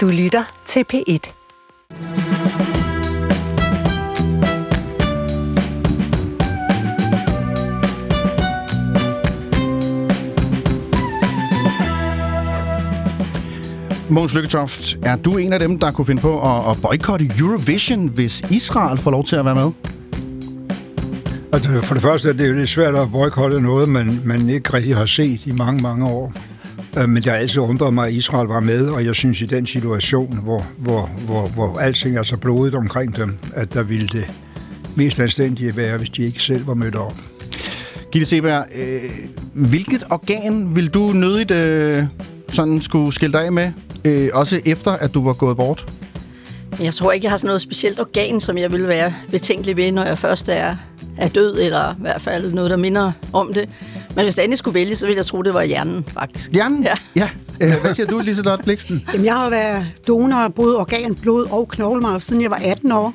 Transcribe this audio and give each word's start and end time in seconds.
Du 0.00 0.08
lytter 0.08 0.62
til 0.66 0.84
P1. 0.92 1.32
Måns 14.10 14.34
Lykketoft, 14.34 14.98
er 15.02 15.16
du 15.16 15.36
en 15.36 15.52
af 15.52 15.58
dem, 15.58 15.78
der 15.78 15.92
kunne 15.92 16.04
finde 16.04 16.22
på 16.22 16.40
at, 16.40 16.70
at 16.70 16.82
boykotte 16.82 17.30
Eurovision, 17.38 18.08
hvis 18.08 18.40
Israel 18.50 18.98
får 18.98 19.10
lov 19.10 19.24
til 19.24 19.36
at 19.36 19.44
være 19.44 19.54
med? 19.54 19.70
Altså, 21.52 21.80
for 21.82 21.94
det 21.94 22.02
første 22.02 22.28
er 22.28 22.32
det 22.32 22.48
jo 22.48 22.54
lidt 22.54 22.68
svært 22.68 22.94
at 22.94 23.10
boykotte 23.12 23.60
noget, 23.60 23.88
man, 23.88 24.20
man 24.24 24.48
ikke 24.48 24.74
rigtig 24.74 24.96
har 24.96 25.06
set 25.06 25.46
i 25.46 25.52
mange, 25.52 25.82
mange 25.82 26.06
år. 26.06 26.32
Øh, 26.96 27.08
men 27.08 27.22
jeg 27.24 27.32
har 27.32 27.38
altid 27.40 27.60
undret 27.60 27.94
mig, 27.94 28.06
at 28.06 28.12
Israel 28.12 28.48
var 28.48 28.60
med, 28.60 28.88
og 28.88 29.04
jeg 29.04 29.14
synes 29.14 29.40
i 29.40 29.46
den 29.46 29.66
situation, 29.66 30.38
hvor, 30.42 30.66
hvor, 30.78 31.10
hvor, 31.26 31.48
hvor 31.48 31.78
alting 31.78 32.16
er 32.16 32.22
så 32.22 32.36
blodet 32.36 32.74
omkring 32.74 33.16
dem, 33.16 33.38
at 33.54 33.74
der 33.74 33.82
ville 33.82 34.08
det 34.08 34.30
mest 34.94 35.20
anstændige 35.20 35.76
være, 35.76 35.98
hvis 35.98 36.10
de 36.10 36.22
ikke 36.22 36.42
selv 36.42 36.66
var 36.66 36.74
mødt 36.74 36.96
op. 36.96 37.14
Gitte 38.12 38.26
Seberg, 38.26 38.64
øh, 38.74 39.10
hvilket 39.52 40.04
organ 40.10 40.76
vil 40.76 40.88
du 40.88 41.12
nødigt 41.12 41.50
øh, 41.50 42.04
sådan 42.48 42.80
skulle 42.80 43.12
skille 43.12 43.32
dig 43.32 43.44
af 43.44 43.52
med, 43.52 43.72
øh, 44.04 44.28
også 44.32 44.60
efter 44.64 44.90
at 44.90 45.14
du 45.14 45.24
var 45.24 45.32
gået 45.32 45.56
bort? 45.56 45.86
Jeg 46.80 46.94
tror 46.94 47.12
ikke, 47.12 47.24
jeg 47.24 47.32
har 47.32 47.36
sådan 47.36 47.46
noget 47.46 47.60
specielt 47.60 48.00
organ, 48.00 48.40
som 48.40 48.58
jeg 48.58 48.72
vil 48.72 48.88
være 48.88 49.14
betænkelig 49.30 49.76
ved, 49.76 49.92
når 49.92 50.04
jeg 50.04 50.18
først 50.18 50.48
er, 50.48 50.76
er 51.18 51.28
død, 51.28 51.58
eller 51.60 51.92
i 51.92 52.00
hvert 52.00 52.20
fald 52.20 52.52
noget, 52.52 52.70
der 52.70 52.76
minder 52.76 53.12
om 53.32 53.54
det. 53.54 53.68
Men 54.16 54.24
hvis 54.24 54.34
det 54.34 54.44
endelig 54.44 54.58
skulle 54.58 54.74
vælge, 54.74 54.96
så 54.96 55.06
ville 55.06 55.16
jeg 55.16 55.26
tro, 55.26 55.42
det 55.42 55.54
var 55.54 55.62
hjernen, 55.62 56.04
faktisk. 56.14 56.52
Hjernen? 56.52 56.82
Ja. 56.82 56.94
ja. 57.16 57.30
Øh, 57.62 57.72
hvad 57.82 57.94
siger 57.94 58.06
du, 58.06 58.18
Liselotte 58.18 58.64
Bliksten? 58.64 59.04
Jamen, 59.12 59.26
jeg 59.26 59.34
har 59.34 59.50
været 59.50 59.86
donor 60.08 60.36
af 60.36 60.54
både 60.54 60.76
organ, 60.78 61.14
blod 61.14 61.46
og 61.50 61.68
knoglemarv, 61.68 62.20
siden 62.20 62.42
jeg 62.42 62.50
var 62.50 62.60
18 62.64 62.92
år. 62.92 63.14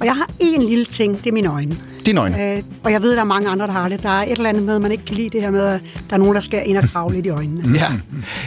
Og 0.00 0.06
jeg 0.06 0.16
har 0.16 0.30
én 0.42 0.68
lille 0.68 0.84
ting, 0.84 1.18
det 1.18 1.26
er 1.26 1.32
mine 1.32 1.48
øjne. 1.52 1.76
Dine 2.10 2.20
øjne? 2.20 2.56
Øh, 2.56 2.62
og 2.84 2.92
jeg 2.92 3.02
ved, 3.02 3.12
der 3.12 3.20
er 3.20 3.24
mange 3.24 3.48
andre, 3.48 3.66
der 3.66 3.72
har 3.72 3.88
det. 3.88 4.02
Der 4.02 4.08
er 4.08 4.22
et 4.22 4.30
eller 4.30 4.48
andet 4.48 4.62
med, 4.62 4.74
at 4.74 4.82
man 4.82 4.92
ikke 4.92 5.04
kan 5.04 5.16
lide 5.16 5.30
det 5.30 5.42
her 5.42 5.50
med, 5.50 5.60
at 5.60 5.80
der 6.10 6.14
er 6.14 6.18
nogen, 6.18 6.34
der 6.34 6.40
skal 6.40 6.62
ind 6.66 6.76
og 6.76 6.84
grave 6.88 7.12
lidt 7.12 7.26
i 7.26 7.28
øjnene. 7.28 7.78
Ja. 7.78 7.86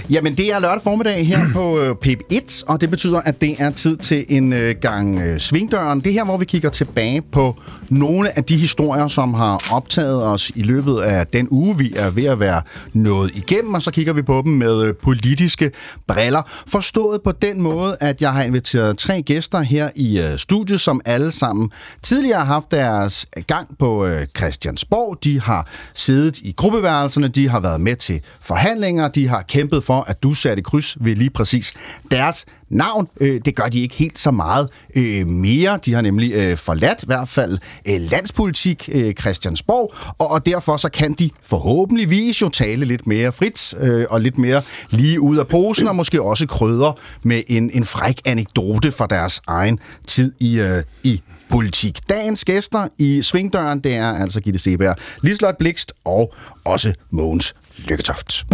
Jamen, 0.10 0.38
det 0.38 0.54
er 0.54 0.60
lørdag 0.60 0.82
formiddag 0.82 1.28
her 1.28 1.46
på 1.54 1.80
øh, 1.80 1.96
PIP1, 2.06 2.64
og 2.68 2.82
det 2.82 2.90
betyder, 2.90 3.22
at 3.22 3.42
det 3.42 3.56
er 3.60 3.72
tid 3.72 3.98
til 3.98 4.26
en 4.30 4.54
øh, 4.54 4.76
gang 4.82 5.22
øh, 5.22 5.40
Svingdøren. 5.40 6.00
Det 6.00 6.08
er 6.08 6.14
her, 6.14 6.24
hvor 6.24 6.38
vi 6.38 6.46
kigger 6.46 6.70
tilbage 6.70 7.22
på 7.22 7.56
nogle 7.90 8.38
af 8.38 8.44
de 8.44 8.58
historier, 8.58 9.08
som 9.08 9.34
har 9.34 9.62
optaget 9.72 10.24
os 10.24 10.52
i 10.56 10.62
løbet 10.62 11.00
af 11.00 11.28
den 11.28 11.48
uge, 11.52 11.78
vi 11.78 11.94
er 11.96 12.10
ved 12.10 12.26
at 12.26 12.40
være 12.40 12.62
nået 12.94 13.32
igennem, 13.36 13.74
og 13.74 13.82
så 13.82 13.92
kigger 13.92 14.14
vi 14.14 14.22
på 14.22 14.42
dem 14.46 14.54
med 14.54 14.84
øh, 14.84 14.96
politiske 14.96 15.72
briller. 16.08 16.42
Forstået 16.68 17.22
på 17.22 17.32
den 17.32 17.62
måde, 17.62 17.98
at 18.00 18.22
jeg 18.22 18.34
har 18.34 18.44
inviteret 18.44 18.98
tre 18.98 19.22
gæster 19.22 19.62
her 19.62 19.90
i 19.96 20.22
øh, 20.22 20.38
studiet, 20.38 20.82
som 20.82 21.02
alle 21.06 21.32
sammen 21.32 21.72
tidligere 22.02 22.40
har 22.40 22.46
haft 22.46 22.72
deres 22.72 23.26
gang 23.54 23.78
på 23.80 24.06
øh, 24.06 24.28
Christiansborg. 24.38 25.24
De 25.24 25.42
har 25.42 25.68
siddet 25.94 26.40
i 26.40 26.52
gruppeværelserne, 26.58 27.28
de 27.28 27.50
har 27.50 27.60
været 27.60 27.82
med 27.82 27.96
til 27.96 28.22
forhandlinger, 28.40 29.08
de 29.08 29.28
har 29.28 29.42
kæmpet 29.42 29.84
for, 29.84 30.06
at 30.08 30.24
du 30.24 30.34
satte 30.34 30.64
kryds 30.64 30.98
ved 31.00 31.16
lige 31.16 31.30
præcis 31.30 31.74
deres 32.12 32.46
navn. 32.70 33.08
Øh, 33.22 33.42
det 33.46 33.56
gør 33.56 33.66
de 33.66 33.82
ikke 33.82 33.96
helt 33.96 34.20
så 34.20 34.32
meget 34.32 34.70
øh, 34.96 35.28
mere. 35.28 35.80
De 35.86 35.94
har 35.94 36.02
nemlig 36.02 36.34
øh, 36.34 36.58
forladt 36.58 37.04
i 37.04 37.06
hvert 37.06 37.28
fald 37.28 37.58
øh, 37.88 38.02
landspolitik 38.02 38.90
øh, 38.92 39.14
Christiansborg, 39.14 39.94
og, 40.18 40.32
og 40.32 40.46
derfor 40.46 40.78
så 40.78 40.90
kan 40.90 41.14
de 41.14 41.30
forhåbentligvis 41.44 42.42
jo 42.42 42.50
tale 42.50 42.86
lidt 42.86 43.08
mere 43.08 43.32
frit 43.32 43.74
øh, 43.80 44.06
og 44.10 44.22
lidt 44.22 44.38
mere 44.38 44.62
lige 44.90 45.22
ud 45.22 45.38
af 45.38 45.48
posen, 45.48 45.88
og 45.88 45.96
måske 45.96 46.22
også 46.22 46.48
krydre 46.48 46.94
med 47.24 47.42
en, 47.48 47.72
en 47.74 47.86
fræk 47.86 48.22
anekdote 48.26 48.92
fra 48.92 49.08
deres 49.08 49.42
egen 49.48 49.80
tid 50.08 50.32
i, 50.40 50.60
øh, 50.60 50.84
i 51.04 51.22
politik. 51.54 52.10
Dagens 52.10 52.46
gæster 52.46 52.88
i 52.98 53.22
Svingdøren, 53.22 53.80
det 53.80 53.96
er 53.96 54.14
altså 54.14 54.42
Gitte 54.42 54.60
Seberg, 54.60 54.96
Lislot 55.22 55.58
Blikst 55.58 55.94
og 56.06 56.34
også 56.66 56.94
Mogens 57.12 57.56
Lykketoft. 57.78 58.46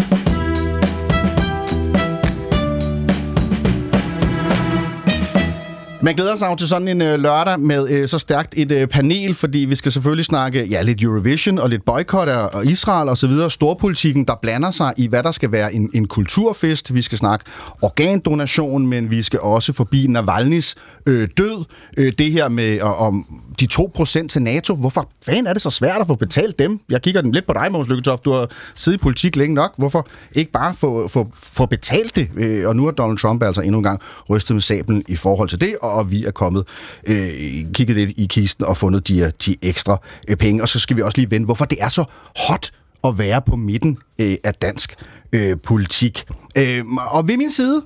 Man 6.02 6.16
glæder 6.16 6.36
sig 6.36 6.48
jo 6.52 6.56
til 6.56 6.68
sådan 6.68 6.88
en 6.88 7.02
øh, 7.02 7.20
lørdag 7.20 7.60
med 7.60 7.90
øh, 7.90 8.08
så 8.08 8.20
stærkt 8.20 8.54
et 8.58 8.72
øh, 8.72 8.88
panel, 8.88 9.36
fordi 9.36 9.60
vi 9.60 9.76
skal 9.76 9.92
selvfølgelig 9.92 10.26
snakke 10.26 10.66
ja, 10.66 10.82
lidt 10.82 11.04
Eurovision 11.04 11.60
og 11.60 11.70
lidt 11.70 11.86
boykot 11.86 12.28
og 12.28 12.66
Israel 12.66 13.10
og 13.10 13.18
så 13.18 13.28
videre. 13.28 13.52
Storpolitikken, 13.52 14.26
der 14.26 14.36
blander 14.42 14.72
sig 14.72 14.94
i, 14.98 15.08
hvad 15.08 15.24
der 15.24 15.32
skal 15.32 15.52
være 15.52 15.74
en, 15.74 15.90
en 15.94 16.08
kulturfest. 16.08 16.94
Vi 16.94 17.02
skal 17.02 17.18
snakke 17.18 17.46
organdonation, 17.82 18.88
men 18.88 19.12
vi 19.12 19.24
skal 19.24 19.40
også 19.40 19.74
forbi 19.74 20.06
Navalny's 20.06 20.74
øh, 21.06 21.28
død. 21.38 21.66
Øh, 21.98 22.14
det 22.18 22.32
her 22.32 22.50
med 22.50 22.82
og, 22.82 22.98
om 22.98 23.26
de 23.60 23.68
2% 23.74 24.28
til 24.28 24.42
NATO. 24.42 24.76
Hvorfor 24.76 25.10
fanden 25.26 25.48
er 25.48 25.54
det 25.54 25.62
så 25.62 25.70
svært 25.70 26.02
at 26.02 26.08
få 26.08 26.16
betalt 26.16 26.60
dem? 26.60 26.80
Jeg 26.90 27.02
kigger 27.02 27.22
den 27.22 27.32
lidt 27.32 27.48
på 27.48 27.54
dig, 27.54 27.72
Måns 27.72 27.90
Lykketoft. 27.90 28.26
Du 28.26 28.32
har 28.32 28.50
siddet 28.76 29.00
i 29.00 29.02
politik 29.02 29.36
længe 29.36 29.56
nok. 29.56 29.74
Hvorfor 29.78 30.08
ikke 30.34 30.52
bare 30.52 30.74
få, 30.74 31.08
få, 31.08 31.28
få 31.36 31.66
betalt 31.66 32.16
det? 32.16 32.28
Øh, 32.36 32.68
og 32.68 32.76
nu 32.76 32.86
har 32.86 32.92
Donald 32.92 33.18
Trump 33.18 33.44
altså 33.44 33.62
endnu 33.62 33.78
en 33.78 33.84
gang 33.84 34.00
rystet 34.30 34.56
med 34.56 34.62
sablen 34.62 35.04
i 35.08 35.16
forhold 35.16 35.50
til 35.50 35.62
det, 35.62 35.76
og 35.82 35.89
og 35.90 36.12
vi 36.12 36.26
er 36.26 36.32
kommet, 36.32 36.68
øh, 37.08 37.66
kigget 37.74 37.98
lidt 37.98 38.12
i 38.18 38.26
kisten 38.26 38.66
og 38.66 38.78
fundet 38.78 39.08
de, 39.08 39.32
de 39.46 39.56
ekstra 39.62 39.98
øh, 40.28 40.38
penge. 40.38 40.62
Og 40.62 40.70
så 40.70 40.80
skal 40.80 40.96
vi 40.96 41.02
også 41.02 41.18
lige 41.18 41.32
vende, 41.32 41.46
hvorfor 41.46 41.66
det 41.66 41.78
er 41.82 41.90
så 41.90 42.04
hot 42.48 42.72
at 43.04 43.18
være 43.18 43.42
på 43.42 43.56
midten 43.56 43.98
øh, 44.20 44.36
af 44.44 44.54
dansk 44.54 44.96
øh, 45.32 45.58
politik. 45.64 46.26
Øh, 46.58 46.86
og 47.12 47.28
ved 47.28 47.38
min 47.38 47.52
side, 47.52 47.82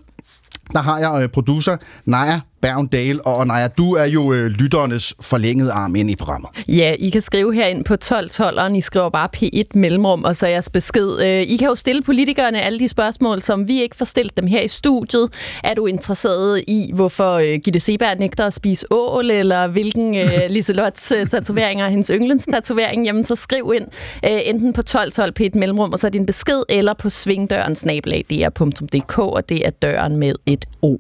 der 0.74 0.82
har 0.82 1.00
jeg 1.00 1.24
øh, 1.24 1.30
producer 1.30 1.78
Naja 2.06 2.40
Bergendale, 2.64 3.28
og 3.28 3.48
Naja, 3.48 3.68
du 3.68 3.94
er 3.94 4.06
jo 4.06 4.34
øh, 4.34 4.46
lytternes 4.46 5.16
forlængede 5.22 5.72
arm 5.72 5.96
ind 5.96 6.12
i 6.12 6.16
programmet. 6.16 6.50
Ja, 6.68 6.96
I 7.00 7.10
kan 7.10 7.22
skrive 7.22 7.54
herind 7.56 7.86
på 7.86 7.94
1212'eren. 8.04 8.74
I 8.76 8.82
skriver 8.82 9.10
bare 9.10 9.30
P1 9.38 9.80
mellemrum, 9.80 10.24
og 10.24 10.36
så 10.36 10.48
jeres 10.48 10.70
besked. 10.70 11.22
Øh, 11.26 11.42
I 11.42 11.58
kan 11.58 11.68
jo 11.68 11.76
stille 11.76 12.02
politikerne 12.02 12.62
alle 12.62 12.80
de 12.80 12.88
spørgsmål, 12.88 13.42
som 13.42 13.68
vi 13.68 13.82
ikke 13.82 13.96
får 13.96 14.06
stillet 14.06 14.38
dem 14.38 14.48
her 14.48 14.62
i 14.62 14.68
studiet. 14.68 15.30
Er 15.64 15.74
du 15.74 15.86
interesseret 15.86 16.64
i, 16.68 16.92
hvorfor 16.94 17.34
øh, 17.34 17.60
Gitte 17.64 17.80
Seberg 17.80 18.20
nægter 18.20 18.46
at 18.46 18.54
spise 18.54 18.86
ål, 18.92 19.32
eller 19.32 19.68
hvilken 19.68 20.16
øh, 20.16 20.32
Liselottes 20.50 21.12
øh, 21.12 21.28
tatovering 21.28 21.82
er 21.82 21.88
hendes 21.88 22.12
yndlingstatovering? 22.14 23.06
Jamen, 23.06 23.24
så 23.24 23.36
skriv 23.36 23.74
ind 23.76 23.88
øh, 24.26 24.40
enten 24.46 24.74
på 24.74 24.82
1212 24.82 25.34
P1 25.40 25.60
mellemrum, 25.60 25.92
og 25.92 26.00
så 26.00 26.08
er 26.08 26.12
din 26.12 26.26
besked, 26.26 26.64
eller 26.70 26.94
på 26.94 27.10
svingdøren 27.10 27.76
snabelag.dr.dk, 27.76 29.20
og 29.20 29.50
det 29.50 29.66
er 29.66 29.70
døren 29.70 30.18
med 30.18 30.34
et 30.46 30.66
O. 30.82 30.98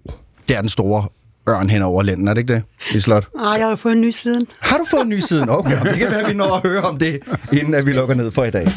Det 0.48 0.58
er 0.58 0.62
den 0.62 0.70
store 0.70 1.08
ørn 1.50 1.70
hen 1.70 1.82
over 1.82 2.04
lænden, 2.04 2.28
er 2.28 2.34
det 2.34 2.42
ikke 2.42 2.54
det, 2.54 2.64
Lislot? 2.92 3.28
Nej, 3.36 3.52
jeg 3.60 3.68
har 3.68 3.76
fået 3.76 3.94
en 3.94 4.02
ny 4.02 4.10
siden. 4.12 4.48
Har 4.62 4.78
du 4.78 4.86
fået 4.92 5.02
en 5.02 5.10
ny 5.10 5.20
siden? 5.20 5.50
Okay, 5.50 5.80
det 5.84 5.94
kan 5.98 6.12
være, 6.12 6.22
at 6.22 6.30
vi 6.30 6.34
når 6.34 6.56
at 6.56 6.62
høre 6.70 6.82
om 6.82 6.98
det, 6.98 7.20
inden 7.54 7.74
at 7.74 7.86
vi 7.86 7.94
lukker 7.94 8.16
ned 8.16 8.32
for 8.32 8.44
i 8.44 8.52
dag. 8.52 8.68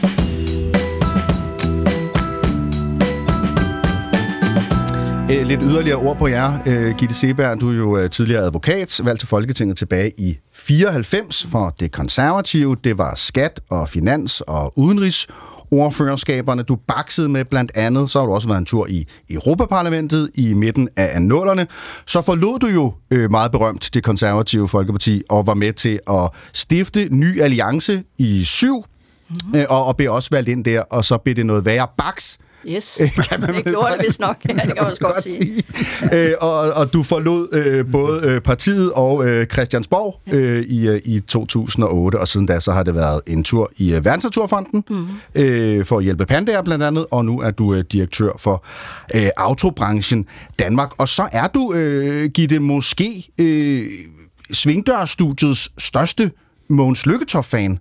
Øh, 5.32 5.46
Lidt 5.46 5.60
yderligere 5.62 5.96
ord 5.98 6.18
på 6.18 6.26
jer. 6.26 6.58
Øh, 6.66 6.94
Gitte 6.96 7.14
Seberg, 7.14 7.60
du 7.60 7.70
er 7.70 7.76
jo 7.76 7.96
øh, 7.98 8.10
tidligere 8.10 8.42
advokat, 8.42 9.00
valgt 9.04 9.20
til 9.20 9.28
Folketinget 9.28 9.76
tilbage 9.76 10.12
i 10.18 10.38
94 10.54 11.46
for 11.50 11.74
det 11.80 11.92
konservative. 11.92 12.76
Det 12.84 12.98
var 12.98 13.14
skat 13.14 13.60
og 13.70 13.88
finans 13.88 14.40
og 14.40 14.78
udenrigs 14.78 15.26
ordførerskaberne. 15.70 16.62
Du 16.62 16.76
baksede 16.76 17.28
med 17.28 17.44
blandt 17.44 17.72
andet, 17.74 18.10
så 18.10 18.18
har 18.18 18.26
du 18.26 18.32
også 18.32 18.48
været 18.48 18.58
en 18.58 18.66
tur 18.66 18.86
i 18.86 19.06
Europaparlamentet 19.30 20.30
i 20.34 20.52
midten 20.54 20.88
af 20.96 21.22
nullerne. 21.22 21.66
Så 22.06 22.22
forlod 22.22 22.58
du 22.58 22.66
jo 22.66 22.94
øh, 23.10 23.30
meget 23.30 23.52
berømt 23.52 23.90
det 23.94 24.04
konservative 24.04 24.68
Folkeparti 24.68 25.22
og 25.28 25.46
var 25.46 25.54
med 25.54 25.72
til 25.72 26.00
at 26.10 26.30
stifte 26.52 27.08
Ny 27.10 27.40
Alliance 27.40 28.02
i 28.18 28.44
syv, 28.44 28.84
mm-hmm. 29.30 29.58
øh, 29.58 29.66
og, 29.68 29.84
og 29.84 29.96
blev 29.96 30.12
også 30.12 30.28
valgt 30.32 30.48
ind 30.48 30.64
der, 30.64 30.80
og 30.80 31.04
så 31.04 31.18
blev 31.18 31.34
det 31.34 31.46
noget 31.46 31.64
værre 31.64 31.86
baks. 31.98 32.38
Yes, 32.68 33.00
kan 33.30 33.40
man 33.40 33.54
det 33.54 33.64
gjorde 33.64 33.92
det 33.98 34.06
vist 34.06 34.20
nok. 34.20 34.36
Ja, 34.48 34.54
det 34.54 34.62
kan 34.62 34.74
man 34.76 34.84
også 34.86 35.00
godt 35.00 35.22
sige. 35.22 35.62
øh, 36.12 36.34
og, 36.40 36.58
og 36.60 36.92
du 36.92 37.02
forlod 37.02 37.48
øh, 37.52 37.84
både 37.92 38.20
øh, 38.26 38.40
partiet 38.40 38.92
og 38.92 39.26
øh, 39.26 39.46
Christiansborg 39.46 40.20
øh, 40.34 40.62
i, 40.62 40.88
øh, 40.88 41.00
i 41.04 41.20
2008, 41.20 42.16
og 42.16 42.28
siden 42.28 42.46
da 42.46 42.60
så 42.60 42.72
har 42.72 42.82
det 42.82 42.94
været 42.94 43.20
en 43.26 43.44
tur 43.44 43.70
i 43.76 43.94
øh, 43.94 44.04
Verdensnaturfonden 44.04 44.84
mm. 44.90 45.06
øh, 45.34 45.84
for 45.84 45.98
at 45.98 46.04
hjælpe 46.04 46.26
pandaer 46.26 46.62
blandt 46.62 46.84
andet, 46.84 47.06
og 47.10 47.24
nu 47.24 47.40
er 47.40 47.50
du 47.50 47.74
øh, 47.74 47.84
direktør 47.92 48.30
for 48.38 48.64
øh, 49.14 49.28
autobranchen 49.36 50.26
Danmark. 50.58 50.90
Og 50.98 51.08
så 51.08 51.28
er 51.32 51.46
du, 51.46 51.72
øh, 51.74 52.30
Gitte, 52.30 52.58
måske 52.58 53.28
øh, 53.38 53.86
Svingdørstudiets 54.52 55.68
største 55.78 56.30
Mogens 56.68 57.06
Lykketoft-fan. 57.06 57.78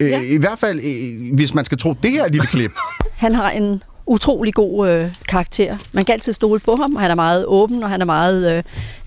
Øh, 0.00 0.10
Ja. 0.10 0.20
I 0.20 0.36
hvert 0.36 0.58
fald, 0.58 0.80
øh, 0.80 1.34
hvis 1.34 1.54
man 1.54 1.64
skal 1.64 1.78
tro 1.78 1.94
det 2.02 2.10
her 2.10 2.28
lille 2.28 2.46
klip. 2.46 2.72
Han 3.12 3.34
har 3.34 3.50
en 3.50 3.82
utrolig 4.06 4.54
god 4.54 4.88
øh, 4.88 5.14
karakter. 5.28 5.76
Man 5.92 6.04
kan 6.04 6.12
altid 6.12 6.32
stole 6.32 6.60
på 6.60 6.76
ham, 6.80 6.94
og 6.94 7.00
han 7.00 7.10
er 7.10 7.14
meget 7.14 7.44
åben, 7.46 7.82
og 7.82 7.90
han 7.90 8.00
er 8.00 8.04
meget 8.04 8.56
øh, 8.56 8.62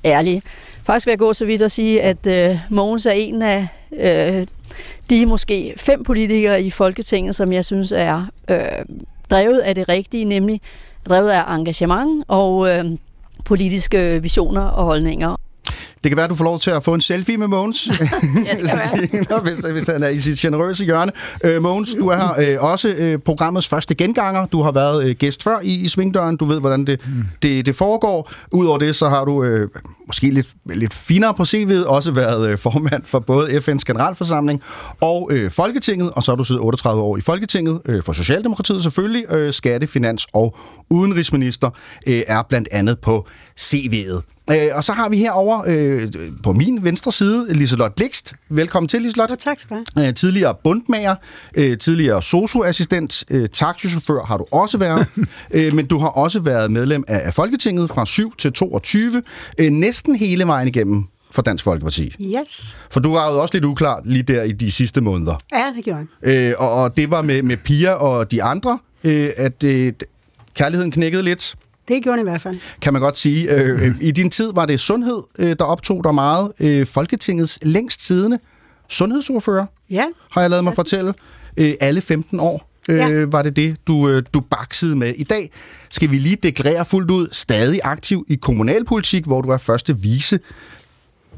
ærlig. 0.06 0.44
Faktisk 0.84 1.06
vil 1.06 1.12
jeg 1.12 1.20
gå 1.20 1.34
så 1.34 1.46
vidt 1.46 1.62
at 1.62 1.72
sige, 1.72 2.02
at 2.02 2.28
øh, 2.28 2.60
Mogens 2.70 3.06
er 3.06 3.12
en 3.12 3.42
af 3.42 3.68
øh, 3.98 4.48
de 5.10 5.26
måske 5.26 5.74
fem 5.78 6.04
politikere 6.04 6.64
i 6.64 6.70
Folketinget, 6.70 7.36
som 7.36 7.54
jeg 7.54 7.66
synes 7.66 7.92
er 7.92 8.26
øh, 8.50 8.60
drevet 9.30 9.60
af 9.60 9.76
det 9.76 9.90
rigtige, 9.90 10.26
nemlig 10.26 10.62
drevet 11.10 11.30
af 11.30 11.56
engagement 11.56 12.24
og 12.28 12.70
øh, 12.70 12.86
politiske 13.46 14.22
visioner 14.22 14.62
og 14.62 14.86
holdninger. 14.86 15.36
Det 16.04 16.12
kan 16.12 16.16
være, 16.18 16.24
at 16.24 16.30
du 16.30 16.36
får 16.36 16.46
lov 16.46 16.60
til 16.60 16.72
at 16.72 16.84
få 16.84 16.94
en 16.94 17.02
selfie 17.02 17.38
med 17.38 17.48
Mogens, 17.48 17.90
Ja, 17.90 19.40
hvis, 19.48 19.60
hvis 19.60 19.88
han 19.88 20.04
er 20.04 20.08
i 20.08 20.20
sit 20.20 20.40
generøse 20.40 20.86
hjørne. 20.86 21.12
Øh, 21.44 21.62
Mogens, 21.62 21.96
du 22.00 22.08
er 22.08 22.16
her 22.16 22.54
øh, 22.54 22.64
også 22.64 22.90
øh, 22.98 23.20
programmets 23.20 23.68
første 23.68 23.96
genganger. 23.96 24.46
Du 24.46 24.62
har 24.62 24.72
været 24.72 25.06
øh, 25.06 25.16
gæst 25.16 25.44
før 25.44 25.60
i, 25.64 25.74
i 25.74 25.88
Svingdøren. 25.88 26.38
Du 26.38 26.46
ved, 26.46 26.60
hvordan 26.60 26.86
det, 26.86 27.00
mm. 27.06 27.24
det, 27.42 27.66
det 27.66 27.76
foregår. 27.76 28.32
Udover 28.52 28.78
det, 28.78 28.96
så 28.96 29.10
har 29.10 29.26
du 29.26 29.44
øh, 29.44 29.70
måske 30.08 30.30
lidt, 30.30 30.48
lidt 30.66 30.94
finere 30.94 31.34
på 31.34 31.44
CV'et 31.44 31.86
også 31.86 32.12
været 32.12 32.50
øh, 32.50 32.58
formand 32.58 33.04
for 33.06 33.20
både 33.20 33.58
FN's 33.58 33.84
generalforsamling 33.86 34.62
og 35.02 35.30
øh, 35.32 35.52
Folketinget. 35.52 36.12
Og 36.12 36.24
så 36.24 36.32
har 36.32 36.36
du 36.36 36.44
siddet 36.44 36.64
38 36.64 37.02
år 37.02 37.18
i 37.18 37.22
Folketinget 37.22 37.82
øh, 37.86 38.04
for 38.04 38.14
Socialdemokratiet 38.14 38.84
selvfølgelig. 38.84 39.26
Øh, 39.32 39.54
skatte, 39.54 39.88
finans 39.88 40.28
og 40.34 40.58
udenrigsminister 40.90 41.70
øh, 42.08 42.22
er 42.28 42.44
blandt 42.50 42.68
andet 42.72 43.00
på 43.00 43.28
CV'et. 43.60 44.22
Øh, 44.52 44.68
og 44.74 44.84
så 44.84 44.94
har 44.94 45.10
vi 45.10 45.18
herover 45.18 45.64
øh, 45.68 46.08
på 46.44 46.54
min 46.54 46.84
venstre 46.84 47.12
side 47.12 47.54
Liselot 47.54 47.96
Blikst. 47.96 48.34
Velkommen 48.50 48.88
til, 48.88 49.02
Liselot. 49.02 49.32
Og 49.32 49.40
tak 49.40 49.60
skal 49.60 49.78
du 49.78 49.84
have. 49.96 50.08
Øh, 50.08 50.14
tidligere 50.14 50.56
bundmager, 50.64 51.16
øh, 51.56 51.78
tidligere 51.78 52.22
socioassistent, 52.24 53.24
øh, 53.30 53.50
taxichauffør 53.50 54.24
har 54.26 54.38
du 54.38 54.46
også 54.52 54.78
været, 54.78 55.08
øh, 55.52 55.74
men 55.76 55.86
du 55.86 56.00
har 56.00 56.08
også 56.08 56.40
været 56.40 56.72
medlem 56.72 57.04
af, 57.08 57.22
af 57.26 57.34
Folketinget 57.34 57.90
fra 57.90 58.06
7 58.06 58.36
til 58.36 58.54
22, 58.54 59.24
øh, 59.58 59.70
næsten 59.70 60.16
hele 60.16 60.48
vejen 60.48 60.68
igennem 60.68 61.06
for 61.32 61.42
Dansk 61.42 61.64
Folkeparti. 61.64 62.14
Yes. 62.22 62.76
For 62.92 63.00
du 63.00 63.12
var 63.12 63.32
jo 63.32 63.42
også 63.42 63.54
lidt 63.56 63.66
uklar 63.66 64.02
lige 64.06 64.24
der 64.24 64.44
i 64.44 64.52
de 64.52 64.72
sidste 64.72 65.02
måneder. 65.02 65.36
Ja, 65.52 65.66
det 65.76 65.84
gjorde 65.84 66.08
jeg. 66.24 66.30
Øh, 66.30 66.54
og, 66.58 66.74
og 66.74 66.98
det 66.98 67.12
var 67.12 67.22
med, 67.22 67.42
med 67.42 67.58
Pia 67.58 67.92
og 67.92 68.32
de 68.32 68.44
andre, 68.44 68.80
øh, 69.04 69.30
at 69.38 69.64
øh, 69.64 69.94
kærligheden 70.54 70.92
knækkede 70.92 71.24
lidt 71.24 71.56
Det 71.90 72.04
gjorde 72.04 72.18
den 72.18 72.28
i 72.28 72.30
hvert 72.30 72.42
fald. 72.42 72.60
kan 72.82 72.94
man 72.94 73.02
godt 73.02 73.18
sige. 73.18 73.52
Øh, 73.52 73.82
øh, 73.88 73.96
I 74.02 74.12
din 74.12 74.30
tid 74.30 74.52
var 74.56 74.66
det 74.66 74.80
sundhed, 74.80 75.24
øh, 75.40 75.56
der 75.60 75.66
optog 75.66 76.04
dig 76.04 76.16
meget. 76.16 76.52
Øh, 76.60 76.86
Folketingets 76.86 77.60
længst 77.62 78.06
siddende 78.08 78.40
sundhedsordfører, 78.90 79.66
Ja, 79.90 80.04
har 80.32 80.42
jeg 80.42 80.50
lavet 80.50 80.64
mig 80.64 80.76
fortælle. 80.76 81.14
Øh, 81.58 81.74
alle 81.80 82.02
15 82.02 82.40
år 82.40 82.70
øh, 82.90 82.96
Ja. 82.98 83.26
var 83.26 83.42
det 83.42 83.56
det, 83.56 83.78
du, 83.88 84.10
øh, 84.10 84.24
du 84.34 84.40
baksede 84.40 84.96
med. 84.96 85.14
I 85.18 85.24
dag 85.24 85.52
skal 85.90 86.12
vi 86.12 86.18
lige 86.18 86.36
deklarere 86.44 86.86
fuldt 86.86 87.12
ud 87.12 87.28
stadig 87.32 87.80
aktiv 87.84 88.26
i 88.30 88.36
kommunalpolitik, 88.36 89.26
hvor 89.26 89.42
du 89.42 89.50
er 89.50 89.58
første 89.58 89.98
vice 89.98 90.40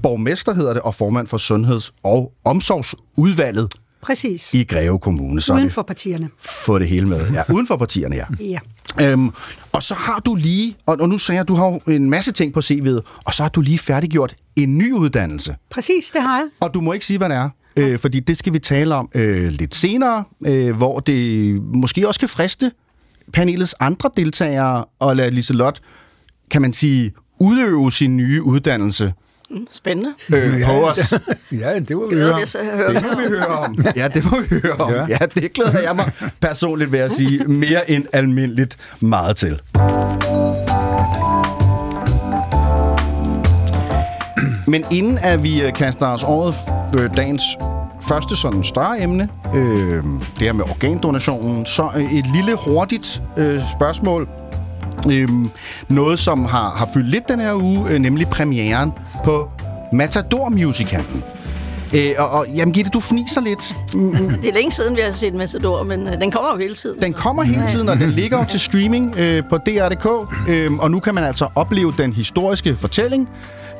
borgmester, 0.01 0.53
hedder 0.53 0.73
det, 0.73 0.81
og 0.81 0.95
formand 0.95 1.27
for 1.27 1.37
Sundheds- 1.37 1.91
og 2.03 2.33
Omsorgsudvalget 2.45 3.73
præcis. 4.01 4.53
i 4.53 4.63
Greve 4.63 4.99
Kommune. 4.99 5.41
Så 5.41 5.53
Uden 5.53 5.69
for 5.69 5.81
partierne. 5.81 6.29
fået 6.39 6.81
det 6.81 6.89
hele 6.89 7.05
med. 7.07 7.31
Ja, 7.31 7.43
uden 7.53 7.67
for 7.67 7.77
partierne, 7.77 8.15
ja. 8.15 8.25
Ja. 8.39 8.59
Øhm, 9.11 9.29
og 9.71 9.83
så 9.83 9.93
har 9.93 10.19
du 10.19 10.35
lige, 10.35 10.75
og, 10.85 10.97
og 11.01 11.09
nu 11.09 11.17
sagde 11.17 11.35
jeg, 11.35 11.41
at 11.41 11.47
du 11.47 11.53
har 11.55 11.89
en 11.89 12.09
masse 12.09 12.31
ting 12.31 12.53
på 12.53 12.59
CV'et, 12.59 13.21
og 13.25 13.33
så 13.33 13.43
har 13.43 13.49
du 13.49 13.61
lige 13.61 13.77
færdiggjort 13.77 14.35
en 14.55 14.77
ny 14.77 14.93
uddannelse. 14.93 15.55
Præcis, 15.69 16.11
det 16.13 16.21
har 16.21 16.37
jeg. 16.37 16.47
Og 16.59 16.73
du 16.73 16.81
må 16.81 16.93
ikke 16.93 17.05
sige, 17.05 17.17
hvad 17.17 17.29
det 17.29 17.37
er, 17.37 17.49
øh, 17.75 17.99
fordi 17.99 18.19
det 18.19 18.37
skal 18.37 18.53
vi 18.53 18.59
tale 18.59 18.95
om 18.95 19.09
øh, 19.15 19.51
lidt 19.51 19.75
senere, 19.75 20.23
øh, 20.45 20.75
hvor 20.75 20.99
det 20.99 21.53
måske 21.75 22.07
også 22.07 22.19
kan 22.19 22.29
friste 22.29 22.71
panelets 23.33 23.75
andre 23.79 24.09
deltagere 24.17 24.85
og 24.99 25.15
lade 25.15 25.31
Liselot, 25.31 25.81
kan 26.51 26.61
man 26.61 26.73
sige, 26.73 27.11
udøve 27.39 27.91
sin 27.91 28.17
nye 28.17 28.41
uddannelse 28.43 29.13
Spændende. 29.71 30.13
øh, 30.33 30.65
på 30.65 30.71
os. 30.71 31.13
Ja, 31.51 31.79
det 31.79 31.97
var 31.97 32.07
vi 32.09 32.15
høre. 32.15 32.37
vi 32.37 32.43
os 32.43 32.55
at 32.55 32.65
høre. 32.65 32.93
Det 32.93 33.03
må 33.03 33.21
vi 33.21 33.27
høre 33.27 33.45
om. 33.45 33.85
Ja, 33.95 34.07
det 34.07 34.31
må 34.31 34.39
vi 34.39 34.59
høre 34.63 34.73
om. 34.73 34.91
Ja. 34.93 35.05
Ja, 35.09 35.17
det 35.35 35.53
glæder 35.53 35.79
jeg 35.81 35.95
mig 35.95 36.11
personligt 36.41 36.91
ved 36.91 36.99
at 36.99 37.11
sige 37.11 37.43
mere 37.43 37.91
end 37.91 38.05
almindeligt 38.13 38.77
meget 38.99 39.35
til. 39.35 39.59
Men 44.67 44.83
inden 44.91 45.17
at 45.23 45.43
vi 45.43 45.61
øh, 45.61 45.73
kaster 45.73 46.07
os 46.07 46.23
over 46.23 46.51
øh, 46.99 47.09
dagens 47.17 47.43
første 48.07 48.35
sådan 48.35 48.63
større 48.63 49.01
emne, 49.01 49.29
øh, 49.55 50.03
det 50.03 50.41
her 50.41 50.53
med 50.53 50.63
organdonationen, 50.69 51.65
så 51.65 51.89
øh, 51.95 52.13
et 52.13 52.25
lille 52.35 52.55
hurtigt 52.55 53.21
øh, 53.37 53.61
spørgsmål. 53.77 54.27
Øh, 55.11 55.27
noget, 55.89 56.19
som 56.19 56.45
har, 56.45 56.69
har 56.69 56.89
fyldt 56.93 57.09
lidt 57.09 57.29
den 57.29 57.39
her 57.39 57.53
uge, 57.55 57.89
øh, 57.89 57.99
nemlig 57.99 58.27
premieren 58.27 58.91
på 59.23 59.49
Matador-musicalen. 59.93 61.23
Øh, 61.95 62.11
og, 62.17 62.29
og 62.29 62.45
jamen 62.55 62.73
Gitte, 62.73 62.91
du 62.91 62.99
fniser 62.99 63.41
lidt. 63.41 63.73
Mm, 63.93 64.11
Det 64.41 64.49
er 64.49 64.53
længe 64.53 64.71
siden, 64.71 64.95
vi 64.95 65.01
har 65.01 65.11
set 65.11 65.33
Matador, 65.33 65.83
men 65.83 66.07
øh, 66.07 66.21
den 66.21 66.31
kommer 66.31 66.51
jo 66.51 66.57
hele 66.57 66.75
tiden. 66.75 67.01
Den 67.01 67.13
kommer 67.13 67.43
hele 67.43 67.67
tiden, 67.67 67.89
og 67.89 67.97
den 67.99 68.11
ligger 68.11 68.37
jo 68.37 68.45
til 68.49 68.59
streaming 68.59 69.15
øh, 69.17 69.43
på 69.49 69.57
DR.dk. 69.57 70.07
Øh, 70.49 70.71
og 70.73 70.91
nu 70.91 70.99
kan 70.99 71.15
man 71.15 71.23
altså 71.23 71.47
opleve 71.55 71.93
den 71.97 72.13
historiske 72.13 72.75
fortælling 72.75 73.29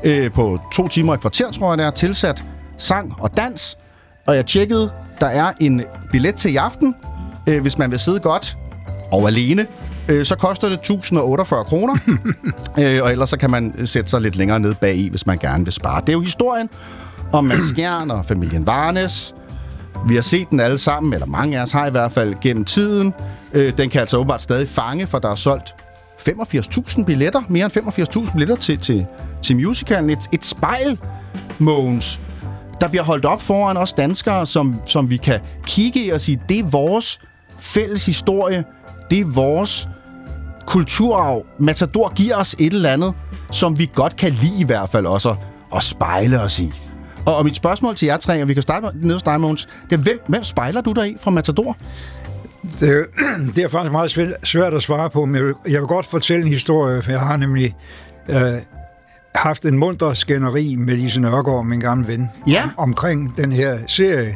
øh, 0.04 0.32
på 0.32 0.60
to 0.74 0.88
timer 0.88 1.14
et 1.14 1.22
kvarter, 1.22 1.52
tror 1.52 1.72
jeg 1.72 1.78
det 1.78 1.86
er, 1.86 1.92
tilsat 1.92 2.44
sang 2.78 3.14
og 3.20 3.38
dans. 3.38 3.78
Og 4.28 4.36
jeg 4.36 4.46
tjekkede, 4.46 4.92
der 5.20 5.28
er 5.28 5.52
en 5.60 5.84
billet 6.12 6.36
til 6.36 6.54
i 6.54 6.56
aften, 6.56 6.96
øh, 7.48 7.62
hvis 7.62 7.78
man 7.78 7.92
vil 7.92 8.00
sidde 8.00 8.20
godt 8.20 8.58
og 9.12 9.28
alene. 9.28 9.66
Øh, 10.12 10.26
så 10.26 10.36
koster 10.36 10.70
det 10.70 10.76
1048 10.76 11.66
kroner. 11.66 11.96
øh, 12.80 13.04
og 13.04 13.12
ellers 13.12 13.30
så 13.30 13.38
kan 13.38 13.52
man 13.52 13.88
sætte 13.88 14.10
sig 14.10 14.22
lidt 14.22 14.36
længere 14.36 14.60
ned 14.60 14.76
bag 14.76 14.96
i, 14.96 15.10
hvis 15.10 15.26
man 15.26 15.38
gerne 15.38 15.64
vil 15.64 15.74
spare. 15.74 16.02
Det 16.02 16.10
er 16.10 16.14
jo 16.14 16.22
historien 16.22 16.70
om 17.34 17.44
Mads 17.46 17.70
Skjern 17.70 18.12
og 18.12 18.26
familien 18.26 18.66
Varnes, 18.68 19.36
vi 20.08 20.16
har 20.16 20.22
set 20.22 20.50
den 20.52 20.60
alle 20.60 20.78
sammen, 20.78 21.14
eller 21.14 21.26
mange 21.26 21.60
af 21.60 21.64
os 21.64 21.72
har 21.72 21.88
i 21.88 21.92
hvert 21.92 22.12
fald 22.12 22.36
gennem 22.42 22.66
tiden. 22.66 23.14
Øh, 23.54 23.78
den 23.78 23.90
kan 23.90 24.02
altså 24.02 24.18
åbenbart 24.18 24.42
stadig 24.42 24.68
fange, 24.68 25.08
for 25.08 25.20
der 25.20 25.30
er 25.30 25.36
solgt 25.36 25.76
85.000 26.30 27.04
billetter, 27.04 27.42
mere 27.50 27.66
end 27.66 28.26
85.000 28.28 28.32
billetter 28.34 28.56
til, 28.56 28.78
til, 28.78 29.06
til 29.44 29.56
musicalen. 29.56 30.10
Et, 30.10 30.20
et 30.34 30.46
spejl, 30.46 31.00
Mogens, 31.60 32.20
der 32.82 32.88
bliver 32.88 33.04
holdt 33.04 33.26
op 33.26 33.42
foran 33.42 33.78
os 33.78 33.94
danskere, 33.94 34.46
som, 34.46 34.82
som 34.86 35.10
vi 35.10 35.18
kan 35.18 35.40
kigge 35.64 36.06
i 36.06 36.10
og 36.10 36.22
sige, 36.22 36.42
det 36.50 36.60
er 36.60 36.64
vores 36.64 37.20
fælles 37.60 38.06
historie, 38.06 38.64
det 39.10 39.20
er 39.20 39.26
vores 39.26 39.88
kulturarv. 40.68 41.46
Matador 41.60 42.14
giver 42.14 42.36
os 42.36 42.56
et 42.60 42.74
eller 42.74 42.90
andet, 42.90 43.14
som 43.52 43.80
vi 43.80 43.90
godt 43.96 44.16
kan 44.16 44.32
lide 44.32 44.60
i 44.60 44.64
hvert 44.64 44.90
fald 44.90 45.06
også 45.06 45.36
at, 45.76 45.84
spejle 45.84 46.42
os 46.42 46.60
i. 46.60 46.74
Og, 47.26 47.36
og 47.36 47.46
mit 47.46 47.56
spørgsmål 47.56 47.96
til 47.96 48.06
jer 48.06 48.18
tre, 48.18 48.42
og 48.42 48.48
vi 48.48 48.54
kan 48.54 48.64
starte 48.64 48.82
med- 48.86 48.92
nede 49.04 49.14
hos 49.14 49.24
dig, 49.24 49.42
Mogens, 49.42 49.68
det 49.90 49.94
er, 50.00 50.02
hvem, 50.02 50.20
hvem 50.28 50.44
spejler 50.44 50.82
du 50.82 50.92
dig 50.92 51.08
i 51.10 51.16
fra 51.20 51.32
Matador? 51.32 51.78
Det, 52.80 52.90
er- 52.90 53.38
det 53.56 53.64
er 53.64 53.68
faktisk 53.68 53.92
meget 53.92 54.12
svært, 54.12 54.34
svært 54.44 54.74
at 54.74 54.82
svare 54.82 55.10
på, 55.10 55.26
men 55.26 55.36
jeg 55.36 55.46
vil, 55.46 55.54
jeg 55.70 55.80
vil 55.82 55.88
godt 55.88 56.06
fortælle 56.06 56.46
en 56.46 56.52
historie, 56.54 57.02
for 57.02 57.12
jeg 57.12 57.20
har 57.20 57.38
nemlig 57.38 57.76
øh, 58.30 58.38
haft 59.36 59.66
en 59.66 59.78
munter 59.78 60.14
skænderi 60.14 60.76
med 60.76 60.96
Lise 60.98 61.22
Nørgaard, 61.22 61.66
min 61.66 61.80
gamle 61.80 62.08
ven, 62.08 62.30
Ja. 62.48 62.64
om, 62.64 62.72
omkring 62.78 63.38
den 63.38 63.52
her 63.52 63.78
serie, 63.88 64.36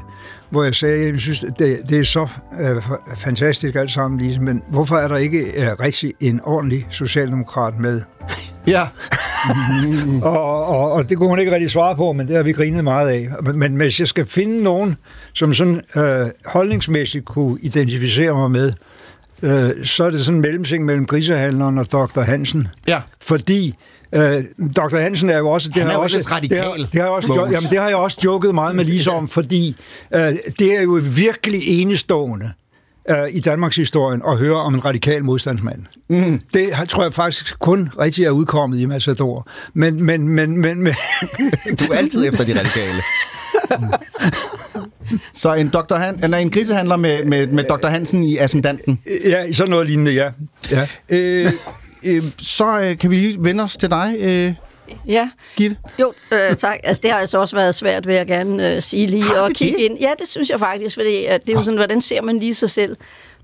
hvor 0.55 0.63
jeg 0.63 0.75
sagde, 0.75 1.07
at 1.07 1.13
jeg 1.13 1.21
synes, 1.21 1.45
det, 1.59 1.79
det 1.89 1.99
er 1.99 2.03
så 2.03 2.27
øh, 2.61 2.81
fantastisk 3.17 3.75
alt 3.75 3.91
sammen, 3.91 4.19
Lise, 4.19 4.41
men 4.41 4.63
hvorfor 4.69 4.95
er 4.95 5.07
der 5.07 5.17
ikke 5.17 5.39
øh, 5.39 5.67
rigtig 5.79 6.13
en 6.19 6.41
ordentlig 6.43 6.87
socialdemokrat 6.89 7.79
med? 7.79 8.01
Ja. 8.67 8.81
Og, 10.21 10.65
og, 10.65 10.91
og 10.91 11.09
det 11.09 11.17
kunne 11.17 11.29
hun 11.29 11.39
ikke 11.39 11.51
rigtig 11.51 11.71
svare 11.71 11.95
på, 11.95 12.13
men 12.13 12.27
det 12.27 12.35
har 12.35 12.43
vi 12.43 12.51
grinet 12.51 12.83
meget 12.83 13.09
af. 13.09 13.27
Men, 13.43 13.59
men 13.59 13.75
hvis 13.75 13.99
jeg 13.99 14.07
skal 14.07 14.25
finde 14.25 14.63
nogen, 14.63 14.95
som 15.33 15.53
sådan 15.53 15.81
øh, 15.95 16.27
holdningsmæssigt 16.45 17.25
kunne 17.25 17.57
identificere 17.61 18.33
mig 18.33 18.51
med, 18.51 18.73
øh, 19.41 19.85
så 19.85 20.03
er 20.03 20.11
det 20.11 20.19
sådan 20.19 20.35
en 20.35 20.41
mellemting 20.41 20.85
mellem 20.85 21.05
grisehandleren 21.05 21.77
og 21.77 21.91
Dr. 21.91 22.21
Hansen. 22.21 22.67
Ja. 22.87 23.01
Fordi 23.21 23.75
øh, 24.11 24.43
Dr. 24.75 24.97
Hansen 24.97 25.29
er 25.29 25.37
jo 25.37 25.49
også... 25.49 25.69
Det 25.69 25.75
Han 25.75 25.85
er 25.85 25.91
har 25.91 25.97
jo 25.97 26.03
også, 26.03 26.27
radikal, 26.31 26.57
Det 26.57 26.65
har, 26.65 26.73
det, 26.73 26.93
har 26.93 27.01
jeg 27.01 27.09
også, 27.09 27.33
jo, 27.33 27.45
jamen, 27.45 27.69
det 27.69 27.79
har 27.79 27.87
jeg 27.87 27.97
også 27.97 28.17
joket 28.25 28.55
meget 28.55 28.75
med 28.75 28.85
Lise 28.85 29.11
om, 29.11 29.27
fordi 29.27 29.75
øh, 30.13 30.33
det 30.59 30.77
er 30.77 30.81
jo 30.81 31.01
virkelig 31.15 31.61
enestående 31.81 32.51
øh, 33.09 33.17
i 33.31 33.39
Danmarks 33.39 33.75
historien 33.75 34.21
at 34.27 34.37
høre 34.37 34.55
om 34.55 34.73
en 34.73 34.85
radikal 34.85 35.23
modstandsmand. 35.23 35.79
Mm. 36.09 36.41
Det 36.53 36.69
tror 36.89 37.03
jeg 37.03 37.13
faktisk 37.13 37.59
kun 37.59 37.89
rigtig 37.99 38.25
er 38.25 38.29
udkommet 38.29 38.79
i 38.79 38.85
Massador. 38.85 39.47
Men, 39.73 40.03
men, 40.03 40.27
men, 40.29 40.57
men, 40.57 40.81
men 40.81 40.93
Du 41.79 41.83
er 41.93 41.97
altid 41.97 42.27
efter 42.27 42.45
de 42.45 42.59
radikale. 42.59 43.01
Så 45.33 45.53
en, 45.53 45.69
Dr. 45.69 45.95
Han, 45.95 46.19
eller 46.23 46.37
en 46.37 46.49
grisehandler 46.49 46.95
med, 46.95 47.25
med, 47.25 47.47
med 47.47 47.63
Dr. 47.63 47.87
Hansen 47.87 48.23
i 48.23 48.37
ascendanten. 48.37 48.99
ja, 49.25 49.51
sådan 49.51 49.69
noget 49.69 49.87
lignende, 49.87 50.11
ja. 50.11 50.31
ja. 50.71 50.87
Øh, 51.09 51.51
øh, 52.05 52.23
så 52.41 52.79
øh, 52.79 52.97
kan 52.97 53.11
vi 53.11 53.15
lige 53.15 53.37
vende 53.39 53.63
os 53.63 53.77
til 53.77 53.89
dig, 53.89 54.15
øh, 54.19 54.53
Ja, 55.07 55.29
Gitte. 55.55 55.77
jo, 55.99 56.13
øh, 56.31 56.55
tak. 56.55 56.79
Altså, 56.83 57.01
det 57.01 57.11
har 57.11 57.19
altså 57.19 57.37
også 57.37 57.55
været 57.55 57.75
svært, 57.75 58.07
vil 58.07 58.15
jeg 58.15 58.27
gerne 58.27 58.75
øh, 58.75 58.81
sige 58.81 59.07
lige, 59.07 59.41
og 59.41 59.51
kigge 59.51 59.77
det? 59.77 59.83
ind. 59.83 59.99
Ja, 59.99 60.09
det 60.19 60.27
synes 60.27 60.49
jeg 60.49 60.59
faktisk, 60.59 60.95
fordi 60.95 61.25
at 61.25 61.45
det 61.45 61.49
er 61.53 61.57
jo 61.57 61.63
sådan, 61.63 61.77
hvordan 61.77 62.01
ser 62.01 62.21
man 62.21 62.39
lige 62.39 62.55
sig 62.55 62.69
selv 62.69 62.97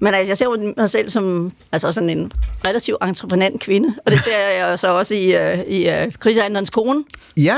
Men 0.03 0.13
altså, 0.13 0.29
jeg 0.29 0.37
ser 0.37 0.45
jo 0.45 0.73
mig 0.77 0.89
selv 0.89 1.09
som 1.09 1.51
altså, 1.71 1.91
sådan 1.91 2.09
en 2.09 2.31
relativt 2.67 2.97
entreprenant 3.03 3.61
kvinde, 3.61 3.95
og 4.05 4.11
det 4.11 4.19
ser 4.23 4.37
jeg 4.37 4.79
så 4.79 4.87
også 4.87 5.15
i, 5.15 5.35
uh, 5.35 5.59
i 5.67 5.87
uh, 5.89 6.13
krisehandlerens 6.19 6.69
kone. 6.69 7.03
Ja, 7.37 7.55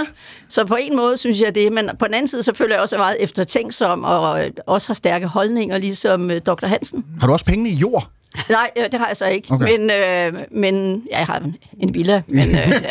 Så 0.50 0.66
på 0.66 0.78
en 0.82 0.96
måde 0.96 1.18
synes 1.18 1.42
jeg 1.42 1.56
det, 1.56 1.72
men 1.72 1.90
på 2.00 2.06
den 2.06 2.14
anden 2.14 2.28
side 2.28 2.44
selvfølgelig 2.44 2.80
også 2.80 2.96
er 2.96 3.00
meget 3.00 3.18
eftertænksom 3.20 4.04
og 4.04 4.46
øh, 4.46 4.52
også 4.68 4.90
har 4.90 4.94
stærke 4.94 5.28
holdninger, 5.28 5.78
ligesom 5.78 6.32
øh, 6.32 6.42
Dr. 6.42 6.66
Hansen. 6.68 7.06
har 7.20 7.28
du 7.28 7.34
også 7.34 7.46
pengene 7.46 7.70
i 7.70 7.74
jord? 7.74 8.08
Nej, 8.50 8.72
øh, 8.78 8.84
det 8.92 9.00
har 9.00 9.08
jeg 9.08 9.18
så 9.18 9.26
ikke. 9.28 9.48
Okay. 9.54 9.78
Men, 9.78 9.90
øh, 9.90 10.44
men 10.52 11.04
ja, 11.12 11.18
jeg 11.18 11.26
har 11.28 11.50
en- 11.80 11.94
villa, 11.94 12.22
men, 12.28 12.42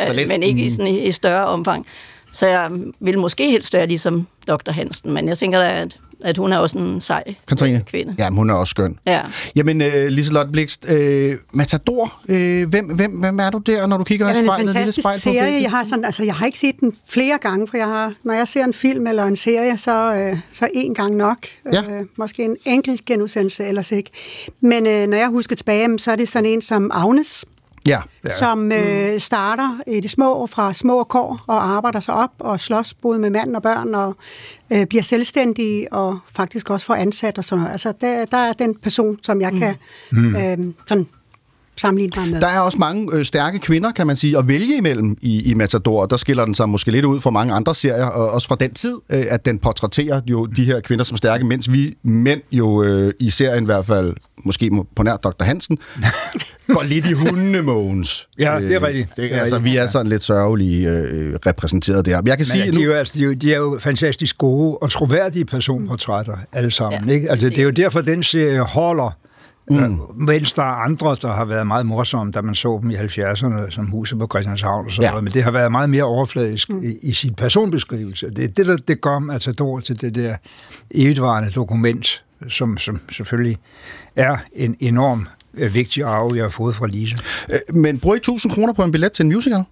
Så 0.07 0.13
øh, 0.23 0.29
men 0.29 0.43
ikke 0.43 0.63
i, 0.63 0.71
sådan, 0.71 0.87
i, 0.87 0.99
i 0.99 1.13
større 1.13 1.47
omfang. 1.47 1.87
Så 2.33 2.47
jeg 2.47 2.71
vil 3.01 3.19
måske 3.19 3.51
helst 3.51 3.75
være 3.75 3.87
ligesom 3.87 4.27
Dr. 4.49 4.71
Hansen, 4.73 5.13
men 5.13 5.29
jeg 5.29 5.39
tænker 5.39 5.59
da, 5.59 5.81
at, 5.81 5.97
at 6.25 6.37
hun 6.39 6.53
er 6.53 6.59
også 6.59 6.79
en 6.79 7.01
sej 7.01 7.35
Katrine? 7.49 7.83
kvinde. 7.87 8.15
Ja, 8.19 8.29
hun 8.31 8.51
er 8.51 8.55
også 8.55 8.71
skøn. 8.71 8.99
Ja. 9.07 9.21
Jamen, 9.57 9.81
øh, 9.83 10.07
Liselotte 10.09 10.53
Blikst, 10.53 10.91
øh, 10.91 11.37
Matador, 11.53 12.13
øh, 12.29 12.69
hvem, 12.69 12.87
hvem, 12.87 13.11
hvem 13.11 13.39
er 13.41 13.51
du 13.51 13.59
der, 13.59 13.87
når 13.87 13.97
du 13.97 14.05
kigger 14.05 14.27
Ja, 14.27 14.33
i 14.33 14.37
det 14.43 14.49
er 14.49 14.57
en 14.59 14.69
spejlet? 14.69 14.95
Spejl 14.95 15.17
på 15.17 15.21
serie. 15.21 15.43
væggen? 15.43 15.63
Jeg 15.63 15.71
har, 15.71 15.85
sådan, 15.85 16.05
altså, 16.05 16.25
jeg 16.25 16.35
har 16.35 16.47
ikke 16.47 16.59
set 16.59 16.81
den 16.81 16.93
flere 17.09 17.39
gange, 17.41 17.67
for 17.69 17.77
jeg 17.77 17.87
har, 17.87 18.13
når 18.25 18.35
jeg 18.35 18.49
ser 18.49 18.65
en 18.65 18.73
film 18.73 19.07
eller 19.07 19.25
en 19.25 19.37
serie, 19.37 19.79
så, 19.79 20.15
øh, 20.15 20.39
så 20.53 20.69
en 20.75 20.95
gang 20.95 21.17
nok. 21.17 21.39
Ja. 21.73 21.83
Øh, 21.83 22.07
måske 22.17 22.45
en 22.45 22.57
enkelt 22.65 23.05
genudsendelse, 23.05 23.65
ellers 23.65 23.93
ikke. 23.93 24.11
Men 24.61 24.87
øh, 24.87 25.07
når 25.07 25.17
jeg 25.17 25.29
husker 25.29 25.57
tilbage, 25.57 25.99
så 25.99 26.13
er 26.13 26.17
det 26.17 26.29
sådan 26.29 26.47
en 26.47 26.63
som 26.63 26.91
Agnes, 26.95 27.45
Ja. 27.87 28.01
ja. 28.25 28.33
som 28.33 28.73
øh, 28.73 29.19
starter 29.19 29.81
i 29.87 30.01
det 30.01 30.11
små, 30.11 30.47
fra 30.47 30.75
små 30.75 31.05
kår, 31.05 31.45
og 31.47 31.65
arbejder 31.65 32.01
sig 32.01 32.15
op 32.15 32.31
og 32.39 32.61
slås 32.61 32.95
både 32.95 33.19
med 33.19 33.31
mand 33.31 33.57
og 33.57 33.63
børn, 33.63 33.95
og 33.95 34.17
øh, 34.73 34.87
bliver 34.87 35.03
selvstændig, 35.03 35.93
og 35.93 36.19
faktisk 36.37 36.71
også 36.71 36.87
får 36.87 36.95
ansat 36.95 37.39
og 37.39 37.45
sådan 37.45 37.61
noget. 37.61 37.73
Altså, 37.73 37.93
der, 38.01 38.25
der 38.25 38.37
er 38.37 38.53
den 38.53 38.75
person, 38.75 39.19
som 39.23 39.41
jeg 39.41 39.53
kan 39.53 39.75
øh, 40.13 40.75
sådan 40.89 41.07
sammenligne 41.83 42.13
mig 42.21 42.31
med. 42.31 42.41
Der 42.41 42.47
er 42.47 42.61
også 42.61 42.79
mange 42.79 43.09
øh, 43.13 43.25
stærke 43.25 43.59
kvinder, 43.59 43.93
kan 43.93 44.07
man 44.07 44.17
sige, 44.17 44.39
at 44.39 44.49
vælge 44.49 44.77
imellem 44.77 45.17
i, 45.21 45.51
i 45.51 45.55
Matador. 45.55 46.07
Der 46.07 46.17
skiller 46.17 46.45
den 46.45 46.55
sig 46.55 46.69
måske 46.69 46.91
lidt 46.91 47.05
ud 47.05 47.21
fra 47.21 47.31
mange 47.31 47.55
andre 47.55 47.75
serier, 47.75 48.05
og 48.07 48.31
også 48.31 48.49
fra 48.49 48.57
den 48.61 48.75
tid, 48.75 48.95
øh, 49.11 49.25
at 49.29 49.45
den 49.47 49.59
portrætterer 49.59 50.21
jo 50.27 50.47
de 50.47 50.65
her 50.65 50.81
kvinder 50.81 51.05
som 51.05 51.17
stærke, 51.17 51.45
mens 51.45 51.73
vi 51.73 51.95
mænd 52.05 52.41
jo 52.53 52.83
øh, 52.83 53.13
i 53.21 53.31
serien 53.31 53.63
i 53.63 53.67
hvert 53.67 53.87
fald, 53.87 54.15
måske 54.45 54.71
må- 54.71 54.87
på 54.97 55.03
nær 55.03 55.17
Dr. 55.17 55.45
Hansen, 55.45 55.79
går 56.75 56.83
lidt 56.83 57.07
i 57.07 57.13
hundene, 57.13 57.63
Mogens. 57.63 58.29
Ja, 58.39 58.59
det 58.61 58.73
er 58.75 58.83
rigtigt. 58.87 59.09
Det, 59.09 59.17
Det 59.17 59.35
er 59.37 59.41
altså, 59.41 59.57
rigtigt, 59.57 59.73
vi 59.73 59.77
er 59.79 59.87
sådan 59.87 60.07
lidt 60.07 60.23
sørgelige 60.23 60.89
øh, 60.91 61.35
repræsenteret 61.47 62.07
der. 62.07 62.17
Men 62.21 62.27
jeg 62.29 62.37
kan 62.37 62.47
sige, 62.47 62.65
Men 62.65 62.73
de, 62.75 62.79
er 62.79 62.85
nu, 62.85 62.91
jo, 62.93 62.97
altså, 62.99 63.15
de, 63.19 63.23
er 63.23 63.27
jo, 63.27 63.33
de 63.33 63.53
er 63.55 63.59
jo 63.59 63.79
fantastisk 63.81 64.39
gode 64.39 64.77
og 64.77 64.91
troværdige 64.91 65.45
personportrætter, 65.45 66.37
alle 66.53 66.71
sammen. 66.71 67.09
Ja, 67.09 67.15
ikke? 67.15 67.31
Altså, 67.31 67.49
det 67.49 67.59
er 67.59 67.63
jo 67.63 67.71
derfor, 67.71 68.01
den 68.01 68.23
serie 68.23 68.61
holder. 68.61 69.17
Mm. 69.71 70.01
Mens 70.17 70.53
der 70.53 70.63
er 70.63 70.67
andre, 70.85 71.17
der 71.23 71.33
har 71.33 71.45
været 71.45 71.67
meget 71.67 71.87
morsomme, 71.87 72.33
da 72.33 72.41
man 72.43 72.55
så 72.55 72.79
dem 72.83 72.91
i 72.91 72.95
70'erne, 72.95 73.71
som 73.71 73.87
huset 73.87 74.19
på 74.19 74.27
Christianshavn 74.33 74.87
og 74.87 74.93
sådan 74.93 75.03
Ja. 75.03 75.11
noget. 75.11 75.25
Men 75.25 75.33
det 75.33 75.43
har 75.43 75.51
været 75.51 75.73
meget 75.73 75.91
mere 75.91 76.05
overfladisk 76.05 76.71
mm. 76.71 76.83
i, 76.83 76.95
i 77.03 77.13
sin 77.13 77.35
personbeskrivelse. 77.35 78.31
Det 78.31 78.45
er 78.45 78.49
det, 78.49 78.67
der 78.67 78.77
det 78.77 79.01
gør 79.01 79.19
Matador 79.19 79.81
til 79.81 80.01
det 80.01 80.15
der 80.15 80.37
evigvarende 80.95 81.51
dokument, 81.51 82.23
som, 82.49 82.77
som 82.79 83.01
selvfølgelig 83.13 83.59
er 84.17 84.37
en 84.53 84.77
enorm 84.81 85.29
øh, 85.55 85.75
vigtig 85.75 86.03
arv, 86.05 86.33
jeg 86.35 86.45
har 86.45 86.49
fået 86.51 86.75
fra 86.75 86.87
Lise. 86.87 87.17
øh, 87.53 87.77
men 87.77 87.99
bruger 87.99 88.15
I 88.17 88.19
1000 88.19 88.53
kroner 88.53 88.73
på 88.73 88.85
en 88.85 88.93
billet 88.93 89.13
til 89.13 89.23
en 89.25 89.33
musical? 89.33 89.65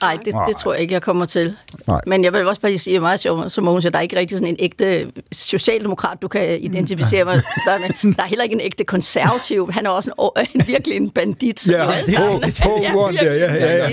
Nej, 0.00 0.18
det, 0.24 0.34
det 0.48 0.56
tror 0.56 0.72
jeg 0.72 0.82
ikke, 0.82 0.94
jeg 0.94 1.02
kommer 1.02 1.24
til. 1.24 1.56
Nej. 1.86 2.00
Men 2.06 2.24
jeg 2.24 2.32
vil 2.32 2.46
også 2.48 2.60
bare 2.60 2.70
lige 2.70 2.78
sige, 2.78 2.92
at 2.92 2.94
det 2.94 2.98
er 2.98 3.02
meget 3.02 3.20
sjovt, 3.20 3.52
som 3.52 3.64
Mogens 3.64 3.82
siger, 3.82 3.90
der 3.90 3.98
er 3.98 4.02
ikke 4.02 4.16
rigtig 4.18 4.38
sådan 4.38 4.48
en 4.54 4.56
ægte 4.58 5.06
socialdemokrat, 5.32 6.22
du 6.22 6.28
kan 6.28 6.60
identificere 6.60 7.24
mig 7.24 7.34
der 7.66 7.78
med. 7.78 8.14
Der 8.14 8.22
er 8.22 8.26
heller 8.26 8.42
ikke 8.44 8.54
en 8.54 8.60
ægte 8.60 8.84
konservativ. 8.84 9.70
Han 9.72 9.86
er 9.86 9.90
også 9.90 10.32
en, 10.36 10.46
en 10.60 10.66
virkelig 10.66 10.96
en 10.96 11.10
bandit. 11.10 11.66
Ja, 11.68 11.72
det 12.06 12.14
er 12.14 12.38
der, 12.38 12.82
ja, 13.22 13.22
ja, 13.22 13.34
ja, 13.34 13.44
ja. 13.44 13.52
Ja, 13.52 13.88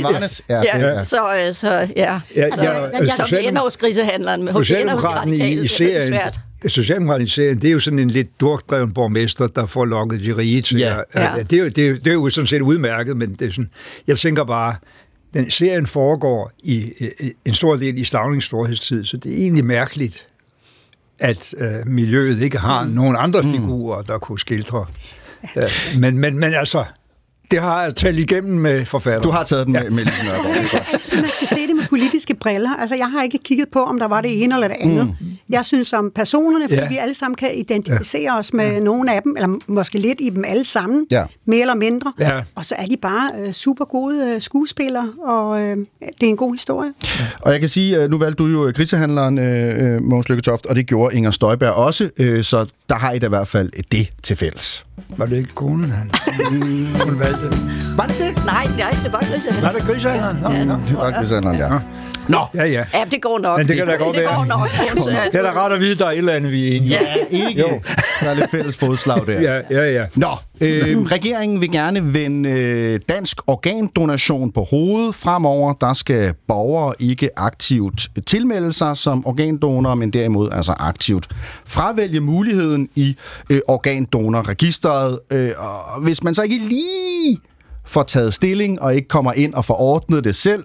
Ja, 0.49 0.59
det 0.59 0.69
er- 0.73 0.97
ja. 0.97 1.03
Så, 1.03 1.35
øh, 1.47 1.53
så 1.53 1.69
ja. 1.69 2.19
Ja, 2.35 2.41
altså, 2.43 2.63
ja, 2.63 2.71
jeg, 2.71 2.89
altså, 2.93 3.23
jeg, 3.31 3.41
jeg 3.43 3.49
ender 3.49 3.61
hos 3.61 3.77
grisehandleren, 3.77 4.47
de 4.47 4.53
Socialdemokraten 4.53 5.33
i, 5.33 5.35
i 5.35 5.55
Det 5.55 5.63
er 5.65 5.67
serien. 5.67 6.21
Socialdemokraten 6.67 7.25
i 7.25 7.29
serien, 7.29 7.61
det 7.61 7.67
er 7.67 7.71
jo 7.71 7.79
sådan 7.79 7.99
en 7.99 8.09
lidt 8.09 8.39
durkdreven 8.39 8.93
borgmester, 8.93 9.47
der 9.47 9.65
får 9.65 9.85
lukket 9.85 10.25
de 10.25 10.37
rige 10.37 10.61
til. 10.61 10.77
Ja. 10.77 10.97
at- 10.99 11.05
Ja. 11.15 11.39
at- 11.39 11.49
Det, 11.51 11.59
er 11.59 11.63
jo, 11.63 11.69
det, 11.69 11.77
er, 11.85 11.87
jo- 11.89 11.95
det 11.95 12.07
er 12.07 12.13
jo 12.13 12.29
sådan 12.29 12.47
set 12.47 12.61
udmærket, 12.61 13.17
men 13.17 13.33
det 13.33 13.47
er 13.47 13.51
sådan, 13.51 13.69
jeg 14.07 14.17
tænker 14.17 14.43
bare, 14.43 14.75
den 15.35 15.51
serien 15.51 15.87
foregår 15.87 16.51
i, 16.63 16.93
i 17.19 17.33
en 17.45 17.53
stor 17.53 17.75
del 17.75 17.97
i 17.97 18.03
Stavnings 18.03 18.45
storhedstid, 18.45 19.05
så 19.05 19.17
det 19.17 19.31
er 19.31 19.37
egentlig 19.37 19.65
mærkeligt, 19.65 20.27
at 21.19 21.53
øh, 21.57 21.87
miljøet 21.87 22.41
ikke 22.41 22.57
har 22.57 22.83
mm. 22.83 22.89
nogen 22.89 23.15
andre 23.19 23.43
figurer, 23.43 24.01
der 24.01 24.17
kunne 24.17 24.39
skildre. 24.39 24.85
Ja. 25.57 25.67
Men, 25.99 26.17
men, 26.17 26.39
men 26.39 26.53
altså, 26.53 26.85
det 27.51 27.61
har 27.61 27.83
jeg 27.83 27.95
talt 27.95 28.19
igennem 28.19 28.53
med 28.57 28.85
forfatter. 28.85 29.21
Du 29.21 29.29
har 29.31 29.43
taget 29.43 29.65
den 29.65 29.73
med, 29.73 29.89
med 29.89 30.03
Lise 30.05 30.23
Nørgaard. 30.23 30.55
Jeg 30.57 30.67
synes 30.67 30.83
altid, 30.93 31.17
man 31.21 31.29
skal 31.29 31.47
se 31.47 31.67
det 31.67 31.75
med 31.75 31.83
politiske 31.89 32.33
briller. 32.33 32.69
Altså, 32.79 32.95
jeg 32.95 33.11
har 33.11 33.23
ikke 33.23 33.37
kigget 33.43 33.67
på, 33.69 33.83
om 33.83 33.99
der 33.99 34.07
var 34.07 34.21
det 34.21 34.43
ene 34.43 34.53
eller 34.55 34.67
det 34.67 34.77
andet. 34.79 35.05
Mm. 35.19 35.27
Jeg 35.49 35.65
synes 35.65 35.93
om 35.93 36.11
personerne, 36.15 36.63
fordi 36.63 36.75
Ja. 36.75 36.81
ja. 36.81 36.89
vi 36.89 36.97
alle 36.97 37.13
sammen 37.15 37.35
kan 37.35 37.49
identificere 37.55 38.33
ja. 38.33 38.39
os 38.39 38.53
med 38.53 38.71
ja. 38.73 38.79
nogle 38.79 39.13
af 39.15 39.21
dem, 39.21 39.35
eller 39.37 39.59
måske 39.67 39.97
lidt 39.99 40.21
i 40.21 40.29
dem 40.29 40.43
alle 40.47 40.63
sammen, 40.65 41.05
Ja. 41.11 41.23
mere 41.45 41.61
eller 41.61 41.75
mindre. 41.75 42.13
Ja. 42.19 42.41
Og 42.55 42.65
så 42.65 42.75
er 42.77 42.85
de 42.85 42.97
bare 42.97 43.31
øh, 43.39 43.51
super 43.53 43.85
gode 43.85 44.17
øh, 44.35 44.41
skuespillere, 44.41 45.09
og 45.23 45.61
øh, 45.61 45.77
det 46.01 46.23
er 46.23 46.27
en 46.29 46.37
god 46.37 46.53
historie. 46.53 46.93
Og 47.41 47.51
jeg 47.51 47.59
kan 47.59 47.69
sige, 47.69 47.97
øh, 47.97 48.09
nu 48.09 48.17
valgte 48.17 48.43
du 48.43 48.47
jo 48.49 48.71
grisehandleren, 48.75 49.37
øh, 49.39 49.93
øh, 49.95 50.01
Mogens 50.01 50.29
Lykketoft, 50.29 50.65
og 50.65 50.75
det 50.75 50.87
gjorde 50.87 51.15
Inger 51.15 51.31
Støjberg 51.31 51.71
også, 51.73 52.09
øh, 52.17 52.43
så 52.43 52.71
der 52.89 52.95
har 52.95 53.11
I 53.11 53.19
da 53.19 53.25
i 53.25 53.29
hvert 53.29 53.47
fald 53.47 53.69
det 53.91 54.09
til 54.23 54.35
fælles. 54.35 54.85
Var 55.17 55.25
det 55.25 55.37
ikke 55.37 55.53
konen, 55.55 55.91
han? 55.91 56.11
Hun 57.05 57.19
valgte. 57.19 57.34
Var 57.97 58.05
det 58.07 58.15
det? 58.19 58.45
Nej, 58.45 58.69
nej, 58.77 58.97
det 59.03 59.13
var 59.13 59.21
grisehandleren. 59.21 59.73
Var 59.73 59.79
det 59.79 59.87
grisehandleren? 59.87 60.37
Nå, 60.43 60.73
nå. 60.73 60.79
Det 60.87 60.97
var 60.97 61.11
grisehandleren, 61.19 61.57
ja. 61.59 61.79
Nå, 62.29 62.37
Ja, 62.55 62.65
ja. 62.65 62.83
Ja, 62.93 63.03
det 63.11 63.21
går 63.21 63.39
nok. 63.39 63.57
Men 63.59 63.67
det 63.67 63.75
kan 63.77 63.87
da 63.87 63.95
godt 63.95 64.15
det 64.15 64.23
være. 64.23 64.35
går 64.35 64.45
nok. 64.45 64.69
Det 65.31 65.35
er 65.39 65.41
da 65.43 65.51
rart 65.51 65.71
at 65.71 65.79
vide, 65.79 65.95
der 65.95 66.05
er 66.05 66.11
et 66.11 66.17
eller 66.17 66.33
andet, 66.33 66.51
vi 66.51 66.67
er 66.71 66.75
enige 66.75 66.89
ja, 67.31 67.47
ikke. 67.47 67.61
Jo. 67.61 67.81
Der 68.21 68.29
er 68.29 68.33
lidt 68.33 68.51
fælles 68.51 68.77
fodslag 68.77 69.27
der. 69.27 69.41
Ja, 69.41 69.61
ja, 69.71 69.91
ja. 69.93 70.05
Nå, 70.15 70.27
øh, 70.61 71.01
regeringen 71.15 71.61
vil 71.61 71.71
gerne 71.71 72.13
vende 72.13 72.49
øh, 72.49 72.99
dansk 73.09 73.37
organdonation 73.47 74.51
på 74.51 74.63
hovedet. 74.63 75.15
Fremover, 75.15 75.73
der 75.73 75.93
skal 75.93 76.33
borgere 76.47 76.93
ikke 76.99 77.29
aktivt 77.37 78.07
tilmelde 78.25 78.73
sig 78.73 78.97
som 78.97 79.27
organdonorer, 79.27 79.95
men 79.95 80.09
derimod 80.13 80.49
altså 80.51 80.73
aktivt 80.79 81.27
fravælge 81.65 82.19
muligheden 82.19 82.89
i 82.95 83.15
øh, 83.49 83.61
organdonorregisteret. 83.67 85.19
Øh, 85.31 85.51
og 85.57 86.01
hvis 86.01 86.23
man 86.23 86.35
så 86.35 86.43
ikke 86.43 86.57
lige 86.57 87.37
får 87.85 88.03
taget 88.03 88.33
stilling 88.33 88.81
og 88.81 88.95
ikke 88.95 89.07
kommer 89.07 89.33
ind 89.33 89.53
og 89.53 89.65
får 89.65 89.81
ordnet 89.81 90.23
det 90.23 90.35
selv, 90.35 90.63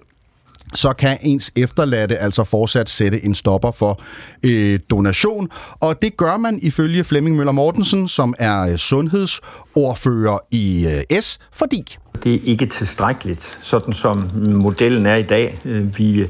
så 0.73 0.93
kan 0.93 1.17
ens 1.21 1.51
efterladte 1.55 2.17
altså 2.17 2.43
fortsat 2.43 2.89
sætte 2.89 3.25
en 3.25 3.35
stopper 3.35 3.71
for 3.71 4.01
øh, 4.43 4.79
donation. 4.89 5.49
Og 5.79 6.01
det 6.01 6.17
gør 6.17 6.37
man 6.37 6.59
ifølge 6.61 7.03
Flemming 7.03 7.35
Møller 7.35 7.51
Mortensen, 7.51 8.07
som 8.07 8.33
er 8.39 8.61
øh, 8.61 8.77
sundhedsordfører 8.77 10.37
i 10.51 10.87
øh, 11.11 11.21
S, 11.21 11.39
fordi... 11.53 11.97
Det 12.23 12.35
er 12.35 12.39
ikke 12.43 12.65
tilstrækkeligt, 12.65 13.57
sådan 13.61 13.93
som 13.93 14.29
modellen 14.35 15.05
er 15.05 15.15
i 15.15 15.23
dag. 15.23 15.59
Øh, 15.65 15.97
Vi 15.97 16.27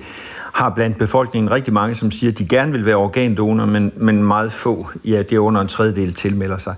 har 0.53 0.69
blandt 0.75 0.97
befolkningen 0.97 1.51
rigtig 1.51 1.73
mange, 1.73 1.95
som 1.95 2.11
siger, 2.11 2.31
at 2.31 2.37
de 2.37 2.47
gerne 2.47 2.71
vil 2.71 2.85
være 2.85 2.95
organdonor, 2.95 3.65
men, 3.65 3.91
men 3.97 4.23
meget 4.23 4.51
få, 4.51 4.89
ja, 5.05 5.17
det 5.17 5.33
er 5.33 5.39
under 5.39 5.61
en 5.61 5.67
tredjedel, 5.67 6.13
tilmelder 6.13 6.57
sig. 6.57 6.75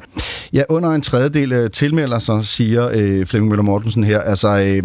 Ja, 0.54 0.64
under 0.70 0.90
en 0.90 1.02
tredjedel 1.02 1.52
øh, 1.52 1.70
tilmelder 1.72 2.20
sig, 2.20 2.46
siger 2.46 2.90
øh, 2.94 3.26
Flemming 3.26 3.50
Møller 3.50 3.64
Mortensen 3.64 4.04
her. 4.04 4.20
Altså, 4.20 4.48
øh, 4.48 4.84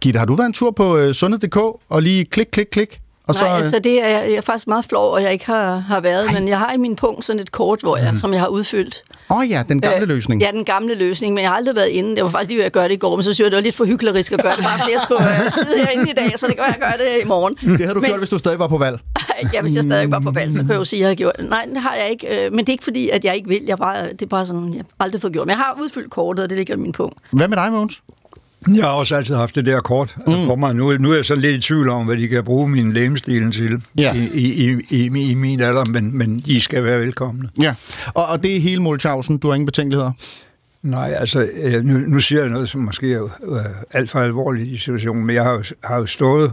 Gitte, 0.00 0.18
har 0.18 0.26
du 0.26 0.34
været 0.34 0.46
en 0.46 0.52
tur 0.52 0.70
på 0.70 0.96
øh, 0.96 1.14
sundhed.dk 1.14 1.56
og 1.88 2.02
lige 2.02 2.24
klik, 2.24 2.46
klik, 2.52 2.66
klik? 2.72 3.00
Og 3.28 3.34
Nej, 3.40 3.48
øh, 3.50 3.56
altså 3.56 3.78
det 3.78 4.02
er 4.04 4.08
jeg 4.08 4.32
er 4.32 4.40
faktisk 4.40 4.66
meget 4.66 4.84
flov, 4.84 5.12
og 5.12 5.22
jeg 5.22 5.32
ikke 5.32 5.46
har, 5.46 5.76
har 5.76 6.00
været, 6.00 6.32
men 6.34 6.48
jeg 6.48 6.58
har 6.58 6.72
i 6.72 6.76
min 6.76 6.96
punkt 6.96 7.24
sådan 7.24 7.40
et 7.40 7.52
kort, 7.52 7.80
hvor 7.80 7.96
jeg, 7.96 8.12
som 8.18 8.32
jeg 8.32 8.40
har 8.40 8.48
udfyldt. 8.48 9.02
Åh 9.30 9.36
oh 9.38 9.50
ja, 9.50 9.62
den 9.68 9.80
gamle 9.80 10.02
Øh, 10.02 10.08
løsning. 10.08 10.42
Ja, 10.42 10.50
den 10.50 10.64
gamle 10.64 10.94
løsning, 10.94 11.34
men 11.34 11.42
jeg 11.42 11.50
har 11.50 11.56
aldrig 11.56 11.76
været 11.76 11.86
inde. 11.88 12.12
Jeg 12.16 12.24
var 12.24 12.30
faktisk 12.30 12.48
lige 12.48 12.58
ved 12.58 12.64
at 12.64 12.72
gøre 12.72 12.84
det 12.88 12.94
i 12.94 12.96
går, 12.96 13.16
men 13.16 13.22
så 13.22 13.32
synes 13.32 13.40
jeg, 13.44 13.50
det 13.50 13.56
var 13.56 13.62
lidt 13.62 13.74
for 13.74 13.84
hyklerisk 13.84 14.32
at 14.32 14.42
gøre 14.42 14.56
det, 14.56 14.64
bare 14.64 14.78
fordi 14.78 14.92
jeg 14.92 15.00
skulle 15.00 15.44
øh, 15.44 15.50
sidde 15.50 15.76
herinde 15.84 16.10
i 16.10 16.14
dag, 16.14 16.32
så 16.36 16.46
det 16.46 16.56
kan 16.56 16.64
jeg 16.64 16.76
gør 16.80 17.04
det 17.04 17.24
i 17.24 17.26
morgen. 17.28 17.54
Det 17.54 17.80
havde 17.80 17.94
du 17.94 18.00
men, 18.00 18.08
gjort, 18.08 18.18
hvis 18.20 18.28
du 18.28 18.38
stadig 18.38 18.58
var 18.58 18.68
på 18.68 18.78
valg. 18.78 18.98
Ja, 19.52 19.60
hvis 19.60 19.74
jeg 19.76 19.82
stadig 19.82 20.10
var 20.10 20.18
på 20.20 20.30
valg, 20.30 20.52
så 20.52 20.58
kan 20.58 20.68
jeg 20.70 20.76
jo 20.76 20.84
sige, 20.84 20.98
at 20.98 21.02
jeg 21.02 21.08
har 21.08 21.14
gjort 21.14 21.36
det. 21.38 21.50
Nej, 21.50 21.66
det 21.74 21.82
har 21.82 21.94
jeg 21.94 22.10
ikke, 22.10 22.44
øh, 22.46 22.52
men 22.52 22.58
det 22.58 22.68
er 22.68 22.72
ikke 22.72 22.84
fordi, 22.84 23.08
at 23.08 23.24
jeg 23.24 23.36
ikke 23.36 23.48
vil. 23.48 23.62
Jeg 23.66 23.78
bare, 23.78 24.12
det 24.12 24.22
er 24.22 24.26
bare 24.26 24.46
sådan, 24.46 24.74
jeg 24.74 24.82
har 24.98 25.04
aldrig 25.04 25.20
fået 25.20 25.32
gjort. 25.32 25.46
Men 25.46 25.50
jeg 25.50 25.58
har 25.58 25.78
udfyldt 25.82 26.10
kortet, 26.10 26.42
og 26.42 26.50
det 26.50 26.58
ligger 26.58 26.74
i 26.74 26.78
min 26.78 26.92
punkt. 26.92 27.18
Hvad 27.30 27.48
med 27.48 27.56
dig, 27.56 27.72
Mogens? 27.72 28.02
Jeg 28.68 28.84
har 28.84 28.90
også 28.92 29.16
altid 29.16 29.34
haft 29.34 29.54
det 29.54 29.66
der 29.66 29.80
kort 29.80 30.16
mm. 30.26 30.32
på 30.46 30.56
mig. 30.56 30.74
Nu, 30.74 30.96
nu 30.98 31.10
er 31.10 31.14
jeg 31.14 31.24
så 31.24 31.34
lidt 31.34 31.56
i 31.56 31.60
tvivl 31.60 31.88
om, 31.88 32.06
hvad 32.06 32.16
de 32.16 32.28
kan 32.28 32.44
bruge 32.44 32.68
min 32.68 32.92
lægemstilen 32.92 33.52
til 33.52 33.82
Ja. 33.98 34.14
i, 34.14 34.28
i, 34.34 34.70
i, 34.90 35.10
i, 35.14 35.30
i 35.30 35.34
min 35.34 35.60
alder, 35.60 35.84
men, 35.84 36.18
men 36.18 36.38
de 36.38 36.60
skal 36.60 36.84
være 36.84 37.00
velkomne. 37.00 37.48
Ja. 37.60 37.74
Og, 38.14 38.26
og 38.26 38.42
det 38.42 38.56
er 38.56 38.60
hele 38.60 38.82
Molchausen. 38.82 39.38
Du 39.38 39.48
har 39.48 39.54
ingen 39.54 39.66
betænkeligheder? 39.66 40.12
Nej, 40.82 41.14
altså, 41.18 41.48
øh, 41.62 41.84
nu, 41.84 41.98
nu 41.98 42.20
siger 42.20 42.40
jeg 42.40 42.50
noget, 42.50 42.68
som 42.68 42.80
måske 42.80 43.12
er 43.12 43.22
øh, 43.44 43.60
alt 43.92 44.10
for 44.10 44.18
alvorligt 44.18 44.68
i 44.68 44.76
situationen, 44.76 45.26
men 45.26 45.34
jeg 45.36 45.44
har 45.44 45.52
jo, 45.52 45.62
har 45.84 45.96
jo 45.96 46.06
stået 46.06 46.52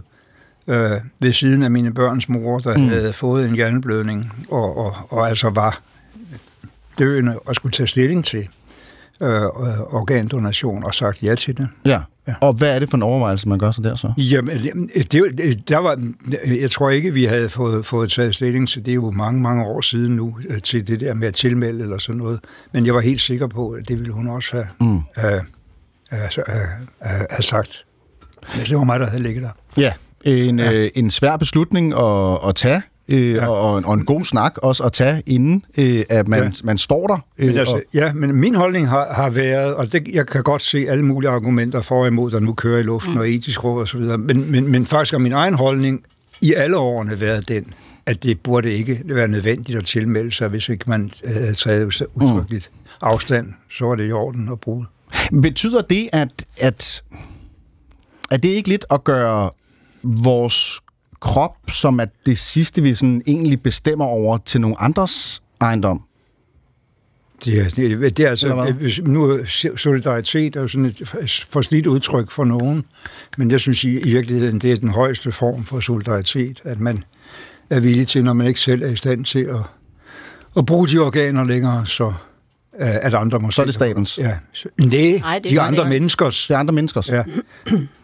øh, 0.67 0.91
ved 1.19 1.31
siden 1.31 1.63
af 1.63 1.71
mine 1.71 1.93
børns 1.93 2.29
mor, 2.29 2.59
der 2.59 2.77
mm. 2.77 2.87
havde 2.87 3.13
fået 3.13 3.45
en 3.45 3.55
hjerneblødning, 3.55 4.33
og, 4.49 4.77
og, 4.77 4.95
og 5.09 5.29
altså 5.29 5.49
var 5.49 5.81
døende 6.99 7.39
og 7.39 7.55
skulle 7.55 7.71
tage 7.71 7.87
stilling 7.87 8.25
til, 8.25 8.47
øh, 9.21 9.27
organdonation 9.93 10.83
og 10.83 10.95
sagt 10.95 11.23
ja 11.23 11.35
til 11.35 11.57
det. 11.57 11.67
Ja. 11.85 11.99
ja. 12.27 12.33
Og 12.41 12.53
hvad 12.53 12.75
er 12.75 12.79
det 12.79 12.89
for 12.89 12.97
en 12.97 13.03
overvejelse, 13.03 13.49
man 13.49 13.59
gør 13.59 13.71
så 13.71 13.81
der 13.81 13.95
så? 13.95 14.13
Jamen, 14.17 14.57
det, 15.11 15.63
der 15.67 15.77
var, 15.77 16.03
jeg 16.61 16.71
tror 16.71 16.89
ikke, 16.89 17.13
vi 17.13 17.23
havde 17.23 17.49
fået, 17.49 17.85
fået 17.85 18.11
taget 18.11 18.35
stilling 18.35 18.69
til 18.69 18.85
det 18.85 18.91
er 18.91 18.95
jo 18.95 19.11
mange, 19.11 19.41
mange 19.41 19.65
år 19.65 19.81
siden 19.81 20.15
nu, 20.15 20.37
øh, 20.49 20.61
til 20.61 20.87
det 20.87 20.99
der 20.99 21.13
med 21.13 21.27
at 21.27 21.35
tilmelde 21.35 21.83
eller 21.83 21.97
sådan 21.97 22.21
noget. 22.21 22.39
Men 22.73 22.85
jeg 22.85 22.95
var 22.95 23.01
helt 23.01 23.21
sikker 23.21 23.47
på, 23.47 23.69
at 23.69 23.87
det 23.87 23.99
ville 23.99 24.13
hun 24.13 24.27
også 24.27 24.49
have, 24.51 24.67
mm. 24.79 25.01
have, 25.15 25.41
have, 26.09 26.29
have, 27.01 27.27
have 27.29 27.43
sagt. 27.43 27.85
Det 28.55 28.77
var 28.77 28.83
mig, 28.83 28.99
der 28.99 29.09
havde 29.09 29.23
ligget 29.23 29.43
der. 29.43 29.51
Ja, 29.77 29.93
en, 30.25 30.59
ja. 30.59 30.73
Øh, 30.73 30.89
en 30.95 31.09
svær 31.09 31.37
beslutning 31.37 31.93
at, 31.93 32.37
at 32.47 32.55
tage, 32.55 32.81
øh, 33.11 33.35
ja. 33.35 33.47
og, 33.47 33.77
en, 33.77 33.85
og 33.85 33.93
en 33.93 34.05
god 34.05 34.25
snak 34.25 34.57
også 34.57 34.83
at 34.83 34.93
tage, 34.93 35.23
inden 35.25 35.65
øh, 35.77 36.03
at 36.09 36.27
man, 36.27 36.43
ja. 36.43 36.49
man 36.63 36.77
står 36.77 37.07
der. 37.07 37.17
Øh, 37.37 37.47
men 37.47 37.57
altså, 37.57 37.75
og... 37.75 37.81
Ja, 37.93 38.13
men 38.13 38.35
min 38.35 38.55
holdning 38.55 38.89
har, 38.89 39.13
har 39.13 39.29
været, 39.29 39.73
og 39.75 39.91
det, 39.91 40.07
jeg 40.13 40.27
kan 40.27 40.43
godt 40.43 40.61
se 40.61 40.85
alle 40.89 41.05
mulige 41.05 41.29
argumenter 41.29 41.81
for 41.81 42.01
og 42.01 42.07
imod, 42.07 42.31
der 42.31 42.39
nu 42.39 42.53
kører 42.53 42.79
i 42.79 42.83
luften, 42.83 43.13
mm. 43.13 43.19
og 43.19 43.29
etisk 43.29 43.63
råd 43.63 43.81
osv., 43.81 43.99
men, 43.99 44.51
men, 44.51 44.67
men 44.67 44.85
faktisk 44.85 45.11
har 45.11 45.19
min 45.19 45.31
egen 45.31 45.53
holdning 45.53 46.03
i 46.41 46.53
alle 46.53 46.77
årene 46.77 47.21
været 47.21 47.49
den, 47.49 47.73
at 48.05 48.23
det 48.23 48.39
burde 48.39 48.71
ikke 48.71 49.01
være 49.05 49.27
nødvendigt 49.27 49.77
at 49.77 49.85
tilmelde 49.85 50.31
sig, 50.31 50.47
hvis 50.47 50.69
ikke 50.69 50.85
man 50.87 51.09
havde 51.25 51.53
taget 51.53 52.03
udtrykkeligt 52.13 52.69
mm. 52.73 52.89
afstand, 53.01 53.53
så 53.71 53.85
var 53.85 53.95
det 53.95 54.09
i 54.09 54.11
orden 54.11 54.49
at 54.51 54.59
bruge 54.59 54.85
Betyder 55.41 55.81
det, 55.81 56.09
at, 56.13 56.45
at, 56.57 57.03
at 58.31 58.43
det 58.43 58.49
ikke 58.49 58.69
lidt 58.69 58.85
at 58.91 59.03
gøre 59.03 59.49
vores 60.03 60.79
krop, 61.21 61.55
som 61.71 61.99
er 61.99 62.05
det 62.25 62.37
sidste, 62.37 62.83
vi 62.83 62.95
sådan 62.95 63.21
egentlig 63.27 63.61
bestemmer 63.63 64.05
over 64.05 64.37
til 64.37 64.61
nogle 64.61 64.81
andres 64.81 65.43
ejendom? 65.61 66.03
Det 67.45 67.59
er, 67.59 67.69
det, 67.69 68.17
det 68.17 68.25
er 68.25 68.29
altså, 68.29 68.73
nu 69.03 69.39
solidaritet 69.75 70.55
er 70.55 70.61
jo 70.61 70.67
sådan 70.67 70.85
et 70.85 71.47
forslidt 71.49 71.87
udtryk 71.87 72.31
for 72.31 72.43
nogen, 72.43 72.83
men 73.37 73.51
jeg 73.51 73.59
synes 73.59 73.83
i, 73.83 73.99
i 73.99 74.13
virkeligheden, 74.13 74.59
det 74.59 74.71
er 74.71 74.77
den 74.77 74.89
højeste 74.89 75.31
form 75.31 75.65
for 75.65 75.79
solidaritet, 75.79 76.61
at 76.63 76.79
man 76.79 77.03
er 77.69 77.79
villig 77.79 78.07
til, 78.07 78.23
når 78.23 78.33
man 78.33 78.47
ikke 78.47 78.59
selv 78.59 78.83
er 78.83 78.87
i 78.87 78.95
stand 78.95 79.25
til 79.25 79.39
at, 79.39 79.61
at 80.57 80.65
bruge 80.65 80.87
de 80.87 80.97
organer 80.97 81.43
længere, 81.43 81.85
så 81.85 82.13
at 82.79 83.13
andre 83.13 83.39
må 83.39 83.51
Så 83.51 83.61
er 83.61 83.65
det 83.65 83.75
statens? 83.75 84.17
Ja. 84.17 84.37
Nej, 84.77 85.19
Nej 85.19 85.39
det 85.39 85.51
de 85.51 85.61
andre 85.61 85.89
menneskers. 85.89 86.47
De 86.47 86.55
andre 86.55 86.73
menneskers? 86.73 87.09
Ja. 87.09 87.23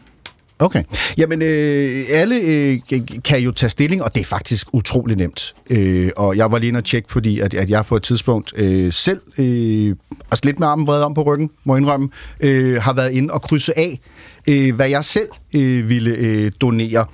Okay. 0.59 0.83
Jamen, 1.17 1.41
øh, 1.41 2.05
alle 2.09 2.35
øh, 2.35 2.79
kan 3.23 3.39
jo 3.39 3.51
tage 3.51 3.69
stilling, 3.69 4.03
og 4.03 4.15
det 4.15 4.21
er 4.21 4.25
faktisk 4.25 4.67
utrolig 4.73 5.17
nemt. 5.17 5.55
Øh, 5.69 6.09
og 6.17 6.37
jeg 6.37 6.51
var 6.51 6.59
lige 6.59 6.67
inde 6.67 6.77
og 6.77 6.83
tjekke, 6.83 7.11
fordi 7.11 7.39
at, 7.39 7.53
at 7.53 7.69
jeg 7.69 7.85
på 7.85 7.95
et 7.95 8.03
tidspunkt 8.03 8.53
øh, 8.55 8.93
selv, 8.93 9.21
øh, 9.37 9.95
altså 10.31 10.41
lidt 10.43 10.59
med 10.59 10.67
armen 10.67 10.87
vred 10.87 11.03
om 11.03 11.13
på 11.13 11.21
ryggen, 11.21 11.49
må 11.63 11.75
jeg 11.75 11.81
indrømme, 11.81 12.09
øh, 12.39 12.81
har 12.81 12.93
været 12.93 13.11
inde 13.11 13.33
og 13.33 13.41
krydse 13.41 13.79
af, 13.79 13.99
øh, 14.47 14.75
hvad 14.75 14.89
jeg 14.89 15.05
selv 15.05 15.27
øh, 15.53 15.89
ville 15.89 16.11
øh, 16.11 16.51
donere. 16.61 17.05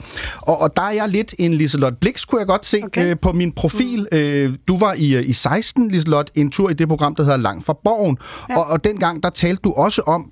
Og, 0.41 0.61
og 0.61 0.75
der 0.75 0.81
er 0.81 0.91
jeg 0.91 1.09
lidt 1.09 1.33
en 1.39 1.53
Liselot 1.53 1.93
Blix, 2.01 2.25
kunne 2.25 2.39
jeg 2.39 2.47
godt 2.47 2.65
se 2.65 2.81
okay. 2.83 3.05
øh, 3.05 3.15
på 3.21 3.31
min 3.31 3.51
profil. 3.51 4.07
Mm. 4.11 4.17
Øh, 4.17 4.53
du 4.67 4.77
var 4.77 4.93
i, 4.97 5.15
øh, 5.15 5.29
i 5.29 5.33
16, 5.33 5.91
Liselot, 5.91 6.31
en 6.35 6.51
tur 6.51 6.69
i 6.69 6.73
det 6.73 6.87
program, 6.87 7.15
der 7.15 7.23
hedder 7.23 7.37
Langt 7.37 7.65
fra 7.65 7.77
Borgen. 7.83 8.17
Ja. 8.49 8.57
Og, 8.57 8.65
og 8.65 8.83
dengang, 8.83 9.23
der 9.23 9.29
talte 9.29 9.61
du 9.63 9.71
også 9.71 10.01
om 10.01 10.31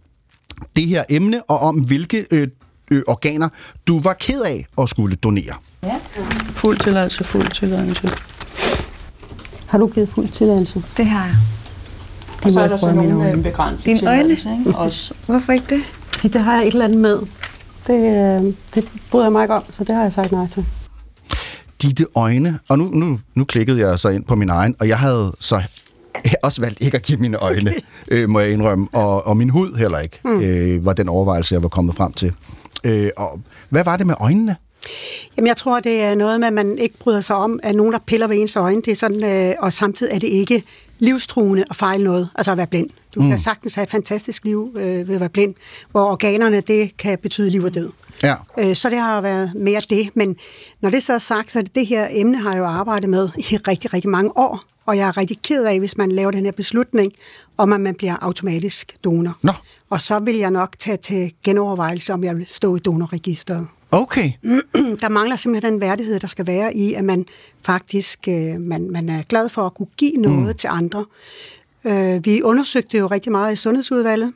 det 0.76 0.88
her 0.88 1.04
emne, 1.10 1.42
og 1.44 1.60
om 1.60 1.76
hvilke 1.76 2.26
øh, 2.32 2.48
øh, 2.92 3.04
organer, 3.08 3.50
du 3.88 4.00
var 4.00 4.14
ked 4.14 4.42
af 4.42 4.68
at 4.82 4.90
skulle 4.90 5.16
donere. 5.16 5.54
Ja, 5.84 5.96
fuld 6.56 6.80
tilladelse, 6.80 7.24
fuld 7.24 7.52
tilladelse. 7.52 8.10
Har 9.68 9.78
du 9.78 9.88
givet 9.88 10.10
fuld 10.10 10.28
tilladelse? 10.28 10.84
Det 10.98 11.06
har 11.06 11.26
jeg. 11.26 11.36
Det 12.38 12.46
og 12.46 12.52
så 12.52 12.62
er 12.62 12.68
der 12.68 12.78
så 12.78 12.92
nogle 12.92 13.32
øh, 13.32 13.44
begrænsede 13.44 13.96
Dine 13.96 14.10
øjne? 14.10 14.32
Ikke? 14.32 14.78
Også. 14.84 15.14
Hvorfor 15.26 15.54
ikke 15.54 15.76
det? 15.76 15.84
Fordi 16.14 16.28
det 16.28 16.42
har 16.42 16.58
jeg 16.58 16.68
et 16.68 16.74
eller 16.74 16.86
andet 16.86 17.00
med. 17.00 17.20
Det, 17.88 17.94
øh, 17.94 18.54
det 18.76 18.90
bryder 19.12 19.26
jeg 19.26 19.32
mig 19.32 19.44
ikke 19.44 19.54
om, 19.54 19.64
så 19.78 19.84
det 19.84 19.96
har 19.96 20.02
jeg 20.02 20.14
sagt 20.14 20.32
nej 20.32 20.48
til. 20.48 20.66
Ditte 21.82 22.06
øjne, 22.16 22.60
og 22.70 22.78
nu, 22.78 22.90
nu, 22.94 23.20
nu 23.36 23.44
klikkede 23.44 23.80
jeg 23.80 24.00
så 24.00 24.10
ind 24.10 24.26
på 24.26 24.36
min 24.36 24.50
egen, 24.50 24.76
og 24.80 24.88
jeg 24.88 25.00
havde 25.00 25.34
så 25.40 25.62
også 26.44 26.62
valgt 26.62 26.82
ikke 26.82 26.98
at 26.98 27.04
give 27.04 27.18
mine 27.20 27.38
øjne, 27.38 27.74
øh, 28.12 28.30
må 28.30 28.40
jeg 28.40 28.52
indrømme, 28.52 28.88
og, 28.94 29.28
og 29.28 29.38
min 29.38 29.50
hud 29.50 29.78
heller 29.78 30.00
ikke, 30.00 30.20
mm. 30.26 30.42
øh, 30.42 30.86
var 30.86 30.94
den 30.94 31.10
overvejelse, 31.10 31.54
jeg 31.56 31.64
var 31.64 31.70
kommet 31.70 31.96
frem 31.96 32.14
til. 32.14 32.34
Øh, 32.84 33.10
og 33.18 33.40
hvad 33.70 33.84
var 33.84 33.98
det 33.98 34.08
med 34.08 34.16
øjnene? 34.20 34.56
Jamen, 35.38 35.48
jeg 35.48 35.58
tror, 35.58 35.80
det 35.80 36.02
er 36.02 36.16
noget 36.16 36.40
med, 36.40 36.48
at 36.48 36.54
man 36.54 36.78
ikke 36.78 36.98
bryder 37.00 37.22
sig 37.22 37.36
om, 37.36 37.60
at 37.64 37.76
nogen, 37.76 37.94
der 37.94 38.00
piller 38.00 38.28
ved 38.28 38.38
ens 38.38 38.56
øjne, 38.56 38.82
det 38.82 38.92
er 38.92 38.96
sådan, 38.96 39.50
øh, 39.50 39.56
og 39.60 39.74
samtidig 39.74 40.16
er 40.16 40.20
det 40.20 40.28
ikke 40.28 40.64
livstruende 41.00 41.64
at 41.70 41.76
fejle 41.76 42.04
noget, 42.04 42.30
altså 42.36 42.52
at 42.52 42.58
være 42.58 42.68
blind. 42.68 42.90
Du 43.16 43.22
mm. 43.22 43.30
kan 43.30 43.40
sagtens 43.40 43.76
have 43.76 43.84
et 43.84 43.90
fantastisk 43.90 44.46
liv 44.46 44.76
øh, 44.76 45.08
ved 45.08 45.16
at 45.16 45.20
være 45.20 45.30
blind, 45.30 45.56
hvor 45.92 46.02
organerne, 46.02 46.62
det 46.62 46.98
kan 46.98 47.18
betyde 47.18 47.50
liv 47.50 47.64
og 47.64 47.74
død. 47.74 47.90
Ja. 48.24 48.36
Øh, 48.60 48.76
så 48.76 48.90
det 48.90 48.98
har 48.98 49.22
været 49.22 49.52
mere 49.56 49.82
det, 49.90 50.10
men 50.14 50.36
når 50.82 50.90
det 50.90 51.04
så 51.04 51.14
er 51.14 51.18
sagt, 51.18 51.52
så 51.52 51.60
er 51.60 51.64
det, 51.64 51.76
det 51.76 51.88
her 51.88 52.08
emne 52.12 52.38
har 52.38 52.52
jeg 52.52 52.60
jo 52.60 52.66
arbejdet 52.66 53.10
med 53.10 53.30
i 53.38 53.58
rigtig, 53.68 53.94
rigtig 53.94 54.10
mange 54.10 54.38
år, 54.38 54.64
og 54.86 54.98
jeg 54.98 55.08
er 55.08 55.18
rigtig 55.18 55.42
ked 55.42 55.66
af, 55.66 55.80
hvis 55.80 55.98
man 55.98 56.12
laver 56.12 56.32
den 56.32 56.46
her 56.46 56.52
beslutning 56.52 57.12
om, 57.58 57.74
at 57.74 57.82
man 57.82 57.96
bliver 57.96 58.16
automatisk 58.22 58.98
donor. 59.04 59.38
Nå. 59.42 59.52
Og 59.90 60.02
så 60.02 60.20
vil 60.20 60.36
jeg 60.36 60.52
nok 60.52 60.76
tage 60.80 60.98
til 60.98 61.34
genovervejelse, 61.44 62.14
om 62.14 62.24
jeg 62.24 62.38
vil 62.38 62.46
stå 62.50 62.76
i 62.76 62.80
donorregisteret. 62.80 63.68
Okay. 63.92 64.32
Der 65.02 65.10
mangler 65.10 65.36
simpelthen 65.36 65.74
den 65.74 65.82
værdighed, 65.82 66.20
der 66.20 66.28
skal 66.28 66.48
være 66.48 66.76
i, 66.76 66.94
at 66.94 67.04
man 67.04 67.26
faktisk 67.66 68.20
øh, 68.28 68.60
man, 68.60 68.90
man 68.92 69.10
er 69.10 69.24
glad 69.24 69.50
for 69.50 69.62
at 69.62 69.74
kunne 69.74 69.88
give 69.98 70.18
noget 70.18 70.48
mm. 70.48 70.54
til 70.54 70.68
andre. 70.68 71.06
Øh, 71.86 72.26
vi 72.26 72.42
undersøgte 72.42 72.98
jo 72.98 73.08
rigtig 73.08 73.32
meget 73.32 73.54
i 73.54 73.56
Sundhedsudvalget. 73.56 74.34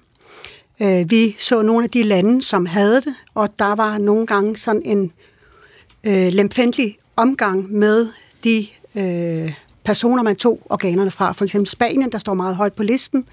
Øh, 0.82 1.12
vi 1.12 1.36
så 1.40 1.62
nogle 1.62 1.84
af 1.84 1.90
de 1.90 2.04
lande, 2.04 2.42
som 2.42 2.66
havde 2.66 2.96
det, 2.96 3.16
og 3.34 3.60
der 3.60 3.76
var 3.76 3.98
nogle 3.98 4.28
gange 4.28 4.58
sådan 4.58 4.82
en 4.86 5.12
øh, 6.04 6.28
lemfændelig 6.34 6.98
omgang 7.16 7.72
med 7.72 8.08
de 8.44 8.68
øh, 8.96 9.54
personer, 9.86 10.24
man 10.24 10.36
tog 10.36 10.60
organerne 10.70 11.12
fra. 11.12 11.32
For 11.32 11.46
eksempel 11.46 11.70
Spanien, 11.70 12.12
der 12.12 12.18
står 12.18 12.34
meget 12.34 12.56
højt 12.56 12.74
på 12.74 12.84
listen. 12.84 13.26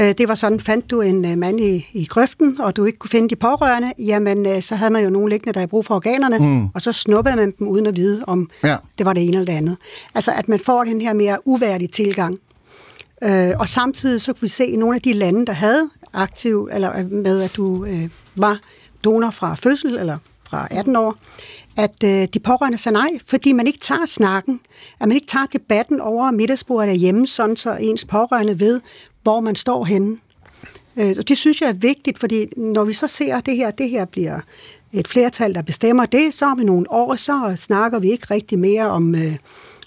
Øh, 0.00 0.14
det 0.18 0.28
var 0.28 0.34
sådan, 0.34 0.60
fandt 0.60 0.90
du 0.90 1.00
en 1.00 1.24
øh, 1.24 1.38
mand 1.38 1.60
i, 1.60 1.86
i 1.92 2.04
grøften, 2.04 2.60
og 2.60 2.76
du 2.76 2.84
ikke 2.84 2.98
kunne 2.98 3.10
finde 3.10 3.28
de 3.28 3.36
pårørende, 3.36 3.92
jamen 3.98 4.46
øh, 4.46 4.62
så 4.62 4.74
havde 4.74 4.92
man 4.92 5.04
jo 5.04 5.10
nogle 5.10 5.30
liggende, 5.30 5.52
der 5.52 5.60
havde 5.60 5.70
brug 5.70 5.84
for 5.84 5.94
organerne, 5.94 6.38
mm. 6.38 6.68
og 6.74 6.82
så 6.82 6.92
snuppede 6.92 7.36
man 7.36 7.54
dem 7.58 7.68
uden 7.68 7.86
at 7.86 7.96
vide, 7.96 8.24
om 8.26 8.50
ja. 8.64 8.76
det 8.98 9.06
var 9.06 9.12
det 9.12 9.22
ene 9.22 9.32
eller 9.32 9.52
det 9.52 9.58
andet. 9.58 9.76
Altså, 10.14 10.32
at 10.32 10.48
man 10.48 10.60
får 10.60 10.84
den 10.84 11.00
her 11.00 11.12
mere 11.12 11.38
uværdige 11.44 11.88
tilgang. 11.88 12.38
Og 13.58 13.68
samtidig 13.68 14.20
så 14.20 14.32
kunne 14.32 14.40
vi 14.40 14.48
se 14.48 14.66
i 14.66 14.76
nogle 14.76 14.96
af 14.96 15.02
de 15.02 15.12
lande, 15.12 15.46
der 15.46 15.52
havde 15.52 15.90
aktiv, 16.12 16.68
eller 16.72 17.08
med 17.08 17.42
at 17.42 17.56
du 17.56 17.84
øh, 17.84 18.08
var 18.36 18.58
donor 19.04 19.30
fra 19.30 19.54
fødsel, 19.54 19.96
eller 19.96 20.18
fra 20.50 20.68
18 20.70 20.96
år, 20.96 21.16
at 21.76 22.04
øh, 22.04 22.28
de 22.34 22.40
pårørende 22.40 22.78
sagde 22.78 22.94
nej, 22.94 23.10
fordi 23.26 23.52
man 23.52 23.66
ikke 23.66 23.78
tager 23.78 24.06
snakken, 24.06 24.60
at 25.00 25.08
man 25.08 25.14
ikke 25.14 25.26
tager 25.26 25.46
debatten 25.46 26.00
over 26.00 26.30
middagsbordet 26.30 26.88
derhjemme, 26.88 27.26
sådan 27.26 27.56
så 27.56 27.76
ens 27.80 28.04
pårørende 28.04 28.60
ved, 28.60 28.80
hvor 29.22 29.40
man 29.40 29.56
står 29.56 29.84
henne. 29.84 30.16
Øh, 30.96 31.14
og 31.18 31.28
det 31.28 31.38
synes 31.38 31.60
jeg 31.60 31.68
er 31.68 31.72
vigtigt, 31.72 32.18
fordi 32.18 32.46
når 32.56 32.84
vi 32.84 32.92
så 32.92 33.06
ser, 33.06 33.36
at 33.36 33.46
det 33.46 33.56
her, 33.56 33.70
det 33.70 33.90
her 33.90 34.04
bliver 34.04 34.40
et 34.92 35.08
flertal, 35.08 35.54
der 35.54 35.62
bestemmer 35.62 36.06
det, 36.06 36.34
så 36.34 36.46
om 36.46 36.58
nogle 36.58 36.92
år, 36.92 37.16
så 37.16 37.54
snakker 37.56 37.98
vi 37.98 38.10
ikke 38.10 38.26
rigtig 38.30 38.58
mere 38.58 38.90
om 38.90 39.14
øh, 39.14 39.36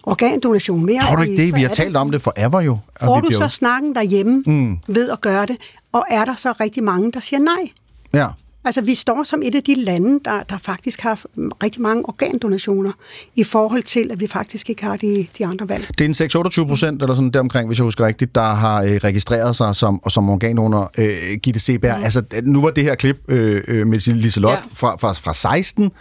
organdonation 0.04 0.86
mere. 0.86 1.02
Tror 1.02 1.16
du 1.16 1.22
ikke 1.22 1.46
det? 1.46 1.56
Vi 1.56 1.62
har 1.62 1.70
talt 1.70 1.98
om 1.98 2.12
det 2.12 2.22
forever 2.22 2.62
jo. 2.62 2.78
Får 3.04 3.20
du 3.20 3.32
så 3.32 3.48
snakken 3.48 3.96
derhjemme 3.96 4.44
mm. 4.46 4.80
ved 4.88 5.10
at 5.10 5.22
gøre 5.22 5.46
det, 5.46 5.58
og 5.92 6.06
er 6.10 6.26
der 6.26 6.36
så 6.36 6.54
rigtig 6.60 6.84
mange, 6.84 7.12
der 7.12 7.20
siger 7.20 7.40
nej? 7.40 7.72
Ja. 8.14 8.28
Altså, 8.66 8.82
vi 8.82 8.96
står 8.96 9.24
som 9.24 9.42
et 9.44 9.56
af 9.56 9.64
de 9.64 9.76
lande, 9.76 10.20
der, 10.26 10.44
der 10.44 10.58
faktisk 10.58 11.02
har 11.02 11.20
rigtig 11.64 11.82
mange 11.82 12.06
organdonationer 12.06 12.92
i 13.36 13.44
forhold 13.44 13.84
til, 13.84 14.12
at 14.12 14.20
vi 14.20 14.28
faktisk 14.28 14.70
ikke 14.70 14.84
har 14.84 14.98
de, 14.98 15.28
de 15.38 15.46
andre 15.46 15.70
valg. 15.70 15.88
Det 15.98 16.20
er 16.20 16.26
en 16.26 16.64
6-28 16.66 16.68
procent, 16.68 17.02
eller 17.02 17.16
sådan 17.16 17.30
deromkring, 17.30 17.68
hvis 17.68 17.78
jeg 17.78 17.84
husker 17.84 18.06
rigtigt, 18.06 18.36
der 18.36 18.54
har 18.54 18.82
øh, 18.82 18.90
registreret 18.90 19.56
sig 19.56 19.76
som, 19.76 20.02
som 20.10 20.30
organdonor. 20.30 20.92
Øh, 20.98 21.38
Gitte 21.44 21.60
Seberg, 21.60 21.98
mm. 21.98 22.04
altså, 22.04 22.24
nu 22.44 22.62
var 22.62 22.72
det 22.72 22.84
her 22.84 22.96
klip 22.96 23.18
øh, 23.28 23.64
øh 23.68 23.88
med 23.88 24.14
Liselot 24.14 24.52
ja. 24.52 24.60
fra, 24.74 24.96
fra, 24.96 25.14
fra 25.14 25.34
16, 25.34 25.92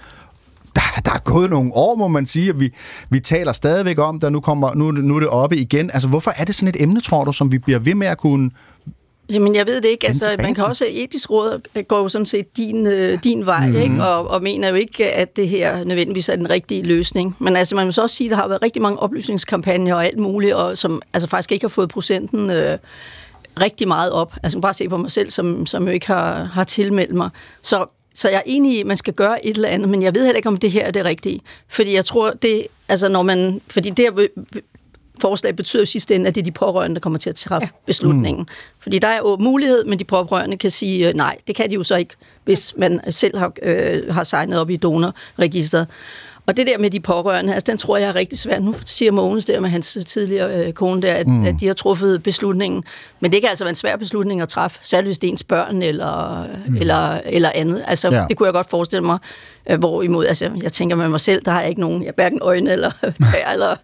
der, 0.74 1.00
der 1.04 1.12
er 1.12 1.18
gået 1.18 1.50
nogle 1.50 1.70
år, 1.74 1.96
må 1.96 2.08
man 2.08 2.26
sige, 2.26 2.48
at 2.48 2.60
vi, 2.60 2.70
vi 3.10 3.20
taler 3.20 3.52
stadigvæk 3.52 3.98
om, 3.98 4.20
der 4.20 4.30
nu, 4.30 4.40
kommer, 4.40 4.74
nu, 4.74 4.90
nu 4.90 5.16
er 5.16 5.20
det 5.20 5.28
oppe 5.28 5.56
igen. 5.56 5.90
Altså, 5.92 6.08
hvorfor 6.08 6.32
er 6.36 6.44
det 6.44 6.54
sådan 6.54 6.68
et 6.68 6.82
emne, 6.82 7.00
tror 7.00 7.24
du, 7.24 7.32
som 7.32 7.52
vi 7.52 7.58
bliver 7.58 7.78
ved 7.78 7.94
med 7.94 8.06
at 8.06 8.18
kunne 8.18 8.50
Jamen, 9.30 9.54
jeg 9.54 9.66
ved 9.66 9.80
det 9.80 9.88
ikke. 9.88 10.06
Altså, 10.06 10.36
man 10.38 10.54
kan 10.54 10.64
også 10.64 10.86
etisk 10.88 11.30
råd 11.30 11.82
går 11.88 11.98
jo 11.98 12.08
sådan 12.08 12.26
set 12.26 12.56
din, 12.56 12.86
øh, 12.86 13.18
din 13.24 13.46
vej, 13.46 13.66
mm-hmm. 13.66 13.82
ikke? 13.82 14.04
Og, 14.04 14.28
og 14.28 14.42
mener 14.42 14.68
jo 14.68 14.74
ikke, 14.74 15.12
at 15.12 15.36
det 15.36 15.48
her 15.48 15.84
nødvendigvis 15.84 16.28
er 16.28 16.36
den 16.36 16.50
rigtige 16.50 16.82
løsning. 16.82 17.36
Men 17.38 17.56
altså, 17.56 17.74
man 17.74 17.86
må 17.86 17.92
så 17.92 18.02
også 18.02 18.16
sige, 18.16 18.28
at 18.28 18.30
der 18.30 18.36
har 18.36 18.48
været 18.48 18.62
rigtig 18.62 18.82
mange 18.82 18.98
oplysningskampagner 18.98 19.94
og 19.94 20.06
alt 20.06 20.18
muligt, 20.18 20.54
og 20.54 20.78
som 20.78 21.02
altså 21.12 21.28
faktisk 21.28 21.52
ikke 21.52 21.64
har 21.64 21.68
fået 21.68 21.88
procenten 21.88 22.50
øh, 22.50 22.78
rigtig 23.60 23.88
meget 23.88 24.12
op. 24.12 24.34
Altså, 24.42 24.60
bare 24.60 24.74
se 24.74 24.88
på 24.88 24.96
mig 24.96 25.10
selv, 25.10 25.30
som, 25.30 25.66
som 25.66 25.86
jo 25.86 25.90
ikke 25.90 26.06
har, 26.06 26.44
har 26.44 26.64
tilmeldt 26.64 27.14
mig. 27.14 27.30
Så 27.62 27.86
så 28.14 28.28
jeg 28.28 28.36
er 28.36 28.42
enig 28.46 28.76
i, 28.76 28.80
at 28.80 28.86
man 28.86 28.96
skal 28.96 29.14
gøre 29.14 29.46
et 29.46 29.56
eller 29.56 29.68
andet, 29.68 29.88
men 29.88 30.02
jeg 30.02 30.14
ved 30.14 30.24
heller 30.24 30.36
ikke, 30.36 30.48
om 30.48 30.56
det 30.56 30.70
her 30.70 30.86
er 30.86 30.90
det 30.90 31.04
rigtige. 31.04 31.40
Fordi 31.68 31.94
jeg 31.94 32.04
tror, 32.04 32.30
det, 32.30 32.66
altså 32.88 33.08
når 33.08 33.22
man, 33.22 33.60
fordi 33.68 33.90
det 33.90 34.30
forslag 35.22 35.56
betyder 35.56 35.82
jo 35.82 35.86
sidste 35.86 36.14
ende, 36.14 36.28
at 36.28 36.34
det 36.34 36.40
er 36.40 36.44
de 36.44 36.52
pårørende, 36.52 36.94
der 36.94 37.00
kommer 37.00 37.18
til 37.18 37.30
at 37.30 37.36
træffe 37.36 37.68
ja. 37.72 37.78
beslutningen. 37.86 38.42
Mm. 38.42 38.48
Fordi 38.78 38.98
der 38.98 39.08
er 39.08 39.18
jo 39.18 39.36
mulighed, 39.40 39.84
men 39.84 39.98
de 39.98 40.04
pårørende 40.04 40.56
kan 40.56 40.70
sige 40.70 41.08
øh, 41.08 41.14
nej. 41.14 41.36
Det 41.46 41.56
kan 41.56 41.70
de 41.70 41.74
jo 41.74 41.82
så 41.82 41.96
ikke, 41.96 42.14
hvis 42.44 42.74
man 42.76 43.00
selv 43.12 43.38
har, 43.38 43.52
øh, 43.62 44.14
har 44.14 44.24
signet 44.24 44.58
op 44.58 44.70
i 44.70 44.76
donorregisteret. 44.76 45.86
Og 46.46 46.56
det 46.56 46.66
der 46.66 46.78
med 46.78 46.90
de 46.90 47.00
pårørende, 47.00 47.54
altså 47.54 47.70
den 47.70 47.78
tror 47.78 47.96
jeg 47.96 48.08
er 48.08 48.14
rigtig 48.14 48.38
svært. 48.38 48.62
Nu 48.62 48.74
siger 48.84 49.12
Mogens 49.12 49.44
der 49.44 49.60
med 49.60 49.70
hans 49.70 49.98
tidligere 50.06 50.66
øh, 50.66 50.72
kone 50.72 51.02
der, 51.02 51.14
at, 51.14 51.26
mm. 51.26 51.44
at 51.44 51.54
de 51.60 51.66
har 51.66 51.74
truffet 51.74 52.22
beslutningen. 52.22 52.84
Men 53.20 53.32
det 53.32 53.40
kan 53.40 53.48
altså 53.48 53.64
være 53.64 53.70
en 53.70 53.74
svær 53.74 53.96
beslutning 53.96 54.40
at 54.40 54.48
træffe, 54.48 54.78
særligt 54.82 55.08
hvis 55.08 55.18
det 55.18 55.28
er 55.28 55.30
ens 55.30 55.42
børn 55.42 55.82
eller, 55.82 56.46
mm. 56.68 56.76
eller, 56.76 57.20
eller 57.24 57.50
andet. 57.54 57.84
Altså 57.86 58.08
ja. 58.12 58.24
det 58.28 58.36
kunne 58.36 58.46
jeg 58.46 58.52
godt 58.52 58.70
forestille 58.70 59.04
mig. 59.04 59.18
Øh, 59.70 59.78
hvorimod, 59.78 60.26
altså 60.26 60.50
jeg 60.62 60.72
tænker 60.72 60.96
med 60.96 61.08
mig 61.08 61.20
selv, 61.20 61.42
der 61.44 61.50
har 61.50 61.60
jeg 61.60 61.68
ikke 61.68 61.80
nogen, 61.80 62.04
jeg 62.04 62.12
hverken 62.16 62.38
øjne 62.42 62.72
eller 62.72 62.90
tær 63.32 63.52
eller, 63.52 63.76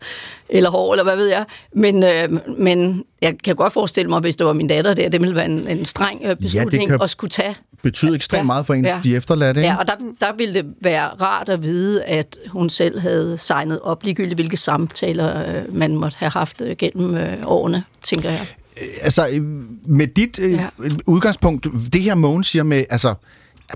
eller 0.49 0.71
hår, 0.71 0.93
eller 0.93 1.05
hvad 1.05 1.17
ved 1.17 1.29
jeg. 1.29 1.45
Men, 1.75 2.03
øh, 2.03 2.29
men 2.59 3.05
jeg 3.23 3.35
kan 3.45 3.57
godt 3.57 3.73
forestille 3.73 4.09
mig, 4.09 4.21
hvis 4.21 4.37
det 4.37 4.47
var 4.47 4.53
min 4.53 4.69
datter 4.69 4.95
der, 4.95 5.09
det 5.09 5.21
ville 5.21 5.37
være 5.37 5.45
en, 5.45 5.69
en 5.69 5.85
streng 5.85 6.21
øh, 6.25 6.37
beslutning 6.37 6.91
ja, 6.91 7.03
at 7.03 7.11
skulle 7.11 7.31
tage 7.31 7.57
betyder 7.83 8.14
ekstremt 8.14 8.38
ja, 8.38 8.43
meget 8.43 8.67
for 8.67 8.75
ens, 8.75 8.88
ja. 8.88 9.01
de 9.05 9.17
efterladte. 9.17 9.61
Ikke? 9.61 9.71
Ja, 9.71 9.77
og 9.77 9.87
der, 9.87 9.95
der 10.21 10.33
ville 10.37 10.55
det 10.55 10.67
være 10.81 11.09
rart 11.09 11.49
at 11.49 11.62
vide, 11.62 12.05
at 12.05 12.38
hun 12.49 12.71
selv 12.71 13.01
havde 13.01 13.38
signet 13.38 13.81
op, 13.81 14.03
ligegyldigt 14.03 14.35
hvilke 14.35 14.57
samtaler 14.57 15.57
øh, 15.57 15.75
man 15.75 15.97
måtte 15.97 16.17
have 16.19 16.31
haft 16.31 16.61
øh, 16.61 16.77
gennem 16.77 17.14
øh, 17.14 17.37
årene, 17.45 17.85
tænker 18.03 18.31
jeg. 18.31 18.47
Altså, 19.03 19.23
med 19.87 20.07
dit 20.07 20.38
ja. 20.38 20.67
udgangspunkt, 21.07 21.67
det 21.93 22.03
her 22.03 22.14
Mogens 22.14 22.47
siger 22.47 22.62
med, 22.62 22.85
altså, 22.91 23.14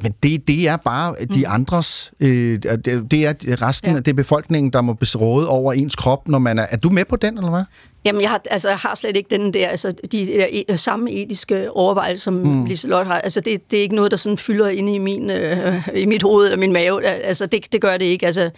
men 0.03 0.15
det, 0.23 0.49
det 0.49 0.69
er 0.69 0.77
bare 0.77 1.15
de 1.35 1.39
mm. 1.39 1.45
andres, 1.49 2.13
øh, 2.21 2.63
det 3.11 3.25
er 3.25 3.63
resten 3.63 3.91
ja. 3.91 3.97
af 3.97 4.05
det 4.05 4.17
befolkningen, 4.17 4.73
der 4.73 4.81
må 4.81 4.93
besråde 4.93 5.49
over 5.49 5.73
ens 5.73 5.97
krop, 5.97 6.29
når 6.29 6.39
man 6.39 6.59
er... 6.59 6.67
Er 6.71 6.77
du 6.77 6.91
med 6.91 7.05
på 7.05 7.17
den, 7.17 7.39
eller 7.39 7.51
hvad? 7.51 7.65
Jamen, 8.05 8.23
jeg 8.23 8.31
har, 8.31 8.41
altså, 8.51 8.69
jeg 8.69 8.79
har 8.79 8.95
slet 8.95 9.17
ikke 9.17 9.39
den 9.39 9.55
der, 9.55 9.69
altså, 9.69 9.93
de 10.13 10.27
der 10.27 10.47
e, 10.69 10.77
samme 10.77 11.13
etiske 11.13 11.71
overvejelser, 11.71 12.23
som 12.23 12.35
mm. 12.35 12.65
Liselotte 12.65 13.09
har. 13.09 13.19
Altså, 13.19 13.41
det, 13.41 13.71
det 13.71 13.79
er 13.79 13.83
ikke 13.83 13.95
noget, 13.95 14.11
der 14.11 14.17
sådan 14.17 14.39
fylder 14.39 14.69
inde 14.69 14.95
i, 14.95 14.99
min, 14.99 15.31
øh, 15.31 15.89
i 15.95 16.07
mit 16.07 16.23
hoved 16.23 16.47
eller 16.47 16.59
min 16.59 16.73
mave. 16.73 17.07
Altså, 17.07 17.47
det, 17.47 17.73
det 17.73 17.81
gør 17.81 17.97
det 17.97 18.05
ikke. 18.05 18.27
Altså, 18.27 18.51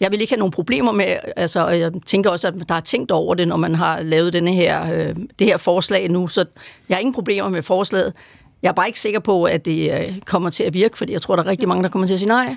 jeg 0.00 0.10
vil 0.10 0.20
ikke 0.20 0.32
have 0.32 0.38
nogle 0.38 0.52
problemer 0.52 0.92
med, 0.92 1.16
altså, 1.36 1.68
jeg 1.68 1.92
tænker 2.06 2.30
også, 2.30 2.48
at 2.48 2.54
der 2.68 2.74
er 2.74 2.80
tænkt 2.80 3.10
over 3.10 3.34
det, 3.34 3.48
når 3.48 3.56
man 3.56 3.74
har 3.74 4.00
lavet 4.00 4.32
denne 4.32 4.52
her, 4.52 4.94
øh, 4.94 5.14
det 5.38 5.46
her 5.46 5.56
forslag 5.56 6.10
nu, 6.10 6.28
så 6.28 6.44
jeg 6.88 6.96
har 6.96 7.00
ingen 7.00 7.14
problemer 7.14 7.48
med 7.48 7.62
forslaget. 7.62 8.12
Jeg 8.62 8.68
er 8.68 8.72
bare 8.72 8.86
ikke 8.86 9.00
sikker 9.00 9.20
på, 9.20 9.44
at 9.44 9.64
det 9.64 9.92
øh, 9.92 10.20
kommer 10.20 10.50
til 10.50 10.64
at 10.64 10.74
virke, 10.74 10.98
fordi 10.98 11.12
jeg 11.12 11.22
tror, 11.22 11.36
der 11.36 11.42
er 11.42 11.46
rigtig 11.46 11.68
mange, 11.68 11.82
der 11.82 11.88
kommer 11.88 12.06
til 12.06 12.14
at 12.14 12.20
sige 12.20 12.28
nej. 12.28 12.56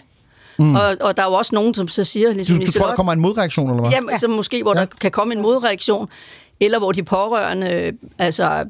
Mm. 0.59 0.75
Og, 0.75 0.97
og 1.01 1.17
der 1.17 1.23
er 1.23 1.27
jo 1.27 1.33
også 1.33 1.55
nogen, 1.55 1.73
som 1.73 1.87
så 1.87 2.03
siger... 2.03 2.33
Ligesom, 2.33 2.59
du, 2.59 2.65
du 2.65 2.71
tror, 2.71 2.87
der 2.87 2.95
kommer 2.95 3.13
en 3.13 3.19
modreaktion, 3.19 3.69
eller 3.69 3.81
hvad? 3.81 3.91
Ja, 3.91 3.99
ja. 4.11 4.17
Så 4.17 4.27
måske, 4.27 4.63
hvor 4.63 4.75
ja. 4.75 4.79
der 4.79 4.85
kan 5.01 5.11
komme 5.11 5.33
en 5.33 5.41
modreaktion, 5.41 6.09
eller 6.59 6.79
hvor 6.79 6.91
de 6.91 7.03
pårørende 7.03 7.91
altså, 8.19 8.65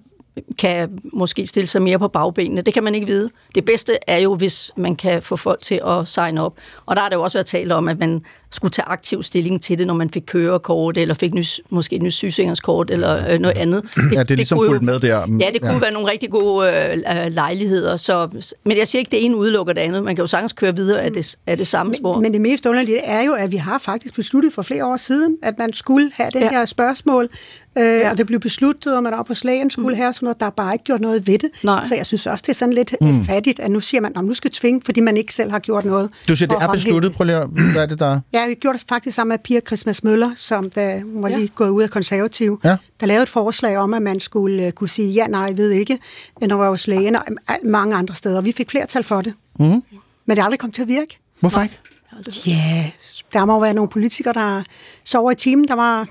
kan 0.58 1.00
måske 1.14 1.46
stille 1.48 1.68
sig 1.68 1.82
mere 1.82 2.00
på 2.00 2.08
bagbenene. 2.08 2.62
Det 2.62 2.74
kan 2.74 2.84
man 2.84 2.96
ikke 2.96 3.08
vide. 3.08 3.30
Det 3.56 3.66
bedste 3.66 3.98
er 4.08 4.18
jo, 4.18 4.36
hvis 4.36 4.72
man 4.76 4.96
kan 4.96 5.24
få 5.24 5.36
folk 5.36 5.62
til 5.62 5.82
at 5.88 6.08
signe 6.08 6.42
op. 6.42 6.54
Og 6.86 6.96
der 6.96 7.02
har 7.02 7.10
det 7.10 7.16
jo 7.16 7.22
også 7.22 7.38
været 7.38 7.46
talt 7.46 7.72
om, 7.72 7.88
at 7.88 8.00
man 8.00 8.22
skulle 8.56 8.72
tage 8.72 8.86
aktiv 8.86 9.24
stilling 9.24 9.62
til 9.62 9.80
det, 9.80 9.88
når 9.88 9.94
man 9.94 10.10
fik 10.10 10.24
kørekort, 10.26 10.98
eller 10.98 11.14
fik 11.14 11.34
nys, 11.34 11.62
måske 11.70 11.96
et 11.96 12.02
nyt 12.02 12.14
sygesikringskort, 12.14 12.92
eller 12.92 13.34
øh, 13.34 13.40
noget 13.40 13.58
andet. 13.58 13.84
Det, 13.96 14.12
ja, 14.12 14.24
det 14.24 14.32
er 14.32 14.36
ligesom 14.36 14.60
fuldt 14.68 14.84
med 14.84 15.00
der. 15.00 15.38
Ja, 15.40 15.48
det 15.54 15.62
kunne 15.62 15.74
ja. 15.74 15.80
være 15.80 15.92
nogle 15.92 16.12
rigtig 16.12 16.30
gode 16.30 16.68
øh, 16.68 17.32
lejligheder. 17.32 17.98
Så, 17.98 18.30
men 18.66 18.78
jeg 18.78 18.88
siger 18.88 19.00
ikke, 19.00 19.12
det 19.12 19.26
ene 19.26 19.36
udelukker 19.36 19.74
det 19.74 19.82
andet. 19.82 20.04
Man 20.04 20.16
kan 20.16 20.24
jo 20.24 20.28
sagens 20.28 20.54
køre 20.54 20.76
videre 20.76 21.02
af 21.02 21.12
det, 21.12 21.36
af 21.48 21.58
det 21.58 21.68
samme 21.68 21.96
spor. 21.96 22.14
Men, 22.14 22.22
men 22.22 22.34
det 22.34 22.42
mest 22.42 22.66
underlige 22.66 23.00
er 23.00 23.24
jo, 23.24 23.34
at 23.34 23.52
vi 23.52 23.58
har 23.58 23.78
faktisk 23.78 24.16
besluttet 24.16 24.54
for 24.54 24.62
flere 24.62 24.86
år 24.86 24.98
siden, 24.98 25.38
at 25.44 25.54
man 25.58 25.74
skulle 25.74 26.12
have 26.16 26.32
det 26.32 26.40
ja. 26.40 26.50
her 26.50 26.66
spørgsmål, 26.66 27.30
Øh, 27.78 27.84
ja. 27.84 28.12
Og 28.12 28.18
det 28.18 28.26
blev 28.26 28.40
besluttet, 28.40 28.98
at 28.98 29.04
man 29.04 29.14
op 29.14 29.26
på 29.26 29.34
slagen 29.34 29.70
skulle 29.70 29.90
mm. 29.90 30.02
have 30.02 30.14
sådan 30.14 30.26
noget. 30.26 30.40
Der 30.40 30.46
er 30.46 30.50
bare 30.50 30.74
ikke 30.74 30.84
gjort 30.84 31.02
noget 31.02 31.28
ved 31.28 31.38
det. 31.38 31.50
Nej. 31.64 31.88
Så 31.88 31.96
jeg 31.96 32.06
synes 32.06 32.28
også, 32.28 32.42
det 32.42 32.50
er 32.50 32.54
sådan 32.54 32.74
lidt 32.74 32.96
mm. 33.02 33.26
fattigt, 33.26 33.60
at 33.60 33.72
nu 33.72 33.80
siger 33.80 34.02
man, 34.02 34.12
at 34.18 34.26
nu 34.26 34.34
skal 34.34 34.52
tvinge, 34.52 34.82
fordi 34.86 35.02
man 35.02 35.18
ikke 35.18 35.34
selv 35.34 35.52
har 35.52 35.60
gjort 35.60 35.86
noget. 35.86 36.10
Du 36.28 36.36
siger, 36.36 36.48
det 36.48 36.58
er 36.62 36.72
besluttet. 36.72 37.14
Prøv 37.14 37.26
lige 37.26 37.46
hvad 37.46 37.82
er 37.82 37.86
det 37.86 38.00
der? 38.00 38.20
Ja, 38.34 38.45
vi 38.50 38.54
gjorde 38.54 38.78
det 38.78 38.86
faktisk 38.90 39.16
sammen 39.16 39.34
med 39.34 39.40
Pia 39.40 39.60
Christmas 39.60 40.04
Møller, 40.04 40.32
som 40.36 40.70
da 40.70 41.02
hun 41.02 41.24
var 41.24 41.30
ja. 41.30 41.38
lige 41.38 41.48
gået 41.48 41.70
ud 41.70 41.84
af 41.84 41.90
konservativ. 41.90 42.60
Ja. 42.64 42.78
Der 43.00 43.06
lavede 43.06 43.24
et 43.24 43.30
forslag 43.30 43.78
om, 43.78 43.94
at 43.94 44.02
man 44.02 44.20
skulle 44.20 44.66
uh, 44.66 44.72
kunne 44.72 44.90
sige 44.90 45.12
ja, 45.12 45.28
nej, 45.28 45.52
ved 45.52 45.72
ikke, 45.72 46.00
når 46.42 46.56
var 46.56 46.70
hos 46.70 46.88
lægen 46.88 47.16
og 47.16 47.24
mange 47.64 47.96
andre 47.96 48.16
steder. 48.16 48.42
Vi 48.42 48.52
fik 48.52 48.70
flertal 48.70 49.04
for 49.04 49.22
det. 49.22 49.34
Mm. 49.60 49.66
Men 49.66 49.84
det 50.30 50.40
er 50.40 50.44
aldrig 50.44 50.60
kommet 50.60 50.76
til 50.76 50.82
at 50.82 50.88
virke. 50.88 51.20
Hvorfor 51.40 51.62
ikke? 51.62 51.80
Ja, 52.48 52.92
der 53.36 53.46
må 53.46 53.60
være 53.60 53.74
nogle 53.74 53.90
politikere, 53.90 54.34
der 54.34 54.64
sover 55.04 55.32
i 55.32 55.36
timen. 55.36 55.68
Der 55.68 55.74
var 55.74 56.08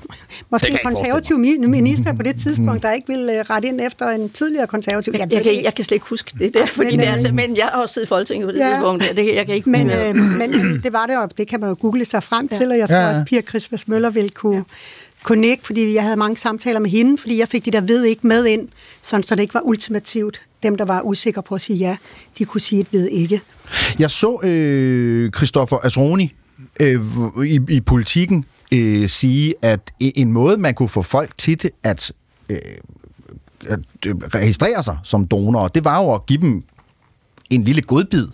måske 0.50 0.72
en 0.72 0.78
konservativ 0.84 1.38
minister 1.38 2.12
på 2.12 2.22
det 2.22 2.40
tidspunkt, 2.40 2.82
der 2.82 2.92
ikke 2.92 3.08
ville 3.08 3.38
øh, 3.38 3.44
rette 3.50 3.68
ind 3.68 3.80
efter 3.80 4.08
en 4.08 4.28
tidligere 4.28 4.66
konservativ. 4.66 5.12
Jeg, 5.18 5.32
jeg, 5.32 5.42
kan, 5.42 5.64
jeg 5.64 5.74
kan 5.74 5.84
slet 5.84 5.96
ikke 5.96 6.06
huske 6.08 6.32
det 6.38 6.54
der, 6.54 6.66
fordi 6.66 6.90
men, 6.90 6.98
det 7.00 7.08
er, 7.08 7.12
altså, 7.12 7.32
men 7.32 7.56
jeg 7.56 7.64
har 7.64 7.80
også 7.80 7.94
siddet 7.94 8.06
i 8.06 8.08
Folketinget 8.08 8.48
på 8.48 8.52
det 8.52 8.58
ja, 8.58 8.70
tidspunkt. 8.70 9.02
Der. 9.02 9.14
Det, 9.14 9.34
jeg 9.34 9.46
kan 9.46 9.54
ikke 9.54 9.70
men, 9.70 9.90
øh, 9.90 10.16
men, 10.16 10.80
det 10.84 10.92
var 10.92 11.06
det, 11.06 11.18
og 11.18 11.38
det 11.38 11.48
kan 11.48 11.60
man 11.60 11.68
jo 11.68 11.76
google 11.80 12.04
sig 12.04 12.22
frem 12.22 12.48
ja. 12.52 12.56
til, 12.56 12.70
og 12.70 12.78
jeg 12.78 12.88
tror 12.88 12.96
ja. 12.96 13.08
også, 13.08 13.22
Pia 13.26 13.42
Christmas 13.42 13.88
Møller 13.88 14.10
ville 14.10 14.30
kunne... 14.30 14.56
Ja 14.56 14.62
kunne 15.24 15.46
ikke, 15.46 15.66
fordi 15.66 15.94
jeg 15.94 16.02
havde 16.02 16.16
mange 16.16 16.36
samtaler 16.36 16.80
med 16.80 16.90
hende, 16.90 17.18
fordi 17.18 17.38
jeg 17.38 17.48
fik 17.48 17.64
de 17.64 17.70
der 17.70 17.80
ved 17.80 18.04
ikke 18.04 18.26
med 18.26 18.46
ind, 18.46 18.68
sådan, 19.02 19.22
så 19.22 19.34
det 19.34 19.42
ikke 19.42 19.54
var 19.54 19.60
ultimativt. 19.60 20.42
Dem, 20.62 20.76
der 20.76 20.84
var 20.84 21.00
usikre 21.00 21.42
på 21.42 21.54
at 21.54 21.60
sige 21.60 21.76
ja, 21.76 21.96
de 22.38 22.44
kunne 22.44 22.60
sige 22.60 22.80
et 22.80 22.86
ved 22.92 23.08
ikke. 23.08 23.40
Jeg 23.98 24.10
så 24.10 24.40
øh, 24.42 25.32
Christoffer 25.32 25.76
Asroni 25.84 26.34
øh, 26.80 27.00
i, 27.46 27.60
i 27.68 27.80
politikken 27.80 28.44
øh, 28.72 29.08
sige, 29.08 29.54
at 29.62 29.90
en 30.00 30.32
måde, 30.32 30.56
man 30.56 30.74
kunne 30.74 30.88
få 30.88 31.02
folk 31.02 31.38
til 31.38 31.62
det, 31.62 31.70
at, 31.82 32.12
øh, 32.48 32.58
at 33.68 33.80
registrere 34.34 34.82
sig 34.82 34.98
som 35.02 35.26
donorer, 35.26 35.68
det 35.68 35.84
var 35.84 36.02
jo 36.02 36.14
at 36.14 36.26
give 36.26 36.40
dem 36.40 36.64
en 37.50 37.64
lille 37.64 37.82
godbid. 37.82 38.28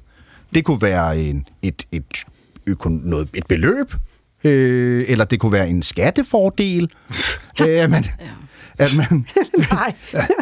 Det 0.55 0.65
kunne 0.65 0.83
være 0.83 1.21
en, 1.21 1.47
et, 1.63 1.87
et, 1.93 2.25
økon, 2.67 3.01
noget, 3.05 3.29
et 3.35 3.47
beløb, 3.47 3.95
øh, 4.45 5.05
eller 5.09 5.25
det 5.25 5.41
kunne 5.41 5.53
være 5.53 5.69
en 5.69 5.83
skattefordel. 5.83 6.91
øh, 7.61 7.67
ja 7.69 7.89
at 8.81 8.97
man... 8.97 9.27
Nej. 9.73 9.95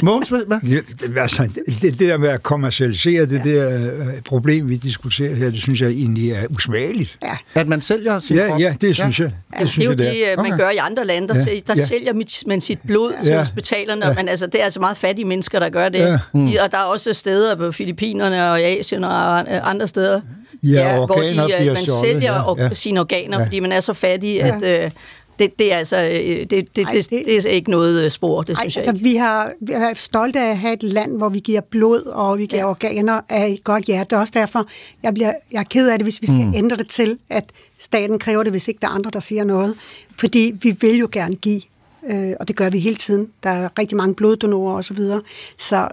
Mogens, 0.02 0.28
hvad? 0.28 0.60
Det, 0.60 1.18
altså, 1.18 1.48
det, 1.66 1.82
det 1.82 1.98
der 1.98 2.16
med 2.16 2.28
at 2.28 2.42
kommercialisere 2.42 3.26
det 3.26 3.46
ja. 3.46 3.50
der 3.50 3.90
uh, 3.98 4.22
problem, 4.24 4.68
vi 4.68 4.76
diskuterer 4.76 5.34
her, 5.34 5.50
det 5.50 5.62
synes 5.62 5.80
jeg 5.80 5.90
egentlig 5.90 6.30
er 6.30 6.46
usmageligt. 6.50 7.18
Ja. 7.22 7.36
At 7.60 7.68
man 7.68 7.80
sælger 7.80 8.18
sin 8.18 8.36
ja, 8.36 8.56
Ja, 8.56 8.74
det 8.80 8.96
synes 8.96 9.20
ja. 9.20 9.24
jeg. 9.24 9.32
Det, 9.50 9.60
ja, 9.60 9.66
synes 9.66 9.74
det 9.74 9.82
er 9.82 9.84
jo 9.84 9.90
jeg, 9.90 10.28
det, 10.28 10.36
det 10.36 10.44
man 10.44 10.46
okay. 10.46 10.58
gør 10.58 10.70
i 10.70 10.76
andre 10.76 11.04
lande. 11.04 11.28
Der, 11.28 11.34
ja. 11.46 11.60
der 11.66 11.74
ja. 11.76 11.84
sælger 11.84 12.12
man 12.46 12.60
sit 12.60 12.78
blod 12.86 13.12
til 13.22 13.32
ja. 13.32 13.38
hospitalerne, 13.38 14.06
ja. 14.06 14.14
men 14.14 14.28
altså, 14.28 14.46
det 14.46 14.60
er 14.60 14.64
altså 14.64 14.80
meget 14.80 14.96
fattige 14.96 15.24
mennesker, 15.24 15.58
der 15.58 15.68
gør 15.68 15.88
det. 15.88 15.98
Ja. 15.98 16.18
Mm. 16.34 16.46
De, 16.46 16.60
og 16.60 16.72
der 16.72 16.78
er 16.78 16.82
også 16.82 17.12
steder 17.12 17.56
på 17.56 17.72
Filippinerne 17.72 18.50
og 18.50 18.60
i 18.60 18.64
Asien 18.64 19.04
og 19.04 19.70
andre 19.70 19.88
steder, 19.88 20.20
Ja, 20.62 20.70
ja 20.70 20.96
hvor 20.96 21.06
de, 21.06 21.60
øh, 21.60 21.66
man 21.66 21.86
sælger 22.00 22.56
ja. 22.58 22.74
sine 22.74 23.00
organer, 23.00 23.38
ja. 23.38 23.44
fordi 23.44 23.60
man 23.60 23.72
er 23.72 23.80
så 23.80 23.92
fattig, 23.92 24.36
ja. 24.36 24.56
at, 24.56 24.84
øh, 24.84 24.90
det, 25.38 25.58
det, 25.58 25.72
er 25.72 25.76
altså, 25.76 25.96
øh, 25.96 26.10
det, 26.10 26.50
det, 26.50 26.60
Ej, 26.84 26.92
det, 26.92 27.10
det, 27.10 27.26
det 27.26 27.46
er 27.46 27.50
ikke 27.50 27.70
noget 27.70 28.04
øh, 28.04 28.10
spor, 28.10 28.42
det 28.42 28.56
synes 28.56 28.76
Ej, 28.76 28.80
jeg 28.80 28.88
altså, 28.88 28.98
ikke. 28.98 29.10
Vi 29.10 29.16
har, 29.16 29.52
vi 29.60 29.72
har 29.72 29.94
stolte 29.94 30.40
af 30.40 30.50
at 30.50 30.58
have 30.58 30.74
et 30.74 30.82
land, 30.82 31.16
hvor 31.16 31.28
vi 31.28 31.38
giver 31.38 31.60
blod, 31.60 32.02
og 32.06 32.38
vi 32.38 32.46
giver 32.46 32.62
ja. 32.62 32.68
organer 32.68 33.20
af 33.28 33.48
et 33.48 33.64
godt 33.64 33.84
hjerte. 33.84 34.10
Det 34.10 34.16
er 34.16 34.20
også 34.20 34.34
derfor, 34.36 34.66
jeg, 35.02 35.14
bliver, 35.14 35.32
jeg 35.52 35.58
er 35.58 35.64
ked 35.64 35.88
af 35.88 35.98
det, 35.98 36.04
hvis 36.06 36.22
vi 36.22 36.26
skal 36.26 36.46
mm. 36.46 36.54
ændre 36.54 36.76
det 36.76 36.88
til, 36.88 37.18
at 37.30 37.44
staten 37.78 38.18
kræver 38.18 38.42
det, 38.42 38.52
hvis 38.52 38.68
ikke 38.68 38.78
der 38.82 38.86
er 38.86 38.92
andre, 38.92 39.10
der 39.10 39.20
siger 39.20 39.44
noget. 39.44 39.74
Fordi 40.16 40.52
vi 40.62 40.76
vil 40.80 40.96
jo 40.96 41.08
gerne 41.12 41.34
give, 41.34 41.62
øh, 42.10 42.32
og 42.40 42.48
det 42.48 42.56
gør 42.56 42.70
vi 42.70 42.78
hele 42.78 42.96
tiden. 42.96 43.28
Der 43.42 43.50
er 43.50 43.68
rigtig 43.78 43.96
mange 43.96 44.14
bloddonorer 44.14 44.74
osv. 44.74 44.82
Så, 44.82 44.94
videre. 44.94 45.22
så 45.58 45.88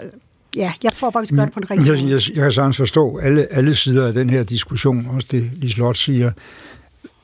ja, 0.56 0.74
jeg 0.84 0.94
tror 0.94 1.10
bare, 1.10 1.24
vi 1.24 1.28
skal 1.28 1.38
gøre 1.38 1.46
det 1.46 1.54
på 1.54 1.60
en 1.60 1.72
rigtig 1.72 1.88
måde. 1.88 2.02
Jeg, 2.02 2.10
jeg, 2.10 2.36
jeg 2.36 2.44
kan 2.44 2.52
sagtens 2.52 2.78
forstå 2.78 3.18
alle, 3.18 3.48
alle 3.54 3.76
sider 3.76 4.08
af 4.08 4.14
den 4.14 4.30
her 4.30 4.44
diskussion, 4.44 5.08
også 5.14 5.28
det 5.32 5.52
Liselotte 5.56 6.00
siger. 6.00 6.32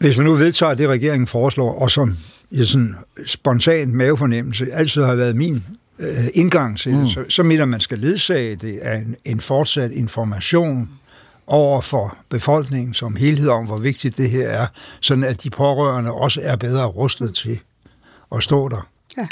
Hvis 0.02 0.18
man 0.18 0.26
nu 0.26 0.36
vedtager 0.36 0.74
det, 0.74 0.88
regeringen 0.88 1.28
foreslår, 1.28 1.80
og 1.80 1.92
som 1.92 2.18
i 2.52 2.64
sådan 2.64 2.96
spontan 3.26 3.96
mavefornemmelse 3.96 4.74
altid 4.74 5.04
har 5.04 5.16
været 5.16 5.36
min 5.36 5.64
øh, 6.00 6.28
indgang 6.34 6.78
til 6.78 6.92
det, 6.92 7.02
mm. 7.02 7.08
så, 7.08 7.26
så 7.30 7.44
mener 7.44 7.66
man 7.66 7.80
skal 7.80 8.00
ledsage 8.00 8.56
det 8.56 8.78
af 8.80 8.98
en, 8.98 9.16
en 9.26 9.40
fortsat 9.40 9.92
information 9.92 10.90
over 11.48 11.82
for 11.82 12.18
befolkningen 12.30 12.94
som 12.94 13.16
helhed 13.16 13.50
om, 13.50 13.66
hvor 13.66 13.78
vigtigt 13.78 14.18
det 14.18 14.30
her 14.30 14.48
er, 14.48 14.66
sådan 15.02 15.24
at 15.24 15.44
de 15.44 15.50
pårørende 15.50 16.12
også 16.12 16.42
er 16.44 16.56
bedre 16.56 16.86
rustet 16.86 17.36
til 17.36 17.60
at 18.36 18.44
stå 18.44 18.70
der. 18.70 18.88
Ja. 19.18 19.28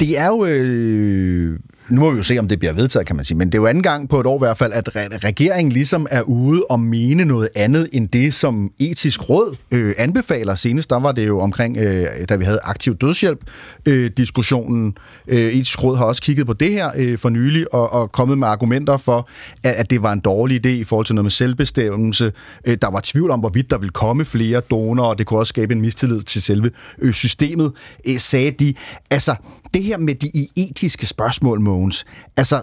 Det 0.00 0.18
er 0.18 0.26
jo... 0.26 0.44
Øh 0.44 1.58
nu 1.88 2.00
må 2.00 2.10
vi 2.10 2.16
jo 2.16 2.22
se, 2.22 2.38
om 2.38 2.48
det 2.48 2.58
bliver 2.58 2.72
vedtaget, 2.72 3.06
kan 3.06 3.16
man 3.16 3.24
sige, 3.24 3.38
men 3.38 3.48
det 3.48 3.54
er 3.54 3.62
jo 3.62 3.66
anden 3.66 3.82
gang 3.82 4.08
på 4.08 4.20
et 4.20 4.26
år 4.26 4.36
i 4.36 4.38
hvert 4.38 4.56
fald, 4.56 4.72
at 4.72 5.24
regeringen 5.24 5.72
ligesom 5.72 6.06
er 6.10 6.22
ude 6.22 6.64
og 6.70 6.80
mene 6.80 7.24
noget 7.24 7.48
andet 7.56 7.88
end 7.92 8.08
det, 8.08 8.34
som 8.34 8.70
etisk 8.80 9.30
råd 9.30 9.56
øh, 9.70 9.94
anbefaler. 9.98 10.54
Senest 10.54 10.90
der 10.90 11.00
var 11.00 11.12
det 11.12 11.26
jo 11.26 11.40
omkring, 11.40 11.76
øh, 11.76 12.06
da 12.28 12.36
vi 12.36 12.44
havde 12.44 12.58
aktiv 12.62 12.96
dødshjælp-diskussionen. 12.96 14.98
Øh, 15.28 15.46
øh, 15.46 15.52
etisk 15.52 15.84
råd 15.84 15.96
har 15.96 16.04
også 16.04 16.22
kigget 16.22 16.46
på 16.46 16.52
det 16.52 16.72
her 16.72 16.90
øh, 16.96 17.18
for 17.18 17.28
nylig 17.28 17.74
og, 17.74 17.92
og 17.92 18.12
kommet 18.12 18.38
med 18.38 18.48
argumenter 18.48 18.96
for, 18.96 19.28
at, 19.64 19.72
at 19.72 19.90
det 19.90 20.02
var 20.02 20.12
en 20.12 20.20
dårlig 20.20 20.66
idé 20.66 20.68
i 20.68 20.84
forhold 20.84 21.06
til 21.06 21.14
noget 21.14 21.24
med 21.24 21.30
selvbestemmelse. 21.30 22.32
Øh, 22.64 22.76
der 22.82 22.90
var 22.90 23.00
tvivl 23.04 23.30
om, 23.30 23.40
hvorvidt 23.40 23.70
der 23.70 23.78
ville 23.78 23.92
komme 23.92 24.24
flere 24.24 24.60
donorer, 24.60 25.08
og 25.08 25.18
det 25.18 25.26
kunne 25.26 25.40
også 25.40 25.50
skabe 25.50 25.74
en 25.74 25.80
mistillid 25.80 26.22
til 26.22 26.42
selve 26.42 26.70
øh, 26.98 27.12
systemet, 27.12 27.72
øh, 28.06 28.18
sagde 28.18 28.50
de. 28.50 28.74
Altså, 29.10 29.34
det 29.74 29.82
her 29.82 29.98
med 29.98 30.14
de 30.14 30.48
etiske 30.56 31.06
spørgsmål, 31.06 31.60
Mogens, 31.60 32.04
altså, 32.36 32.62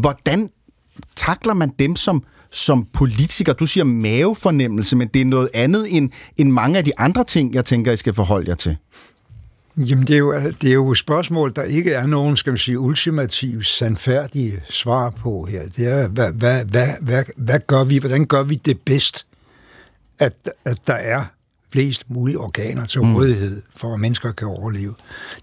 hvordan 0.00 0.50
takler 1.16 1.54
man 1.54 1.72
dem 1.78 1.96
som, 1.96 2.22
som 2.50 2.86
politiker? 2.92 3.52
Du 3.52 3.66
siger 3.66 3.84
mavefornemmelse, 3.84 4.96
men 4.96 5.08
det 5.08 5.20
er 5.20 5.24
noget 5.24 5.48
andet 5.54 5.96
end, 5.96 6.10
end 6.36 6.50
mange 6.50 6.78
af 6.78 6.84
de 6.84 6.98
andre 6.98 7.24
ting, 7.24 7.54
jeg 7.54 7.64
tænker, 7.64 7.92
I 7.92 7.96
skal 7.96 8.14
forholde 8.14 8.48
jer 8.48 8.54
til. 8.54 8.76
Jamen, 9.76 10.06
det 10.06 10.14
er, 10.14 10.18
jo, 10.18 10.34
det 10.60 10.70
er 10.70 10.74
jo 10.74 10.90
et 10.90 10.98
spørgsmål, 10.98 11.52
der 11.56 11.62
ikke 11.62 11.92
er 11.92 12.06
nogen, 12.06 12.36
skal 12.36 12.50
man 12.50 12.58
sige, 12.58 12.78
ultimativt 12.78 13.66
sandfærdige 13.66 14.62
svar 14.70 15.10
på 15.10 15.46
her. 15.50 15.62
Det 15.76 15.86
er, 15.86 16.08
hvad, 16.08 16.32
hvad, 16.32 16.64
hvad, 16.64 16.88
hvad, 17.00 17.24
hvad 17.36 17.60
gør 17.66 17.84
vi, 17.84 17.98
hvordan 17.98 18.24
gør 18.26 18.42
vi 18.42 18.54
det 18.54 18.80
bedst, 18.80 19.26
at, 20.18 20.50
at 20.64 20.78
der 20.86 20.94
er 20.94 21.24
flest 21.72 22.10
mulige 22.10 22.38
organer 22.38 22.86
til 22.86 23.02
mm. 23.02 23.16
rådighed, 23.16 23.62
for 23.76 23.94
at 23.94 24.00
mennesker 24.00 24.32
kan 24.32 24.48
overleve. 24.48 24.94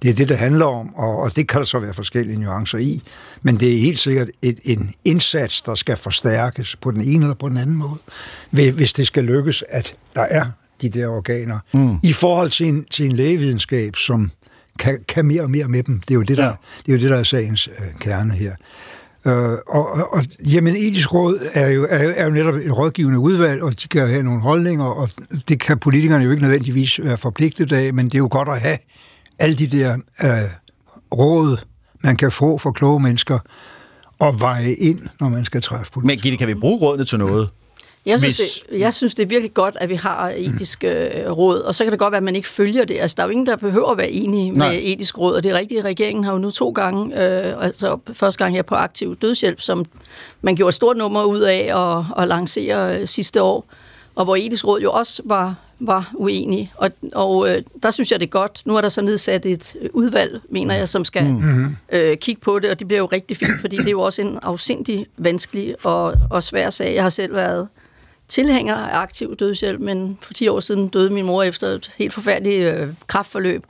Det 0.02 0.10
er 0.10 0.14
det, 0.14 0.30
det 0.30 0.38
handler 0.38 0.66
om, 0.66 0.96
og, 0.96 1.18
og 1.18 1.36
det 1.36 1.48
kan 1.48 1.60
der 1.60 1.66
så 1.66 1.80
være 1.80 1.94
forskellige 1.94 2.40
nuancer 2.40 2.78
i, 2.78 3.02
men 3.42 3.56
det 3.56 3.74
er 3.74 3.78
helt 3.78 4.00
sikkert 4.00 4.30
et, 4.42 4.60
en 4.64 4.94
indsats, 5.06 5.62
der 5.62 5.76
skal 5.76 5.98
forstærkes 5.98 6.76
på 6.76 6.92
den 6.92 7.02
ene 7.02 7.26
eller 7.26 7.36
på 7.36 7.50
den 7.50 7.58
anden 7.58 7.76
måde, 7.76 7.98
hvis 8.72 8.94
det 8.94 9.08
skal 9.08 9.24
lykkes, 9.24 9.64
at 9.70 9.96
der 10.16 10.22
er 10.22 10.46
de 10.82 10.90
der 10.90 11.08
organer, 11.08 11.60
mm. 11.74 12.00
i 12.04 12.14
forhold 12.14 12.50
til 12.50 12.68
en, 12.68 12.86
til 12.86 13.06
en 13.06 13.12
lægevidenskab, 13.12 13.96
som 13.96 14.32
kan, 14.80 15.00
kan 15.08 15.26
mere 15.26 15.42
og 15.42 15.52
mere 15.52 15.68
med 15.68 15.84
dem. 15.84 16.00
Det 16.00 16.12
er 16.12 16.16
jo 16.16 16.22
det, 16.22 16.38
der, 16.38 16.46
ja. 16.46 16.54
det, 16.86 16.92
er, 16.92 16.94
jo 16.94 17.02
det, 17.02 17.10
der 17.10 17.18
er 17.18 17.24
sagens 17.24 17.68
øh, 17.68 18.00
kerne 18.00 18.34
her. 18.34 18.56
Øh, 19.26 19.58
og, 19.68 19.88
og, 20.12 20.24
jamen, 20.54 20.76
etisk 20.76 21.14
råd 21.14 21.40
er 21.54 21.70
jo, 21.70 21.84
er, 21.90 21.98
er 21.98 22.26
jo 22.26 22.32
netop 22.32 22.56
et 22.56 22.78
rådgivende 22.78 23.20
udvalg, 23.20 23.64
og 23.64 23.82
de 23.82 23.88
kan 23.88 24.08
have 24.08 24.24
nogle 24.24 24.42
holdninger, 24.42 24.86
og 24.86 25.10
det 25.48 25.60
kan 25.60 25.80
politikerne 25.80 26.24
jo 26.24 26.32
ikke 26.32 26.44
nødvendigvis 26.44 27.00
være 27.04 27.18
forpligtet 27.18 27.72
af, 27.72 27.94
men 27.94 28.06
det 28.06 28.16
er 28.16 28.20
jo 28.20 28.28
godt 28.32 28.48
at 28.48 28.60
have 28.60 28.78
alle 29.40 29.56
de 29.56 29.68
der 29.68 29.94
øh, 30.24 30.30
råd, 31.14 31.58
man 32.04 32.16
kan 32.16 32.32
få 32.32 32.58
fra 32.58 32.72
kloge 32.72 33.00
mennesker, 33.00 33.40
og 34.20 34.40
veje 34.40 34.72
ind, 34.74 35.00
når 35.20 35.30
man 35.30 35.46
skal 35.46 35.62
træffe 35.62 35.92
politik. 35.92 36.08
Men 36.08 36.22
Gitte, 36.22 36.38
kan 36.38 36.48
vi 36.48 36.54
bruge 36.54 36.80
rådene 36.80 37.06
til 37.06 37.20
noget? 37.20 37.50
Jeg 38.06 38.20
synes, 38.20 38.38
Hvis... 38.38 38.66
det, 38.70 38.80
jeg 38.80 38.94
synes, 38.94 39.16
det 39.16 39.24
er 39.24 39.28
virkelig 39.28 39.54
godt, 39.54 39.78
at 39.80 39.89
vi 39.89 39.96
har 39.96 40.34
etiske 40.38 41.12
mm. 41.28 41.34
råd, 41.34 41.60
og 41.60 41.76
så 41.76 41.84
kan 41.84 41.92
det 41.92 42.00
godt 42.00 42.12
være, 42.12 42.18
at 42.18 42.24
man 42.24 42.36
ikke 42.36 42.48
følger 42.48 42.86
det. 42.86 42.98
Altså, 43.00 43.16
der 43.18 43.24
er 43.24 43.28
jo 43.28 43.32
ingen, 43.32 43.48
der 43.48 43.56
behøver 43.56 43.92
at 43.92 43.98
være 43.98 44.10
enige 44.10 44.52
Nej. 44.52 44.72
med 44.72 44.80
etisk 44.84 45.18
råd, 45.18 45.36
og 45.36 45.44
det 45.44 45.52
er 45.52 45.58
rigtigt, 45.58 45.86
regeringen 45.86 46.24
har 46.24 46.32
jo 46.32 46.38
nu 46.38 46.52
to 46.52 46.70
gange, 46.70 47.24
øh, 47.24 47.66
altså 47.66 47.98
første 48.13 48.44
gang 48.44 48.56
her 48.56 48.62
på 48.62 48.76
aktiv 48.76 49.16
dødshjælp, 49.16 49.62
som 49.62 49.86
man 50.42 50.56
gjorde 50.56 50.70
et 50.70 50.74
stort 50.74 50.98
nummer 50.98 51.24
ud 51.24 51.39
af 51.39 51.72
at, 51.76 52.24
at 52.24 52.28
lancere 52.28 53.00
øh, 53.00 53.08
sidste 53.08 53.42
år, 53.42 53.66
og 54.16 54.26
hvor 54.26 54.36
etisk 54.36 54.68
råd 54.68 54.82
jo 54.82 54.92
også 54.92 55.22
var, 55.26 55.56
var 55.80 56.12
uenige. 56.13 56.72
Og, 56.76 56.92
og 57.13 57.50
øh, 57.50 57.62
der 57.84 57.92
synes 57.92 58.12
jeg, 58.12 58.20
det 58.20 58.26
er 58.26 58.30
godt. 58.30 58.62
Nu 58.66 58.78
er 58.78 58.82
der 58.82 58.89
så 58.89 59.02
nedsat 59.02 59.46
et 59.46 59.76
udvalg, 59.94 60.42
mener 60.50 60.76
jeg, 60.76 60.89
som 60.89 61.06
skal 61.06 61.24
mm-hmm. 61.24 61.76
øh, 61.92 62.18
kigge 62.18 62.42
på 62.42 62.60
det, 62.60 62.70
og 62.70 62.80
det 62.80 62.88
bliver 62.88 63.00
jo 63.00 63.06
rigtig 63.06 63.38
fint, 63.38 63.62
fordi 63.62 63.78
det 63.78 63.88
er 63.88 63.92
jo 63.92 64.02
også 64.02 64.22
en 64.22 64.39
afsindig 64.42 65.06
vanskelig 65.18 65.76
og, 65.86 66.13
og 66.30 66.44
svær 66.44 66.70
sag. 66.70 66.96
Jeg 66.96 67.04
har 67.04 67.10
selv 67.10 67.36
været 67.36 67.68
tilhænger 68.34 68.76
af 68.76 69.02
aktiv 69.02 69.36
dødshjælp, 69.36 69.80
men 69.80 70.17
for 70.22 70.34
10 70.34 70.48
år 70.48 70.60
siden 70.60 70.88
døde 70.88 71.10
min 71.10 71.26
mor 71.26 71.43
efter 71.43 71.67
et 71.67 71.91
helt 71.98 72.13
forfærdeligt 72.13 72.62
øh, 72.62 72.88
kraftforløb. 73.08 73.63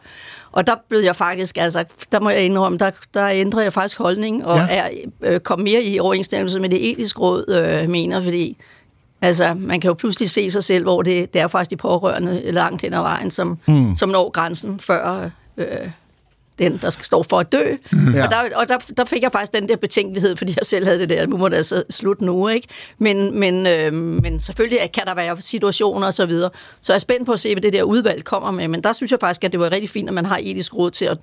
Og 0.51 0.67
der 0.67 0.75
blev 0.89 0.99
jeg 0.99 1.15
faktisk, 1.15 1.57
altså, 1.57 1.83
der 2.11 2.19
må 2.19 2.29
jeg 2.29 2.45
indrømme, 2.45 2.77
der, 2.77 2.91
der 3.13 3.27
ændrede 3.27 3.63
jeg 3.63 3.73
faktisk 3.73 3.97
holdning, 3.97 4.45
og 4.45 4.57
ja. 4.57 4.65
er 4.69 4.89
øh, 5.21 5.39
kom 5.39 5.59
mere 5.59 5.83
i 5.83 5.99
overensstemmelse 5.99 6.59
med 6.59 6.69
det 6.69 6.91
etiske 6.91 7.19
råd, 7.19 7.45
øh, 7.49 7.89
mener, 7.89 8.21
fordi 8.21 8.57
altså, 9.21 9.53
man 9.53 9.81
kan 9.81 9.87
jo 9.87 9.93
pludselig 9.93 10.29
se 10.29 10.51
sig 10.51 10.63
selv, 10.63 10.83
hvor 10.83 11.01
det, 11.01 11.33
det 11.33 11.41
er 11.41 11.47
faktisk 11.47 11.71
de 11.71 11.77
pårørende 11.77 12.51
langt 12.51 12.81
hen 12.81 12.93
ad 12.93 13.01
vejen, 13.01 13.31
som, 13.31 13.57
mm. 13.67 13.95
som 13.95 14.09
når 14.09 14.29
grænsen 14.29 14.79
før 14.79 15.29
øh, 15.57 15.67
den, 16.59 16.77
der 16.77 16.89
skal 16.89 17.05
stå 17.05 17.23
for 17.23 17.39
at 17.39 17.51
dø. 17.51 17.75
Mm. 17.91 18.07
Og, 18.07 18.13
der, 18.13 18.37
og 18.55 18.67
der, 18.67 18.77
der 18.97 19.05
fik 19.05 19.23
jeg 19.23 19.31
faktisk 19.31 19.53
den 19.53 19.69
der 19.69 19.75
betænkelighed, 19.75 20.35
fordi 20.35 20.53
jeg 20.57 20.65
selv 20.65 20.85
havde 20.85 20.99
det 20.99 21.09
der, 21.09 21.25
nu 21.25 21.37
må 21.37 21.49
det 21.49 21.55
altså 21.55 21.83
slutte 21.89 22.25
nu, 22.25 22.47
ikke? 22.47 22.67
Men, 22.97 23.39
men, 23.39 23.67
øh, 23.67 23.93
men 23.93 24.39
selvfølgelig 24.39 24.91
kan 24.91 25.05
der 25.05 25.15
være 25.15 25.41
situationer 25.41 26.07
og 26.07 26.13
så 26.13 26.25
videre. 26.25 26.49
Så 26.81 26.93
jeg 26.93 26.95
er 26.95 26.99
spændt 26.99 27.25
på 27.25 27.31
at 27.31 27.39
se, 27.39 27.53
hvad 27.53 27.61
det 27.61 27.73
der 27.73 27.83
udvalg 27.83 28.23
kommer 28.23 28.51
med, 28.51 28.67
men 28.67 28.83
der 28.83 28.93
synes 28.93 29.11
jeg 29.11 29.19
faktisk, 29.19 29.43
at 29.43 29.51
det 29.51 29.59
var 29.59 29.71
rigtig 29.71 29.89
fint, 29.89 30.07
at 30.07 30.13
man 30.13 30.25
har 30.25 30.39
etisk 30.41 30.75
råd 30.75 30.91
til 30.91 31.05
at, 31.05 31.17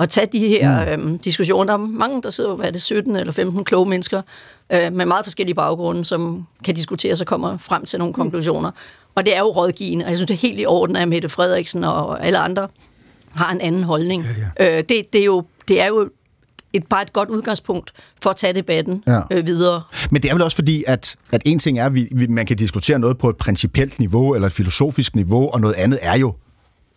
at 0.00 0.08
tage 0.08 0.26
de 0.32 0.48
her 0.48 0.96
mm. 0.96 1.12
øh, 1.12 1.18
diskussioner. 1.24 1.64
Der 1.64 1.72
er 1.72 1.86
mange, 1.86 2.22
der 2.22 2.30
sidder, 2.30 2.54
hvad 2.54 2.66
er 2.66 2.70
det, 2.70 2.82
17 2.82 3.16
eller 3.16 3.32
15 3.32 3.64
kloge 3.64 3.88
mennesker 3.88 4.22
øh, 4.72 4.92
med 4.92 5.06
meget 5.06 5.24
forskellige 5.24 5.54
baggrunde, 5.54 6.04
som 6.04 6.46
kan 6.64 6.74
diskutere 6.74 7.16
og 7.20 7.26
kommer 7.26 7.56
frem 7.56 7.84
til 7.84 7.98
nogle 7.98 8.10
mm. 8.10 8.14
konklusioner. 8.14 8.70
Og 9.14 9.26
det 9.26 9.36
er 9.36 9.38
jo 9.38 9.46
rådgivende, 9.46 10.04
og 10.04 10.10
jeg 10.10 10.18
synes, 10.18 10.28
det 10.28 10.34
er 10.34 10.48
helt 10.48 10.60
i 10.60 10.66
orden, 10.66 10.96
at 10.96 11.08
Mette 11.08 11.28
Frederiksen 11.28 11.84
og 11.84 12.26
alle 12.26 12.38
andre 12.38 12.68
har 13.34 13.52
en 13.52 13.60
anden 13.60 13.82
holdning. 13.82 14.24
Ja, 14.58 14.64
ja. 14.64 14.78
Øh, 14.78 14.84
det, 14.88 15.12
det, 15.12 15.20
er 15.20 15.24
jo, 15.24 15.44
det 15.68 15.80
er 15.80 15.86
jo 15.86 16.10
et, 16.72 16.86
bare 16.86 17.02
et 17.02 17.12
godt 17.12 17.28
udgangspunkt 17.28 17.92
for 18.22 18.30
at 18.30 18.36
tage 18.36 18.52
debatten 18.52 19.04
ja. 19.06 19.20
øh, 19.30 19.46
videre. 19.46 19.82
Men 20.10 20.22
det 20.22 20.30
er 20.30 20.34
vel 20.34 20.42
også 20.42 20.54
fordi, 20.54 20.84
at, 20.86 21.16
at 21.32 21.42
en 21.44 21.58
ting 21.58 21.78
er, 21.78 21.86
at 21.86 21.94
vi, 21.94 22.08
vi, 22.12 22.26
man 22.26 22.46
kan 22.46 22.56
diskutere 22.56 22.98
noget 22.98 23.18
på 23.18 23.30
et 23.30 23.36
principielt 23.36 23.98
niveau, 23.98 24.34
eller 24.34 24.46
et 24.46 24.52
filosofisk 24.52 25.16
niveau, 25.16 25.50
og 25.50 25.60
noget 25.60 25.74
andet 25.74 25.98
er 26.02 26.18
jo, 26.18 26.34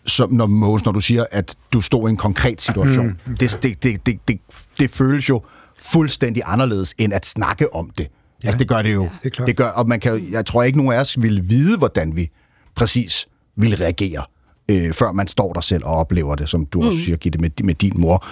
som 0.05 0.33
når, 0.33 0.47
Mås, 0.47 0.85
når 0.85 0.91
du 0.91 1.01
siger, 1.01 1.25
at 1.31 1.55
du 1.73 1.81
står 1.81 2.07
i 2.07 2.09
en 2.09 2.17
konkret 2.17 2.61
situation. 2.61 3.07
Mm. 3.25 3.37
Det, 3.37 3.59
det, 3.63 3.83
det, 3.83 4.05
det, 4.05 4.19
det, 4.27 4.39
det 4.79 4.89
føles 4.89 5.29
jo 5.29 5.41
fuldstændig 5.79 6.43
anderledes, 6.45 6.93
end 6.97 7.13
at 7.13 7.25
snakke 7.25 7.73
om 7.73 7.89
det. 7.97 8.07
Ja. 8.43 8.47
Altså, 8.47 8.59
det 8.59 8.67
gør 8.67 8.81
det 8.81 8.93
jo. 8.93 9.03
Ja. 9.03 9.09
Det, 9.23 9.25
er 9.25 9.29
klart. 9.29 9.47
det 9.47 9.55
gør, 9.55 9.67
og 9.67 9.87
man 9.87 9.99
kan, 9.99 10.27
jeg 10.31 10.45
tror 10.45 10.63
ikke, 10.63 10.77
nogen 10.77 10.93
af 10.93 10.99
os 10.99 11.21
vil 11.21 11.49
vide, 11.49 11.77
hvordan 11.77 12.15
vi 12.15 12.29
præcis 12.75 13.27
vil 13.55 13.75
reagere 13.75 14.23
øh, 14.71 14.93
før 14.93 15.11
man 15.11 15.27
står 15.27 15.53
der 15.53 15.61
selv 15.61 15.85
og 15.85 15.95
oplever 15.95 16.35
det, 16.35 16.49
som 16.49 16.65
du 16.65 16.81
mm. 16.81 16.87
også 16.87 16.99
siger, 16.99 17.17
Gitte, 17.17 17.39
med, 17.39 17.49
med 17.63 17.73
din 17.73 17.93
mor. 17.95 18.25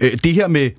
Øh, 0.00 0.18
det 0.24 0.34
her 0.34 0.48
med, 0.48 0.70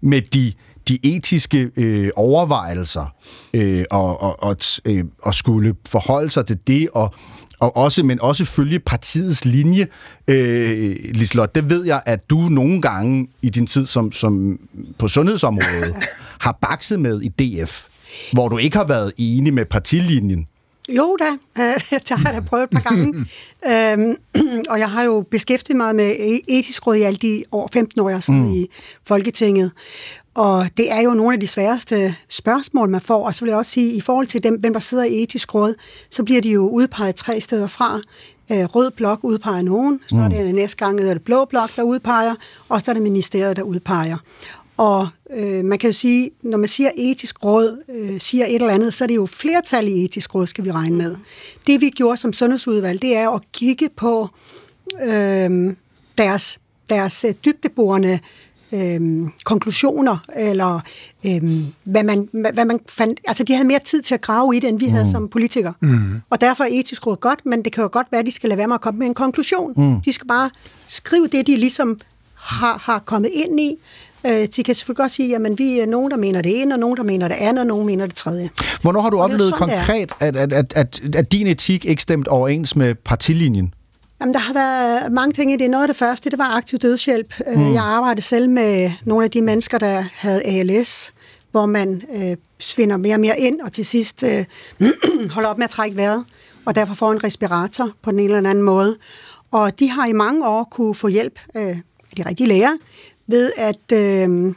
med 0.00 0.22
de, 0.22 0.52
de 0.88 0.98
etiske 1.02 1.70
øh, 1.76 2.10
overvejelser 2.16 3.14
øh, 3.54 3.84
og, 3.90 4.22
og, 4.22 4.42
og, 4.42 4.56
øh, 4.84 5.04
og 5.22 5.34
skulle 5.34 5.74
forholde 5.88 6.30
sig 6.30 6.46
til 6.46 6.58
det, 6.66 6.88
og, 6.92 7.14
og 7.60 7.76
også, 7.76 8.02
men 8.02 8.20
også 8.20 8.44
følge 8.44 8.78
partiets 8.78 9.44
linje. 9.44 9.86
Øh, 10.28 10.94
Lislot, 11.14 11.54
det 11.54 11.70
ved 11.70 11.84
jeg, 11.84 12.02
at 12.06 12.30
du 12.30 12.38
nogle 12.38 12.82
gange 12.82 13.28
i 13.42 13.48
din 13.48 13.66
tid 13.66 13.86
som, 13.86 14.12
som 14.12 14.60
på 14.98 15.08
sundhedsområdet 15.08 15.94
har 16.40 16.58
bakset 16.62 17.00
med 17.00 17.22
i 17.22 17.28
DF, 17.28 17.84
hvor 18.32 18.48
du 18.48 18.58
ikke 18.58 18.76
har 18.76 18.86
været 18.86 19.12
enig 19.18 19.54
med 19.54 19.64
partilinjen. 19.64 20.46
Jo 20.96 21.16
da, 21.20 21.30
det 21.90 22.08
har 22.10 22.32
jeg 22.32 22.34
da 22.34 22.40
prøvet 22.40 22.64
et 22.64 22.70
par 22.70 22.80
gange. 22.80 23.06
øhm, 23.70 24.16
og 24.70 24.78
jeg 24.78 24.90
har 24.90 25.04
jo 25.04 25.24
beskæftiget 25.30 25.76
mig 25.76 25.94
med 25.94 26.10
e- 26.10 26.44
etisk 26.48 26.86
råd 26.86 26.94
i 26.94 27.02
alle 27.02 27.18
de 27.18 27.44
år, 27.52 27.68
15 27.72 28.00
år, 28.00 28.08
jeg 28.08 28.18
har 28.26 28.32
mm. 28.32 28.52
i 28.52 28.66
Folketinget. 29.08 29.72
Og 30.34 30.66
det 30.76 30.92
er 30.92 31.00
jo 31.00 31.10
nogle 31.10 31.34
af 31.34 31.40
de 31.40 31.46
sværeste 31.46 32.14
spørgsmål, 32.28 32.88
man 32.88 33.00
får. 33.00 33.26
Og 33.26 33.34
så 33.34 33.44
vil 33.44 33.50
jeg 33.50 33.58
også 33.58 33.70
sige, 33.70 33.92
i 33.92 34.00
forhold 34.00 34.26
til 34.26 34.42
dem, 34.42 34.54
hvem 34.54 34.72
der 34.72 34.80
sidder 34.80 35.04
i 35.04 35.22
etisk 35.22 35.54
råd, 35.54 35.74
så 36.10 36.24
bliver 36.24 36.40
de 36.40 36.50
jo 36.50 36.68
udpeget 36.68 37.14
tre 37.14 37.40
steder 37.40 37.66
fra. 37.66 38.00
Øh, 38.52 38.64
rød 38.64 38.90
blok 38.90 39.18
udpeger 39.22 39.62
nogen, 39.62 40.00
så 40.06 40.16
er 40.16 40.28
det 40.28 40.46
mm. 40.46 40.54
næste 40.54 40.76
gang 40.76 41.00
er 41.00 41.14
det 41.14 41.22
blå 41.22 41.44
blok, 41.44 41.76
der 41.76 41.82
udpeger, 41.82 42.34
og 42.68 42.82
så 42.82 42.90
er 42.90 42.92
det 42.92 43.02
ministeriet, 43.02 43.56
der 43.56 43.62
udpeger. 43.62 44.16
Og 44.80 45.08
øh, 45.30 45.64
man 45.64 45.78
kan 45.78 45.90
jo 45.90 45.94
sige, 45.94 46.30
når 46.42 46.58
man 46.58 46.68
siger 46.68 46.90
etisk 46.96 47.44
råd, 47.44 47.82
øh, 47.88 48.20
siger 48.20 48.46
et 48.46 48.54
eller 48.54 48.74
andet, 48.74 48.94
så 48.94 49.04
er 49.04 49.06
det 49.06 49.16
jo 49.16 49.26
flertal 49.26 49.88
i 49.88 50.04
etisk 50.04 50.34
råd, 50.34 50.46
skal 50.46 50.64
vi 50.64 50.70
regne 50.70 50.96
med. 50.96 51.16
Det 51.66 51.80
vi 51.80 51.90
gjorde 51.90 52.16
som 52.16 52.32
sundhedsudvalg, 52.32 53.02
det 53.02 53.16
er 53.16 53.30
at 53.30 53.42
kigge 53.52 53.88
på 53.96 54.28
øh, 55.02 55.74
deres, 56.18 56.58
deres 56.88 57.24
øh, 57.24 57.34
dybdeborende 57.44 58.18
øh, 58.72 59.28
konklusioner, 59.44 60.18
eller 60.36 60.80
øh, 61.26 61.42
hvad, 61.84 62.04
man, 62.04 62.28
hvad 62.32 62.64
man 62.64 62.80
fandt. 62.88 63.20
Altså, 63.26 63.44
de 63.44 63.52
havde 63.52 63.68
mere 63.68 63.80
tid 63.84 64.02
til 64.02 64.14
at 64.14 64.20
grave 64.20 64.56
i 64.56 64.60
det, 64.60 64.68
end 64.68 64.78
vi 64.78 64.86
mm. 64.86 64.92
havde 64.92 65.10
som 65.10 65.28
politikere. 65.28 65.74
Mm. 65.80 66.20
Og 66.30 66.40
derfor 66.40 66.64
er 66.64 66.68
etisk 66.72 67.06
råd 67.06 67.16
godt, 67.16 67.46
men 67.46 67.64
det 67.64 67.72
kan 67.72 67.82
jo 67.82 67.88
godt 67.92 68.06
være, 68.10 68.18
at 68.18 68.26
de 68.26 68.32
skal 68.32 68.48
lade 68.48 68.58
være 68.58 68.68
med 68.68 68.74
at 68.74 68.80
komme 68.80 68.98
med 68.98 69.06
en 69.06 69.14
konklusion. 69.14 69.72
Mm. 69.76 70.00
De 70.00 70.12
skal 70.12 70.26
bare 70.26 70.50
skrive 70.86 71.26
det, 71.26 71.46
de 71.46 71.56
ligesom 71.56 72.00
har, 72.34 72.78
har 72.78 72.98
kommet 72.98 73.30
ind 73.34 73.60
i, 73.60 73.76
Øh, 74.26 74.46
de 74.56 74.62
kan 74.62 74.74
selvfølgelig 74.74 74.96
godt 74.96 75.12
sige, 75.12 75.36
at 75.36 75.58
vi 75.58 75.78
er 75.78 75.86
nogen, 75.86 76.10
der 76.10 76.16
mener 76.16 76.42
det 76.42 76.62
ene, 76.62 76.74
og 76.74 76.78
nogen, 76.78 76.96
der 76.96 77.02
mener 77.02 77.28
det 77.28 77.34
andet, 77.34 77.60
og 77.60 77.66
nogen 77.66 77.86
mener 77.86 78.06
det 78.06 78.14
tredje. 78.14 78.50
Hvornår 78.82 79.00
har 79.00 79.10
du 79.10 79.18
oplevet 79.18 79.54
sådan, 79.58 79.68
konkret, 79.68 80.12
at, 80.20 80.36
at, 80.36 80.52
at, 80.52 80.72
at, 80.76 81.00
at 81.14 81.32
din 81.32 81.46
etik 81.46 81.84
ikke 81.84 82.02
stemt 82.02 82.28
overens 82.28 82.76
med 82.76 82.94
partilinjen? 82.94 83.74
Jamen, 84.20 84.34
der 84.34 84.40
har 84.40 84.52
været 84.52 85.12
mange 85.12 85.32
ting 85.32 85.52
i 85.52 85.56
det. 85.56 85.70
Noget 85.70 85.84
af 85.84 85.88
det 85.88 85.96
første, 85.96 86.30
det 86.30 86.38
var 86.38 86.56
aktiv 86.56 86.78
dødshjælp. 86.78 87.34
Mm. 87.56 87.72
Jeg 87.72 87.82
arbejdede 87.82 88.26
selv 88.26 88.50
med 88.50 88.90
nogle 89.04 89.24
af 89.24 89.30
de 89.30 89.42
mennesker, 89.42 89.78
der 89.78 90.04
havde 90.14 90.42
ALS, 90.44 91.12
hvor 91.50 91.66
man 91.66 92.02
øh, 92.16 92.36
svinder 92.58 92.96
mere 92.96 93.14
og 93.14 93.20
mere 93.20 93.38
ind, 93.38 93.60
og 93.60 93.72
til 93.72 93.86
sidst 93.86 94.22
øh, 94.22 94.44
holder 95.34 95.48
op 95.48 95.58
med 95.58 95.64
at 95.64 95.70
trække 95.70 95.96
vejret, 95.96 96.24
og 96.64 96.74
derfor 96.74 96.94
får 96.94 97.12
en 97.12 97.24
respirator 97.24 97.90
på 98.02 98.10
den 98.10 98.20
ene 98.20 98.36
eller 98.36 98.50
anden 98.50 98.64
måde. 98.64 98.96
Og 99.50 99.78
de 99.78 99.90
har 99.90 100.06
i 100.06 100.12
mange 100.12 100.46
år 100.46 100.68
kunne 100.70 100.94
få 100.94 101.08
hjælp 101.08 101.38
af 101.54 101.80
de 102.16 102.28
rigtige 102.28 102.46
læger 102.48 102.72
ved 103.30 103.52
at 103.56 103.92
øh, 103.92 104.54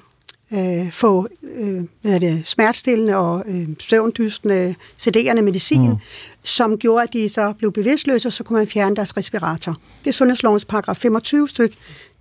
øh, 0.53 0.91
få 0.91 1.27
øh, 1.43 1.83
hvad 2.01 2.15
er 2.15 2.19
det, 2.19 2.47
smertestillende 2.47 3.17
og 3.17 3.43
øh, 3.47 3.67
søvndystende, 3.79 4.75
sederende 4.97 5.41
medicin, 5.41 5.89
mm. 5.89 5.95
som 6.43 6.77
gjorde, 6.77 7.03
at 7.03 7.13
de 7.13 7.29
så 7.29 7.53
blev 7.53 7.71
bevidstløse, 7.71 8.27
og 8.27 8.33
så 8.33 8.43
kunne 8.43 8.57
man 8.57 8.67
fjerne 8.67 8.95
deres 8.95 9.17
respirator. 9.17 9.77
Det 10.03 10.09
er 10.09 10.13
Sundhedslovens 10.13 10.65
paragraf 10.65 10.97
25 10.97 11.47
styk 11.47 11.73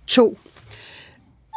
2. 0.07 0.37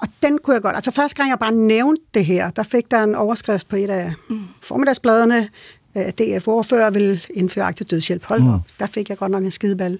Og 0.03 0.09
den 0.23 0.39
kunne 0.39 0.55
jeg 0.55 0.63
godt. 0.63 0.77
Altså 0.77 0.91
første 0.91 1.17
gang, 1.17 1.31
jeg 1.31 1.39
bare 1.39 1.53
nævnte 1.53 2.03
det 2.15 2.25
her, 2.25 2.51
der 2.51 2.63
fik 2.63 2.91
der 2.91 3.03
en 3.03 3.15
overskrift 3.15 3.69
på 3.69 3.77
et 3.77 3.91
af 3.91 4.13
mm. 4.31 4.41
formiddagsbladene. 4.63 5.49
DF-ordfører 5.97 6.91
vil 6.91 7.27
indføre 7.35 7.65
aktiv 7.65 7.87
dødshjælp. 7.87 8.25
Hold 8.25 8.43
mm. 8.43 8.59
Der 8.79 8.87
fik 8.87 9.09
jeg 9.09 9.19
godt 9.19 9.33
nok 9.33 9.45
en 9.45 9.51
skideball. 9.51 9.99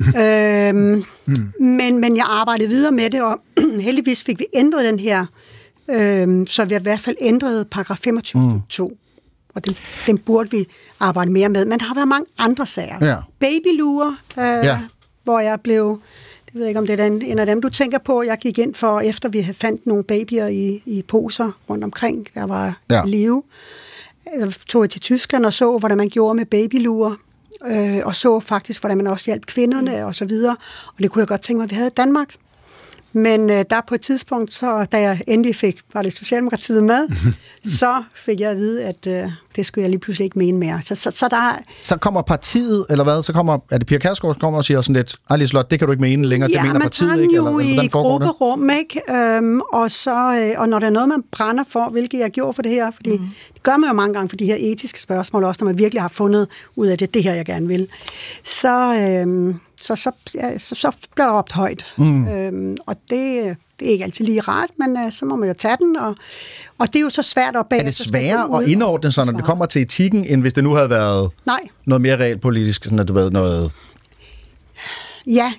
Øhm, 0.00 1.04
mm. 1.26 1.52
men, 1.60 1.98
men 1.98 2.16
jeg 2.16 2.26
arbejdede 2.28 2.68
videre 2.68 2.92
med 2.92 3.10
det, 3.10 3.22
og 3.22 3.40
heldigvis 3.80 4.22
fik 4.24 4.38
vi 4.38 4.46
ændret 4.54 4.84
den 4.84 5.00
her, 5.00 5.26
øhm, 5.90 6.46
så 6.46 6.64
vi 6.64 6.74
har 6.74 6.80
i 6.80 6.82
hvert 6.82 7.00
fald 7.00 7.16
ændret 7.20 7.68
paragraf 7.70 7.98
25 8.04 8.42
mm. 8.42 8.60
2. 8.68 8.98
Og 9.54 9.66
den, 9.66 9.76
den 10.06 10.18
burde 10.18 10.50
vi 10.50 10.66
arbejde 11.00 11.30
mere 11.30 11.48
med. 11.48 11.64
Men 11.64 11.78
der 11.78 11.86
har 11.86 11.94
været 11.94 12.08
mange 12.08 12.26
andre 12.38 12.66
sager. 12.66 13.06
Ja. 13.06 13.16
Babylure, 13.40 14.16
øh, 14.38 14.44
ja. 14.44 14.80
hvor 15.24 15.40
jeg 15.40 15.60
blev 15.60 16.00
jeg 16.54 16.60
ved 16.60 16.68
ikke, 16.68 16.80
om 16.80 16.86
det 16.86 17.00
er 17.00 17.08
den, 17.08 17.22
en 17.22 17.38
af 17.38 17.46
dem, 17.46 17.60
du 17.60 17.68
tænker 17.68 17.98
på. 17.98 18.22
Jeg 18.22 18.38
gik 18.38 18.58
ind 18.58 18.74
for, 18.74 19.00
efter 19.00 19.28
vi 19.28 19.46
fandt 19.52 19.86
nogle 19.86 20.04
babyer 20.04 20.46
i, 20.46 20.82
i 20.86 21.02
poser 21.02 21.50
rundt 21.70 21.84
omkring, 21.84 22.26
der 22.34 22.46
var 22.46 22.78
ja. 22.90 23.02
live. 23.06 23.42
Jeg 24.38 24.52
tog 24.68 24.82
jeg 24.82 24.90
til 24.90 25.00
Tyskland 25.00 25.46
og 25.46 25.52
så, 25.52 25.78
hvordan 25.78 25.96
man 25.96 26.08
gjorde 26.08 26.34
med 26.34 26.46
babyluer, 26.46 27.14
øh, 27.66 28.06
og 28.06 28.14
så 28.16 28.40
faktisk, 28.40 28.80
hvordan 28.80 28.96
man 28.96 29.06
også 29.06 29.24
hjalp 29.24 29.46
kvinderne 29.46 29.96
mm. 29.96 30.06
og 30.06 30.14
så 30.14 30.24
videre. 30.24 30.56
Og 30.86 30.98
det 30.98 31.10
kunne 31.10 31.20
jeg 31.20 31.28
godt 31.28 31.40
tænke 31.40 31.58
mig, 31.58 31.64
at 31.64 31.70
vi 31.70 31.74
havde 31.74 31.88
i 31.88 31.96
Danmark. 31.96 32.34
Men 33.16 33.50
øh, 33.50 33.64
der 33.70 33.80
på 33.88 33.94
et 33.94 34.00
tidspunkt, 34.00 34.52
så, 34.52 34.84
da 34.92 35.00
jeg 35.00 35.20
endelig 35.26 35.56
fik, 35.56 35.80
var 35.94 36.02
det 36.02 36.18
Socialdemokratiet 36.18 36.84
med, 36.84 37.08
så 37.80 38.02
fik 38.14 38.40
jeg 38.40 38.50
at 38.50 38.56
vide, 38.56 38.84
at 38.84 39.06
øh, 39.06 39.30
det 39.56 39.66
skulle 39.66 39.82
jeg 39.82 39.90
lige 39.90 40.00
pludselig 40.00 40.24
ikke 40.24 40.38
mene 40.38 40.58
mere. 40.58 40.82
Så, 40.82 40.94
så, 40.94 41.10
så, 41.10 41.28
der, 41.28 41.58
så 41.82 41.96
kommer 41.96 42.22
partiet, 42.22 42.86
eller 42.90 43.04
hvad? 43.04 43.22
Så 43.22 43.32
kommer, 43.32 43.58
er 43.70 43.78
det 43.78 43.86
Pia 43.86 43.98
Kærsgaard, 43.98 44.34
der 44.34 44.40
kommer 44.40 44.58
og 44.58 44.64
siger 44.64 44.80
sådan 44.80 44.96
lidt, 44.96 45.16
Ej, 45.30 45.46
Slot, 45.46 45.70
det 45.70 45.78
kan 45.78 45.86
du 45.86 45.92
ikke 45.92 46.00
mene 46.00 46.26
længere, 46.26 46.50
ja, 46.50 46.58
det 46.58 46.66
mener 46.66 46.80
partiet 46.80 47.20
ikke? 47.20 47.34
Ja, 47.34 47.42
man 47.42 47.52
tager 47.58 47.74
jo 47.74 47.84
i 47.84 47.88
grupperum, 47.88 48.70
ikke? 48.70 49.00
Øhm, 49.12 49.60
og, 49.60 49.90
så, 49.90 50.50
øh, 50.54 50.60
og 50.60 50.68
når 50.68 50.78
der 50.78 50.86
er 50.86 50.90
noget, 50.90 51.08
man 51.08 51.22
brænder 51.32 51.64
for, 51.68 51.88
hvilket 51.88 52.18
jeg 52.18 52.30
gjorde 52.30 52.52
for 52.52 52.62
det 52.62 52.70
her, 52.70 52.90
fordi 52.90 53.16
mm. 53.16 53.28
det 53.54 53.62
gør 53.62 53.76
man 53.76 53.90
jo 53.90 53.94
mange 53.94 54.14
gange 54.14 54.28
for 54.28 54.36
de 54.36 54.46
her 54.46 54.56
etiske 54.58 55.00
spørgsmål, 55.00 55.44
også 55.44 55.64
når 55.64 55.66
man 55.66 55.78
virkelig 55.78 56.02
har 56.02 56.08
fundet 56.08 56.48
ud 56.76 56.86
af 56.86 56.98
det, 56.98 57.14
det 57.14 57.22
her, 57.22 57.34
jeg 57.34 57.44
gerne 57.44 57.66
vil, 57.66 57.88
så... 58.44 58.94
Øh, 58.94 59.54
så, 59.80 59.96
så, 59.96 60.10
ja, 60.34 60.58
så, 60.58 60.74
så 60.74 60.92
bliver 61.14 61.26
der 61.26 61.38
råbt 61.38 61.52
højt. 61.52 61.94
Mm. 61.96 62.28
Øhm, 62.28 62.76
og 62.86 62.96
det, 63.10 63.56
det 63.78 63.88
er 63.88 63.92
ikke 63.92 64.04
altid 64.04 64.24
lige 64.24 64.40
rart, 64.40 64.70
men 64.78 65.04
uh, 65.04 65.12
så 65.12 65.24
må 65.24 65.36
man 65.36 65.48
jo 65.48 65.54
tage 65.58 65.76
den, 65.76 65.96
og, 65.96 66.14
og 66.78 66.86
det 66.86 66.96
er 66.96 67.00
jo 67.00 67.10
så 67.10 67.22
svært 67.22 67.56
at 67.56 67.66
bage. 67.70 67.80
Er 67.80 67.84
det 67.84 67.94
sværere 67.94 68.62
at 68.62 68.68
indordne 68.68 69.12
sig, 69.12 69.26
når 69.26 69.32
det 69.32 69.44
kommer 69.44 69.66
til 69.66 69.82
etikken, 69.82 70.24
end 70.24 70.40
hvis 70.40 70.52
det 70.52 70.64
nu 70.64 70.74
havde 70.74 70.90
været 70.90 71.30
Nej. 71.46 71.60
noget 71.84 72.02
mere 72.02 72.16
realpolitisk, 72.16 72.84
sådan 72.84 72.98
at 72.98 73.08
du 73.08 73.12
ved 73.12 73.30
noget... 73.30 73.72
Ja, 75.26 75.52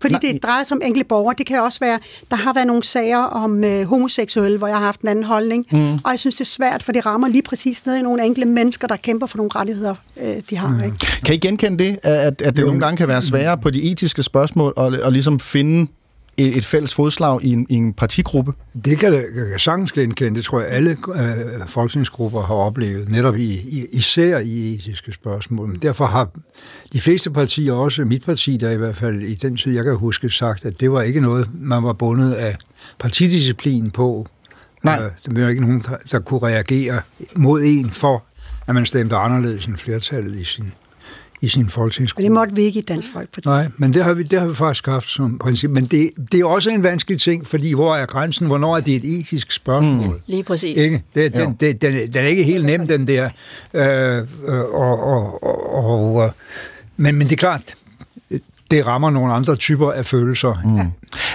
fordi 0.00 0.14
Nej. 0.14 0.32
det 0.32 0.42
drejer 0.42 0.64
sig 0.64 0.74
om 0.74 0.80
enkelte 0.84 1.08
borgere. 1.08 1.34
Det 1.38 1.46
kan 1.46 1.60
også 1.60 1.80
være, 1.80 1.98
der 2.30 2.36
har 2.36 2.52
været 2.52 2.66
nogle 2.66 2.82
sager 2.82 3.18
om 3.18 3.64
øh, 3.64 3.86
homoseksuelle, 3.86 4.58
hvor 4.58 4.66
jeg 4.66 4.76
har 4.76 4.84
haft 4.84 5.00
en 5.00 5.08
anden 5.08 5.24
holdning. 5.24 5.66
Mm. 5.72 5.94
Og 5.94 6.10
jeg 6.10 6.18
synes, 6.18 6.34
det 6.34 6.40
er 6.40 6.44
svært, 6.44 6.82
for 6.82 6.92
det 6.92 7.06
rammer 7.06 7.28
lige 7.28 7.42
præcis 7.42 7.86
ned 7.86 7.96
i 7.96 8.02
nogle 8.02 8.24
enkelte 8.24 8.48
mennesker, 8.48 8.86
der 8.86 8.96
kæmper 8.96 9.26
for 9.26 9.36
nogle 9.36 9.50
rettigheder, 9.54 9.94
øh, 10.22 10.34
de 10.50 10.56
har. 10.56 10.68
Mm. 10.68 10.84
Ikke? 10.84 10.96
Kan 11.24 11.34
I 11.34 11.38
genkende 11.38 11.84
det, 11.84 11.98
at, 12.02 12.42
at 12.42 12.56
det 12.56 12.62
jo. 12.62 12.66
nogle 12.66 12.80
gange 12.80 12.96
kan 12.96 13.08
være 13.08 13.22
sværere 13.22 13.58
på 13.58 13.70
de 13.70 13.90
etiske 13.90 14.22
spørgsmål, 14.22 14.72
og, 14.76 14.92
og 15.02 15.12
ligesom 15.12 15.40
finde 15.40 15.90
et, 16.38 16.56
et 16.56 16.64
fælles 16.64 16.94
fodslag 16.94 17.44
i 17.44 17.52
en, 17.52 17.66
i 17.68 17.74
en 17.74 17.92
partigruppe? 17.92 18.52
Det 18.84 18.98
kan 18.98 19.12
jeg 19.12 19.60
sagtens 19.60 19.92
genkende. 19.92 20.36
Det 20.36 20.44
tror 20.44 20.60
jeg, 20.60 20.68
alle 20.68 20.90
øh, 20.90 21.68
folketingsgrupper 21.68 22.42
har 22.42 22.54
oplevet, 22.54 23.08
netop 23.08 23.36
i, 23.36 23.52
i, 23.52 23.86
især 23.92 24.38
i 24.38 24.74
etiske 24.74 25.12
spørgsmål. 25.12 25.78
Derfor 25.82 26.04
har 26.04 26.30
de 26.92 27.00
fleste 27.00 27.30
partier, 27.30 27.72
også 27.72 28.04
mit 28.04 28.24
parti, 28.24 28.56
der 28.56 28.70
i 28.70 28.76
hvert 28.76 28.96
fald 28.96 29.22
i 29.22 29.34
den 29.34 29.56
tid, 29.56 29.74
jeg 29.74 29.84
kan 29.84 29.96
huske, 29.96 30.30
sagt, 30.30 30.64
at 30.64 30.80
det 30.80 30.92
var 30.92 31.02
ikke 31.02 31.20
noget, 31.20 31.48
man 31.54 31.82
var 31.82 31.92
bundet 31.92 32.32
af 32.32 32.56
partidisciplin 32.98 33.90
på. 33.90 34.26
Nej. 34.82 35.02
Øh, 35.04 35.34
der 35.34 35.42
var 35.42 35.48
ikke 35.48 35.60
nogen, 35.60 35.80
der, 35.80 35.96
der 36.12 36.18
kunne 36.18 36.40
reagere 36.40 37.00
mod 37.36 37.62
en 37.64 37.90
for, 37.90 38.24
at 38.66 38.74
man 38.74 38.86
stemte 38.86 39.16
anderledes 39.16 39.66
end 39.66 39.76
flertallet 39.76 40.40
i 40.40 40.44
sin 40.44 40.72
i 41.40 41.48
sin 41.48 41.70
folketingsgruppe. 41.70 42.24
det 42.24 42.32
måtte 42.32 42.54
vi 42.54 42.62
ikke 42.62 42.78
i 42.78 42.82
Dansk 42.82 43.12
Folkeparti. 43.12 43.48
Nej, 43.48 43.68
men 43.76 43.92
det 43.92 44.04
har 44.04 44.12
vi, 44.12 44.22
det 44.22 44.40
har 44.40 44.46
vi 44.46 44.54
faktisk 44.54 44.86
haft 44.86 45.10
som 45.10 45.38
princip. 45.38 45.70
Men 45.70 45.84
det, 45.84 46.10
det 46.32 46.40
er 46.40 46.44
også 46.44 46.70
en 46.70 46.82
vanskelig 46.82 47.20
ting, 47.20 47.46
fordi 47.46 47.74
hvor 47.74 47.96
er 47.96 48.06
grænsen? 48.06 48.46
Hvornår 48.46 48.76
er 48.76 48.80
det 48.80 48.94
et 48.96 49.20
etisk 49.20 49.52
spørgsmål? 49.52 50.14
Mm. 50.14 50.20
Lige 50.26 50.42
præcis. 50.42 50.80
Ikke? 50.80 51.02
Det, 51.14 51.34
den, 51.34 51.56
det, 51.60 51.82
den, 51.82 51.92
den 51.94 52.16
er 52.16 52.28
ikke 52.28 52.42
helt 52.42 52.66
nem, 52.66 52.86
den 52.86 53.06
der. 53.06 53.30
Øh, 53.74 54.26
og, 54.74 55.02
og, 55.02 55.44
og, 55.44 56.14
og, 56.14 56.30
men, 56.96 57.16
men 57.16 57.26
det 57.26 57.32
er 57.32 57.36
klart, 57.36 57.74
det 58.70 58.86
rammer 58.86 59.10
nogle 59.10 59.32
andre 59.32 59.56
typer 59.56 59.92
af 59.92 60.06
følelser. 60.06 60.62
Mm. 60.64 60.76
Ja. 60.76 60.82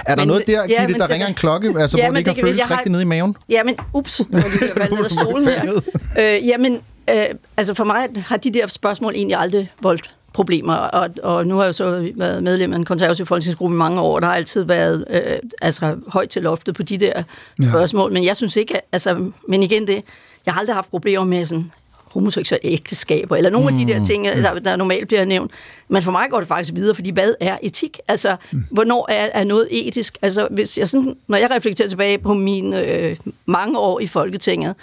Er 0.06 0.14
der 0.14 0.16
men, 0.16 0.28
noget 0.28 0.46
der, 0.46 0.66
Gitte, 0.66 0.82
ja, 0.82 0.98
der 0.98 1.10
ringer 1.10 1.26
en 1.26 1.34
klokke, 1.34 1.74
altså, 1.78 1.98
ja, 1.98 2.04
hvor 2.04 2.12
det 2.12 2.18
ikke 2.18 2.30
har 2.30 2.48
føles 2.48 2.70
rigtig 2.70 2.92
nede 2.92 3.02
i 3.02 3.06
maven? 3.06 3.36
Jamen, 3.48 3.76
ups, 3.92 4.20
nu 4.30 4.38
er 4.38 4.42
jeg 4.76 4.88
ned 4.90 5.04
af 5.04 5.10
stolen 5.10 5.48
her. 5.48 5.72
øh, 6.18 6.48
jamen, 6.48 6.78
Øh, 7.10 7.24
altså 7.56 7.74
for 7.74 7.84
mig 7.84 8.08
har 8.16 8.36
de 8.36 8.50
der 8.50 8.66
spørgsmål 8.66 9.14
egentlig 9.14 9.36
aldrig 9.36 9.72
voldt 9.80 10.14
problemer, 10.32 10.74
og, 10.74 11.10
og 11.22 11.46
nu 11.46 11.56
har 11.56 11.64
jeg 11.64 11.74
så 11.74 12.12
været 12.16 12.42
medlem 12.42 12.72
af 12.72 12.76
en 12.76 12.84
konservativ 12.84 13.26
folketingsgruppe 13.26 13.74
i 13.74 13.78
mange 13.78 14.00
år, 14.00 14.14
og 14.14 14.22
der 14.22 14.28
har 14.28 14.34
altid 14.34 14.62
været 14.62 15.04
øh, 15.10 15.36
altså, 15.62 15.96
højt 16.06 16.28
til 16.28 16.42
loftet 16.42 16.74
på 16.74 16.82
de 16.82 16.98
der 16.98 17.22
ja. 17.62 17.68
spørgsmål, 17.68 18.12
men 18.12 18.24
jeg 18.24 18.36
synes 18.36 18.56
ikke, 18.56 18.74
altså, 18.92 19.30
men 19.48 19.62
igen 19.62 19.86
det, 19.86 20.04
jeg 20.46 20.54
har 20.54 20.60
aldrig 20.60 20.76
haft 20.76 20.90
problemer 20.90 21.24
med 21.24 21.46
sådan 21.46 21.70
homoseksuelle 22.12 22.68
ægteskaber, 22.68 23.36
eller 23.36 23.50
nogle 23.50 23.70
mm. 23.70 23.76
af 23.76 23.86
de 23.86 23.92
der 23.92 23.98
mm. 23.98 24.04
ting, 24.04 24.24
der, 24.24 24.58
der 24.58 24.76
normalt 24.76 25.08
bliver 25.08 25.24
nævnt. 25.24 25.52
Men 25.88 26.02
for 26.02 26.12
mig 26.12 26.26
går 26.30 26.38
det 26.38 26.48
faktisk 26.48 26.74
videre, 26.74 26.94
fordi 26.94 27.10
hvad 27.10 27.34
er 27.40 27.58
etik? 27.62 27.98
Altså, 28.08 28.36
mm. 28.52 28.64
hvornår 28.70 29.06
er, 29.10 29.28
er 29.34 29.44
noget 29.44 29.68
etisk? 29.70 30.18
Altså, 30.22 30.48
hvis 30.50 30.78
jeg 30.78 30.88
sådan, 30.88 31.16
når 31.28 31.38
jeg 31.38 31.50
reflekterer 31.50 31.88
tilbage 31.88 32.18
på 32.18 32.34
mine 32.34 32.86
øh, 32.86 33.16
mange 33.46 33.78
år 33.78 34.00
i 34.00 34.06
Folketinget, 34.06 34.74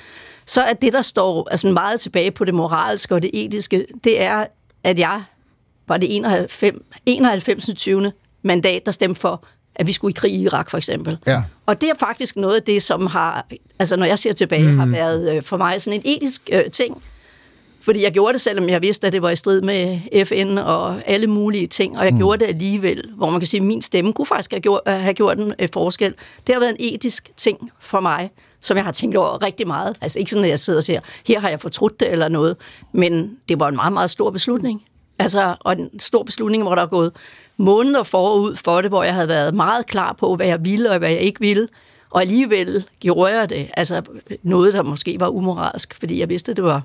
så 0.50 0.62
er 0.62 0.74
det, 0.74 0.94
der 0.94 1.02
står 1.02 1.48
altså 1.52 1.68
meget 1.68 2.00
tilbage 2.00 2.32
på 2.32 2.46
det 2.46 2.54
moralske 2.54 3.16
og 3.16 3.22
det 3.22 3.30
etiske, 3.34 3.86
det 4.04 4.22
er, 4.22 4.46
at 4.84 5.00
jeg 5.00 5.24
var 5.88 5.98
det 5.98 6.16
91. 6.16 6.78
91. 7.06 7.70
20. 7.78 8.12
mandat, 8.42 8.86
der 8.86 8.92
stemte 8.92 9.22
for, 9.22 9.44
at 9.76 9.88
vi 9.88 9.94
skulle 9.94 10.12
i 10.12 10.14
krig 10.14 10.34
i 10.34 10.42
Irak, 10.42 10.70
for 10.70 10.78
eksempel. 10.78 11.18
Ja. 11.28 11.44
Og 11.66 11.82
det 11.82 11.90
er 11.90 11.94
faktisk 12.00 12.36
noget 12.36 12.56
af 12.56 12.64
det, 12.64 12.84
som 12.84 13.08
har, 13.08 13.46
altså 13.80 13.96
når 13.96 14.06
jeg 14.06 14.20
ser 14.20 14.34
tilbage, 14.34 14.72
mm. 14.72 14.80
har 14.80 14.86
været 14.86 15.36
øh, 15.36 15.44
for 15.44 15.58
mig 15.58 15.82
sådan 15.82 16.02
en 16.06 16.16
etisk 16.16 16.50
øh, 16.52 16.72
ting. 16.72 17.04
Fordi 17.82 18.04
jeg 18.04 18.12
gjorde 18.12 18.34
det, 18.34 18.42
selvom 18.42 18.70
jeg 18.70 18.82
vidste, 18.82 19.08
at 19.08 19.14
det 19.14 19.22
var 19.22 19.30
i 19.30 19.36
strid 19.36 19.62
med 19.62 20.00
FN 20.26 20.58
og 20.58 21.02
alle 21.06 21.28
mulige 21.28 21.68
ting, 21.68 21.98
og 21.98 22.06
jeg 22.06 22.14
mm. 22.14 22.20
gjorde 22.20 22.40
det 22.40 22.46
alligevel, 22.46 23.10
hvor 23.16 23.30
man 23.30 23.40
kan 23.40 23.48
sige, 23.48 23.62
at 23.62 23.68
min 23.68 23.82
stemme 23.82 24.14
kunne 24.14 24.26
faktisk 24.26 24.52
have 24.52 24.62
gjort, 24.62 24.82
have 24.88 25.14
gjort 25.14 25.38
en 25.38 25.54
øh, 25.60 25.70
forskel. 25.74 26.16
Det 26.48 26.56
har 26.56 26.60
været 26.60 26.76
en 26.80 26.94
etisk 26.94 27.32
ting 27.38 27.72
for 27.80 28.00
mig 28.00 28.30
som 28.62 28.78
jeg 28.78 28.86
har 28.86 28.92
tænkt 28.92 29.18
over 29.18 29.44
rigtig 29.44 29.68
meget. 29.68 29.98
Altså 30.02 30.20
ikke 30.20 30.32
sådan, 30.32 30.44
at 30.44 30.50
jeg 30.50 30.60
sidder 30.60 30.80
og 30.80 30.84
siger, 30.84 31.00
her 31.26 31.40
har 31.40 31.50
jeg 31.50 31.60
fortrudt 31.60 32.00
det 32.00 32.12
eller 32.12 32.28
noget, 32.28 32.58
men 32.92 33.38
det 33.50 33.60
var 33.60 33.68
en 33.68 33.76
meget, 33.76 33.94
meget 33.94 34.10
stor 34.10 34.30
beslutning. 34.30 34.84
Altså, 35.20 35.56
og 35.60 35.74
en 35.74 36.00
stor 36.00 36.24
beslutning, 36.24 36.64
hvor 36.64 36.76
der 36.76 36.82
er 36.82 36.88
gået 36.88 37.12
måneder 37.58 38.04
forud 38.04 38.56
for 38.56 38.82
det, 38.82 38.92
hvor 38.92 39.04
jeg 39.04 39.14
havde 39.14 39.28
været 39.28 39.54
meget 39.54 39.86
klar 39.86 40.14
på, 40.14 40.36
hvad 40.36 40.48
jeg 40.48 40.66
ville 40.66 40.92
og 40.92 40.98
hvad 40.98 41.10
jeg 41.10 41.20
ikke 41.20 41.40
ville. 41.40 41.68
Og 42.10 42.22
alligevel 42.22 42.86
gjorde 43.00 43.40
jeg 43.40 43.50
det. 43.50 43.70
Altså 43.74 44.02
noget, 44.44 44.74
der 44.74 44.84
måske 44.84 45.20
var 45.20 45.28
umoralsk, 45.28 45.96
fordi 46.00 46.20
jeg 46.20 46.30
vidste, 46.30 46.54
det 46.54 46.64
var, 46.64 46.82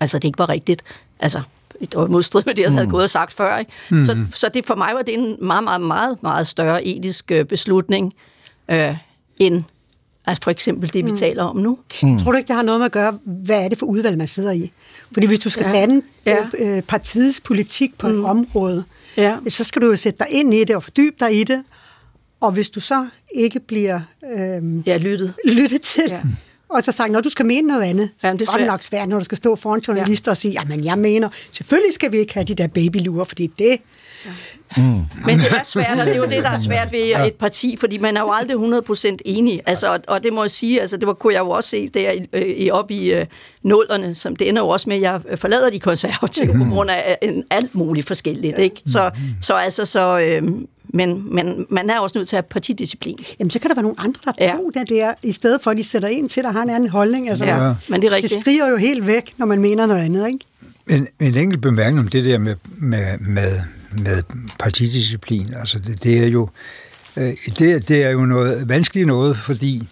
altså 0.00 0.18
det 0.18 0.24
ikke 0.24 0.38
var 0.38 0.48
rigtigt. 0.48 0.82
Altså, 1.20 1.42
det 1.80 1.94
var 1.94 2.06
modstrid 2.06 2.42
med 2.46 2.54
det, 2.54 2.62
jeg 2.62 2.72
havde 2.72 2.84
mm. 2.86 2.90
gået 2.90 3.02
og 3.02 3.10
sagt 3.10 3.32
før. 3.32 3.58
Ikke? 3.58 3.72
Mm. 3.90 4.04
Så, 4.04 4.24
så 4.34 4.50
det, 4.54 4.66
for 4.66 4.74
mig 4.74 4.90
var 4.94 5.02
det 5.02 5.14
en 5.14 5.36
meget, 5.40 5.64
meget, 5.64 5.80
meget, 5.80 6.22
meget 6.22 6.46
større 6.46 6.84
etisk 6.84 7.30
øh, 7.30 7.44
beslutning, 7.44 8.14
øh, 8.68 8.96
end 9.36 9.64
Altså 10.26 10.44
for 10.44 10.50
eksempel 10.50 10.92
det, 10.92 11.04
vi 11.04 11.10
mm. 11.10 11.16
taler 11.16 11.42
om 11.42 11.56
nu. 11.56 11.78
Mm. 12.02 12.18
Tror 12.18 12.32
du 12.32 12.38
ikke, 12.38 12.48
det 12.48 12.56
har 12.56 12.62
noget 12.62 12.80
med 12.80 12.86
at 12.86 12.92
gøre, 12.92 13.18
hvad 13.24 13.64
er 13.64 13.68
det 13.68 13.78
for 13.78 13.86
udvalg, 13.86 14.18
man 14.18 14.28
sidder 14.28 14.52
i? 14.52 14.72
Fordi 15.12 15.26
hvis 15.26 15.38
du 15.38 15.50
skal 15.50 15.66
ja. 15.66 15.72
danne 15.72 16.02
ja. 16.26 16.46
Øh, 16.58 16.82
partiets 16.82 17.40
politik 17.40 17.98
på 17.98 18.08
mm. 18.08 18.20
et 18.20 18.24
område, 18.24 18.84
ja. 19.16 19.36
så 19.48 19.64
skal 19.64 19.82
du 19.82 19.86
jo 19.86 19.96
sætte 19.96 20.18
dig 20.18 20.26
ind 20.30 20.54
i 20.54 20.64
det 20.64 20.76
og 20.76 20.82
fordybe 20.82 21.16
dig 21.20 21.40
i 21.40 21.44
det. 21.44 21.62
Og 22.40 22.52
hvis 22.52 22.70
du 22.70 22.80
så 22.80 23.06
ikke 23.34 23.60
bliver 23.60 24.00
øh, 24.36 24.86
ja, 24.86 24.96
lyttet. 24.96 25.34
lyttet 25.44 25.82
til, 25.82 26.04
ja. 26.08 26.20
Og 26.68 26.82
så 26.82 26.92
sagt, 26.92 27.12
når 27.12 27.20
du 27.20 27.28
skal 27.30 27.46
mene 27.46 27.68
noget 27.68 27.82
andet. 27.82 28.10
Ja, 28.22 28.32
det 28.32 28.42
er 28.42 28.52
godt 28.52 28.66
nok 28.66 28.82
svært, 28.82 29.08
når 29.08 29.18
du 29.18 29.24
skal 29.24 29.38
stå 29.38 29.56
foran 29.56 29.80
journalister 29.80 30.30
ja. 30.30 30.32
og 30.32 30.36
sige, 30.36 30.52
jamen 30.52 30.84
jeg 30.84 30.98
mener, 30.98 31.28
selvfølgelig 31.52 31.94
skal 31.94 32.12
vi 32.12 32.16
ikke 32.16 32.34
have 32.34 32.44
de 32.44 32.54
der 32.54 32.66
babylurer, 32.66 33.24
fordi 33.24 33.46
det... 33.46 33.78
Ja. 34.26 34.30
Mm. 34.76 34.82
Men 35.26 35.38
det 35.38 35.46
er 35.50 35.62
svært, 35.62 35.98
og 35.98 36.06
det 36.06 36.12
er 36.12 36.16
jo 36.16 36.24
det, 36.24 36.44
der 36.44 36.50
er 36.50 36.60
svært 36.60 36.92
ved 36.92 37.06
ja. 37.06 37.26
et 37.26 37.34
parti, 37.34 37.76
fordi 37.76 37.98
man 37.98 38.16
er 38.16 38.20
jo 38.20 38.30
aldrig 38.32 38.56
100% 38.56 39.16
enig. 39.24 39.60
Altså, 39.66 39.92
og, 39.92 40.00
og 40.08 40.22
det 40.22 40.32
må 40.32 40.42
jeg 40.42 40.50
sige, 40.50 40.80
altså, 40.80 40.96
det 40.96 41.06
var, 41.06 41.12
kunne 41.12 41.34
jeg 41.34 41.40
jo 41.40 41.50
også 41.50 41.68
se 41.68 41.88
der 41.88 42.12
i, 42.38 42.70
op 42.70 42.90
i 42.90 43.12
øh, 43.12 43.26
nullerne, 43.62 44.14
som 44.14 44.36
det 44.36 44.48
ender 44.48 44.62
jo 44.62 44.68
også 44.68 44.88
med, 44.88 44.96
at 44.96 45.02
jeg 45.02 45.20
forlader 45.34 45.70
de 45.70 45.80
konservative 45.80 46.52
mm. 46.52 46.68
på 46.68 46.74
grund 46.74 46.90
af 46.90 47.18
en, 47.22 47.44
alt 47.50 47.74
muligt 47.74 48.06
forskelligt. 48.06 48.58
Ikke? 48.58 48.82
Så, 48.86 49.10
så 49.40 49.54
altså, 49.54 49.84
så, 49.84 50.20
øh, 50.20 50.52
men, 50.94 51.34
men 51.34 51.66
man 51.70 51.90
er 51.90 51.98
også 51.98 52.18
nødt 52.18 52.28
til 52.28 52.36
at 52.36 52.44
have 52.44 52.48
partidisciplin. 52.50 53.18
Jamen, 53.38 53.50
så 53.50 53.58
kan 53.58 53.68
der 53.68 53.74
være 53.74 53.82
nogle 53.82 54.00
andre, 54.00 54.32
der 54.38 54.44
ja. 54.44 54.52
tror 54.52 54.70
det 54.70 54.88
der, 54.88 55.14
i 55.22 55.32
stedet 55.32 55.60
for 55.62 55.70
at 55.70 55.76
de 55.76 55.84
sætter 55.84 56.08
en 56.08 56.28
til, 56.28 56.42
der 56.42 56.50
har 56.50 56.62
en 56.62 56.70
anden 56.70 56.90
holdning. 56.90 57.28
Altså, 57.28 57.44
ja, 57.44 57.74
men 57.88 58.02
det 58.02 58.08
er 58.08 58.12
rigtigt. 58.12 58.34
Det 58.34 58.42
skriger 58.42 58.68
jo 58.68 58.76
helt 58.76 59.06
væk, 59.06 59.34
når 59.36 59.46
man 59.46 59.60
mener 59.60 59.86
noget 59.86 60.00
andet, 60.00 60.26
ikke? 60.26 60.38
En, 60.90 61.06
en 61.20 61.36
enkelt 61.36 61.62
bemærkning 61.62 62.00
om 62.00 62.08
det 62.08 62.24
der 62.24 62.38
med, 62.38 62.56
med, 62.78 63.18
med, 63.18 63.60
med 64.02 64.22
partidisciplin, 64.58 65.54
altså 65.54 65.78
det, 65.78 66.02
det 66.02 66.18
er 66.18 66.26
jo 66.26 66.48
øh, 67.16 67.32
det, 67.58 67.88
det 67.88 68.04
er 68.04 68.10
jo 68.10 68.26
noget 68.26 68.68
vanskeligt 68.68 69.06
noget, 69.06 69.36
fordi 69.36 69.88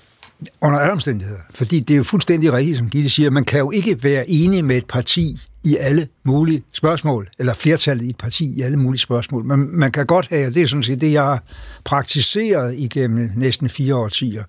under 0.60 0.78
alle 0.78 0.92
omstændigheder, 0.92 1.40
fordi 1.54 1.80
det 1.80 1.94
er 1.94 1.98
jo 1.98 2.04
fuldstændig 2.04 2.52
rigtigt, 2.52 2.78
som 2.78 2.90
Gitte 2.90 3.10
siger, 3.10 3.30
man 3.30 3.44
kan 3.44 3.58
jo 3.58 3.70
ikke 3.70 4.04
være 4.04 4.30
enig 4.30 4.64
med 4.64 4.76
et 4.76 4.86
parti 4.86 5.38
i 5.64 5.76
alle 5.76 6.08
mulige 6.24 6.62
spørgsmål, 6.72 7.28
eller 7.38 7.54
flertallet 7.54 8.04
i 8.04 8.08
et 8.08 8.16
parti 8.16 8.58
i 8.58 8.62
alle 8.62 8.76
mulige 8.76 9.00
spørgsmål. 9.00 9.44
Men 9.44 9.78
man 9.78 9.92
kan 9.92 10.06
godt 10.06 10.26
have, 10.30 10.46
og 10.46 10.54
det 10.54 10.62
er 10.62 10.66
sådan 10.66 10.82
set 10.82 11.00
det, 11.00 11.12
jeg 11.12 11.22
har 11.22 11.42
praktiseret 11.84 12.74
igennem 12.78 13.30
næsten 13.36 13.68
fire 13.68 13.96
årtier, 13.96 14.44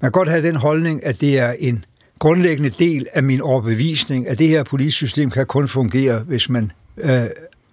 man 0.00 0.12
kan 0.12 0.12
godt 0.12 0.28
have 0.28 0.42
den 0.42 0.56
holdning, 0.56 1.06
at 1.06 1.20
det 1.20 1.38
er 1.38 1.54
en 1.58 1.84
grundlæggende 2.18 2.70
del 2.70 3.06
af 3.14 3.22
min 3.22 3.40
overbevisning, 3.40 4.28
at 4.28 4.38
det 4.38 4.48
her 4.48 4.62
politisystem 4.62 5.30
kan 5.30 5.46
kun 5.46 5.68
fungere, 5.68 6.18
hvis 6.18 6.48
man 6.48 6.72
øh, 6.96 7.22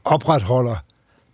opretholder 0.06 0.76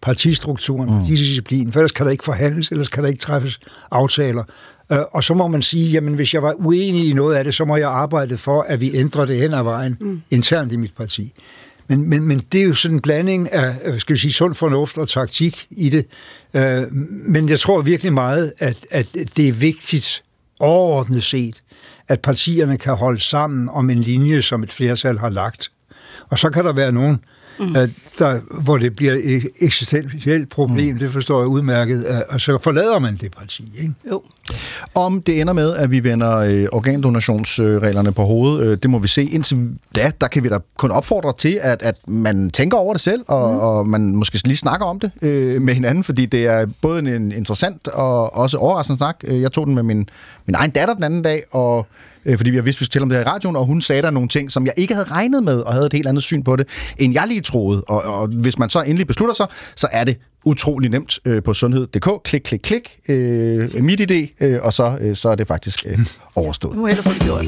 partistrukturen, 0.04 0.90
mm. 0.90 0.98
partidisciplinen, 0.98 1.74
for 1.74 1.80
ellers 1.80 1.92
kan 1.92 2.06
der 2.06 2.12
ikke 2.12 2.24
forhandles, 2.24 2.70
ellers 2.70 2.90
kan 2.90 3.04
der 3.04 3.10
ikke 3.10 3.20
træffes 3.20 3.60
aftaler. 3.92 4.44
Øh, 4.92 4.98
og 5.12 5.24
så 5.24 5.34
må 5.34 5.48
man 5.48 5.62
sige, 5.62 5.92
jamen 5.92 6.14
hvis 6.14 6.34
jeg 6.34 6.44
var 6.44 6.54
uenig 6.58 7.10
i 7.10 7.14
noget 7.14 7.36
af 7.36 7.44
det, 7.44 7.54
så 7.54 7.66
må 7.66 7.76
jeg 7.76 7.90
arbejde 7.90 8.38
for, 8.38 8.62
at 8.62 8.82
vi 8.82 8.96
ændrer 8.96 9.26
det 9.26 9.38
hen 9.38 9.54
ad 9.54 9.64
vejen 9.64 9.98
mm. 10.02 10.22
internt 10.32 10.72
i 10.72 10.76
mit 10.76 10.94
parti. 10.98 11.34
Men, 11.88 12.10
men, 12.10 12.24
men 12.24 12.42
det 12.52 12.62
er 12.62 12.66
jo 12.66 12.74
sådan 12.74 12.98
en 12.98 13.02
blanding 13.02 13.52
af, 13.52 13.76
øh, 13.84 14.00
skal 14.00 14.14
vi 14.14 14.20
sige, 14.20 14.34
sund 14.34 14.56
fornuft 14.56 14.98
og 14.98 15.10
taktik 15.10 15.68
i 15.72 15.90
det. 15.90 16.06
Øh, 16.54 16.92
men 17.10 17.50
jeg 17.50 17.60
tror 17.60 17.82
virkelig 17.82 18.14
meget, 18.14 18.54
at, 18.60 18.86
at 18.92 19.14
det 19.38 19.48
er 19.48 19.54
vigtigt 19.54 20.24
overordnet 20.60 21.24
set, 21.24 21.64
at 22.08 22.20
partierne 22.20 22.78
kan 22.78 22.94
holde 22.94 23.20
sammen 23.20 23.70
om 23.70 23.90
en 23.90 24.00
linje, 24.00 24.42
som 24.42 24.64
et 24.64 24.72
flertal 24.72 25.18
har 25.18 25.30
lagt. 25.30 25.72
Og 26.30 26.40
så 26.40 26.50
kan 26.50 26.66
der 26.66 26.74
være 26.74 26.92
nogen, 26.92 27.20
mm. 27.60 27.76
at 27.76 27.90
der, 28.20 28.40
hvor 28.64 28.78
det 28.78 28.96
bliver 28.96 29.14
et 29.24 29.50
eksistentielt 29.60 30.50
problem, 30.50 30.94
mm. 30.94 31.00
det 31.00 31.12
forstår 31.12 31.40
jeg 31.40 31.48
udmærket, 31.48 32.06
og 32.30 32.42
så 32.42 32.58
forlader 32.58 33.00
man 33.00 33.16
det 33.16 33.32
parti. 33.32 33.72
Ikke? 33.78 33.94
Jo. 34.12 34.24
Om 34.96 35.22
det 35.22 35.42
ender 35.42 35.54
med, 35.54 35.76
at 35.76 35.92
vi 35.92 36.04
vender 36.04 36.38
øh, 36.38 36.66
organdonationsreglerne 36.72 38.12
på 38.12 38.24
hovedet, 38.24 38.66
øh, 38.66 38.78
det 38.82 38.90
må 38.90 39.00
vi 39.00 39.08
se. 39.08 39.24
Indtil 39.24 39.70
da, 39.96 40.12
der 40.22 40.28
kan 40.28 40.44
vi 40.44 40.50
da 40.50 40.58
kun 40.78 40.92
opfordre 40.92 41.34
til, 41.38 41.60
at, 41.62 41.82
at 41.82 41.96
man 42.08 42.50
tænker 42.50 42.78
over 42.78 42.94
det 42.94 43.02
selv, 43.02 43.24
og, 43.28 43.54
mm. 43.54 43.60
og 43.60 43.88
man 43.88 44.16
måske 44.16 44.48
lige 44.48 44.58
snakker 44.58 44.86
om 44.86 45.00
det 45.00 45.12
øh, 45.22 45.62
med 45.62 45.74
hinanden, 45.74 46.04
fordi 46.04 46.26
det 46.26 46.46
er 46.46 46.66
både 46.82 47.16
en 47.16 47.32
interessant 47.32 47.88
og 47.88 48.36
også 48.36 48.58
overraskende 48.58 48.98
snak. 48.98 49.16
Øh, 49.24 49.42
jeg 49.42 49.52
tog 49.52 49.68
den 49.68 49.76
med 49.76 49.84
min, 49.84 50.10
min 50.46 50.56
egen 50.56 50.72
datter 50.72 50.94
den 50.94 51.04
anden 51.04 51.22
dag, 51.22 51.44
og 51.52 51.88
øh, 52.26 52.38
fordi 52.38 52.50
vi 52.50 52.58
har 52.58 52.64
vidst, 52.64 52.80
vi 52.80 52.86
skulle 52.86 53.04
om 53.04 53.10
det 53.10 53.18
her 53.18 53.26
i 53.26 53.30
radioen, 53.30 53.56
og 53.56 53.66
hun 53.66 53.82
sagde 53.82 54.02
der 54.02 54.12
nogle 54.12 54.30
ting, 54.30 54.52
som 54.52 54.66
jeg 54.66 54.74
ikke 54.78 54.94
havde 54.94 55.08
regnet 55.12 55.44
med, 55.44 55.60
og 55.60 55.74
havde 55.74 55.86
et 55.86 55.94
helt 55.94 56.08
andet 56.08 56.24
syn 56.24 56.44
på 56.44 56.56
det, 56.56 56.68
end 56.98 57.14
jeg 57.14 57.28
lige 57.28 57.42
troede. 57.42 57.84
Og, 57.84 58.04
og 58.04 58.28
hvis 58.28 58.60
man 58.60 58.70
så 58.70 58.82
endelig 58.82 59.08
beslutter 59.08 59.36
sig, 59.36 59.46
så 59.76 59.88
er 59.92 60.04
det 60.04 60.18
utrolig 60.46 60.90
nemt 60.90 61.20
øh, 61.26 61.44
på 61.44 61.54
sundhed.dk. 61.54 62.24
Klik, 62.24 62.42
klik, 62.42 62.60
klik. 62.64 63.00
Øh, 63.10 63.70
mit 63.80 64.12
idé, 64.12 64.46
øh, 64.46 64.60
og 64.64 64.74
så, 64.74 64.98
øh, 65.02 65.16
så 65.16 65.30
er 65.30 65.36
det 65.36 65.48
faktisk 65.48 65.86
øh, 65.86 66.00
overstået. 66.36 66.76
Nu 66.76 66.82
må 66.82 66.88
jeg 66.88 66.98
få 66.98 67.10
det 67.14 67.22
gjort. 67.22 67.46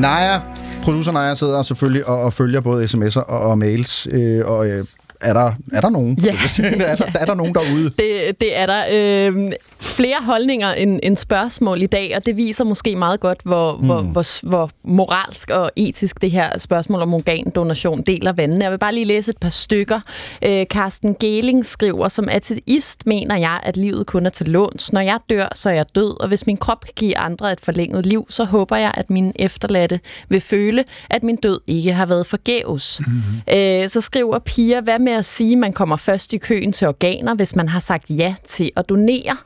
Naja, 0.00 0.40
producer 0.82 1.12
Naja 1.12 1.34
sidder 1.34 1.62
selvfølgelig 1.62 2.06
og, 2.06 2.22
og 2.22 2.32
følger 2.32 2.60
både 2.60 2.84
sms'er 2.84 3.20
og, 3.20 3.40
og 3.40 3.58
mails, 3.58 4.08
øh, 4.10 4.46
og 4.46 4.68
øh, 4.68 4.84
er 5.22 5.32
der, 5.32 5.52
er 5.72 5.80
der 5.80 5.90
nogen? 5.90 6.18
Ja. 6.24 6.30
er, 6.86 6.94
der, 6.94 7.04
er 7.20 7.24
der 7.24 7.34
nogen 7.34 7.54
derude? 7.54 7.84
Det, 7.84 8.40
det 8.40 8.58
er 8.58 8.66
der. 8.66 8.82
Øh, 8.92 9.52
flere 9.82 10.16
holdninger 10.22 10.72
end, 10.72 11.00
end 11.02 11.16
spørgsmål 11.16 11.82
i 11.82 11.86
dag, 11.86 12.12
og 12.16 12.26
det 12.26 12.36
viser 12.36 12.64
måske 12.64 12.96
meget 12.96 13.20
godt, 13.20 13.40
hvor, 13.44 13.76
mm. 13.76 13.86
hvor, 13.86 14.02
hvor, 14.02 14.48
hvor 14.48 14.70
moralsk 14.84 15.50
og 15.50 15.70
etisk 15.76 16.22
det 16.22 16.30
her 16.30 16.58
spørgsmål 16.58 17.02
om 17.02 17.14
organdonation 17.14 18.02
deler 18.02 18.32
vandene. 18.32 18.64
Jeg 18.64 18.72
vil 18.72 18.78
bare 18.78 18.94
lige 18.94 19.04
læse 19.04 19.30
et 19.30 19.38
par 19.38 19.48
stykker. 19.48 20.00
Øh, 20.44 20.66
Carsten 20.66 21.16
Geling 21.20 21.66
skriver, 21.66 22.08
som 22.08 22.28
ateist 22.28 23.06
mener 23.06 23.36
jeg, 23.36 23.60
at 23.62 23.76
livet 23.76 24.06
kun 24.06 24.26
er 24.26 24.30
til 24.30 24.48
låns. 24.48 24.92
Når 24.92 25.00
jeg 25.00 25.18
dør, 25.30 25.48
så 25.54 25.70
er 25.70 25.74
jeg 25.74 25.86
død, 25.94 26.20
og 26.20 26.28
hvis 26.28 26.46
min 26.46 26.56
krop 26.56 26.80
kan 26.80 26.92
give 26.96 27.18
andre 27.18 27.52
et 27.52 27.60
forlænget 27.60 28.06
liv, 28.06 28.26
så 28.28 28.44
håber 28.44 28.76
jeg, 28.76 28.92
at 28.96 29.10
mine 29.10 29.32
efterladte 29.36 30.00
vil 30.28 30.40
føle, 30.40 30.84
at 31.10 31.22
min 31.22 31.36
død 31.36 31.60
ikke 31.66 31.92
har 31.92 32.06
været 32.06 32.26
forgæves. 32.26 33.00
Mm. 33.06 33.56
Øh, 33.56 33.88
så 33.88 34.00
skriver 34.00 34.38
Pia, 34.38 34.80
hvad 34.80 34.98
med 34.98 35.11
at 35.18 35.24
sige, 35.24 35.52
at 35.52 35.58
man 35.58 35.72
kommer 35.72 35.96
først 35.96 36.32
i 36.32 36.36
køen 36.36 36.72
til 36.72 36.88
organer, 36.88 37.34
hvis 37.34 37.56
man 37.56 37.68
har 37.68 37.80
sagt 37.80 38.04
ja 38.10 38.34
til 38.46 38.70
at 38.76 38.88
donere? 38.88 39.36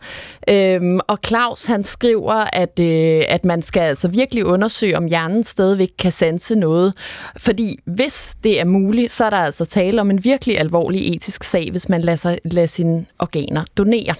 Øhm, 0.51 1.01
og 1.09 1.19
Claus 1.27 1.64
han 1.64 1.85
skriver, 1.85 2.45
at, 2.53 2.79
øh, 2.81 3.23
at 3.29 3.45
man 3.45 3.62
skal 3.62 3.81
altså 3.81 4.09
virkelig 4.09 4.45
undersøge, 4.45 4.97
om 4.97 5.07
hjernen 5.07 5.45
stadigvæk 5.45 5.91
kan 5.99 6.12
sanse 6.12 6.55
noget. 6.55 6.95
Fordi 7.37 7.79
hvis 7.85 8.37
det 8.45 8.61
er 8.61 8.64
muligt, 8.64 9.12
så 9.12 9.25
er 9.25 9.31
der 9.31 9.37
altså 9.37 9.64
tale 9.64 10.01
om 10.01 10.11
en 10.11 10.25
virkelig 10.25 10.59
alvorlig 10.59 11.14
etisk 11.14 11.45
sag, 11.45 11.71
hvis 11.71 11.89
man 11.89 12.01
lader, 12.01 12.17
sig, 12.17 12.39
lader 12.45 12.67
sine 12.67 13.07
organer 13.19 13.64
donere. 13.77 14.14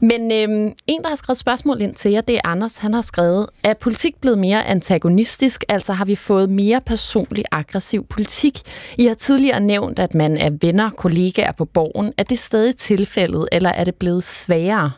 Men 0.00 0.32
øhm, 0.32 0.72
en, 0.86 1.02
der 1.02 1.08
har 1.08 1.16
skrevet 1.16 1.38
spørgsmål 1.38 1.80
ind 1.80 1.94
til 1.94 2.10
jer, 2.10 2.20
det 2.20 2.34
er 2.34 2.40
Anders. 2.44 2.76
Han 2.76 2.94
har 2.94 3.02
skrevet, 3.02 3.46
er 3.62 3.74
politik 3.74 4.14
blevet 4.20 4.38
mere 4.38 4.66
antagonistisk? 4.66 5.64
Altså 5.68 5.92
har 5.92 6.04
vi 6.04 6.14
fået 6.14 6.50
mere 6.50 6.80
personlig 6.86 7.44
aggressiv 7.52 8.06
politik? 8.06 8.60
I 8.98 9.06
har 9.06 9.14
tidligere 9.14 9.60
nævnt, 9.60 9.98
at 9.98 10.14
man 10.14 10.36
er 10.36 10.50
venner, 10.60 10.83
kollegaer 10.90 11.52
på 11.52 11.64
borgen. 11.64 12.12
Er 12.18 12.22
det 12.22 12.38
stadig 12.38 12.76
tilfældet, 12.76 13.48
eller 13.52 13.70
er 13.70 13.84
det 13.84 13.94
blevet 13.94 14.24
sværere? 14.24 14.90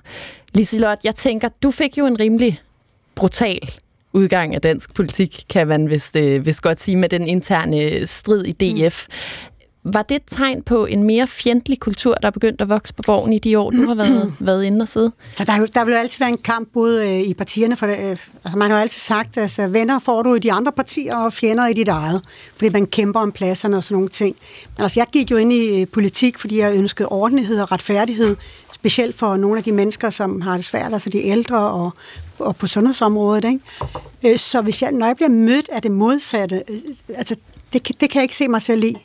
Liselot, 0.55 0.99
jeg 1.05 1.15
tænker, 1.15 1.49
du 1.63 1.71
fik 1.71 1.99
jo 1.99 2.07
en 2.07 2.21
rimelig 2.21 2.61
brutal 3.15 3.71
udgang 4.13 4.55
af 4.55 4.61
dansk 4.61 4.95
politik, 4.95 5.45
kan 5.51 5.69
man 5.69 5.91
vist, 5.91 6.17
øh, 6.17 6.47
vist 6.47 6.63
godt 6.63 6.81
sige, 6.81 6.97
med 6.97 7.09
den 7.09 7.29
interne 7.29 7.81
øh, 7.83 8.07
strid 8.07 8.45
i 8.45 8.53
DF. 8.53 9.07
Mm. 9.09 9.56
Var 9.93 10.03
det 10.03 10.15
et 10.15 10.23
tegn 10.27 10.63
på 10.63 10.87
en 10.87 11.03
mere 11.03 11.27
fjendtlig 11.27 11.81
kultur, 11.81 12.15
der 12.15 12.27
er 12.27 12.31
begyndt 12.31 12.61
at 12.61 12.69
vokse 12.69 12.95
på 12.95 13.03
borgen 13.07 13.33
i 13.33 13.39
de 13.39 13.59
år, 13.59 13.71
du 13.71 13.87
har 13.87 13.95
været, 13.95 14.35
været 14.41 14.65
inde 14.65 14.83
og 14.83 14.89
sidde? 14.89 15.13
Så 15.37 15.45
der, 15.45 15.67
der 15.67 15.85
vil 15.85 15.93
jo 15.93 15.99
altid 15.99 16.19
være 16.19 16.31
en 16.31 16.39
kamp 16.39 16.69
både 16.73 17.11
øh, 17.11 17.21
i 17.21 17.35
partierne, 17.35 17.77
for 17.77 17.87
det, 17.87 17.99
øh, 17.99 18.11
altså 18.45 18.57
man 18.57 18.71
har 18.71 18.79
jo 18.79 18.83
altid 18.83 19.01
sagt, 19.01 19.37
at 19.37 19.43
altså, 19.43 19.67
venner 19.67 19.99
får 19.99 20.23
du 20.23 20.35
i 20.35 20.39
de 20.39 20.53
andre 20.53 20.73
partier, 20.73 21.17
og 21.17 21.33
fjender 21.33 21.67
i 21.67 21.73
dit 21.73 21.89
eget, 21.89 22.23
fordi 22.57 22.69
man 22.69 22.87
kæmper 22.87 23.21
om 23.21 23.33
pladserne 23.33 23.77
og 23.77 23.85
sådan 23.85 23.95
nogle 23.95 24.09
ting. 24.09 24.37
Men 24.77 24.83
altså, 24.83 25.01
jeg 25.01 25.07
gik 25.13 25.31
jo 25.31 25.37
ind 25.37 25.53
i 25.53 25.87
politik, 25.87 26.39
fordi 26.39 26.59
jeg 26.59 26.75
ønskede 26.75 27.09
ordentlighed 27.09 27.61
og 27.61 27.73
retfærdighed 27.73 28.37
specielt 28.73 29.19
for 29.19 29.37
nogle 29.37 29.59
af 29.59 29.65
de 29.65 29.73
mennesker, 29.73 30.11
som 30.11 30.41
har 30.41 30.57
det 30.57 30.65
svært, 30.65 30.93
altså 30.93 31.11
de 31.11 31.25
ældre 31.25 31.59
og, 31.59 31.91
og 32.39 32.57
på 32.57 32.67
sundhedsområdet. 32.67 33.45
Ikke? 33.45 34.33
Øh, 34.33 34.39
så 34.39 34.61
hvis 34.61 34.83
jeg, 34.83 34.93
når 34.93 35.07
jeg 35.07 35.17
bliver 35.17 35.29
mødt 35.29 35.69
af 35.69 35.83
det 35.83 35.91
modsatte, 35.91 36.63
øh, 36.69 36.77
altså, 37.09 37.37
det, 37.73 38.01
det 38.01 38.11
kan 38.11 38.15
jeg 38.15 38.23
ikke 38.23 38.37
se 38.37 38.49
mig 38.49 38.63
selv 38.63 38.85
i. 38.85 38.97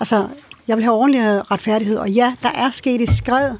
Altså, 0.00 0.28
jeg 0.68 0.76
vil 0.76 0.84
have 0.84 0.96
ordentlig 0.96 1.50
retfærdighed, 1.50 1.96
og 1.96 2.10
ja, 2.10 2.34
der 2.42 2.48
er 2.48 2.70
sket 2.70 3.00
et 3.02 3.10
skred. 3.10 3.50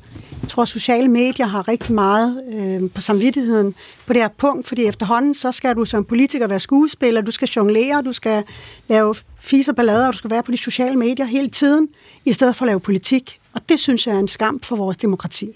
Jeg 0.43 0.49
tror, 0.49 0.63
at 0.63 0.69
sociale 0.69 1.09
medier 1.09 1.47
har 1.47 1.69
rigtig 1.69 1.95
meget 1.95 2.43
øh, 2.55 2.91
på 2.91 3.01
samvittigheden 3.01 3.75
på 4.07 4.13
det 4.13 4.23
her 4.23 4.29
punkt, 4.29 4.69
fordi 4.69 4.85
efterhånden, 4.85 5.35
så 5.35 5.53
skal 5.53 5.77
du 5.77 5.85
som 5.85 6.05
politiker 6.05 6.49
være 6.49 6.61
skuespiller, 6.61 7.21
du 7.21 7.31
skal 7.31 7.49
jonglere, 7.49 8.03
du 8.03 8.13
skal 8.13 8.45
lave 8.89 9.15
fiser 9.41 9.73
ballader, 9.73 10.07
og 10.07 10.13
du 10.13 10.19
skal 10.19 10.31
være 10.31 10.43
på 10.43 10.53
de 10.53 10.57
sociale 10.57 10.97
medier 10.97 11.27
hele 11.27 11.49
tiden, 11.49 11.89
i 12.25 12.33
stedet 12.33 12.57
for 12.57 12.65
at 12.65 12.67
lave 12.67 12.81
politik. 12.81 13.39
Og 13.53 13.61
det 13.69 13.81
synes 13.81 14.07
jeg 14.07 14.15
er 14.15 14.19
en 14.19 14.29
skam 14.29 14.61
for 14.61 14.77
vores 14.77 14.97
demokrati. 14.97 15.51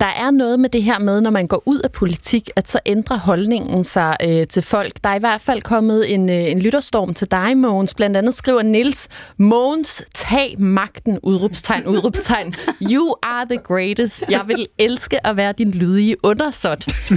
Der 0.00 0.06
er 0.06 0.30
noget 0.30 0.60
med 0.60 0.68
det 0.68 0.82
her 0.82 0.98
med, 0.98 1.20
når 1.20 1.30
man 1.30 1.46
går 1.46 1.62
ud 1.66 1.78
af 1.78 1.92
politik, 1.92 2.50
at 2.56 2.70
så 2.70 2.78
ændrer 2.86 3.18
holdningen 3.18 3.84
sig 3.84 4.16
øh, 4.22 4.46
til 4.46 4.62
folk. 4.62 4.92
Der 5.04 5.10
er 5.10 5.14
i 5.14 5.18
hvert 5.18 5.40
fald 5.40 5.62
kommet 5.62 6.14
en, 6.14 6.30
øh, 6.30 6.50
en 6.50 6.58
lytterstorm 6.58 7.14
til 7.14 7.30
dig, 7.30 7.56
Mogens. 7.56 7.94
Blandt 7.94 8.16
andet 8.16 8.34
skriver 8.34 8.62
Nils, 8.62 9.08
Mogens, 9.36 10.04
tag 10.14 10.54
magten, 10.58 11.18
udrupstegn, 11.22 11.86
udrupstegn. 11.86 12.54
You 12.82 13.14
are 13.22 13.46
the 13.50 13.58
greatest. 13.58 14.24
Jeg 14.30 14.40
vil 14.46 14.66
elske 14.78 15.26
at 15.26 15.36
være 15.36 15.52
din 15.58 15.70
lydige 15.70 16.16
undersåt. 16.22 16.86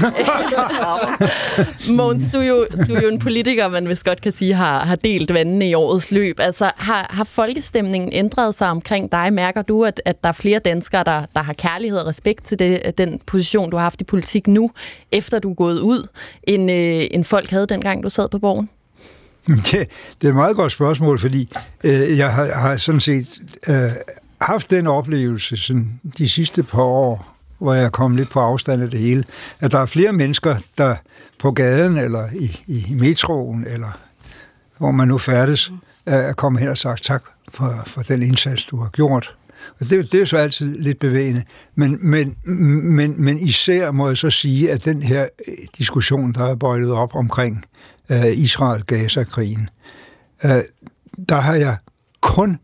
Mogens, 1.97 2.23
du 2.33 2.37
er, 2.37 2.45
jo, 2.45 2.67
du 2.87 2.93
er 2.93 3.01
jo 3.01 3.09
en 3.09 3.19
politiker, 3.19 3.67
man 3.67 3.89
vist 3.89 4.05
godt 4.05 4.21
kan 4.21 4.31
sige, 4.31 4.53
har, 4.53 4.79
har 4.79 4.95
delt 4.95 5.33
vandene 5.33 5.69
i 5.69 5.73
årets 5.73 6.11
løb. 6.11 6.39
Altså, 6.39 6.71
har, 6.77 7.07
har 7.09 7.23
folkestemningen 7.23 8.13
ændret 8.13 8.55
sig 8.55 8.69
omkring 8.69 9.11
dig? 9.11 9.33
Mærker 9.33 9.61
du, 9.61 9.83
at, 9.83 10.01
at 10.05 10.23
der 10.23 10.29
er 10.29 10.33
flere 10.33 10.59
danskere, 10.59 11.03
der, 11.03 11.25
der 11.35 11.41
har 11.41 11.53
kærlighed 11.53 11.99
og 11.99 12.07
respekt 12.07 12.44
til 12.45 12.59
det, 12.59 12.97
den 12.97 13.21
position, 13.25 13.69
du 13.69 13.77
har 13.77 13.83
haft 13.83 14.01
i 14.01 14.03
politik 14.03 14.47
nu, 14.47 14.71
efter 15.11 15.39
du 15.39 15.49
er 15.49 15.55
gået 15.55 15.79
ud, 15.79 16.07
end, 16.43 16.71
øh, 16.71 17.07
end 17.11 17.23
folk 17.23 17.49
havde 17.49 17.67
dengang, 17.67 18.03
du 18.03 18.09
sad 18.09 18.29
på 18.29 18.39
borgen? 18.39 18.69
Det, 19.47 19.71
det 20.21 20.27
er 20.27 20.29
et 20.29 20.35
meget 20.35 20.55
godt 20.55 20.71
spørgsmål, 20.71 21.19
fordi 21.19 21.49
øh, 21.83 22.17
jeg 22.17 22.33
har, 22.33 22.45
har 22.45 22.77
sådan 22.77 23.01
set 23.01 23.41
øh, 23.67 23.91
haft 24.41 24.69
den 24.69 24.87
oplevelse 24.87 25.57
sådan, 25.57 25.99
de 26.17 26.29
sidste 26.29 26.63
par 26.63 26.83
år, 26.83 27.35
hvor 27.57 27.73
jeg 27.73 27.91
kommet 27.91 28.19
lidt 28.19 28.29
på 28.29 28.39
afstand 28.39 28.83
af 28.83 28.91
det 28.91 28.99
hele, 28.99 29.23
at 29.59 29.71
der 29.71 29.79
er 29.79 29.85
flere 29.85 30.13
mennesker, 30.13 30.55
der 30.77 30.95
på 31.39 31.51
gaden, 31.51 31.97
eller 31.97 32.27
i, 32.33 32.59
i 32.67 32.95
metroen, 32.99 33.67
eller 33.67 33.99
hvor 34.77 34.91
man 34.91 35.07
nu 35.07 35.17
færdes, 35.17 35.71
er 36.05 36.33
kommet 36.33 36.59
hen 36.59 36.69
og 36.69 36.77
sagt 36.77 37.03
tak 37.03 37.23
for, 37.49 37.83
for 37.85 38.01
den 38.01 38.23
indsats, 38.23 38.65
du 38.65 38.81
har 38.81 38.89
gjort. 38.89 39.35
Og 39.79 39.89
det, 39.89 40.11
det 40.11 40.21
er 40.21 40.25
så 40.25 40.37
altid 40.37 40.79
lidt 40.79 40.99
bevægende. 40.99 41.43
Men, 41.75 41.97
men, 42.01 42.35
men, 42.95 43.23
men 43.23 43.39
især 43.39 43.91
må 43.91 44.07
jeg 44.07 44.17
så 44.17 44.29
sige, 44.29 44.71
at 44.71 44.85
den 44.85 45.03
her 45.03 45.27
øh, 45.47 45.53
diskussion, 45.77 46.33
der 46.33 46.45
er 46.45 46.55
bøjlet 46.55 46.91
op 46.91 47.15
omkring 47.15 47.65
øh, 48.11 48.37
Israel-Gaza-krigen, 48.37 49.69
øh, 50.45 50.61
der 51.29 51.39
har 51.39 51.55
jeg 51.55 51.77
kun 52.21 52.59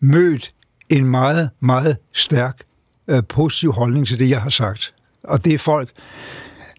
mødt 0.00 0.52
en 0.88 1.06
meget, 1.06 1.50
meget 1.60 1.96
stærk 2.12 2.62
øh, 3.08 3.22
positiv 3.28 3.72
holdning 3.72 4.06
til 4.06 4.18
det, 4.18 4.30
jeg 4.30 4.42
har 4.42 4.50
sagt. 4.50 4.94
Og 5.22 5.44
det 5.44 5.54
er 5.54 5.58
folk, 5.58 5.90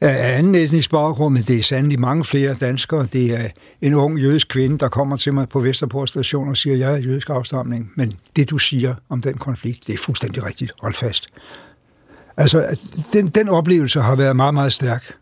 af 0.01 0.37
anden 0.37 0.55
etnisk 0.55 0.89
baggrund, 0.89 1.33
men 1.33 1.43
det 1.43 1.59
er 1.59 1.63
sandelig 1.63 1.99
mange 1.99 2.23
flere 2.23 2.53
danskere. 2.53 3.07
Det 3.13 3.31
er 3.31 3.49
en 3.81 3.93
ung 3.93 4.19
jødisk 4.19 4.47
kvinde, 4.47 4.77
der 4.77 4.89
kommer 4.89 5.17
til 5.17 5.33
mig 5.33 5.49
på 5.49 5.59
Vesterport 5.59 6.09
station 6.09 6.49
og 6.49 6.57
siger, 6.57 6.75
jeg 6.75 6.93
er 6.93 6.97
jødisk 6.97 7.29
afstamning, 7.29 7.91
men 7.95 8.13
det 8.35 8.49
du 8.49 8.57
siger 8.57 8.95
om 9.09 9.21
den 9.21 9.33
konflikt, 9.33 9.87
det 9.87 9.93
er 9.93 9.97
fuldstændig 9.97 10.45
rigtigt. 10.45 10.71
Hold 10.81 10.93
fast. 10.93 11.27
Altså, 12.37 12.77
den, 13.13 13.27
den 13.27 13.49
oplevelse 13.49 14.01
har 14.01 14.15
været 14.15 14.35
meget, 14.35 14.53
meget 14.53 14.73
stærk. 14.73 15.13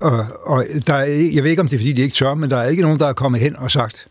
Og, 0.00 0.26
og 0.44 0.64
der 0.86 0.94
er, 0.94 1.04
jeg 1.34 1.42
ved 1.42 1.50
ikke, 1.50 1.62
om 1.62 1.68
det 1.68 1.76
er, 1.76 1.80
fordi 1.80 1.92
de 1.92 2.02
ikke 2.02 2.14
tør, 2.14 2.34
men 2.34 2.50
der 2.50 2.56
er 2.56 2.68
ikke 2.68 2.82
nogen, 2.82 2.98
der 2.98 3.06
er 3.06 3.12
kommet 3.12 3.40
hen 3.40 3.56
og 3.56 3.70
sagt, 3.70 4.06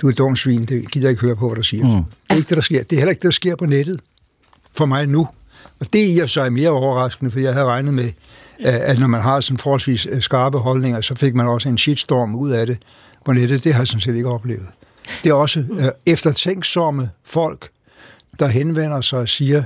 du 0.00 0.08
er 0.08 0.12
dum 0.12 0.36
svin, 0.36 0.64
det 0.64 0.90
gider 0.90 1.06
jeg 1.06 1.10
ikke 1.10 1.22
høre 1.22 1.36
på, 1.36 1.48
hvad 1.48 1.56
du 1.56 1.62
siger. 1.62 1.86
Mm. 1.86 2.04
Det 2.04 2.06
er 2.30 2.34
ikke 2.34 2.48
det, 2.48 2.56
der 2.56 2.62
sker. 2.62 2.82
Det 2.82 2.92
er 2.92 2.96
heller 2.96 3.10
ikke 3.10 3.20
det, 3.20 3.24
der 3.24 3.30
sker 3.30 3.56
på 3.56 3.66
nettet 3.66 4.00
for 4.76 4.86
mig 4.86 5.06
nu. 5.06 5.28
Og 5.80 5.86
det 5.92 6.00
er 6.02 6.14
i 6.14 6.18
og 6.18 6.30
sig 6.30 6.52
mere 6.52 6.70
overraskende, 6.70 7.30
for 7.30 7.40
jeg 7.40 7.52
havde 7.52 7.66
regnet 7.66 7.94
med, 7.94 8.10
at 8.62 8.98
når 8.98 9.06
man 9.06 9.20
har 9.20 9.40
sådan 9.40 9.58
forholdsvis 9.58 10.06
øh, 10.10 10.22
skarpe 10.22 10.58
holdninger, 10.58 11.00
så 11.00 11.14
fik 11.14 11.34
man 11.34 11.46
også 11.46 11.68
en 11.68 11.78
shitstorm 11.78 12.34
ud 12.34 12.50
af 12.50 12.66
det 12.66 12.78
på 13.24 13.32
nettet. 13.32 13.64
Det 13.64 13.74
har 13.74 13.80
jeg 13.80 13.86
sådan 13.86 14.00
set 14.00 14.14
ikke 14.14 14.28
oplevet. 14.28 14.66
Det 15.24 15.30
er 15.30 15.34
også 15.34 15.60
øh, 15.60 15.84
eftertænksomme 16.06 17.10
folk, 17.24 17.70
der 18.38 18.46
henvender 18.46 19.00
sig 19.00 19.18
og 19.18 19.28
siger, 19.28 19.62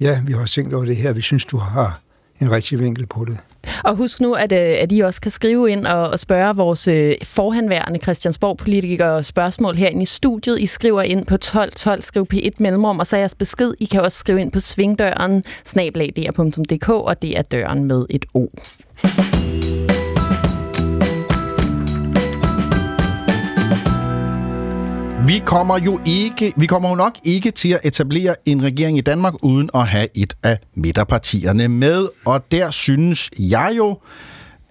ja, 0.00 0.20
vi 0.26 0.32
har 0.32 0.46
tænkt 0.46 0.74
over 0.74 0.84
det 0.84 0.96
her, 0.96 1.12
vi 1.12 1.20
synes, 1.20 1.44
du 1.44 1.56
har 1.56 2.00
en 2.40 2.50
rigtig 2.50 2.78
vinkel 2.78 3.06
på 3.06 3.24
det. 3.24 3.38
Og 3.84 3.96
husk 3.96 4.20
nu, 4.20 4.32
at, 4.32 4.52
øh, 4.52 4.58
at 4.58 4.92
I 4.92 5.00
også 5.00 5.20
kan 5.20 5.30
skrive 5.30 5.70
ind 5.70 5.86
og, 5.86 6.08
og 6.08 6.20
spørge 6.20 6.56
vores 6.56 6.88
øh, 6.88 7.14
forhandværende 7.22 7.98
Christiansborg-politikere 7.98 9.24
spørgsmål 9.24 9.76
herinde 9.76 10.02
i 10.02 10.06
studiet. 10.06 10.60
I 10.60 10.66
skriver 10.66 11.02
ind 11.02 11.26
på 11.26 11.34
1212, 11.34 12.02
skriv 12.02 12.26
P1 12.34 12.50
mellemrum, 12.58 12.98
og 12.98 13.06
så 13.06 13.16
er 13.16 13.20
jeres 13.20 13.34
besked. 13.34 13.74
I 13.80 13.84
kan 13.84 14.00
også 14.00 14.18
skrive 14.18 14.40
ind 14.40 14.52
på 14.52 14.60
svingdøren, 14.60 15.44
snablag.dk, 15.64 16.88
og 16.88 17.22
det 17.22 17.38
er 17.38 17.42
døren 17.42 17.84
med 17.84 18.06
et 18.10 18.24
O. 18.34 18.46
Vi 25.26 25.42
kommer 25.44 25.78
jo 25.78 26.00
ikke, 26.04 26.52
vi 26.56 26.66
kommer 26.66 26.88
jo 26.88 26.94
nok 26.94 27.16
ikke 27.24 27.50
til 27.50 27.68
at 27.68 27.80
etablere 27.84 28.34
en 28.44 28.62
regering 28.62 28.98
i 28.98 29.00
Danmark 29.00 29.34
uden 29.42 29.70
at 29.74 29.86
have 29.86 30.08
et 30.14 30.36
af 30.42 30.58
midterpartierne 30.74 31.68
med, 31.68 32.08
og 32.24 32.52
der 32.52 32.70
synes 32.70 33.30
jeg 33.38 33.74
jo, 33.76 33.98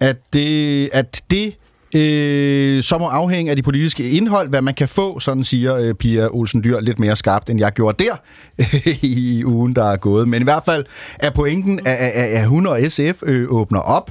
at 0.00 0.16
det, 0.32 0.90
at 0.92 1.22
det 1.30 1.54
øh, 1.94 2.82
så 2.82 2.98
må 2.98 3.06
afhænge 3.06 3.50
af 3.50 3.56
de 3.56 3.62
politiske 3.62 4.10
indhold, 4.10 4.48
hvad 4.48 4.62
man 4.62 4.74
kan 4.74 4.88
få, 4.88 5.20
sådan 5.20 5.44
siger 5.44 5.76
øh, 5.76 5.94
Pia 5.94 6.28
Olsen 6.30 6.64
Dyr 6.64 6.80
lidt 6.80 6.98
mere 6.98 7.16
skarpt, 7.16 7.50
end 7.50 7.60
jeg 7.60 7.72
gjorde 7.72 8.04
der 8.04 8.16
i 9.16 9.44
ugen, 9.44 9.76
der 9.76 9.84
er 9.84 9.96
gået. 9.96 10.28
Men 10.28 10.42
i 10.42 10.44
hvert 10.44 10.62
fald 10.64 10.84
er 11.18 11.30
pointen, 11.30 11.78
at, 11.86 11.96
at, 11.96 12.30
at 12.30 12.46
hun 12.46 12.66
og 12.66 12.80
SF 12.88 13.22
øh, 13.22 13.46
åbner 13.52 13.80
op 13.80 14.10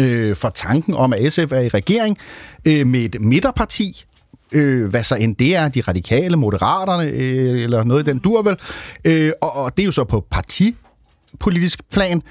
øh, 0.00 0.36
for 0.36 0.48
tanken 0.48 0.94
om, 0.94 1.12
at 1.12 1.32
SF 1.32 1.52
er 1.52 1.60
i 1.60 1.68
regering 1.68 2.18
øh, 2.66 2.86
med 2.86 3.00
et 3.00 3.20
midterparti, 3.20 4.04
øh, 4.52 4.88
hvad 4.88 5.04
så 5.04 5.14
end 5.14 5.36
det 5.36 5.56
er, 5.56 5.68
de 5.68 5.80
radikale, 5.80 6.36
moderaterne, 6.36 7.10
øh, 7.10 7.62
eller 7.62 7.84
noget 7.84 8.08
i 8.08 8.10
den 8.10 8.18
dur 8.18 8.42
vel. 8.42 8.56
Øh, 9.04 9.32
og, 9.42 9.56
og 9.56 9.76
det 9.76 9.82
er 9.82 9.86
jo 9.86 9.92
så 9.92 10.04
på 10.04 10.26
partipolitisk 10.30 11.80
plan. 11.90 12.22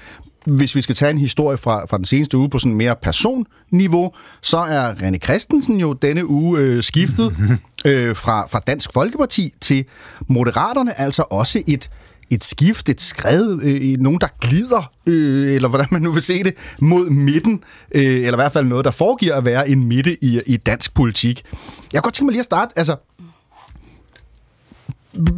Hvis 0.46 0.74
vi 0.74 0.80
skal 0.80 0.94
tage 0.94 1.10
en 1.10 1.18
historie 1.18 1.56
fra, 1.56 1.86
fra 1.86 1.96
den 1.96 2.04
seneste 2.04 2.38
uge 2.38 2.50
på 2.50 2.58
sådan 2.58 2.74
mere 2.74 2.96
personniveau, 3.02 4.12
så 4.42 4.58
er 4.58 4.92
René 4.92 5.18
Christensen 5.18 5.80
jo 5.80 5.92
denne 5.92 6.26
uge 6.26 6.60
øh, 6.60 6.82
skiftet 6.82 7.36
øh, 7.86 8.16
fra, 8.16 8.46
fra 8.46 8.60
Dansk 8.66 8.92
Folkeparti 8.94 9.54
til 9.60 9.84
Moderaterne, 10.28 11.00
altså 11.00 11.24
også 11.30 11.62
et 11.66 11.90
et 12.30 12.44
skift, 12.44 12.88
et 12.88 13.00
skred, 13.00 13.62
øh, 13.62 13.96
nogen, 13.98 14.20
der 14.20 14.26
glider, 14.40 14.92
øh, 15.06 15.54
eller 15.54 15.68
hvordan 15.68 15.86
man 15.90 16.02
nu 16.02 16.12
vil 16.12 16.22
se 16.22 16.44
det, 16.44 16.54
mod 16.78 17.10
midten, 17.10 17.64
øh, 17.94 18.02
eller 18.02 18.32
i 18.32 18.36
hvert 18.36 18.52
fald 18.52 18.66
noget, 18.66 18.84
der 18.84 18.90
foregiver 18.90 19.34
at 19.34 19.44
være 19.44 19.68
en 19.68 19.84
midte 19.84 20.24
i, 20.24 20.40
i 20.46 20.56
dansk 20.56 20.94
politik. 20.94 21.44
Jeg 21.52 21.58
kan 21.92 22.02
godt 22.02 22.14
tænke 22.14 22.24
mig 22.24 22.32
lige 22.32 22.40
at 22.40 22.44
starte, 22.44 22.78
altså, 22.78 22.96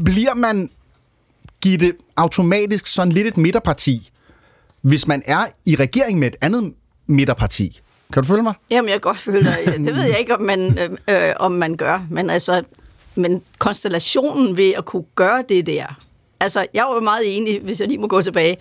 bliver 0.04 0.34
man 0.34 0.70
givet 1.62 1.96
automatisk 2.16 2.86
sådan 2.86 3.12
lidt 3.12 3.26
et 3.26 3.36
midterparti, 3.36 4.10
hvis 4.80 5.06
man 5.06 5.22
er 5.26 5.46
i 5.66 5.76
regering 5.76 6.18
med 6.18 6.28
et 6.28 6.36
andet 6.40 6.74
midterparti? 7.06 7.80
Kan 8.12 8.22
du 8.22 8.28
følge 8.28 8.42
mig? 8.42 8.54
Jamen, 8.70 8.88
jeg 8.88 8.94
kan 8.94 9.00
godt 9.00 9.18
følge 9.18 9.44
dig. 9.44 9.58
Det 9.86 9.94
ved 9.94 10.02
jeg 10.02 10.18
ikke, 10.18 10.34
om 10.36 10.42
man, 10.42 10.78
øh, 10.78 10.90
øh, 11.08 11.32
om 11.36 11.52
man 11.52 11.76
gør, 11.76 12.06
men 12.10 12.30
altså, 12.30 12.62
men 13.14 13.42
konstellationen 13.58 14.56
ved 14.56 14.70
at 14.70 14.84
kunne 14.84 15.04
gøre 15.14 15.44
det 15.48 15.66
der, 15.66 15.98
altså, 16.40 16.66
jeg 16.74 16.84
var 16.84 17.00
meget 17.00 17.36
enig, 17.36 17.60
hvis 17.62 17.80
jeg 17.80 17.88
lige 17.88 17.98
må 17.98 18.06
gå 18.06 18.22
tilbage. 18.22 18.56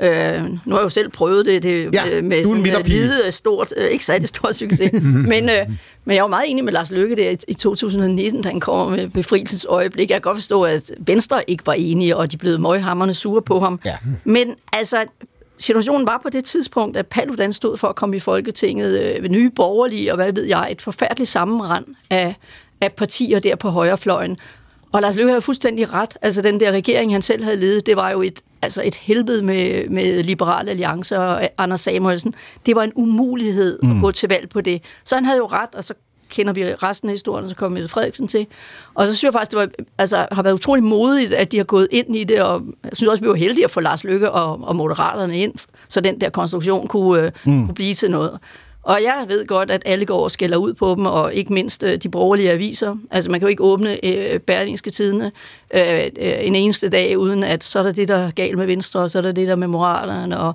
Øh, 0.00 0.42
nu 0.44 0.58
har 0.66 0.76
jeg 0.76 0.84
jo 0.84 0.88
selv 0.88 1.08
prøvet 1.10 1.46
det, 1.46 1.62
det 1.62 1.94
Ja, 1.94 2.16
øh, 2.16 2.24
med 2.24 2.44
du 2.44 2.50
er 2.52 2.56
en 2.56 2.62
midterpige. 2.62 2.96
lille, 2.96 3.32
stort, 3.32 3.74
øh, 3.76 3.88
ikke 3.88 4.04
særlig 4.04 4.28
stor 4.28 4.52
succes, 4.52 4.92
men, 5.32 5.48
øh, 5.48 5.66
men 6.04 6.14
jeg 6.16 6.22
var 6.22 6.28
meget 6.28 6.44
enig 6.50 6.64
med 6.64 6.72
Lars 6.72 6.90
Løkke 6.90 7.16
der 7.16 7.30
i, 7.30 7.36
i 7.48 7.54
2019, 7.54 8.42
da 8.42 8.48
han 8.48 8.60
kommer 8.60 8.96
med 8.96 9.08
befrielsens 9.08 9.66
øjeblik. 9.68 10.10
Jeg 10.10 10.14
kan 10.14 10.20
godt 10.22 10.36
forstå, 10.36 10.62
at 10.62 10.92
Venstre 10.98 11.50
ikke 11.50 11.66
var 11.66 11.72
enige, 11.72 12.16
og 12.16 12.32
de 12.32 12.36
blev 12.36 12.60
møghammerne 12.60 13.14
sure 13.14 13.42
på 13.42 13.60
ham. 13.60 13.80
Ja. 13.84 13.96
Men 14.24 14.54
altså, 14.72 15.04
situationen 15.56 16.06
var 16.06 16.20
på 16.22 16.28
det 16.30 16.44
tidspunkt, 16.44 16.96
at 16.96 17.06
Paludan 17.06 17.52
stod 17.52 17.76
for 17.76 17.88
at 17.88 17.96
komme 17.96 18.16
i 18.16 18.20
Folketinget 18.20 19.00
øh, 19.00 19.22
ved 19.22 19.30
nye 19.30 19.50
borgerlige, 19.50 20.12
og 20.12 20.16
hvad 20.16 20.32
ved 20.32 20.44
jeg, 20.44 20.68
et 20.70 20.82
forfærdeligt 20.82 21.30
sammenrend 21.30 21.84
af, 22.10 22.34
af 22.80 22.92
partier 22.92 23.38
der 23.38 23.56
på 23.56 23.70
højrefløjen. 23.70 24.36
Og 24.92 25.02
Lars 25.02 25.16
Løkke 25.16 25.30
havde 25.30 25.42
fuldstændig 25.42 25.92
ret. 25.92 26.16
Altså, 26.22 26.42
den 26.42 26.60
der 26.60 26.72
regering, 26.72 27.12
han 27.12 27.22
selv 27.22 27.44
havde 27.44 27.56
ledet, 27.56 27.86
det 27.86 27.96
var 27.96 28.10
jo 28.10 28.22
et, 28.22 28.40
altså 28.62 28.82
et 28.84 28.94
helvede 28.94 29.42
med, 29.42 29.88
med 29.88 30.22
Liberale 30.22 30.70
Alliance 30.70 31.18
og 31.18 31.48
Anders 31.58 31.80
Samuelsen. 31.80 32.34
Det 32.66 32.76
var 32.76 32.82
en 32.82 32.92
umulighed 32.94 33.78
mm. 33.82 33.90
at 33.90 34.02
gå 34.02 34.10
til 34.10 34.28
valg 34.28 34.48
på 34.48 34.60
det. 34.60 34.82
Så 35.04 35.14
han 35.14 35.24
havde 35.24 35.38
jo 35.38 35.46
ret, 35.46 35.74
og 35.74 35.84
så 35.84 35.94
kender 36.28 36.52
vi 36.52 36.64
resten 36.64 37.08
af 37.08 37.12
historien, 37.12 37.44
og 37.44 37.50
så 37.50 37.56
kom 37.56 37.72
Mette 37.72 37.88
Frederiksen 37.88 38.28
til. 38.28 38.46
Og 38.94 39.06
så 39.06 39.12
synes 39.12 39.24
jeg 39.24 39.32
faktisk, 39.32 39.50
det 39.50 39.58
var, 39.58 39.68
altså, 39.98 40.26
har 40.32 40.42
været 40.42 40.54
utrolig 40.54 40.84
modigt, 40.84 41.32
at 41.32 41.52
de 41.52 41.56
har 41.56 41.64
gået 41.64 41.88
ind 41.90 42.16
i 42.16 42.24
det, 42.24 42.42
og 42.42 42.62
jeg 42.84 42.90
synes 42.92 43.08
også, 43.08 43.22
vi 43.22 43.28
var 43.28 43.34
heldige 43.34 43.64
at 43.64 43.70
få 43.70 43.80
Lars 43.80 44.04
Lykke 44.04 44.30
og, 44.30 44.60
og 44.62 44.76
Moderaterne 44.76 45.38
ind, 45.38 45.54
så 45.88 46.00
den 46.00 46.20
der 46.20 46.30
konstruktion 46.30 46.88
kunne, 46.88 47.22
øh, 47.22 47.32
mm. 47.44 47.66
kunne 47.66 47.74
blive 47.74 47.94
til 47.94 48.10
noget. 48.10 48.38
Og 48.88 49.02
jeg 49.02 49.24
ved 49.28 49.46
godt, 49.46 49.70
at 49.70 49.82
alle 49.86 50.06
går 50.06 50.22
og 50.22 50.30
skælder 50.30 50.56
ud 50.56 50.74
på 50.74 50.94
dem, 50.94 51.06
og 51.06 51.34
ikke 51.34 51.52
mindst 51.52 51.82
øh, 51.82 51.96
de 51.96 52.08
borgerlige 52.08 52.50
aviser. 52.50 52.96
Altså, 53.10 53.30
man 53.30 53.40
kan 53.40 53.46
jo 53.46 53.50
ikke 53.50 53.62
åbne 53.62 54.04
øh, 54.04 54.40
Berlingske 54.40 54.90
Tidene 54.90 55.32
øh, 55.74 55.82
øh, 55.98 56.10
en 56.18 56.54
eneste 56.54 56.88
dag, 56.88 57.18
uden 57.18 57.44
at 57.44 57.64
så 57.64 57.78
er 57.78 57.82
der 57.82 57.92
det, 57.92 58.08
der 58.08 58.16
er 58.16 58.30
galt 58.30 58.58
med 58.58 58.66
Venstre, 58.66 59.00
og 59.00 59.10
så 59.10 59.18
er 59.18 59.22
der 59.22 59.32
det, 59.32 59.48
der 59.48 59.56
med 59.56 59.68
Moderaterne, 59.68 60.38
og 60.40 60.52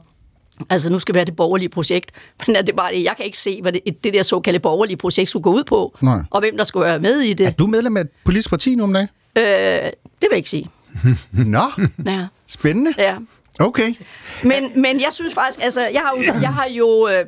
Altså, 0.69 0.89
nu 0.89 0.99
skal 0.99 1.13
det 1.13 1.17
være 1.17 1.25
det 1.25 1.35
borgerlige 1.35 1.69
projekt, 1.69 2.11
men 2.47 2.55
er 2.55 2.61
det 2.61 2.75
bare 2.75 2.93
det, 2.93 3.03
jeg 3.03 3.13
kan 3.17 3.25
ikke 3.25 3.37
se, 3.37 3.61
hvad 3.61 3.71
det, 3.71 4.03
det 4.03 4.13
der 4.13 4.23
såkaldte 4.23 4.59
borgerlige 4.59 4.97
projekt 4.97 5.29
skulle 5.29 5.43
gå 5.43 5.53
ud 5.53 5.63
på, 5.63 5.97
Nej. 6.01 6.19
og 6.29 6.39
hvem 6.39 6.57
der 6.57 6.63
skulle 6.63 6.85
være 6.85 6.99
med 6.99 7.21
i 7.21 7.31
Er 7.31 7.35
det. 7.35 7.59
du 7.59 7.67
medlem 7.67 7.97
af 7.97 8.01
et 8.01 8.09
politisk 8.25 8.49
parti 8.49 8.75
nu 8.75 8.83
om 8.83 8.93
dagen? 8.93 9.07
Øh, 9.37 9.43
det 9.43 9.91
vil 10.21 10.27
jeg 10.31 10.37
ikke 10.37 10.49
sige. 10.49 10.69
Nå, 11.31 11.59
Ja, 12.05 12.25
spændende. 12.47 12.93
ja. 12.97 13.15
Okay. 13.59 13.95
Men, 14.43 14.81
men 14.81 14.99
jeg 14.99 15.07
synes 15.11 15.33
faktisk, 15.33 15.59
altså, 15.63 15.81
jeg 15.81 16.01
har 16.01 16.13
jo, 16.17 16.23
jeg 16.41 16.49
har 16.53 16.67
jo 16.71 17.07
øh, 17.07 17.25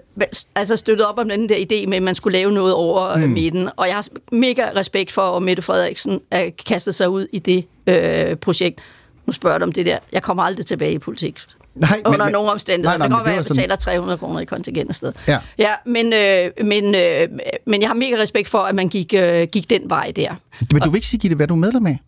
altså 0.55 0.75
støttet 0.75 1.07
op 1.07 1.19
om 1.19 1.29
den 1.29 1.49
der 1.49 1.55
idé 1.55 1.87
med, 1.87 1.97
at 1.97 2.03
man 2.03 2.15
skulle 2.15 2.37
lave 2.37 2.51
noget 2.51 2.73
over 2.73 3.17
mm. 3.17 3.29
midten, 3.29 3.69
og 3.77 3.87
jeg 3.87 3.95
har 3.95 4.05
mega 4.31 4.69
respekt 4.75 5.11
for, 5.11 5.21
at 5.37 5.43
Mette 5.43 5.61
Frederiksen 5.63 6.19
er 6.31 6.49
kastet 6.65 6.95
sig 6.95 7.09
ud 7.09 7.27
i 7.33 7.39
det 7.39 7.65
øh, 7.87 8.35
projekt. 8.35 8.81
Nu 9.25 9.33
spørger 9.33 9.57
du 9.57 9.63
om 9.63 9.71
det 9.71 9.85
der. 9.85 9.97
Jeg 10.11 10.23
kommer 10.23 10.43
aldrig 10.43 10.65
tilbage 10.65 10.91
i 10.93 10.99
politik. 10.99 11.39
Nej, 11.75 12.01
Under 12.05 12.29
nogen 12.29 12.49
omstændigheder. 12.49 12.97
Nej, 12.97 13.07
nej, 13.07 13.07
det 13.07 13.09
kan 13.09 13.09
men 13.11 13.17
godt 13.17 13.25
være, 13.25 13.33
at 13.33 13.37
jeg 13.37 13.45
sådan- 13.45 13.55
betaler 13.61 13.75
300 13.75 14.17
kroner 14.17 14.39
i 14.39 14.45
kontingent 14.45 14.89
afsted. 14.89 15.13
Ja. 15.27 15.37
ja 15.57 15.71
men, 15.85 16.13
øh, 16.13 16.65
men, 16.65 16.95
øh, 16.95 17.27
men 17.65 17.81
jeg 17.81 17.89
har 17.89 17.93
mega 17.95 18.15
respekt 18.21 18.49
for, 18.49 18.59
at 18.59 18.75
man 18.75 18.87
gik, 18.87 19.13
øh, 19.17 19.47
gik 19.51 19.69
den 19.69 19.81
vej 19.89 20.11
der. 20.15 20.35
Men 20.71 20.81
du 20.81 20.89
vil 20.89 20.97
ikke 20.97 21.07
sige, 21.07 21.19
Gitte, 21.19 21.35
hvad 21.35 21.47
du 21.47 21.53
er 21.53 21.57
medlem 21.57 21.87
af? 21.87 21.99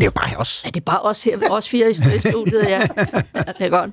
Det 0.00 0.06
er 0.06 0.06
jo 0.06 0.28
bare 0.28 0.36
os. 0.40 0.62
Ja, 0.64 0.70
det 0.70 0.76
er 0.76 0.84
bare 0.84 1.00
os 1.00 1.22
her, 1.22 1.38
os 1.50 1.68
fire 1.68 1.90
i 1.90 1.94
studiet, 2.30 2.64
ja. 2.68 2.80
ja. 2.80 3.42
Det 3.58 3.66
er 3.66 3.68
godt. 3.68 3.90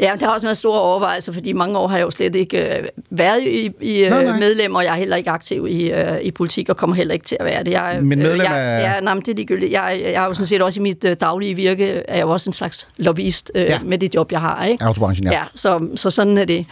Ja, 0.00 0.12
det 0.12 0.22
har 0.22 0.34
også 0.34 0.46
været 0.46 0.58
store 0.58 0.80
overvejelser, 0.80 1.32
fordi 1.32 1.52
mange 1.52 1.78
år 1.78 1.88
har 1.88 1.96
jeg 1.96 2.04
jo 2.04 2.10
slet 2.10 2.36
ikke 2.36 2.78
øh, 2.78 2.88
været 3.10 3.42
i, 3.42 3.70
i 3.80 4.08
nej, 4.08 4.24
nej. 4.24 4.38
medlem, 4.38 4.74
og 4.74 4.84
jeg 4.84 4.90
er 4.90 4.96
heller 4.96 5.16
ikke 5.16 5.30
aktiv 5.30 5.66
i, 5.70 5.90
øh, 5.90 6.20
i 6.20 6.30
politik, 6.30 6.68
og 6.68 6.76
kommer 6.76 6.96
heller 6.96 7.14
ikke 7.14 7.26
til 7.26 7.36
at 7.40 7.46
være 7.46 7.64
det. 7.64 7.70
Jeg, 7.70 7.98
men 8.02 8.18
medlem 8.18 8.40
jeg, 8.40 8.56
af... 8.56 8.82
Ja, 8.82 9.00
nej, 9.00 9.14
men 9.14 9.22
det 9.22 9.32
er 9.32 9.36
ligegyldigt. 9.36 9.72
Jeg, 9.72 10.02
jeg 10.04 10.20
har 10.20 10.26
jo 10.26 10.34
sådan 10.34 10.46
set 10.46 10.62
også 10.62 10.80
i 10.80 10.82
mit 10.82 11.04
øh, 11.04 11.16
daglige 11.20 11.54
virke, 11.54 11.88
er 11.88 12.16
jeg 12.16 12.22
jo 12.22 12.30
også 12.30 12.50
en 12.50 12.54
slags 12.54 12.88
lobbyist 12.96 13.50
øh, 13.54 13.62
ja. 13.62 13.78
med 13.84 13.98
det 13.98 14.14
job, 14.14 14.32
jeg 14.32 14.40
har. 14.40 14.64
Ikke? 14.64 14.84
Autobranchen, 14.84 15.26
ja. 15.26 15.32
ja 15.32 15.42
så, 15.54 15.88
så 15.96 16.10
sådan 16.10 16.38
er 16.38 16.44
det. 16.44 16.66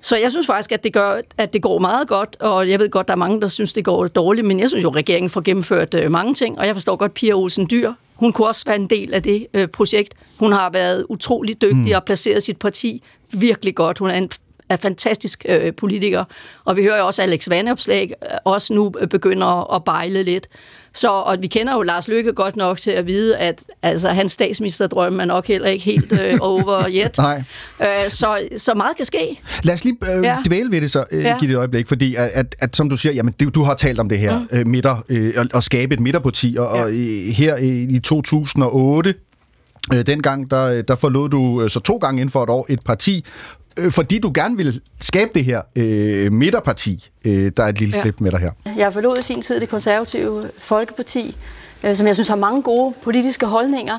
Så 0.00 0.16
jeg 0.16 0.30
synes 0.30 0.46
faktisk, 0.46 0.72
at 0.72 0.84
det, 0.84 0.92
gør, 0.92 1.20
at 1.38 1.52
det 1.52 1.62
går 1.62 1.78
meget 1.78 2.08
godt, 2.08 2.36
og 2.40 2.70
jeg 2.70 2.78
ved 2.78 2.90
godt, 2.90 3.08
der 3.08 3.14
er 3.14 3.18
mange, 3.18 3.40
der 3.40 3.48
synes, 3.48 3.72
det 3.72 3.84
går 3.84 4.06
dårligt, 4.06 4.46
men 4.46 4.60
jeg 4.60 4.68
synes 4.68 4.82
jo, 4.82 4.88
at 4.88 4.96
regeringen 4.96 5.30
får 5.30 5.40
gennemført 5.40 5.94
øh, 5.94 6.10
mange 6.10 6.34
ting, 6.34 6.58
og 6.58 6.66
jeg 6.66 6.74
forstår 6.74 6.96
godt 6.96 7.14
Pia 7.14 7.32
Olsen 7.32 7.66
Dyr. 7.70 7.92
Hun 8.16 8.32
kunne 8.32 8.46
også 8.46 8.62
være 8.66 8.76
en 8.76 8.86
del 8.86 9.14
af 9.14 9.22
det 9.22 9.46
øh, 9.54 9.68
projekt. 9.68 10.14
Hun 10.38 10.52
har 10.52 10.70
været 10.70 11.06
utrolig 11.08 11.62
dygtig 11.62 11.76
mm. 11.76 11.92
og 11.94 12.04
placeret 12.04 12.42
sit 12.42 12.58
parti 12.58 13.02
virkelig 13.32 13.74
godt. 13.74 13.98
Hun 13.98 14.10
er 14.10 14.14
en 14.14 14.30
er 14.68 14.76
fantastisk 14.76 15.44
øh, 15.48 15.72
politiker. 15.74 16.24
Og 16.64 16.76
vi 16.76 16.82
hører 16.82 16.98
jo 16.98 17.06
også, 17.06 17.22
at 17.22 17.28
Alex 17.28 17.48
Vandopslag 17.48 18.12
øh, 18.22 18.28
også 18.44 18.74
nu 18.74 18.90
begynder 19.10 19.74
at 19.74 19.84
bejle 19.84 20.22
lidt. 20.22 20.48
Så, 20.94 21.08
og 21.08 21.36
vi 21.40 21.46
kender 21.46 21.74
jo 21.74 21.82
Lars 21.82 22.08
Løkke 22.08 22.32
godt 22.32 22.56
nok 22.56 22.78
til 22.78 22.90
at 22.90 23.06
vide, 23.06 23.36
at 23.36 23.64
altså, 23.82 24.08
hans 24.08 24.32
statsministerdrøm 24.32 25.20
er 25.20 25.24
nok 25.24 25.46
heller 25.46 25.68
ikke 25.68 25.84
helt 25.84 26.12
øh, 26.12 26.38
over 26.52 26.84
yet. 26.88 27.18
Nej. 27.18 27.42
Øh, 27.80 28.10
så, 28.10 28.48
så 28.56 28.74
meget 28.74 28.96
kan 28.96 29.06
ske. 29.06 29.40
Lad 29.62 29.74
os 29.74 29.84
lige 29.84 29.96
øh, 30.16 30.24
ja. 30.24 30.38
dvæle 30.46 30.70
ved 30.70 30.80
det 30.80 30.90
så, 30.90 31.04
øh, 31.12 31.24
ja. 31.24 31.36
give 31.38 31.48
det 31.48 31.54
et 31.54 31.58
øjeblik, 31.58 31.88
fordi 31.88 32.14
at, 32.14 32.30
at, 32.34 32.56
at 32.58 32.76
som 32.76 32.90
du 32.90 32.96
siger, 32.96 33.12
jamen, 33.12 33.34
du, 33.40 33.48
du 33.48 33.62
har 33.62 33.74
talt 33.74 34.00
om 34.00 34.08
det 34.08 34.18
her 34.18 34.38
mm. 34.38 34.58
øh, 34.58 34.66
midter, 34.66 35.04
øh, 35.08 35.32
at, 35.36 35.46
at 35.54 35.64
skabe 35.64 35.94
et 35.94 36.00
midterparti, 36.00 36.56
og, 36.58 36.76
ja. 36.76 36.82
og 36.82 36.94
i, 36.94 37.30
her 37.30 37.56
i, 37.56 37.82
i 37.82 37.98
2008, 37.98 39.14
øh, 39.94 40.06
dengang, 40.06 40.50
der, 40.50 40.82
der 40.82 40.96
forlod 40.96 41.28
du 41.28 41.62
øh, 41.62 41.70
så 41.70 41.80
to 41.80 41.96
gange 41.96 42.20
inden 42.20 42.32
for 42.32 42.42
et 42.42 42.50
år 42.50 42.66
et 42.68 42.80
parti, 42.84 43.18
øh, 43.18 43.65
fordi 43.90 44.18
du 44.18 44.32
gerne 44.34 44.56
vil 44.56 44.80
skabe 45.00 45.30
det 45.34 45.44
her 45.44 45.62
øh, 45.76 46.32
midterparti. 46.32 47.10
Øh, 47.24 47.52
der 47.56 47.62
er 47.62 47.68
et 47.68 47.78
lille 47.78 47.96
ja. 47.96 48.02
klip 48.02 48.20
med 48.20 48.30
dig 48.30 48.40
her. 48.40 48.50
Jeg 48.76 48.92
forlod 48.92 49.18
i 49.18 49.22
sin 49.22 49.42
tid 49.42 49.60
det 49.60 49.68
konservative 49.68 50.50
Folkeparti, 50.58 51.36
øh, 51.84 51.94
som 51.94 52.06
jeg 52.06 52.16
synes 52.16 52.28
har 52.28 52.36
mange 52.36 52.62
gode 52.62 52.94
politiske 53.02 53.46
holdninger, 53.46 53.98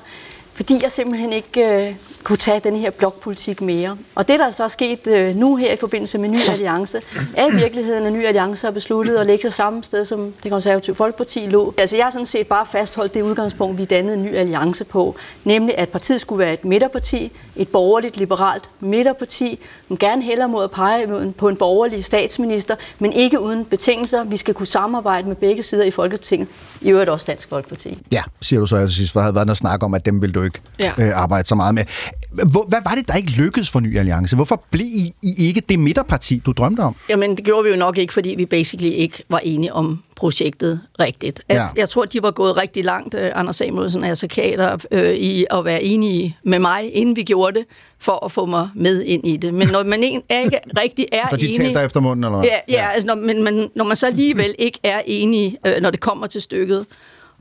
fordi 0.58 0.80
jeg 0.84 0.91
simpelthen 0.91 1.34
ikke 1.34 1.88
øh, 1.88 1.95
kunne 2.24 2.38
tage 2.38 2.60
den 2.60 2.76
her 2.76 2.89
blokpolitik 2.89 3.62
mere. 3.62 3.97
Og 4.16 4.28
det, 4.28 4.39
der 4.39 4.49
så 4.49 4.64
er 4.64 4.68
sket 4.68 5.08
øh, 5.08 5.36
nu 5.36 5.55
her 5.55 5.74
i 5.74 5.76
forbindelse 5.76 6.18
med 6.18 6.30
Ny 6.30 6.38
Alliance, 6.51 7.01
er 7.36 7.47
i 7.47 7.55
virkeligheden, 7.55 8.05
at 8.05 8.14
Ny 8.14 8.26
Alliance 8.26 8.68
har 8.68 8.72
besluttet 8.72 9.18
at 9.18 9.26
lægge 9.26 9.41
sig 9.41 9.53
samme 9.53 9.84
sted, 9.84 10.05
som 10.05 10.34
det 10.43 10.51
konservative 10.51 10.95
Folkeparti 10.95 11.39
lå. 11.39 11.74
Altså 11.78 11.95
jeg 11.95 12.05
har 12.05 12.12
sådan 12.12 12.26
set 12.26 12.47
bare 12.47 12.66
fastholdt 12.66 13.14
det 13.14 13.22
udgangspunkt, 13.22 13.78
vi 13.78 13.86
dannede 13.86 14.18
ny 14.18 14.36
alliance 14.36 14.84
på, 14.84 15.16
nemlig 15.43 15.78
at 15.78 15.89
partiet 15.89 16.22
skulle 16.22 16.39
være 16.39 16.53
et 16.53 16.66
midterparti, 16.66 17.32
et 17.55 17.68
borgerligt, 17.68 18.18
liberalt 18.18 18.70
midterparti, 18.80 19.60
som 19.88 19.97
gerne 19.97 20.24
hellere 20.24 20.49
mod 20.49 20.64
at 20.64 20.72
pege 20.72 21.34
på 21.38 21.49
en 21.49 21.55
borgerlig 21.55 22.05
statsminister, 22.05 22.76
men 22.99 23.14
ikke 23.14 23.39
uden 23.39 23.66
betingelser. 23.66 24.24
Vi 24.24 24.38
skal 24.38 24.53
kunne 24.53 24.68
samarbejde 24.68 25.28
med 25.28 25.36
begge 25.36 25.64
sider 25.64 25.84
i 25.84 25.91
Folketinget, 25.91 26.49
i 26.82 26.89
øvrigt 26.89 27.10
også 27.10 27.26
Dansk 27.26 27.49
Folkeparti. 27.49 27.97
Ja, 28.12 28.22
siger 28.41 28.60
du 28.60 28.66
så, 28.66 28.78
jeg 28.78 28.89
synes, 28.89 29.12
der 29.12 29.20
havde 29.20 29.36
været 29.36 29.47
noget 29.47 29.58
snak 29.58 29.84
om, 29.84 29.93
at 29.93 30.05
dem 30.05 30.22
ville 30.22 30.34
du 30.34 30.43
ikke 30.48 30.60
ja. 30.80 30.91
øh, 30.98 31.22
arbejde 31.22 31.48
så 31.48 31.56
meget 31.56 31.76
med. 31.76 31.84
Hvor, 32.32 32.66
hvad 32.70 32.80
var 32.84 32.91
det, 32.91 33.08
der 33.08 33.16
ikke 33.16 33.32
lykkedes 33.32 33.70
for 33.70 33.80
Ny 33.80 33.98
Alliance? 33.98 34.36
Hvorfor 34.36 34.64
blev 34.72 34.86
I, 34.86 35.14
I 35.24 35.48
ikke 35.48 35.62
det 35.70 35.80
midterparti, 35.80 36.41
du 36.45 36.52
drømte 36.52 36.80
om? 36.80 36.95
Jamen, 37.10 37.38
det 37.38 37.45
gjorde 37.45 37.64
vi 37.64 37.70
jo 37.70 37.76
nok 37.76 37.98
ikke, 37.98 38.14
fordi 38.14 38.36
vi 38.38 38.45
basically 38.45 38.91
ikke 38.91 39.24
var 39.30 39.39
enige 39.39 39.74
om 39.74 40.04
projektet 40.18 40.82
rigtigt. 41.00 41.41
At, 41.50 41.56
ja. 41.56 41.68
Jeg 41.76 41.89
tror, 41.89 42.06
de 42.06 42.22
var 42.22 42.32
gået 42.32 42.58
rigtig 42.58 42.86
langt, 42.86 43.14
uh, 43.14 43.22
Anders 43.34 43.56
Samuelsen 43.56 44.04
og 44.04 44.18
Kater, 44.30 44.78
uh, 44.91 45.00
i 45.00 45.45
at 45.52 45.66
være 45.66 45.84
enige 45.84 46.38
med 46.43 46.60
mig, 46.60 46.95
inden 46.95 47.16
vi 47.16 47.24
gjorde 47.24 47.60
det, 47.60 47.66
for 48.00 48.26
at 48.26 48.32
få 48.32 48.45
mig 48.45 48.70
med 48.76 49.04
ind 49.04 49.28
i 49.28 49.38
det. 49.38 49.54
Men 49.54 49.68
når 49.68 49.84
man 49.84 50.04
ikke 50.04 50.22
rigtig 50.82 51.06
er 51.12 51.28
så 51.30 51.36
de 51.36 51.45
enig... 51.45 51.74
Så 51.74 51.80
efter 51.80 52.00
munden, 52.00 52.24
eller 52.24 52.38
hvad? 52.38 52.50
Ja, 52.50 52.56
ja, 52.70 52.84
ja. 52.84 52.89
Altså, 52.89 53.08
når, 53.08 53.16
men, 53.16 53.43
men 53.43 53.70
når 53.76 53.86
man 53.86 53.95
så 53.95 54.08
alligevel 54.08 54.56
ikke 54.60 54.80
er 54.84 55.02
enig, 55.06 55.58
uh, 55.68 55.82
når 55.82 55.89
det 55.89 56.00
kommer 56.00 56.28
til 56.28 56.41
stykket, 56.41 56.86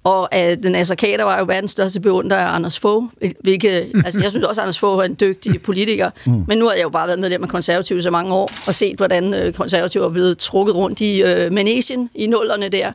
og 0.06 0.28
uh, 0.34 0.62
den 0.62 0.96
Kader 0.98 1.24
var 1.24 1.38
jo 1.38 1.44
verdens 1.44 1.70
største 1.70 2.00
beundrer 2.00 2.36
af 2.36 2.54
Anders 2.54 2.78
Fogh, 2.78 3.04
hvilket, 3.40 3.72
altså 4.04 4.20
jeg 4.20 4.30
synes 4.30 4.46
også, 4.46 4.60
at 4.60 4.62
Anders 4.62 4.78
Fogh 4.78 5.00
er 5.00 5.04
en 5.04 5.16
dygtig 5.20 5.62
politiker, 5.62 6.10
mm. 6.26 6.44
men 6.48 6.58
nu 6.58 6.66
har 6.66 6.74
jeg 6.74 6.82
jo 6.82 6.88
bare 6.88 7.06
været 7.06 7.18
medlem 7.18 7.42
af 7.42 7.48
konservative 7.48 8.02
så 8.02 8.10
mange 8.10 8.34
år, 8.34 8.50
og 8.66 8.74
set, 8.74 8.96
hvordan 8.96 9.46
uh, 9.46 9.52
konservative 9.52 10.04
er 10.04 10.08
blevet 10.08 10.38
trukket 10.38 10.74
rundt 10.74 11.00
i 11.00 11.22
uh, 11.22 11.52
Manesien 11.52 12.10
i 12.14 12.26
nullerne 12.26 12.68
der. 12.68 12.92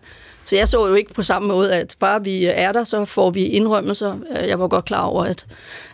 Så 0.51 0.55
jeg 0.55 0.67
så 0.67 0.87
jo 0.87 0.93
ikke 0.93 1.13
på 1.13 1.21
samme 1.21 1.47
måde, 1.47 1.73
at 1.73 1.95
bare 1.99 2.23
vi 2.23 2.45
er 2.45 2.71
der, 2.71 2.83
så 2.83 3.05
får 3.05 3.29
vi 3.29 3.45
indrømmelser. 3.45 4.17
Jeg 4.47 4.59
var 4.59 4.67
godt 4.67 4.85
klar 4.85 5.01
over, 5.01 5.23
at, 5.23 5.45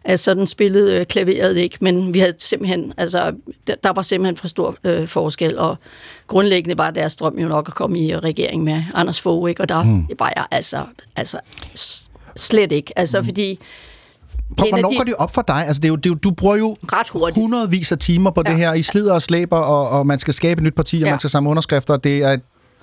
at 0.03 0.19
sådan 0.19 0.47
spillede 0.47 1.05
klaveret 1.05 1.57
ikke, 1.57 1.77
men 1.81 2.13
vi 2.13 2.19
havde 2.19 2.33
simpelthen, 2.39 2.93
altså, 2.97 3.33
der 3.83 3.93
var 3.93 4.01
simpelthen 4.01 4.37
for 4.37 4.47
stor 4.47 4.75
øh, 4.83 5.07
forskel, 5.07 5.57
og 5.57 5.77
grundlæggende 6.27 6.77
var 6.77 6.91
deres 6.91 7.15
drøm 7.15 7.39
jo 7.39 7.47
nok 7.47 7.67
at 7.67 7.73
komme 7.73 7.99
i 7.99 8.15
regering 8.15 8.63
med 8.63 8.83
Anders 8.93 9.21
Fogh, 9.21 9.49
ikke? 9.49 9.61
og 9.61 9.69
der 9.69 9.83
mm. 9.83 10.07
var 10.19 10.33
jeg 10.35 10.45
altså, 10.51 10.83
altså 11.15 11.39
slet 12.35 12.71
ikke, 12.71 12.99
altså 12.99 13.19
mm. 13.19 13.25
fordi 13.25 13.59
Prøv, 14.57 14.69
hvornår 14.69 14.89
de... 14.89 14.97
går 14.97 15.03
det 15.03 15.15
op 15.15 15.33
for 15.33 15.41
dig? 15.41 15.67
Altså, 15.67 15.79
det 15.79 15.85
er 15.85 15.89
jo, 15.89 15.95
det 15.95 16.05
er 16.05 16.09
jo, 16.09 16.15
du 16.15 16.31
bruger 16.31 16.55
jo 16.55 16.77
ret 16.93 17.09
hurtigt. 17.09 17.37
hundredvis 17.37 17.91
af 17.91 17.97
timer 17.97 18.31
på 18.31 18.43
ja. 18.45 18.51
det 18.51 18.59
her. 18.59 18.73
I 18.73 18.81
slider 18.81 19.13
og 19.13 19.21
slæber, 19.21 19.57
og, 19.57 19.89
og 19.89 20.07
man 20.07 20.19
skal 20.19 20.33
skabe 20.33 20.59
et 20.59 20.63
nyt 20.63 20.75
parti, 20.75 20.95
og 20.95 21.01
ja. 21.01 21.09
man 21.09 21.19
skal 21.19 21.29
samle 21.29 21.49
underskrifter. 21.49 21.97
Det 21.97 22.23
er 22.23 22.37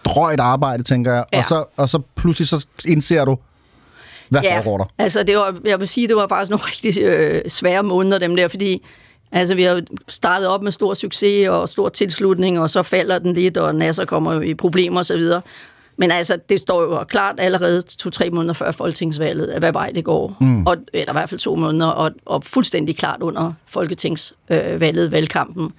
drøjt 0.05 0.41
arbejde, 0.41 0.83
tænker 0.83 1.13
jeg. 1.13 1.25
Ja. 1.33 1.39
Og, 1.39 1.45
så, 1.45 1.65
og 1.77 1.89
så 1.89 1.99
pludselig 2.15 2.49
så 2.49 2.67
indser 2.85 3.25
du, 3.25 3.39
hvad 4.29 4.43
ja, 4.43 4.57
foregår 4.57 4.79
der? 4.79 4.85
altså 4.99 5.23
det 5.23 5.37
var, 5.37 5.57
jeg 5.65 5.81
vil 5.81 5.89
sige, 5.89 6.09
det 6.09 6.17
var 6.17 6.29
faktisk 6.29 6.51
nogle 6.51 6.65
rigtig 6.73 7.03
øh, 7.03 7.43
svære 7.49 7.83
måneder, 7.83 8.19
dem 8.19 8.37
der, 8.37 8.49
fordi 8.49 8.83
Altså, 9.35 9.55
vi 9.55 9.63
har 9.63 9.83
startet 10.09 10.49
op 10.49 10.63
med 10.63 10.73
stor 10.73 10.95
succes 10.95 11.49
og 11.49 11.69
stor 11.69 11.89
tilslutning, 11.89 12.61
og 12.61 12.71
så 12.71 12.83
falder 12.83 13.19
den 13.19 13.35
lidt, 13.35 13.57
og 13.57 13.75
Nasser 13.75 14.05
kommer 14.05 14.41
i 14.41 14.55
problemer 14.55 15.01
osv. 15.01 15.23
Men 15.97 16.11
altså, 16.11 16.39
det 16.49 16.61
står 16.61 16.83
jo 16.83 17.05
klart 17.05 17.35
allerede 17.39 17.83
to-tre 17.83 18.31
måneder 18.31 18.53
før 18.53 18.71
folketingsvalget, 18.71 19.59
hvad 19.59 19.73
vej 19.73 19.91
det 19.95 20.05
går. 20.05 20.37
Mm. 20.41 20.67
Og, 20.67 20.77
eller 20.93 21.13
i 21.13 21.17
hvert 21.17 21.29
fald 21.29 21.41
to 21.41 21.55
måneder, 21.57 21.87
og, 21.87 22.11
og 22.27 22.45
fuldstændig 22.45 22.97
klart 22.97 23.23
under 23.23 23.53
folketingsvalget, 23.67 25.13
valgkampen. 25.13 25.73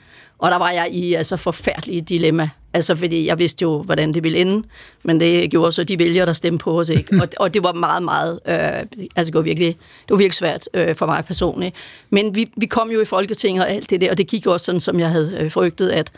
Og 0.45 0.51
der 0.51 0.57
var 0.57 0.71
jeg 0.71 0.87
i 0.91 1.13
altså 1.13 1.37
forfærdelige 1.37 2.01
dilemma. 2.01 2.49
Altså, 2.73 2.95
fordi 2.95 3.27
jeg 3.27 3.39
vidste 3.39 3.61
jo, 3.61 3.83
hvordan 3.83 4.13
det 4.13 4.23
ville 4.23 4.37
ende, 4.37 4.67
men 5.03 5.19
det 5.19 5.51
gjorde 5.51 5.71
så 5.71 5.83
de 5.83 5.99
vælgere, 5.99 6.25
der 6.25 6.33
stemte 6.33 6.63
på 6.63 6.79
os, 6.79 6.89
ikke? 6.89 7.21
Og, 7.21 7.27
og 7.37 7.53
det 7.53 7.63
var 7.63 7.73
meget, 7.73 8.03
meget, 8.03 8.39
øh, 8.47 9.01
altså 9.15 9.31
det 9.31 9.33
var 9.33 9.41
virkelig, 9.41 9.67
det 9.77 10.09
var 10.09 10.15
virkelig 10.15 10.33
svært 10.33 10.69
øh, 10.73 10.95
for 10.95 11.05
mig 11.05 11.25
personligt. 11.25 11.75
Men 12.09 12.35
vi, 12.35 12.51
vi 12.57 12.65
kom 12.65 12.91
jo 12.91 13.01
i 13.01 13.05
Folketinget 13.05 13.63
og 13.63 13.71
alt 13.71 13.89
det 13.89 14.01
der, 14.01 14.11
og 14.11 14.17
det 14.17 14.27
gik 14.27 14.47
også 14.47 14.65
sådan, 14.65 14.81
som 14.81 14.99
jeg 14.99 15.09
havde 15.09 15.37
øh, 15.39 15.51
frygtet, 15.51 15.89
at 15.89 16.11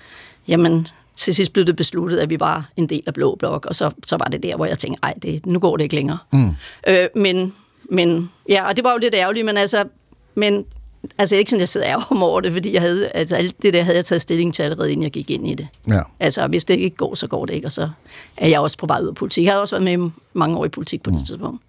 jamen, 0.47 0.87
til 1.15 1.35
sidst 1.35 1.53
blev 1.53 1.65
det 1.65 1.75
besluttet, 1.75 2.17
at 2.17 2.29
vi 2.29 2.39
var 2.39 2.69
en 2.77 2.89
del 2.89 3.03
af 3.07 3.13
Blå 3.13 3.35
Blok, 3.35 3.65
og 3.65 3.75
så, 3.75 3.91
så 4.05 4.17
var 4.17 4.25
det 4.25 4.43
der, 4.43 4.55
hvor 4.55 4.65
jeg 4.65 4.79
tænkte, 4.79 4.99
ej, 5.03 5.13
det, 5.21 5.45
nu 5.45 5.59
går 5.59 5.77
det 5.77 5.83
ikke 5.83 5.95
længere. 5.95 6.17
Mm. 6.33 6.49
Øh, 6.87 7.07
men, 7.15 7.53
men, 7.89 8.29
ja, 8.49 8.67
og 8.67 8.75
det 8.75 8.83
var 8.83 8.91
jo 8.91 8.97
lidt 8.97 9.15
ærgerligt, 9.15 9.45
men 9.45 9.57
altså, 9.57 9.83
men 10.35 10.65
Altså 11.17 11.35
ikke 11.35 11.51
sådan, 11.51 11.59
jeg 11.59 11.69
sidder 11.69 11.87
ærger 11.87 12.21
over 12.23 12.41
det, 12.41 12.53
fordi 12.53 12.73
jeg 12.73 12.81
havde, 12.81 13.07
altså 13.07 13.35
alt 13.35 13.61
det 13.61 13.73
der 13.73 13.83
havde 13.83 13.97
jeg 13.97 14.05
taget 14.05 14.21
stilling 14.21 14.53
til 14.53 14.63
allerede, 14.63 14.91
inden 14.91 15.03
jeg 15.03 15.11
gik 15.11 15.29
ind 15.29 15.47
i 15.47 15.55
det. 15.55 15.67
Ja. 15.87 16.01
Altså 16.19 16.47
hvis 16.47 16.65
det 16.65 16.73
ikke 16.73 16.97
går, 16.97 17.15
så 17.15 17.27
går 17.27 17.45
det 17.45 17.53
ikke, 17.53 17.67
og 17.67 17.71
så 17.71 17.89
er 18.37 18.47
jeg 18.47 18.59
også 18.59 18.77
på 18.77 18.85
vej 18.85 19.01
ud 19.01 19.07
af 19.07 19.15
politik. 19.15 19.45
Jeg 19.45 19.53
har 19.53 19.59
også 19.59 19.79
været 19.79 19.99
med 19.99 20.11
mange 20.33 20.57
år 20.57 20.65
i 20.65 20.69
politik 20.69 21.03
på 21.03 21.09
mm. 21.09 21.17
det 21.17 21.27
tidspunkt. 21.27 21.61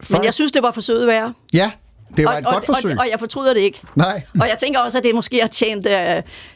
For... 0.00 0.16
Men 0.16 0.24
jeg 0.24 0.34
synes, 0.34 0.52
det 0.52 0.62
var 0.62 0.70
for 0.70 0.80
søde 0.80 1.06
værre. 1.06 1.34
Ja, 1.52 1.70
det 2.16 2.24
var 2.24 2.32
og, 2.32 2.38
et 2.38 2.44
godt 2.44 2.56
og, 2.56 2.64
forsøg. 2.64 2.92
Og, 2.92 2.98
og 2.98 3.08
jeg 3.10 3.20
fortryder 3.20 3.54
det 3.54 3.60
ikke. 3.60 3.82
Nej. 3.94 4.22
Og 4.40 4.48
jeg 4.48 4.56
tænker 4.58 4.80
også, 4.80 4.98
at 4.98 5.04
det 5.04 5.14
måske 5.14 5.40
har 5.40 5.48
tjent 5.48 5.86
uh, 5.86 5.92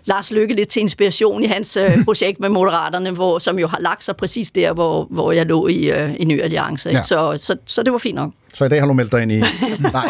Lars 0.04 0.30
Lykke 0.30 0.54
lidt 0.54 0.68
til 0.68 0.82
inspiration 0.82 1.42
i 1.42 1.46
hans 1.46 1.76
uh, 1.76 2.04
projekt 2.04 2.40
med 2.40 2.48
Moderaterne, 2.48 3.10
hvor, 3.10 3.38
som 3.38 3.58
jo 3.58 3.66
har 3.66 3.78
lagt 3.80 4.04
sig 4.04 4.16
præcis 4.16 4.50
der, 4.50 4.72
hvor, 4.72 5.06
hvor 5.10 5.32
jeg 5.32 5.46
lå 5.46 5.68
i, 5.68 5.90
uh, 5.90 6.14
i 6.14 6.24
Ny 6.24 6.42
Alliance. 6.42 6.90
Ja. 6.90 7.02
Så, 7.02 7.36
så, 7.36 7.56
så 7.66 7.82
det 7.82 7.92
var 7.92 7.98
fint 7.98 8.14
nok. 8.14 8.32
Så 8.54 8.64
i 8.64 8.68
dag 8.68 8.80
har 8.80 8.86
du 8.86 8.92
meldt 8.92 9.12
dig 9.12 9.22
ind 9.22 9.32
i... 9.32 9.38
Nej. 9.80 10.06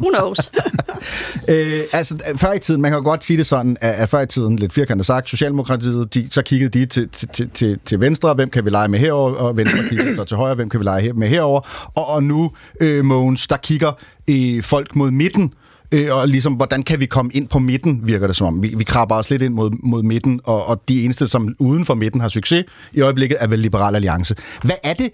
Who 0.00 0.10
knows? 0.10 0.50
øh, 1.48 1.80
altså, 1.92 2.16
før 2.36 2.52
i 2.52 2.58
tiden, 2.58 2.80
man 2.82 2.90
kan 2.90 2.98
jo 2.98 3.04
godt 3.04 3.24
sige 3.24 3.36
det 3.36 3.46
sådan, 3.46 3.76
at, 3.80 3.94
at 3.94 4.08
før 4.08 4.20
i 4.20 4.26
tiden, 4.26 4.56
lidt 4.56 4.72
firkantet 4.72 5.06
sagt, 5.06 5.30
Socialdemokratiet, 5.30 6.14
de, 6.14 6.28
så 6.30 6.42
kiggede 6.42 6.78
de 6.78 6.86
til, 6.86 7.08
til, 7.08 7.50
til, 7.50 7.78
til 7.84 8.00
venstre, 8.00 8.34
hvem 8.34 8.50
kan 8.50 8.64
vi 8.64 8.70
lege 8.70 8.88
med 8.88 8.98
herover, 8.98 9.34
og 9.34 9.56
Venstre 9.56 9.78
kiggede 9.88 10.14
så 10.14 10.24
til 10.24 10.36
højre, 10.36 10.54
hvem 10.54 10.68
kan 10.68 10.80
vi 10.80 10.84
lege 10.84 11.12
med 11.12 11.28
herover, 11.28 11.90
og, 11.96 12.08
og 12.08 12.24
nu, 12.24 12.50
øh, 12.80 13.04
Mogens, 13.04 13.46
der 13.46 13.56
kigger 13.56 13.92
øh, 14.28 14.62
folk 14.62 14.96
mod 14.96 15.10
midten, 15.10 15.54
øh, 15.92 16.16
og 16.16 16.28
ligesom, 16.28 16.52
hvordan 16.52 16.82
kan 16.82 17.00
vi 17.00 17.06
komme 17.06 17.30
ind 17.34 17.48
på 17.48 17.58
midten, 17.58 18.00
virker 18.04 18.26
det 18.26 18.36
som 18.36 18.46
om. 18.46 18.62
Vi, 18.62 18.74
vi 18.76 18.84
krabber 18.84 19.14
os 19.14 19.30
lidt 19.30 19.42
ind 19.42 19.54
mod, 19.54 19.70
mod 19.82 20.02
midten, 20.02 20.40
og, 20.44 20.66
og 20.66 20.82
de 20.88 21.04
eneste, 21.04 21.28
som 21.28 21.54
uden 21.58 21.84
for 21.84 21.94
midten 21.94 22.20
har 22.20 22.28
succes 22.28 22.64
i 22.94 23.00
øjeblikket, 23.00 23.38
er 23.40 23.46
vel 23.46 23.58
Liberal 23.58 23.94
Alliance. 23.94 24.34
Hvad 24.62 24.76
er 24.82 24.94
det, 24.94 25.10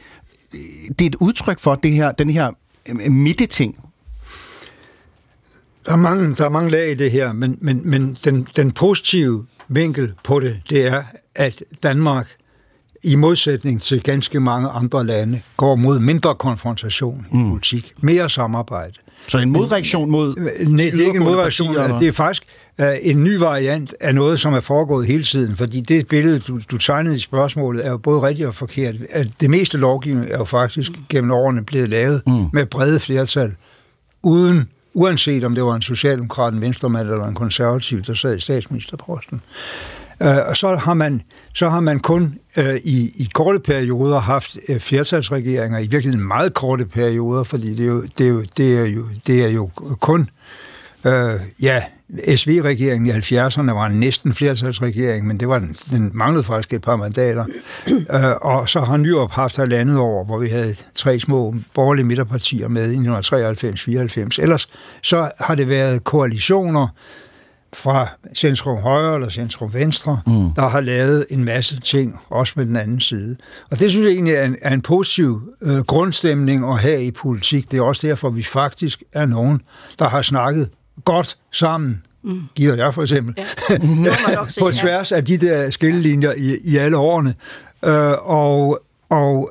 det 0.99 1.01
er 1.01 1.07
et 1.07 1.17
udtryk 1.21 1.59
for, 1.59 1.75
det 1.75 1.93
her, 1.93 2.13
den 2.13 2.31
her 2.31 2.53
øh, 2.89 3.13
midte-ting. 3.13 3.79
Der 5.87 5.93
er, 5.93 5.97
mange, 5.97 6.35
der 6.35 6.45
er 6.45 6.49
mange 6.49 6.71
lag 6.71 6.91
i 6.91 6.95
det 6.95 7.11
her, 7.11 7.33
men, 7.33 7.59
men, 7.61 7.81
men 7.85 8.17
den, 8.25 8.47
den 8.57 8.73
positive 8.73 9.47
vinkel 9.69 10.13
på 10.25 10.41
det, 10.41 10.61
det 10.71 10.87
er, 10.87 11.03
at 11.35 11.63
Danmark 11.83 12.29
i 13.03 13.17
modsætning 13.17 13.83
til 13.83 14.03
ganske 14.03 14.41
mange 14.41 14.69
andre 14.69 15.05
lande, 15.07 15.41
går 15.57 15.75
mod 15.75 15.99
mindre 15.99 16.35
konfrontation 16.35 17.27
i 17.33 17.37
politik, 17.51 17.93
mere 18.01 18.31
samarbejde. 18.31 18.95
Så 19.29 19.39
en 19.39 19.53
modreaktion 19.53 20.11
mod 20.11 20.37
Nej, 20.37 20.91
det 20.91 20.95
er 20.95 21.07
ikke 21.07 21.19
en 21.19 21.25
modreaktion. 21.25 21.75
partier? 21.75 21.99
Det 21.99 22.09
er 22.09 22.13
faktisk 22.13 22.43
en 22.79 23.25
ny 23.25 23.37
variant 23.37 23.95
af 24.01 24.15
noget, 24.15 24.41
som 24.41 24.55
er 24.55 24.61
foregået 24.61 25.07
hele 25.07 25.25
tiden. 25.25 25.57
Fordi 25.57 25.81
det 25.81 26.09
billede, 26.09 26.39
du, 26.39 26.61
du 26.71 26.79
tegnede 26.79 27.17
i 27.17 27.19
spørgsmålet, 27.19 27.87
er 27.87 27.91
jo 27.91 27.97
både 27.97 28.23
rigtigt 28.23 28.49
og 28.49 28.55
forkert. 28.55 28.95
At 29.11 29.29
det 29.41 29.51
meste 29.51 29.79
lovgivning 29.79 30.31
er 30.31 30.39
jo 30.39 30.45
faktisk 30.45 30.93
gennem 31.09 31.31
årene 31.31 31.65
blevet 31.65 31.89
lavet 31.89 32.23
mm. 32.27 32.33
med 32.53 32.67
brede 32.67 33.01
flertal, 33.01 33.55
uden, 34.23 34.69
uanset 34.95 35.45
om 35.45 35.55
det 35.55 35.65
var 35.65 35.75
en 35.75 35.83
socialdemokrat, 35.83 36.55
en 36.55 36.61
venstremand 36.61 37.09
eller 37.09 37.27
en 37.27 37.35
konservativ, 37.35 38.03
der 38.03 38.15
sad 38.15 38.37
i 38.37 38.41
statsministerposten. 38.41 39.41
Uh, 40.21 40.49
og 40.49 40.57
så 40.57 40.77
har 40.77 40.95
man, 40.95 41.23
så 41.55 41.69
har 41.69 41.81
man 41.81 42.01
kun 42.01 42.39
uh, 42.59 42.75
i, 42.85 43.13
i 43.17 43.29
korte 43.35 43.61
perioder 43.61 44.19
haft 44.19 44.57
uh, 44.69 44.77
flertalsregeringer, 44.77 45.79
i 45.79 45.87
virkeligheden 45.87 46.29
meget 46.29 46.55
korte 46.55 46.87
perioder, 46.87 47.43
fordi 47.43 47.75
det 47.75 47.85
er 47.85 47.89
jo, 47.89 48.07
det 48.19 48.27
er 48.27 48.31
jo, 48.31 48.45
det 48.57 48.79
er 48.79 48.87
jo, 48.87 49.05
det 49.27 49.45
er 49.45 49.49
jo 49.49 49.71
kun 50.01 50.31
uh, 51.05 51.13
ja, 51.63 51.83
SV-regeringen 52.35 53.07
i 53.07 53.11
70'erne 53.11 53.73
var 53.73 53.87
en 53.87 54.01
næsten 54.01 54.33
flertalsregering, 54.33 55.27
men 55.27 55.41
det 55.41 55.49
var 55.49 55.59
den, 55.59 55.77
den 55.91 56.11
manglede 56.15 56.45
faktisk 56.45 56.73
et 56.73 56.83
par 56.83 56.97
mandater. 56.97 57.45
Uh, 57.91 57.95
og 58.53 58.69
så 58.69 58.81
har 58.81 58.97
Nyrup 58.97 59.31
haft 59.31 59.57
halvandet 59.57 59.99
år, 59.99 60.25
hvor 60.25 60.39
vi 60.39 60.49
havde 60.49 60.75
tre 60.95 61.21
små 61.21 61.55
borgerlige 61.75 62.05
midterpartier 62.05 62.69
med 62.69 62.93
i 62.93 62.97
1993-94. 64.39 64.43
Ellers 64.43 64.69
så 65.03 65.31
har 65.41 65.55
det 65.55 65.69
været 65.69 66.05
koalitioner, 66.05 66.89
fra 67.75 68.09
centrum 68.35 68.79
højre 68.79 69.15
eller 69.15 69.29
centrum 69.29 69.75
venstre, 69.75 70.21
mm. 70.27 70.53
der 70.57 70.69
har 70.69 70.81
lavet 70.81 71.27
en 71.31 71.45
masse 71.45 71.81
ting, 71.81 72.19
også 72.29 72.53
med 72.57 72.67
den 72.67 72.77
anden 72.77 73.01
side. 73.01 73.37
Og 73.71 73.79
det 73.79 73.91
synes 73.91 74.05
jeg 74.05 74.13
egentlig 74.13 74.35
er 74.35 74.45
en, 74.45 74.57
er 74.63 74.75
en 74.75 74.83
positiv 74.83 75.43
øh, 75.63 75.79
grundstemning 75.79 76.65
at 76.65 76.79
have 76.79 77.05
i 77.05 77.11
politik. 77.11 77.71
Det 77.71 77.79
er 77.79 77.83
også 77.83 78.07
derfor, 78.07 78.31
vi 78.31 78.43
faktisk 78.43 79.03
er 79.13 79.27
nogen, 79.27 79.61
der 79.99 80.09
har 80.09 80.23
snakket 80.23 80.71
godt 81.05 81.39
sammen. 81.53 82.03
Mm. 82.23 82.41
Giver 82.55 82.75
jeg 82.75 82.95
for 82.95 83.03
eksempel. 83.03 83.35
Ja. 83.37 84.59
på 84.61 84.71
tværs 84.71 85.13
af 85.13 85.25
de 85.25 85.37
der 85.37 85.71
skillelinjer 85.71 86.33
i, 86.33 86.57
i 86.65 86.77
alle 86.77 86.97
årene. 86.97 87.35
Øh, 87.85 88.13
og, 88.31 88.81
og 89.09 89.51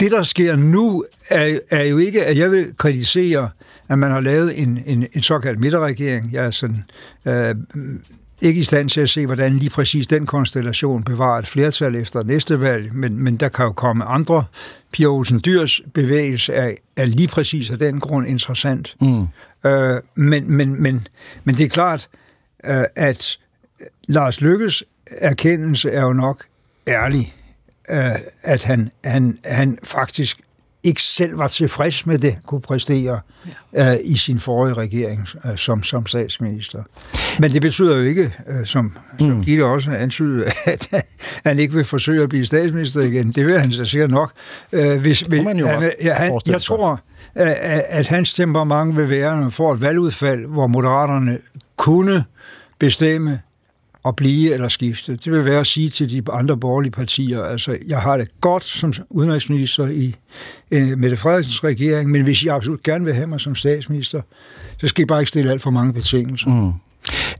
det, 0.00 0.10
der 0.10 0.22
sker 0.22 0.56
nu, 0.56 1.04
er, 1.30 1.58
er 1.70 1.84
jo 1.84 1.98
ikke, 1.98 2.24
at 2.24 2.38
jeg 2.38 2.50
vil 2.50 2.66
kritisere 2.76 3.48
at 3.88 3.98
man 3.98 4.10
har 4.10 4.20
lavet 4.20 4.62
en, 4.62 4.82
en, 4.86 5.06
en 5.12 5.22
såkaldt 5.22 5.60
midterregering. 5.60 6.32
Jeg 6.32 6.46
er 6.46 6.50
sådan, 6.50 6.84
øh, 7.26 7.54
ikke 8.40 8.60
i 8.60 8.64
stand 8.64 8.88
til 8.88 9.00
at 9.00 9.10
se, 9.10 9.26
hvordan 9.26 9.58
lige 9.58 9.70
præcis 9.70 10.06
den 10.06 10.26
konstellation 10.26 11.02
bevarer 11.02 11.38
et 11.38 11.46
flertal 11.46 11.94
efter 11.94 12.22
næste 12.22 12.60
valg, 12.60 12.94
men, 12.94 13.22
men 13.22 13.36
der 13.36 13.48
kan 13.48 13.64
jo 13.64 13.72
komme 13.72 14.04
andre. 14.04 14.44
Pia 14.92 15.06
Olsen 15.06 15.40
Dyrs 15.44 15.80
bevægelse 15.94 16.52
er, 16.52 16.74
er 16.96 17.06
lige 17.06 17.28
præcis 17.28 17.70
af 17.70 17.78
den 17.78 18.00
grund 18.00 18.26
interessant. 18.26 18.96
Mm. 19.00 19.26
Øh, 19.66 20.00
men, 20.14 20.52
men, 20.52 20.82
men, 20.82 21.06
men 21.44 21.54
det 21.54 21.64
er 21.64 21.68
klart, 21.68 22.08
øh, 22.64 22.84
at 22.96 23.38
Lars 24.08 24.40
Lykkes 24.40 24.84
erkendelse 25.06 25.90
er 25.90 26.02
jo 26.02 26.12
nok 26.12 26.44
ærlig, 26.88 27.34
øh, 27.90 27.96
at 28.42 28.62
han, 28.62 28.90
han, 29.04 29.38
han 29.44 29.78
faktisk 29.82 30.40
ikke 30.82 31.02
selv 31.02 31.38
var 31.38 31.48
tilfreds 31.48 32.06
med 32.06 32.18
det, 32.18 32.38
kunne 32.46 32.60
præstere 32.60 33.20
ja. 33.72 33.94
uh, 33.94 34.00
i 34.04 34.16
sin 34.16 34.40
forrige 34.40 34.74
regering 34.74 35.28
uh, 35.44 35.56
som, 35.56 35.82
som 35.82 36.06
statsminister. 36.06 36.82
Men 37.40 37.52
det 37.52 37.62
betyder 37.62 37.96
jo 37.96 38.02
ikke, 38.02 38.34
uh, 38.46 38.64
som, 38.64 38.96
som 39.18 39.28
mm. 39.28 39.44
Gitte 39.44 39.64
også 39.64 39.90
antyder, 39.90 40.50
at 40.64 41.06
han 41.44 41.58
ikke 41.58 41.74
vil 41.74 41.84
forsøge 41.84 42.22
at 42.22 42.28
blive 42.28 42.46
statsminister 42.46 43.00
igen. 43.00 43.32
Det 43.32 43.44
vil 43.44 43.60
han 43.60 43.72
så 43.72 43.84
sikkert 43.84 44.10
nok. 44.10 44.32
Uh, 44.72 44.78
hvis, 44.78 45.20
hvis, 45.20 45.42
han, 45.42 45.58
ja, 46.02 46.12
han, 46.12 46.40
jeg 46.46 46.62
tror, 46.62 47.00
at 47.34 48.06
hans 48.06 48.32
temperament 48.32 48.96
vil 48.96 49.10
være, 49.10 49.34
når 49.34 49.42
man 49.42 49.50
får 49.50 49.74
et 49.74 49.82
valgudfald, 49.82 50.46
hvor 50.46 50.66
moderaterne 50.66 51.38
kunne 51.76 52.24
bestemme, 52.78 53.40
at 54.06 54.16
blive 54.16 54.54
eller 54.54 54.68
skifte. 54.68 55.16
Det 55.16 55.32
vil 55.32 55.44
være 55.44 55.60
at 55.60 55.66
sige 55.66 55.90
til 55.90 56.10
de 56.10 56.32
andre 56.32 56.56
borgerlige 56.56 56.90
partier, 56.90 57.42
altså 57.42 57.78
jeg 57.86 57.98
har 57.98 58.16
det 58.16 58.28
godt 58.40 58.64
som 58.64 58.92
udenrigsminister 59.10 59.86
i 59.86 60.14
øh, 60.70 60.98
Mette 60.98 61.16
Frederiksens 61.16 61.64
regering, 61.64 62.10
men 62.10 62.22
hvis 62.22 62.42
I 62.42 62.48
absolut 62.48 62.82
gerne 62.82 63.04
vil 63.04 63.14
have 63.14 63.26
mig 63.26 63.40
som 63.40 63.54
statsminister, 63.54 64.20
så 64.80 64.88
skal 64.88 65.02
I 65.02 65.06
bare 65.06 65.20
ikke 65.20 65.28
stille 65.28 65.50
alt 65.50 65.62
for 65.62 65.70
mange 65.70 65.92
betingelser. 65.92 66.48
Mm. 66.48 66.72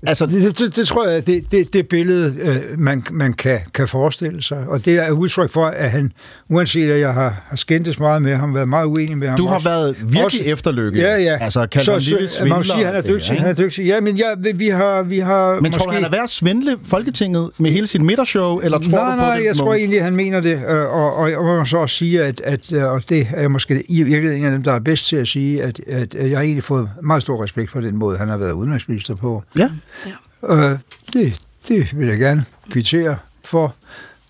Altså, 0.07 0.27
det, 0.27 0.59
det, 0.59 0.77
det 0.77 0.89
tror 0.89 1.09
jeg, 1.09 1.27
det, 1.27 1.53
det, 1.53 1.73
det 1.73 1.89
billede, 1.89 2.35
øh, 2.41 2.81
man, 2.81 3.05
man 3.11 3.33
kan, 3.33 3.61
kan 3.75 3.89
forestille 3.89 4.43
sig. 4.43 4.59
Og 4.69 4.85
det 4.85 4.99
er 4.99 5.11
udtryk 5.11 5.51
for, 5.51 5.67
at 5.67 5.91
han, 5.91 6.13
uanset 6.49 6.91
at 6.91 7.01
jeg 7.01 7.15
har, 7.15 7.43
har 7.47 7.57
skændtes 7.57 7.99
meget 7.99 8.23
med 8.23 8.35
ham, 8.35 8.55
været 8.55 8.69
meget 8.69 8.87
uenig 8.87 9.19
med 9.19 9.29
ham. 9.29 9.37
Du 9.37 9.47
har 9.47 9.55
også, 9.55 9.69
været 9.69 9.97
virkelig 10.01 10.25
også, 10.25 10.39
efterlykke. 10.45 11.01
Ja, 11.01 11.17
ja. 11.17 11.39
Altså, 11.41 11.67
kan 11.67 11.83
så, 11.83 11.99
lille 11.99 12.29
så, 12.29 12.45
man 12.45 12.65
sige, 12.65 12.85
han 12.85 12.95
er 12.95 13.01
dygtig. 13.01 13.41
Han 13.41 13.51
er 13.51 13.55
dygtig. 13.55 13.87
Ja, 13.87 14.01
men 14.01 14.17
ja, 14.17 14.25
vi 14.55 14.69
har... 14.69 15.03
Vi 15.03 15.19
har 15.19 15.55
men 15.55 15.63
måske... 15.63 15.77
tror 15.79 15.87
du, 15.87 15.93
han 15.93 16.05
er 16.05 16.11
værd 16.11 16.23
at 16.23 16.31
svindle 16.31 16.77
Folketinget 16.85 17.51
med 17.59 17.71
hele 17.71 17.87
sit 17.87 18.03
midtershow, 18.03 18.59
eller 18.59 18.79
tror 18.79 18.91
nej, 18.91 19.01
du 19.01 19.11
på 19.11 19.17
nej, 19.17 19.27
det? 19.27 19.39
Nej, 19.39 19.47
jeg 19.47 19.57
tror 19.57 19.75
egentlig, 19.75 20.05
han 20.05 20.17
mener 20.17 20.41
det. 20.41 20.67
Og, 20.67 20.89
og, 20.89 21.15
og 21.15 21.31
jeg 21.31 21.39
må 21.39 21.65
så 21.65 21.77
også 21.77 21.97
sige, 21.97 22.23
at, 22.25 22.41
at 22.45 22.73
og 22.73 23.03
det 23.09 23.29
er 23.35 23.41
jeg 23.41 23.51
måske 23.51 23.85
i 23.89 24.03
virkeligheden 24.03 24.41
en 24.41 24.47
af 24.47 24.53
dem, 24.53 24.63
der 24.63 24.73
er 24.73 24.79
bedst 24.81 25.07
til 25.07 25.17
at 25.17 25.29
sige, 25.29 25.63
at, 25.63 25.81
at 25.87 26.15
jeg 26.15 26.39
har 26.39 26.45
egentlig 26.45 26.65
fået 26.65 26.91
meget 27.03 27.23
stor 27.23 27.45
respekt 27.45 27.71
for 27.71 27.81
den 27.81 27.97
måde, 27.97 28.19
han 28.19 28.29
har 28.29 28.37
været 28.37 28.53
udenrigsminister 28.53 29.15
på. 29.15 29.43
Ja. 29.59 29.71
Ja. 30.07 30.73
Øh, 30.73 30.79
det, 31.13 31.41
det 31.69 31.99
vil 31.99 32.09
jeg 32.09 32.19
gerne 32.19 32.45
kvittere 32.71 33.17
for. 33.45 33.75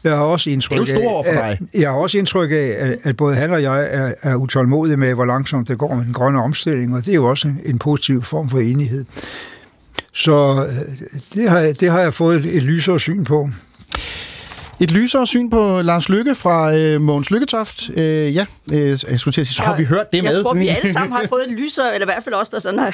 Jeg 0.04 0.16
har 0.16 0.22
også 0.22 0.50
indtryk 0.50 0.86
det 0.86 0.94
er 0.94 1.02
jo 1.02 1.22
for 1.26 1.32
dig. 1.32 1.42
Af, 1.42 1.58
jeg 1.74 1.90
har 1.90 1.96
også 1.96 2.18
indtryk 2.18 2.50
af, 2.50 2.74
at, 2.78 2.98
at 3.02 3.16
både 3.16 3.36
han 3.36 3.50
og 3.50 3.62
jeg 3.62 3.88
er, 3.90 4.12
er 4.22 4.34
utålmodige 4.34 4.96
med, 4.96 5.14
hvor 5.14 5.24
langsomt 5.24 5.68
det 5.68 5.78
går 5.78 5.94
med 5.94 6.04
den 6.04 6.12
grønne 6.12 6.42
omstilling, 6.42 6.94
og 6.94 7.04
det 7.04 7.10
er 7.10 7.14
jo 7.14 7.24
også 7.24 7.48
en, 7.48 7.60
en 7.64 7.78
positiv 7.78 8.22
form 8.22 8.48
for 8.48 8.58
enighed. 8.58 9.04
Så 10.12 10.66
det 11.34 11.50
har, 11.50 11.60
det 11.80 11.90
har 11.90 12.00
jeg 12.00 12.14
fået 12.14 12.44
et, 12.44 12.56
et 12.56 12.62
lysere 12.62 13.00
syn 13.00 13.24
på. 13.24 13.50
Et 14.80 14.90
lysere 14.90 15.26
syn 15.26 15.50
på 15.50 15.80
Lars 15.82 16.08
Lykke 16.08 16.34
fra 16.34 16.72
øh, 16.72 17.00
Mogens 17.00 17.30
Lykketoft. 17.30 17.90
Øh, 17.96 18.34
ja, 18.34 18.46
øh, 18.72 18.98
jeg 19.10 19.20
skulle 19.20 19.32
til 19.32 19.40
at 19.40 19.46
sige, 19.46 19.54
så 19.54 19.62
har 19.62 19.76
vi 19.76 19.84
hørt 19.84 20.12
det 20.12 20.18
jeg 20.18 20.24
med. 20.24 20.34
Jeg 20.34 20.42
tror, 20.42 20.54
vi 20.54 20.68
alle 20.68 20.92
sammen 20.92 21.12
har 21.12 21.24
fået 21.34 21.42
et 21.48 21.52
lysere, 21.58 21.94
eller 21.94 22.06
i 22.06 22.10
hvert 22.10 22.24
fald 22.24 22.34
også 22.34 22.50
der 22.54 22.58
sådan 22.58 22.78
har. 22.78 22.92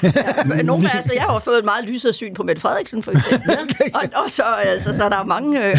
Ja, 0.56 0.62
nogle 0.70 0.90
af 0.92 0.98
os, 0.98 1.10
jeg 1.14 1.22
har 1.22 1.38
fået 1.38 1.58
et 1.58 1.64
meget 1.64 1.84
lysere 1.84 2.12
syn 2.12 2.34
på 2.34 2.42
Mette 2.42 2.62
Frederiksen, 2.62 3.02
for 3.02 3.12
eksempel. 3.12 3.50
Ja. 3.50 3.84
Og, 3.94 4.24
og 4.24 4.30
så, 4.30 4.42
altså, 4.42 4.92
så 4.92 5.08
der 5.08 5.16
er 5.16 5.24
mange 5.24 5.66
øh, 5.66 5.76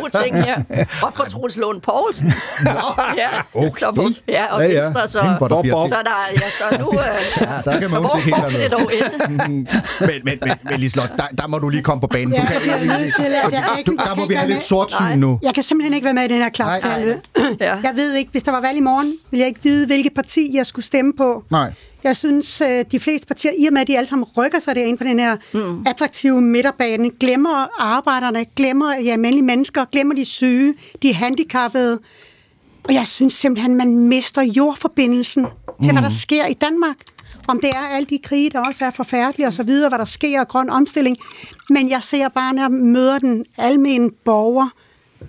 gode 0.00 0.24
ting 0.24 0.44
her. 0.44 0.62
Og 1.02 1.14
på 1.14 1.22
Troels 1.22 1.56
Lund 1.56 1.80
Poulsen. 1.80 2.32
Nå, 2.62 2.70
ja, 3.16 3.28
okay. 3.54 3.70
Så 3.78 3.92
på, 3.96 4.02
ja, 4.28 4.54
og 4.54 4.62
ja, 4.62 4.68
ja. 4.68 4.84
Venstre, 4.84 5.08
så, 5.08 5.22
Hende, 5.22 5.48
der 5.48 5.62
bliver, 5.62 5.86
så 5.86 5.96
der, 6.04 6.10
ja, 6.34 6.48
så 6.50 6.78
nu... 6.80 6.92
Øh, 6.92 7.06
ja, 7.40 7.70
der 7.70 7.80
kan 7.80 7.90
man 7.90 8.04
ikke 8.04 8.36
helt 8.36 8.70
noget. 8.70 8.88
men, 9.38 9.68
men, 10.24 10.38
men, 10.40 10.52
men 10.62 10.80
Liselotte, 10.80 11.14
der, 11.18 11.26
der 11.38 11.46
må 11.46 11.58
du 11.58 11.68
lige 11.68 11.82
komme 11.82 12.00
på 12.00 12.06
banen. 12.06 12.34
Ja, 12.34 12.40
du 12.40 12.46
kan, 12.46 12.70
jeg 12.70 12.94
er 12.94 12.98
nødt 12.98 13.14
til, 13.14 13.24
at 13.24 13.52
jeg 13.52 13.82
du, 13.86 13.96
der 14.06 14.14
må 14.14 14.26
vi 14.26 14.34
have 14.34 14.50
lidt 14.50 14.62
sort 14.62 14.92
syn 14.92 15.37
nu. 15.42 15.46
Jeg 15.46 15.54
kan 15.54 15.62
simpelthen 15.62 15.94
ikke 15.94 16.04
være 16.04 16.14
med 16.14 16.24
i 16.24 16.28
den 16.28 16.42
her 16.42 16.48
klapsalve. 16.48 17.20
Ja. 17.60 17.76
Jeg 17.82 17.92
ved 17.94 18.14
ikke, 18.14 18.30
hvis 18.30 18.42
der 18.42 18.52
var 18.52 18.60
valg 18.60 18.76
i 18.76 18.80
morgen, 18.80 19.14
ville 19.30 19.40
jeg 19.40 19.48
ikke 19.48 19.60
vide, 19.62 19.86
hvilket 19.86 20.14
parti 20.14 20.56
jeg 20.56 20.66
skulle 20.66 20.84
stemme 20.84 21.12
på. 21.12 21.44
Nej. 21.50 21.72
Jeg 22.04 22.16
synes, 22.16 22.60
øh, 22.60 22.84
de 22.92 23.00
fleste 23.00 23.26
partier, 23.26 23.50
i 23.58 23.66
og 23.66 23.72
med, 23.72 23.80
at 23.80 23.88
de 23.88 23.96
alle 23.96 24.08
sammen 24.08 24.26
rykker 24.36 24.58
sig 24.58 24.74
derind 24.74 24.98
på 24.98 25.04
den 25.04 25.18
her 25.18 25.36
mm. 25.52 25.86
attraktive 25.86 26.40
midterbane, 26.40 27.10
glemmer 27.10 27.66
arbejderne, 27.78 28.46
glemmer 28.56 28.98
de 28.98 29.12
almindelige 29.12 29.44
mennesker, 29.44 29.84
glemmer 29.84 30.14
de 30.14 30.24
syge, 30.24 30.74
de 31.02 31.14
handicappede. 31.14 32.00
Og 32.84 32.94
jeg 32.94 33.06
synes 33.06 33.32
simpelthen, 33.32 33.74
man 33.74 33.98
mister 33.98 34.42
jordforbindelsen 34.42 35.46
til, 35.82 35.92
mm. 35.92 35.98
hvad 35.98 36.02
der 36.02 36.16
sker 36.16 36.46
i 36.46 36.54
Danmark 36.54 36.96
om 37.48 37.60
det 37.60 37.70
er 37.70 37.80
alle 37.80 38.06
de 38.06 38.18
krige, 38.18 38.50
der 38.50 38.60
også 38.60 38.84
er 38.84 38.90
forfærdelige 38.90 39.46
og 39.46 39.52
så 39.52 39.62
videre, 39.62 39.88
hvad 39.88 39.98
der 39.98 40.04
sker, 40.04 40.44
grøn 40.44 40.70
omstilling. 40.70 41.16
Men 41.70 41.90
jeg 41.90 42.02
ser 42.02 42.28
bare, 42.28 42.54
når 42.54 42.62
jeg 42.62 42.70
møder 42.70 43.18
den 43.18 43.44
almindelige 43.58 44.16
borger, 44.24 44.68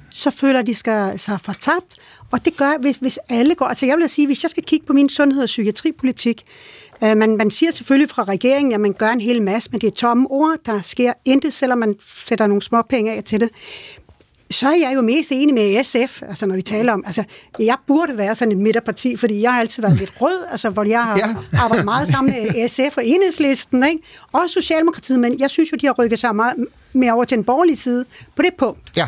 så 0.09 0.31
føler 0.31 0.61
de 0.61 0.75
skal, 0.75 1.19
sig 1.19 1.41
fortabt. 1.41 1.99
Og 2.31 2.45
det 2.45 2.57
gør, 2.57 2.81
hvis, 2.81 2.95
hvis 2.95 3.19
alle 3.29 3.55
går... 3.55 3.65
Altså 3.65 3.85
jeg 3.85 3.97
vil 3.97 4.09
sige, 4.09 4.27
hvis 4.27 4.43
jeg 4.43 4.49
skal 4.49 4.63
kigge 4.63 4.85
på 4.85 4.93
min 4.93 5.09
sundhed- 5.09 5.41
og 5.41 5.45
psykiatripolitik, 5.45 6.43
øh, 7.03 7.17
man, 7.17 7.37
man 7.37 7.51
siger 7.51 7.71
selvfølgelig 7.71 8.09
fra 8.09 8.23
regeringen, 8.23 8.73
at 8.73 8.79
man 8.79 8.93
gør 8.93 9.09
en 9.09 9.21
hel 9.21 9.41
masse, 9.41 9.69
men 9.71 9.81
det 9.81 9.87
er 9.87 9.91
tomme 9.91 10.31
ord. 10.31 10.57
Der 10.65 10.81
sker 10.81 11.13
intet, 11.25 11.53
selvom 11.53 11.77
man 11.77 11.95
sætter 12.27 12.47
nogle 12.47 12.61
små 12.61 12.81
penge 12.81 13.11
af 13.11 13.23
til 13.23 13.39
det 13.39 13.49
så 14.51 14.69
er 14.69 14.75
jeg 14.75 14.91
jo 14.95 15.01
mest 15.01 15.31
enig 15.31 15.53
med 15.53 15.83
SF, 15.83 16.21
altså 16.21 16.45
når 16.45 16.55
vi 16.55 16.61
taler 16.61 16.93
om, 16.93 17.03
altså 17.05 17.23
jeg 17.59 17.75
burde 17.87 18.17
være 18.17 18.35
sådan 18.35 18.51
et 18.51 18.57
midterparti, 18.57 19.15
fordi 19.15 19.41
jeg 19.41 19.53
har 19.53 19.59
altid 19.59 19.83
været 19.83 19.97
lidt 19.97 20.13
rød, 20.21 20.45
altså 20.51 20.69
hvor 20.69 20.83
jeg 20.83 21.03
har 21.03 21.17
ja. 21.17 21.35
arbejdet 21.59 21.85
meget 21.85 22.07
sammen 22.07 22.33
med 22.33 22.67
SF 22.67 22.97
og 22.97 23.05
Enhedslisten, 23.05 23.83
ikke? 23.83 24.01
og 24.31 24.41
Socialdemokratiet, 24.49 25.19
men 25.19 25.39
jeg 25.39 25.49
synes 25.49 25.71
jo, 25.71 25.77
de 25.81 25.85
har 25.85 25.93
rykket 25.93 26.19
sig 26.19 26.35
meget 26.35 26.55
mere 26.93 27.13
over 27.13 27.23
til 27.23 27.37
den 27.37 27.45
borgerlige 27.45 27.75
side 27.75 28.05
på 28.35 28.41
det 28.41 28.53
punkt. 28.57 28.97
Ja. 28.97 29.07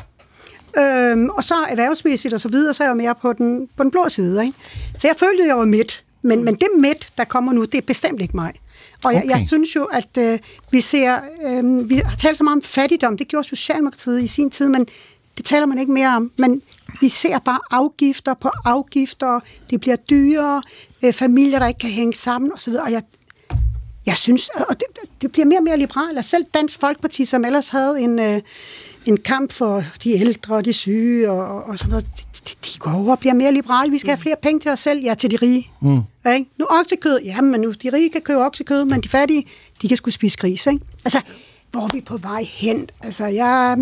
Øhm, 0.77 1.29
og 1.29 1.43
så 1.43 1.55
erhvervsmæssigt 1.69 2.33
og 2.33 2.41
så 2.41 2.47
videre, 2.47 2.73
så 2.73 2.83
er 2.83 2.87
jeg 2.87 2.97
mere 2.97 3.15
på 3.15 3.33
den, 3.33 3.69
på 3.77 3.83
den 3.83 3.91
blå 3.91 4.09
side. 4.09 4.45
Ikke? 4.45 4.57
Så 4.99 5.07
jeg 5.07 5.15
følte, 5.15 5.47
jeg 5.47 5.57
var 5.57 5.65
midt, 5.65 6.03
men, 6.21 6.43
men 6.43 6.55
det 6.55 6.67
midt, 6.77 7.07
der 7.17 7.23
kommer 7.23 7.53
nu, 7.53 7.63
det 7.63 7.75
er 7.75 7.81
bestemt 7.81 8.21
ikke 8.21 8.35
mig. 8.35 8.53
Og 9.05 9.13
jeg, 9.13 9.23
okay. 9.25 9.39
jeg 9.39 9.47
synes 9.47 9.75
jo, 9.75 9.83
at 9.83 10.17
øh, 10.19 10.39
vi 10.71 10.81
ser, 10.81 11.19
øh, 11.47 11.89
vi 11.89 11.95
har 11.95 12.15
talt 12.15 12.37
så 12.37 12.43
meget 12.43 12.55
om 12.55 12.61
fattigdom, 12.61 13.17
det 13.17 13.27
gjorde 13.27 13.47
Socialdemokratiet 13.47 14.23
i 14.23 14.27
sin 14.27 14.49
tid, 14.49 14.69
men 14.69 14.87
det 15.37 15.45
taler 15.45 15.65
man 15.65 15.77
ikke 15.77 15.91
mere 15.91 16.15
om. 16.15 16.31
Men 16.37 16.61
vi 17.01 17.09
ser 17.09 17.39
bare 17.39 17.59
afgifter 17.71 18.33
på 18.33 18.49
afgifter, 18.65 19.39
det 19.69 19.79
bliver 19.79 19.95
dyrere, 19.95 20.61
øh, 21.03 21.13
familier, 21.13 21.59
der 21.59 21.67
ikke 21.67 21.77
kan 21.77 21.89
hænge 21.89 22.13
sammen 22.13 22.51
osv., 22.53 22.73
og 22.73 22.91
jeg, 22.91 23.03
jeg 24.05 24.17
synes, 24.17 24.49
og 24.49 24.79
det, 24.79 24.87
det 25.21 25.31
bliver 25.31 25.45
mere 25.45 25.59
og 25.59 25.63
mere 25.63 25.77
liberalt, 25.77 26.17
og 26.17 26.25
selv 26.25 26.45
Dansk 26.53 26.79
Folkeparti, 26.79 27.25
som 27.25 27.45
ellers 27.45 27.69
havde 27.69 28.01
en, 28.01 28.19
øh, 28.19 28.41
en 29.05 29.17
kamp 29.17 29.51
for 29.51 29.83
de 30.03 30.11
ældre 30.11 30.55
og 30.55 30.65
de 30.65 30.73
syge 30.73 31.31
og, 31.31 31.63
og 31.63 31.77
sådan 31.77 31.89
noget, 31.89 32.05
de, 32.17 32.23
de 32.65 32.79
går 32.79 32.91
over 32.91 33.11
og 33.11 33.19
bliver 33.19 33.33
mere 33.33 33.53
liberale. 33.53 33.91
Vi 33.91 33.97
skal 33.97 34.09
have 34.09 34.21
flere 34.21 34.35
penge 34.41 34.59
til 34.59 34.71
os 34.71 34.79
selv, 34.79 35.03
ja, 35.03 35.13
til 35.13 35.31
de 35.31 35.35
rige. 35.41 35.71
Mm. 35.81 35.99
Ikke? 36.33 36.45
Nu 36.59 36.65
oksekød, 36.69 37.19
ja, 37.25 37.41
men 37.41 37.61
nu 37.61 37.71
de 37.71 37.89
rige 37.93 38.09
kan 38.09 38.21
købe 38.21 38.39
oksekød, 38.39 38.85
men 38.85 39.01
de 39.01 39.09
fattige, 39.09 39.43
de 39.81 39.87
kan 39.87 39.97
sgu 39.97 40.11
spise 40.11 40.37
gris, 40.37 40.67
ikke? 40.67 40.79
Altså, 41.05 41.21
hvor 41.71 41.81
er 41.81 41.89
vi 41.93 42.01
på 42.01 42.17
vej 42.17 42.43
hen? 42.49 42.89
Altså, 43.01 43.25
jeg... 43.25 43.77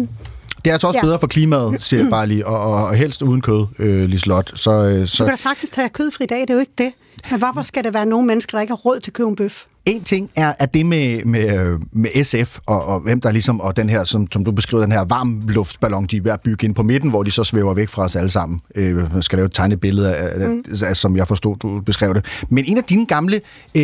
Det 0.66 0.68
er 0.70 0.72
altså 0.74 0.88
også 0.88 0.98
Ja. 0.98 1.06
ja. 1.06 1.08
bedre 1.08 1.20
for 1.20 1.28
klimaet, 1.28 1.84
siger 1.84 2.02
jeg 2.02 2.10
bare 2.10 2.28
lige, 2.28 2.48
og, 2.48 2.60
og 2.88 2.96
helst 2.96 3.22
uden 3.22 3.42
kød, 3.42 3.66
øh, 3.80 4.04
Liselot. 4.10 4.52
Så, 4.56 4.72
øh, 4.72 5.02
Du 5.02 5.08
så 5.08 5.24
kan 5.24 5.30
da 5.30 5.36
sagtens 5.36 5.70
tage 5.70 5.90
kødfri 5.90 6.26
dag, 6.26 6.42
det 6.42 6.50
er 6.50 6.54
jo 6.54 6.60
ikke 6.60 6.72
det. 6.78 6.92
Men 7.32 7.40
hvorfor 7.40 7.62
skal 7.62 7.84
der 7.84 7.92
være 7.92 8.06
nogle 8.06 8.28
mennesker, 8.28 8.58
der 8.58 8.62
ikke 8.62 8.72
har 8.72 8.78
råd 8.78 9.00
til 9.00 9.10
at 9.12 9.14
købe 9.14 9.30
en 9.30 9.36
bøf? 9.36 9.66
En 9.90 10.04
ting 10.04 10.32
er, 10.36 10.54
at 10.60 10.74
det 10.74 10.86
med, 10.86 11.26
med, 11.26 11.60
øh, 11.60 11.80
med 11.92 12.24
SF 12.24 12.58
og, 12.66 12.86
og 12.86 13.00
hvem 13.00 13.22
der 13.22 13.32
ligesom, 13.32 13.62
og 13.62 13.78
den 13.78 13.90
her, 13.90 14.04
som, 14.04 14.28
som 14.32 14.44
du 14.44 14.52
beskriver, 14.52 14.84
den 14.84 14.92
her 14.92 15.06
varmluftballon, 15.06 16.06
de 16.06 16.18
er 16.18 16.22
ved 16.22 16.32
at 16.32 16.42
bygge 16.42 16.66
ind 16.66 16.76
på 16.76 16.84
midten, 16.84 17.10
hvor 17.10 17.24
de 17.24 17.32
så 17.32 17.44
svæver 17.44 17.74
væk 17.74 17.90
fra 17.90 18.04
os 18.04 18.16
alle 18.16 18.30
sammen. 18.30 18.60
Øh, 18.76 19.14
man 19.14 19.22
skal 19.22 19.38
lave 19.38 19.46
et 19.46 19.54
tegnebillede, 19.54 20.16
af, 20.16 20.50
mm. 20.50 20.64
af, 20.84 20.98
som 20.98 21.18
jeg 21.18 21.28
forstod, 21.28 21.56
du 21.56 21.82
beskrev 21.82 22.14
det. 22.14 22.26
Men 22.50 22.66
en 22.66 22.78
af 22.78 22.84
dine 22.84 23.06
gamle, 23.06 23.42
øh, 23.78 23.82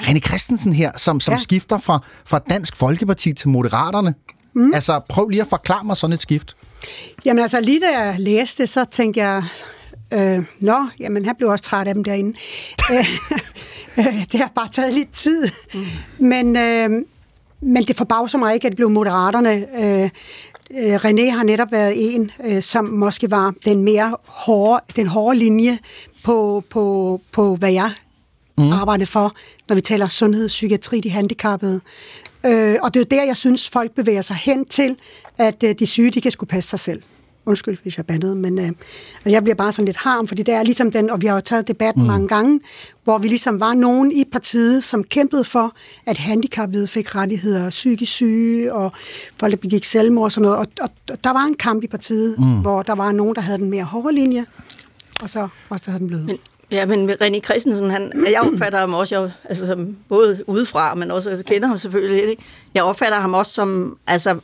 René 0.00 0.18
Christensen 0.18 0.72
her, 0.72 0.90
som, 0.96 1.20
som 1.20 1.34
ja. 1.34 1.38
skifter 1.38 1.78
fra, 1.78 2.04
fra 2.24 2.38
Dansk 2.50 2.76
Folkeparti 2.76 3.32
til 3.32 3.48
Moderaterne. 3.48 4.14
Mm. 4.54 4.70
Altså, 4.74 5.00
prøv 5.08 5.28
lige 5.28 5.40
at 5.40 5.46
forklare 5.46 5.84
mig 5.84 5.96
sådan 5.96 6.14
et 6.14 6.20
skift. 6.20 6.56
Jamen 7.24 7.42
altså, 7.42 7.60
lige 7.60 7.80
da 7.80 8.00
jeg 8.00 8.16
læste, 8.18 8.66
så 8.66 8.84
tænkte 8.90 9.20
jeg, 9.20 9.44
øh, 10.14 10.44
nå, 10.60 10.86
jamen 11.00 11.24
han 11.24 11.36
blev 11.36 11.48
også 11.48 11.64
træt 11.64 11.88
af 11.88 11.94
dem 11.94 12.04
derinde. 12.04 12.38
Øh, 12.92 13.06
det 14.32 14.40
har 14.40 14.52
bare 14.54 14.68
taget 14.72 14.94
lidt 14.94 15.12
tid. 15.12 15.48
Mm. 15.74 16.26
Men, 16.26 16.56
øh, 16.56 16.90
men 17.60 17.84
det 17.84 17.96
forbavser 17.96 18.38
mig 18.38 18.54
ikke, 18.54 18.66
at 18.66 18.70
det 18.70 18.76
blev 18.76 18.90
moderaterne. 18.90 19.54
Øh, 19.54 20.10
øh, 20.70 20.96
René 20.96 21.30
har 21.30 21.42
netop 21.42 21.72
været 21.72 22.14
en, 22.14 22.30
øh, 22.44 22.62
som 22.62 22.84
måske 22.84 23.30
var 23.30 23.54
den 23.64 23.82
mere 23.82 24.16
hårde, 24.26 24.84
den 24.96 25.06
hårde 25.06 25.38
linje 25.38 25.78
på, 26.24 26.64
på, 26.70 27.20
på 27.32 27.54
hvad 27.56 27.72
jeg 27.72 27.90
mm. 28.58 28.72
arbejder 28.72 29.06
for, 29.06 29.32
når 29.68 29.74
vi 29.74 29.80
taler 29.80 30.08
sundhed, 30.08 30.48
psykiatri, 30.48 31.00
de 31.00 31.10
handicappede. 31.10 31.80
Øh, 32.46 32.76
og 32.82 32.94
det 32.94 33.00
er 33.00 33.04
jo 33.04 33.20
der, 33.20 33.24
jeg 33.26 33.36
synes, 33.36 33.70
folk 33.70 33.92
bevæger 33.92 34.22
sig 34.22 34.36
hen 34.36 34.64
til, 34.64 34.96
at 35.38 35.62
øh, 35.62 35.74
de 35.78 35.86
syge, 35.86 36.10
de 36.10 36.20
kan 36.20 36.30
skulle 36.30 36.48
passe 36.48 36.70
sig 36.70 36.80
selv. 36.80 37.02
Undskyld, 37.48 37.78
hvis 37.82 37.96
jeg 37.96 38.06
bandede, 38.06 38.34
men 38.34 38.58
øh, 38.58 38.72
jeg 39.32 39.42
bliver 39.42 39.54
bare 39.54 39.72
sådan 39.72 39.84
lidt 39.84 39.96
harm, 39.96 40.28
fordi 40.28 40.42
det 40.42 40.54
er 40.54 40.62
ligesom 40.62 40.90
den, 40.90 41.10
og 41.10 41.22
vi 41.22 41.26
har 41.26 41.34
jo 41.34 41.40
taget 41.40 41.68
debatten 41.68 42.02
mm. 42.02 42.06
mange 42.06 42.28
gange, 42.28 42.60
hvor 43.04 43.18
vi 43.18 43.28
ligesom 43.28 43.60
var 43.60 43.74
nogen 43.74 44.12
i 44.12 44.24
partiet, 44.32 44.84
som 44.84 45.04
kæmpede 45.04 45.44
for, 45.44 45.74
at 46.06 46.18
handicappede 46.18 46.86
fik 46.86 47.14
rettigheder, 47.14 47.70
psykisk 47.70 48.12
syge, 48.12 48.74
og 48.74 48.92
folk, 49.40 49.50
der 49.50 49.56
begik 49.56 49.84
selvmord 49.84 50.24
og 50.24 50.32
sådan 50.32 50.42
noget. 50.42 50.58
Og, 50.58 50.66
og, 50.80 50.90
og 51.10 51.24
der 51.24 51.32
var 51.32 51.44
en 51.44 51.54
kamp 51.54 51.82
i 51.84 51.86
partiet, 51.86 52.38
mm. 52.38 52.60
hvor 52.60 52.82
der 52.82 52.94
var 52.94 53.12
nogen, 53.12 53.34
der 53.34 53.40
havde 53.40 53.58
den 53.58 53.70
mere 53.70 53.84
hårde 53.84 54.14
linje, 54.14 54.46
og 55.22 55.30
så 55.30 55.48
også 55.68 55.82
der 55.84 55.90
havde 55.90 56.00
den 56.00 56.08
bløde. 56.08 56.24
Men, 56.26 56.38
ja, 56.70 56.86
men 56.86 57.10
René 57.10 57.40
Christensen, 57.40 57.90
han, 57.90 58.12
jeg 58.30 58.40
opfatter 58.40 58.78
ham 58.78 58.94
også, 58.94 59.20
jeg, 59.20 59.30
altså, 59.44 59.66
som, 59.66 59.96
både 60.08 60.44
udefra, 60.46 60.94
men 60.94 61.10
også 61.10 61.42
kender 61.46 61.68
ham 61.68 61.78
selvfølgelig 61.78 62.16
lidt. 62.16 62.30
Ikke? 62.30 62.42
Jeg 62.74 62.82
opfatter 62.82 63.20
ham 63.20 63.34
også 63.34 63.52
som, 63.52 63.98
altså, 64.06 64.38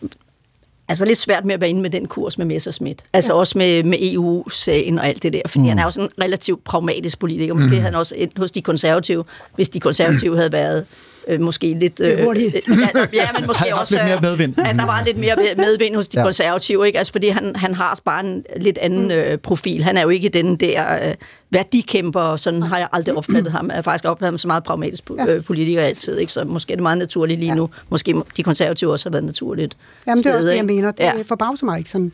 altså 0.89 1.05
lidt 1.05 1.19
svært 1.19 1.45
med 1.45 1.55
at 1.55 1.61
være 1.61 1.71
inde 1.71 1.83
med 1.83 1.91
den 1.91 2.07
kurs 2.07 2.39
med 2.39 2.47
Messerschmidt. 2.47 3.05
Altså 3.13 3.33
ja. 3.33 3.39
også 3.39 3.59
med, 3.59 3.83
med 3.83 3.99
EU-sagen 4.01 4.99
og 4.99 5.07
alt 5.07 5.23
det 5.23 5.33
der. 5.33 5.41
Fordi 5.47 5.63
mm. 5.63 5.69
han 5.69 5.79
er 5.79 5.85
jo 5.85 5.91
sådan 5.91 6.11
en 6.19 6.25
relativt 6.25 6.65
pragmatisk 6.65 7.19
politiker. 7.19 7.55
Måske 7.55 7.75
mm. 7.75 7.83
han 7.83 7.95
også 7.95 8.29
hos 8.37 8.51
de 8.51 8.63
konservative, 8.63 9.25
hvis 9.55 9.69
de 9.69 9.81
konservative 9.81 10.37
havde 10.37 10.53
været 10.53 10.87
øh, 11.29 11.41
måske 11.41 11.77
lidt... 11.81 12.01
Øh, 12.01 12.11
øh, 12.11 12.19
ja, 12.19 12.89
ja, 13.13 13.27
men 13.39 13.47
måske 13.47 13.65
også... 13.81 13.95
lidt 13.95 14.05
mere 14.05 14.17
øh, 14.17 14.23
medvind. 14.23 14.59
At 14.59 14.77
der 14.77 14.87
var 14.87 15.03
lidt 15.07 15.19
mere 15.19 15.37
medvind 15.57 15.95
hos 15.95 16.09
de 16.09 16.17
ja. 16.19 16.21
Ja. 16.21 16.27
konservative, 16.27 16.87
ikke? 16.87 16.99
Altså, 16.99 17.13
fordi 17.13 17.29
han, 17.29 17.57
han 17.57 17.75
har 17.75 17.99
bare 18.05 18.25
en 18.27 18.45
lidt 18.57 18.79
anden 18.79 19.11
øh, 19.11 19.39
profil. 19.39 19.83
Han 19.83 19.97
er 19.97 20.03
jo 20.03 20.09
ikke 20.09 20.29
den 20.29 20.57
der 20.57 21.09
øh, 21.09 21.15
værdikæmper, 21.51 22.21
og 22.21 22.41
sådan 22.41 22.63
har 22.63 22.79
jeg 22.79 22.89
aldrig 22.93 23.15
opfattet 23.17 23.53
ham. 23.53 23.67
Jeg 23.69 23.75
har 23.75 23.83
faktisk 23.83 24.05
opfattet 24.05 24.27
ham 24.33 24.39
som 24.39 24.49
meget 24.49 24.65
pragmatisk 24.65 25.03
po- 25.11 25.31
øh, 25.31 25.45
politiker 25.45 25.83
altid, 25.83 26.19
ikke? 26.19 26.33
Så 26.33 26.45
måske 26.45 26.73
er 26.73 26.77
det 26.77 26.83
meget 26.83 26.99
naturligt 26.99 27.41
lige 27.41 27.55
nu. 27.55 27.71
Måske 27.91 28.15
de 28.37 28.43
konservative 28.43 28.93
også 28.93 29.09
har 29.09 29.11
været 29.11 29.25
naturligt. 29.25 29.77
Jamen, 30.07 30.19
det 30.25 30.31
er 30.31 30.35
også 30.35 30.49
det, 30.49 30.57
jeg 30.57 30.65
mener. 30.65 30.91
Det 30.91 31.01
Ja. 31.01 31.13
ja. 31.17 31.23
forbavser 31.29 31.65
mig 31.65 31.79
ikke 31.79 31.91
sådan. 31.91 32.13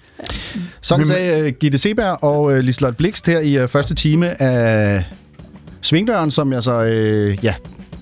Sådan 0.80 1.06
sagde 1.06 1.42
uh, 1.46 1.48
Gitte 1.48 1.78
Seberg 1.78 2.24
og 2.24 2.42
uh, 2.42 2.56
Liselot 2.58 2.96
Blikst 2.96 3.26
her 3.26 3.40
i 3.40 3.62
uh, 3.62 3.68
første 3.68 3.94
time 3.94 4.42
af 4.42 5.04
Svingdøren, 5.80 6.30
som 6.30 6.52
jeg 6.52 6.62
så, 6.62 6.80
uh, 6.80 7.44
ja, 7.44 7.54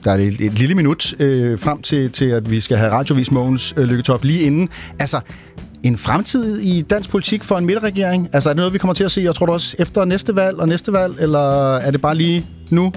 der 0.09 0.15
er 0.15 0.19
et, 0.19 0.41
et 0.41 0.59
lille 0.59 0.75
minut 0.75 1.15
øh, 1.21 1.59
frem 1.59 1.83
til, 1.83 2.11
til, 2.11 2.25
at 2.25 2.51
vi 2.51 2.61
skal 2.61 2.77
have 2.77 2.91
radiovis 2.93 3.31
Mogens 3.31 3.75
øh, 3.77 3.85
Lykketoft 3.85 4.25
lige 4.25 4.41
inden. 4.41 4.69
Altså, 4.99 5.21
en 5.83 5.99
fremtid 5.99 6.59
i 6.59 6.83
dansk 6.83 7.11
politik 7.11 7.45
for 7.45 7.57
en 7.59 7.67
midterregering? 7.67 8.29
Altså, 8.33 8.49
er 8.49 8.53
det 8.53 8.57
noget, 8.59 8.73
vi 8.73 8.79
kommer 8.79 8.95
til 8.95 9.05
at 9.05 9.11
se, 9.11 9.21
jeg 9.21 9.35
tror 9.35 9.47
du 9.47 9.53
også, 9.53 9.77
efter 9.79 10.05
næste 10.05 10.37
valg 10.37 10.59
og 10.59 10.69
næste 10.69 10.93
valg, 10.93 11.15
eller 11.21 11.77
er 11.77 11.91
det 11.91 12.01
bare 12.01 12.15
lige 12.17 12.47
nu? 12.71 12.93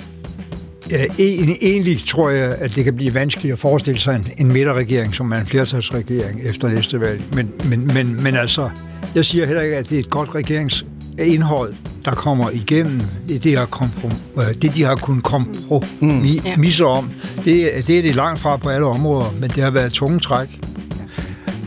Ja, 0.92 1.06
en- 1.18 1.56
egentlig 1.62 1.98
tror 2.08 2.30
jeg, 2.30 2.56
at 2.60 2.76
det 2.76 2.84
kan 2.84 2.96
blive 2.96 3.14
vanskeligt 3.14 3.54
at 3.54 3.60
forestille 3.60 4.00
sig 4.00 4.16
en, 4.16 4.28
en 4.38 4.54
midterregering, 4.54 5.16
som 5.16 5.32
er 5.32 5.38
en 5.40 5.46
flertalsregering 5.46 6.42
efter 6.44 6.68
næste 6.68 7.02
valg. 7.02 7.22
Men, 7.34 7.52
men, 7.64 7.88
men, 7.88 8.24
men 8.24 8.36
altså, 8.36 8.70
jeg 9.16 9.26
siger 9.26 9.46
heller 9.46 9.62
ikke, 9.62 9.78
at 9.78 9.90
det 9.90 9.96
er 9.96 10.00
et 10.00 10.10
godt 10.10 10.36
regerings 10.36 10.86
regeringsindhold, 11.22 11.74
der 12.06 12.12
kommer 12.12 12.50
igennem 12.50 13.02
det, 13.28 13.44
de 13.44 13.56
har, 13.58 13.66
komprom, 13.66 14.12
øh, 14.38 14.44
det, 14.62 14.76
de 14.76 14.84
har 14.84 14.96
kunnet 14.96 15.24
kompromisse 15.24 16.86
om. 16.86 17.12
Det, 17.36 17.88
det 17.88 17.98
er 17.98 18.02
det 18.02 18.16
langt 18.16 18.40
fra 18.40 18.58
på 18.58 18.70
alle 18.70 18.86
områder, 18.86 19.32
men 19.40 19.50
det 19.50 19.64
har 19.64 19.70
været 19.70 19.92
tunge 19.94 20.20
træk. 20.20 20.60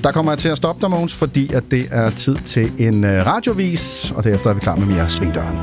Der 0.05 0.13
kommer 0.13 0.33
jeg 0.33 0.39
til 0.39 0.49
at 0.49 0.57
stoppe 0.57 0.81
dig, 0.81 0.91
Mogens, 0.91 1.15
fordi 1.15 1.53
at 1.55 1.65
det 1.71 1.87
er 1.91 2.11
tid 2.11 2.37
til 2.45 2.73
en 2.79 3.05
uh, 3.05 3.11
radiovis, 3.11 4.13
og 4.17 4.25
derefter 4.25 4.51
er 4.51 4.55
vi 4.55 4.61
klar 4.61 4.77
med 4.77 4.87
mere 4.87 5.09
Svingdøren. 5.09 5.59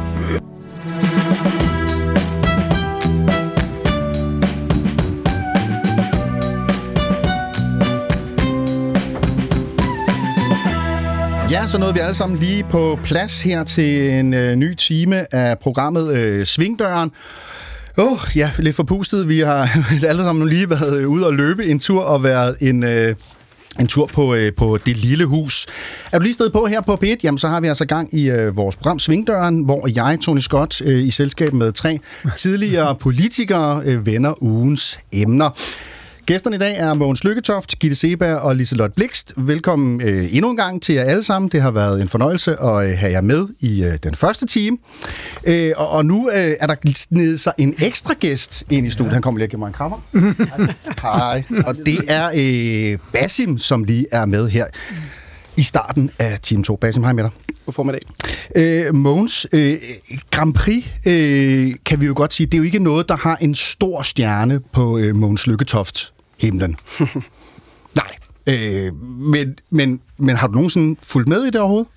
Ja, 11.62 11.68
så 11.68 11.78
nåede 11.78 11.94
vi 11.94 12.00
alle 12.00 12.16
sammen 12.16 12.40
lige 12.40 12.64
på 12.64 13.00
plads 13.04 13.42
her 13.42 13.64
til 13.64 14.10
en 14.10 14.34
øh, 14.34 14.56
ny 14.56 14.76
time 14.76 15.36
af 15.36 15.60
programmet 15.60 16.14
øh, 16.14 16.46
Svingdøren. 16.46 17.12
Åh, 17.98 18.12
oh, 18.12 18.20
ja, 18.36 18.52
lidt 18.58 18.76
forpustet. 18.76 19.30
Vi 19.30 19.40
har 19.40 19.70
alle 20.10 20.24
sammen 20.24 20.50
lige 20.50 20.70
været 20.70 21.00
øh, 21.00 21.10
ude 21.10 21.26
og 21.26 21.34
løbe 21.34 21.66
en 21.66 21.80
tur 21.80 22.02
og 22.04 22.24
været 22.24 22.58
en... 22.62 22.84
Øh, 22.84 23.16
en 23.80 23.88
tur 23.88 24.06
på, 24.06 24.34
øh, 24.34 24.54
på 24.54 24.78
det 24.86 24.98
lille 24.98 25.26
hus. 25.26 25.68
Er 26.12 26.18
du 26.18 26.24
lige 26.24 26.34
stedet 26.34 26.54
på 26.54 26.66
her 26.66 26.82
på 26.82 27.00
P1, 27.04 27.16
jamen 27.24 27.38
så 27.38 27.48
har 27.48 27.62
vi 27.62 27.68
altså 27.68 27.86
gang 27.86 28.14
i 28.14 28.30
øh, 28.30 28.58
vores 28.58 28.76
program 28.76 29.00
Svingdøren, 29.00 29.64
hvor 29.64 29.88
jeg, 29.96 30.18
Tony 30.22 30.40
Scott, 30.40 30.82
øh, 30.82 31.04
i 31.04 31.10
selskab 31.10 31.54
med 31.54 31.72
tre 31.72 32.00
tidligere 32.36 32.96
politikere, 32.96 33.82
øh, 33.86 34.06
vender 34.06 34.44
ugens 34.44 35.00
emner. 35.12 35.50
Gæsterne 36.26 36.56
i 36.56 36.60
dag 36.60 36.78
er 36.78 36.94
Mogens 36.94 37.24
Lykketoft, 37.24 37.80
Gitte 37.80 37.96
Seberg 37.96 38.38
og 38.38 38.56
Liselot 38.56 38.94
Blikst. 38.94 39.34
Velkommen 39.38 40.02
øh, 40.02 40.36
endnu 40.36 40.50
en 40.50 40.58
gang 40.58 40.82
til 40.82 40.96
jer 40.96 41.04
alle 41.04 41.24
sammen. 41.24 41.50
Det 41.50 41.62
har 41.62 41.72
været 41.72 42.02
en 42.02 42.10
fornøjelse 42.10 42.62
at 42.62 42.90
øh, 42.90 42.98
have 42.98 43.12
jer 43.12 43.22
med 43.22 43.48
i 43.60 43.84
øh, 43.84 43.98
den 44.04 44.16
første 44.16 44.46
time. 44.46 44.78
Øh, 45.44 45.72
og, 45.78 45.90
og 45.90 46.06
nu 46.06 46.30
øh, 46.30 46.56
er 46.60 46.68
der 46.68 46.76
snedet 46.94 47.40
sig 47.40 47.54
en 47.58 47.76
ekstra 47.80 48.14
gæst 48.20 48.64
ind 48.70 48.88
i 48.88 48.90
studiet. 48.90 49.14
Han 49.14 49.22
kommer 49.22 49.40
lige 49.40 49.46
og 49.46 49.50
giver 49.50 49.60
mig 49.60 49.68
en 49.68 49.74
krammer. 49.74 49.98
Hej. 51.02 51.44
Og 51.68 51.76
det 51.86 51.98
er 52.08 52.32
øh, 52.36 53.00
Basim, 53.14 53.58
som 53.58 53.84
lige 53.84 54.06
er 54.12 54.26
med 54.26 54.50
her 54.50 54.66
i 55.58 55.64
starten 55.64 56.12
af 56.20 56.40
time 56.40 56.64
2. 56.64 56.76
Basim, 56.76 57.04
hej 57.04 57.14
med 57.14 57.24
dig. 57.24 57.32
God 57.66 57.74
formiddag. 57.74 58.02
Øh, 58.56 58.96
Mogens, 58.96 59.48
øh, 59.54 59.78
Grand 60.32 60.54
Prix, 60.54 60.86
øh, 61.08 61.74
kan 61.86 62.02
vi 62.02 62.06
jo 62.06 62.14
godt 62.16 62.34
sige, 62.34 62.48
det 62.48 62.54
er 62.54 62.58
jo 62.58 62.64
ikke 62.64 62.80
noget, 62.80 63.10
der 63.10 63.16
har 63.16 63.36
en 63.36 63.56
stor 63.56 64.02
stjerne 64.02 64.60
på 64.72 64.98
øh, 64.98 65.16
Mogens 65.16 65.48
Lykketoft 65.48 66.14
himlen. 66.40 66.76
Nej. 67.96 68.16
Øh, 68.48 68.96
men, 69.04 69.56
men, 69.70 70.02
men 70.18 70.36
har 70.36 70.48
du 70.48 70.54
nogensinde 70.54 71.00
fulgt 71.04 71.30
med 71.30 71.44
i 71.44 71.50
det 71.50 71.56
overhovedet? 71.56 71.88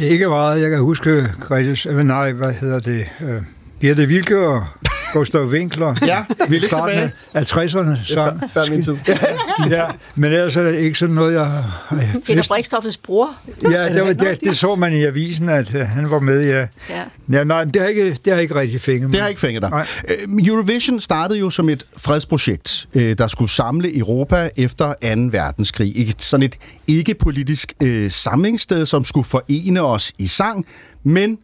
Ikke 0.00 0.28
meget. 0.28 0.60
Jeg 0.62 0.70
kan 0.70 0.80
huske, 0.80 1.34
Grete, 1.40 1.88
øh, 1.88 1.98
nej, 1.98 2.32
hvad 2.32 2.52
hedder 2.52 2.80
det? 2.80 3.06
Øh, 3.20 3.42
Birte 3.80 4.06
Vilke 4.06 4.38
og 4.38 4.66
Gustav 5.12 5.44
Winkler. 5.46 5.94
Ja, 6.06 6.24
vi 6.48 6.56
er 6.56 6.60
lidt 6.60 6.62
tilbage. 6.62 7.12
af 7.34 7.42
60'erne 7.42 8.14
sang. 8.14 8.50
Før 8.52 8.70
min 8.70 8.82
tid. 8.82 8.96
ja, 9.76 9.84
men 10.14 10.32
ellers 10.32 10.56
er 10.56 10.62
det 10.62 10.78
ikke 10.78 10.98
sådan 10.98 11.14
noget, 11.14 11.34
jeg... 11.34 11.64
jeg 11.90 12.14
Peter 12.26 12.44
Brikstoffels 12.48 12.96
bror. 12.96 13.30
Ja, 13.70 13.94
det, 13.94 14.02
var, 14.02 14.12
det, 14.12 14.40
det 14.40 14.56
så 14.56 14.74
man 14.74 14.92
i 14.92 15.04
avisen, 15.04 15.48
at 15.48 15.74
øh, 15.74 15.88
han 15.88 16.10
var 16.10 16.20
med, 16.20 16.46
ja. 16.46 16.66
Ja. 16.90 17.02
ja 17.32 17.44
nej, 17.44 17.64
det 17.64 17.82
har 17.82 17.88
ikke, 17.88 18.16
det 18.24 18.32
har 18.32 18.40
ikke 18.40 18.54
rigtig 18.54 18.80
fænget 18.80 19.02
mig. 19.02 19.12
Det 19.12 19.20
har 19.20 19.28
ikke 19.28 19.40
fænget 19.40 19.62
dig. 19.62 19.70
Nej. 19.70 19.86
Øhm, 20.22 20.38
Eurovision 20.38 21.00
startede 21.00 21.38
jo 21.38 21.50
som 21.50 21.68
et 21.68 21.86
fredsprojekt, 21.96 22.88
øh, 22.94 23.18
der 23.18 23.28
skulle 23.28 23.50
samle 23.50 23.98
Europa 23.98 24.50
efter 24.56 24.86
2. 24.86 24.94
verdenskrig. 25.30 25.96
Ikke 25.96 26.14
sådan 26.18 26.44
et 26.44 26.56
ikke-politisk 26.86 27.72
øh, 27.82 28.10
samlingssted, 28.10 28.86
som 28.86 29.04
skulle 29.04 29.24
forene 29.24 29.82
os 29.82 30.12
i 30.18 30.26
sang, 30.26 30.66
men 31.04 31.38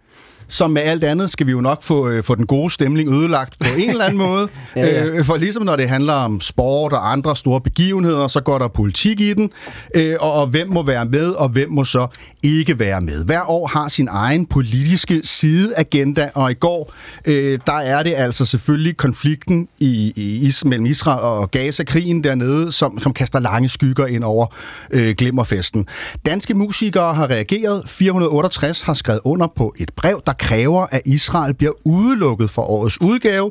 som 0.48 0.70
med 0.70 0.82
alt 0.82 1.04
andet 1.04 1.30
skal 1.30 1.46
vi 1.46 1.52
jo 1.52 1.60
nok 1.60 1.82
få, 1.82 2.08
øh, 2.08 2.22
få 2.22 2.34
den 2.34 2.46
gode 2.46 2.70
stemning 2.70 3.08
ødelagt 3.12 3.58
på 3.58 3.66
en 3.78 3.90
eller 3.90 4.04
anden 4.04 4.18
måde. 4.28 4.48
Ja, 4.76 4.86
ja. 4.86 5.04
Øh, 5.04 5.24
for 5.24 5.36
ligesom 5.36 5.62
når 5.62 5.76
det 5.76 5.88
handler 5.88 6.12
om 6.12 6.40
sport 6.40 6.92
og 6.92 7.12
andre 7.12 7.36
store 7.36 7.60
begivenheder, 7.60 8.28
så 8.28 8.40
går 8.40 8.58
der 8.58 8.68
politik 8.68 9.20
i 9.20 9.34
den, 9.34 9.50
øh, 9.94 10.16
og, 10.20 10.32
og 10.32 10.46
hvem 10.46 10.68
må 10.68 10.82
være 10.82 11.04
med, 11.04 11.30
og 11.30 11.48
hvem 11.48 11.70
må 11.70 11.84
så 11.84 12.06
ikke 12.42 12.78
være 12.78 13.00
med. 13.00 13.24
Hver 13.24 13.50
år 13.50 13.66
har 13.66 13.88
sin 13.88 14.08
egen 14.10 14.46
politiske 14.46 15.20
sideagenda, 15.24 16.30
og 16.34 16.50
i 16.50 16.54
går, 16.54 16.92
øh, 17.26 17.58
der 17.66 17.72
er 17.72 18.02
det 18.02 18.14
altså 18.14 18.44
selvfølgelig 18.44 18.96
konflikten 18.96 19.68
i, 19.80 20.12
i, 20.16 20.46
is, 20.46 20.64
mellem 20.64 20.86
Israel 20.86 21.20
og 21.20 21.50
Gaza-krigen 21.50 22.24
dernede, 22.24 22.72
som, 22.72 23.00
som 23.00 23.12
kaster 23.12 23.40
lange 23.40 23.68
skygger 23.68 24.06
ind 24.06 24.24
over 24.24 24.46
øh, 24.90 25.14
glimmerfesten. 25.14 25.88
Danske 26.26 26.54
musikere 26.54 27.14
har 27.14 27.30
reageret. 27.30 27.82
468 27.86 28.80
har 28.80 28.94
skrevet 28.94 29.20
under 29.24 29.46
på 29.56 29.74
et 29.78 29.90
brev, 29.96 30.22
der 30.26 30.32
kræver, 30.38 30.86
at 30.90 31.02
Israel 31.04 31.54
bliver 31.54 31.72
udelukket 31.84 32.50
fra 32.50 32.62
årets 32.62 33.00
udgave 33.00 33.50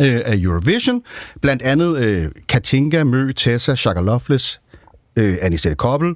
øh, 0.00 0.20
af 0.24 0.36
Eurovision. 0.36 1.02
Blandt 1.42 1.62
andet 1.62 1.98
øh, 1.98 2.28
Katinka, 2.48 3.04
Mø, 3.04 3.32
Tessa, 3.32 3.74
Shaka 3.74 4.00
Loveless, 4.00 4.60
øh, 5.16 5.38
Anisette 5.40 5.76
Koppel, 5.76 6.14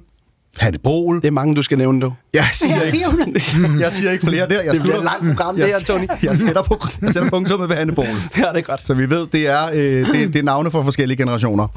Hanne 0.57 0.77
Bol. 0.77 1.15
Det 1.15 1.25
er 1.25 1.31
mange, 1.31 1.55
du 1.55 1.61
skal 1.61 1.77
nævne, 1.77 2.01
du. 2.01 2.13
Jeg 2.33 2.49
siger, 2.53 2.81
ikke, 2.81 2.97
400. 2.97 3.39
jeg 3.79 3.93
siger 3.93 4.11
ikke 4.11 4.27
flere 4.27 4.49
der. 4.49 4.61
Jeg 4.61 4.73
Det 4.73 4.81
bliver 4.81 4.97
et 4.97 5.03
langt 5.03 5.37
program, 5.37 5.55
det 5.55 5.65
her, 5.65 5.79
Tony. 5.79 6.07
Jeg 6.23 6.37
sætter, 6.37 6.61
på, 6.63 6.79
jeg 7.01 7.13
sætter 7.13 7.29
punktummet 7.29 7.69
ved 7.69 7.75
Hanne 7.75 7.95
Bol. 7.95 8.05
Ja, 8.37 8.41
det 8.41 8.57
er 8.57 8.61
godt. 8.61 8.87
Så 8.87 8.93
vi 8.93 9.09
ved, 9.09 9.27
det 9.31 9.47
er, 9.47 9.69
øh, 9.73 10.07
det, 10.07 10.33
det 10.33 10.35
er 10.35 10.43
navne 10.43 10.71
for 10.71 10.83
forskellige 10.83 11.17
generationer. 11.17 11.67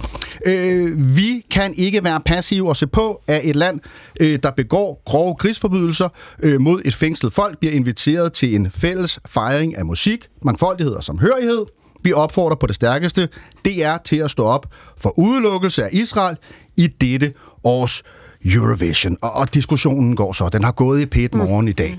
Øh, 0.47 1.17
vi 1.17 1.47
kan 1.51 1.75
ikke 1.77 2.05
være 2.05 2.21
passive 2.21 2.69
og 2.69 2.77
se 2.77 2.87
på, 2.87 3.23
at 3.27 3.41
et 3.45 3.57
land, 3.57 3.81
øh, 4.21 4.39
der 4.43 4.51
begår 4.51 5.03
grove 5.07 5.37
krigsforbrydelser 5.37 6.09
øh, 6.43 6.61
mod 6.61 6.83
et 6.85 6.95
fængslet 6.95 7.33
folk, 7.33 7.59
bliver 7.59 7.75
inviteret 7.75 8.33
til 8.33 8.55
en 8.55 8.71
fælles 8.71 9.19
fejring 9.29 9.79
af 9.79 9.85
musik, 9.85 10.29
mangfoldighed 10.43 10.95
og 10.95 11.05
samhørighed. 11.05 11.65
Vi 12.05 12.13
opfordrer 12.13 12.57
på 12.57 12.67
det 12.67 12.75
stærkeste 12.77 13.29
DR 13.65 13.97
til 14.05 14.17
at 14.17 14.31
stå 14.31 14.45
op 14.45 14.67
for 14.99 15.19
udelukkelse 15.19 15.85
af 15.85 15.89
Israel 15.93 16.37
i 16.77 16.87
dette 16.87 17.33
års 17.65 18.03
Eurovision. 18.45 19.17
Og, 19.21 19.33
og 19.33 19.55
diskussionen 19.55 20.17
går 20.17 20.33
så. 20.33 20.49
Den 20.49 20.65
har 20.65 20.73
gået 20.73 21.01
i 21.03 21.07
pæt 21.07 21.35
morgen 21.35 21.69
i 21.69 21.73
dag. 21.73 21.99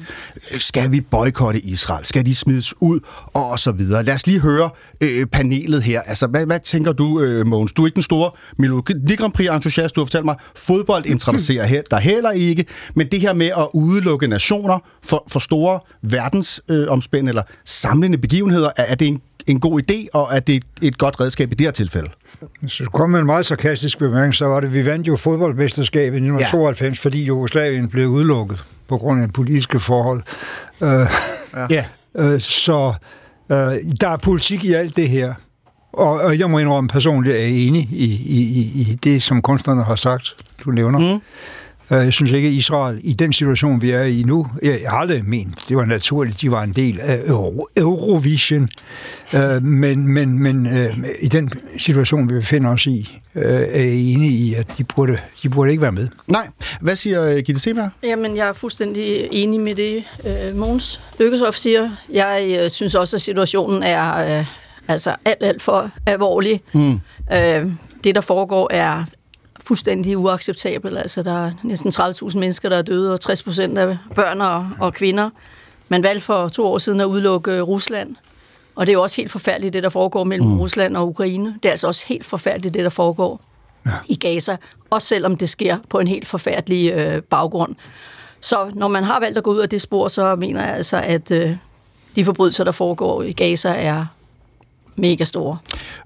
Skal 0.57 0.91
vi 0.91 1.01
boykotte 1.01 1.59
Israel? 1.59 2.05
Skal 2.05 2.25
de 2.25 2.35
smides 2.35 2.73
ud? 2.81 2.99
Og, 3.33 3.49
og 3.49 3.59
så 3.59 3.71
videre. 3.71 4.03
Lad 4.03 4.13
os 4.15 4.27
lige 4.27 4.39
høre 4.39 4.69
øh, 5.03 5.25
panelet 5.25 5.83
her. 5.83 6.01
Altså, 6.01 6.27
hvad, 6.27 6.45
hvad 6.45 6.59
tænker 6.59 6.91
du, 6.91 7.21
øh, 7.21 7.47
Mogens? 7.47 7.73
Du 7.73 7.81
er 7.81 7.87
ikke 7.87 7.95
den 7.95 8.03
store 8.03 8.31
Melodi 8.57 9.15
Grand 9.15 9.33
Prix-entusiast. 9.33 9.95
Du 9.95 10.01
har 10.01 10.05
fortalt 10.05 10.25
mig, 10.25 10.35
fodbold 10.55 11.05
interesserer 11.05 11.67
he- 11.67 11.83
dig 11.91 11.99
heller 11.99 12.31
ikke. 12.31 12.65
Men 12.95 13.07
det 13.07 13.21
her 13.21 13.33
med 13.33 13.47
at 13.57 13.67
udelukke 13.73 14.27
nationer 14.27 14.79
for, 15.03 15.23
for 15.27 15.39
store 15.39 15.79
verdensomspænd 16.01 17.27
øh, 17.27 17.29
eller 17.29 17.43
samlende 17.65 18.17
begivenheder, 18.17 18.69
er, 18.77 18.83
er 18.83 18.95
det 18.95 19.07
en, 19.07 19.21
en 19.47 19.59
god 19.59 19.81
idé, 19.81 20.07
og 20.13 20.29
er 20.31 20.39
det 20.39 20.55
et, 20.55 20.63
et 20.81 20.97
godt 20.97 21.19
redskab 21.19 21.51
i 21.51 21.55
det 21.55 21.67
her 21.67 21.71
tilfælde? 21.71 22.09
Så 22.67 22.85
kom 22.93 23.09
med 23.09 23.19
en 23.19 23.25
meget 23.25 23.45
sarkastisk 23.45 23.99
bemærkning, 23.99 24.35
så 24.35 24.45
var 24.45 24.59
det, 24.59 24.73
vi 24.73 24.85
vandt 24.85 25.07
jo 25.07 25.15
fodboldmesterskabet 25.15 26.15
i 26.15 26.23
1992, 26.23 26.97
ja. 26.97 27.01
fordi 27.01 27.23
Jugoslavien 27.23 27.87
blev 27.87 28.07
udelukket 28.07 28.63
på 28.87 28.97
grund 28.97 29.21
af 29.21 29.33
politiske 29.33 29.79
forhold. 29.79 30.21
Uh, 30.79 30.89
Ja. 31.69 31.85
uh, 32.19 32.39
så 32.39 32.93
uh, 33.49 33.55
der 34.01 34.07
er 34.07 34.17
politik 34.17 34.65
i 34.65 34.73
alt 34.73 34.95
det 34.95 35.09
her. 35.09 35.33
Og, 35.93 36.21
og 36.21 36.39
jeg 36.39 36.49
må 36.49 36.59
indrømme 36.59 36.87
personligt, 36.87 37.35
at 37.35 37.41
jeg 37.41 37.49
er 37.49 37.67
enig 37.67 37.89
i, 37.91 38.05
i, 38.25 38.41
i, 38.41 38.81
i 38.81 38.99
det, 39.03 39.23
som 39.23 39.41
kunstnerne 39.41 39.83
har 39.83 39.95
sagt, 39.95 40.35
du 40.65 40.71
nævner. 40.71 40.99
Mm. 40.99 41.21
Uh, 41.91 41.97
jeg 41.97 42.13
synes 42.13 42.31
ikke, 42.31 42.47
at 42.47 42.53
Israel 42.53 42.99
i 43.03 43.13
den 43.13 43.33
situation, 43.33 43.81
vi 43.81 43.91
er 43.91 44.03
i 44.03 44.23
nu, 44.23 44.47
jeg, 44.61 44.79
har 44.87 44.97
aldrig 44.97 45.25
ment, 45.25 45.65
det 45.69 45.77
var 45.77 45.85
naturligt, 45.85 46.41
de 46.41 46.51
var 46.51 46.63
en 46.63 46.73
del 46.73 46.99
af 46.99 47.21
Euro, 47.25 47.67
Eurovision, 47.77 48.69
uh, 49.33 49.63
men, 49.63 50.07
men, 50.07 50.39
men 50.39 50.65
uh, 50.65 50.97
i 51.21 51.27
den 51.27 51.51
situation, 51.77 52.29
vi 52.29 52.33
befinder 52.33 52.69
os 52.69 52.85
i, 52.85 53.19
er 53.35 53.79
jeg 53.81 53.93
enig 53.93 54.31
i, 54.31 54.53
at 54.53 54.67
de 54.77 54.83
burde, 54.83 55.17
de 55.43 55.49
burde 55.49 55.71
ikke 55.71 55.81
være 55.81 55.91
med. 55.91 56.07
Nej. 56.27 56.47
Hvad 56.81 56.95
siger 56.95 57.23
øh, 57.23 57.37
Gitte 57.37 57.61
Seberg? 57.61 57.89
Jamen, 58.03 58.37
jeg 58.37 58.47
er 58.47 58.53
fuldstændig 58.53 59.27
enig 59.31 59.59
med 59.59 59.75
det, 59.75 60.03
øh, 60.27 60.55
Mogens 60.55 60.99
Lykkesoft 61.19 61.59
siger. 61.59 61.89
Jeg 62.11 62.57
øh, 62.59 62.69
synes 62.69 62.95
også, 62.95 63.17
at 63.17 63.21
situationen 63.21 63.83
er 63.83 64.37
øh, 64.39 64.45
altså 64.87 65.15
alt, 65.25 65.43
alt 65.43 65.61
for 65.61 65.91
alvorlig. 66.05 66.61
Mm. 66.73 66.99
Øh, 67.33 67.71
det, 68.03 68.15
der 68.15 68.21
foregår, 68.21 68.69
er 68.73 69.03
fuldstændig 69.65 70.17
uacceptabelt. 70.17 70.97
Altså, 70.97 71.21
der 71.21 71.45
er 71.45 71.51
næsten 71.63 71.91
30.000 71.95 72.39
mennesker, 72.39 72.69
der 72.69 72.77
er 72.77 72.81
døde, 72.81 73.13
og 73.13 73.19
60 73.19 73.43
procent 73.43 73.77
af 73.77 73.97
børn 74.15 74.41
og, 74.41 74.69
og 74.79 74.93
kvinder. 74.93 75.29
Man 75.89 76.03
valgte 76.03 76.25
for 76.25 76.47
to 76.47 76.67
år 76.67 76.77
siden 76.77 76.99
at 76.99 77.05
udelukke 77.05 77.61
Rusland. 77.61 78.15
Og 78.75 78.87
det 78.87 78.91
er 78.91 78.93
jo 78.93 79.01
også 79.01 79.15
helt 79.15 79.31
forfærdeligt, 79.31 79.73
det 79.73 79.83
der 79.83 79.89
foregår 79.89 80.23
mellem 80.23 80.49
mm. 80.49 80.59
Rusland 80.59 80.97
og 80.97 81.07
Ukraine. 81.07 81.55
Det 81.63 81.69
er 81.69 81.71
altså 81.71 81.87
også 81.87 82.07
helt 82.07 82.25
forfærdeligt, 82.25 82.73
det 82.73 82.83
der 82.83 82.89
foregår 82.89 83.41
ja. 83.85 83.91
i 84.05 84.15
Gaza. 84.15 84.57
Også 84.89 85.07
selvom 85.07 85.37
det 85.37 85.49
sker 85.49 85.77
på 85.89 85.99
en 85.99 86.07
helt 86.07 86.27
forfærdelig 86.27 86.91
øh, 86.91 87.21
baggrund. 87.21 87.75
Så 88.39 88.71
når 88.73 88.87
man 88.87 89.03
har 89.03 89.19
valgt 89.19 89.37
at 89.37 89.43
gå 89.43 89.51
ud 89.51 89.59
af 89.59 89.69
det 89.69 89.81
spor, 89.81 90.07
så 90.07 90.35
mener 90.35 90.65
jeg 90.65 90.75
altså, 90.75 90.97
at 90.97 91.31
øh, 91.31 91.55
de 92.15 92.25
forbrydelser, 92.25 92.63
der 92.63 92.71
foregår 92.71 93.23
i 93.23 93.31
Gaza, 93.31 93.69
er 93.69 94.05
mega 94.95 95.23
store. 95.23 95.57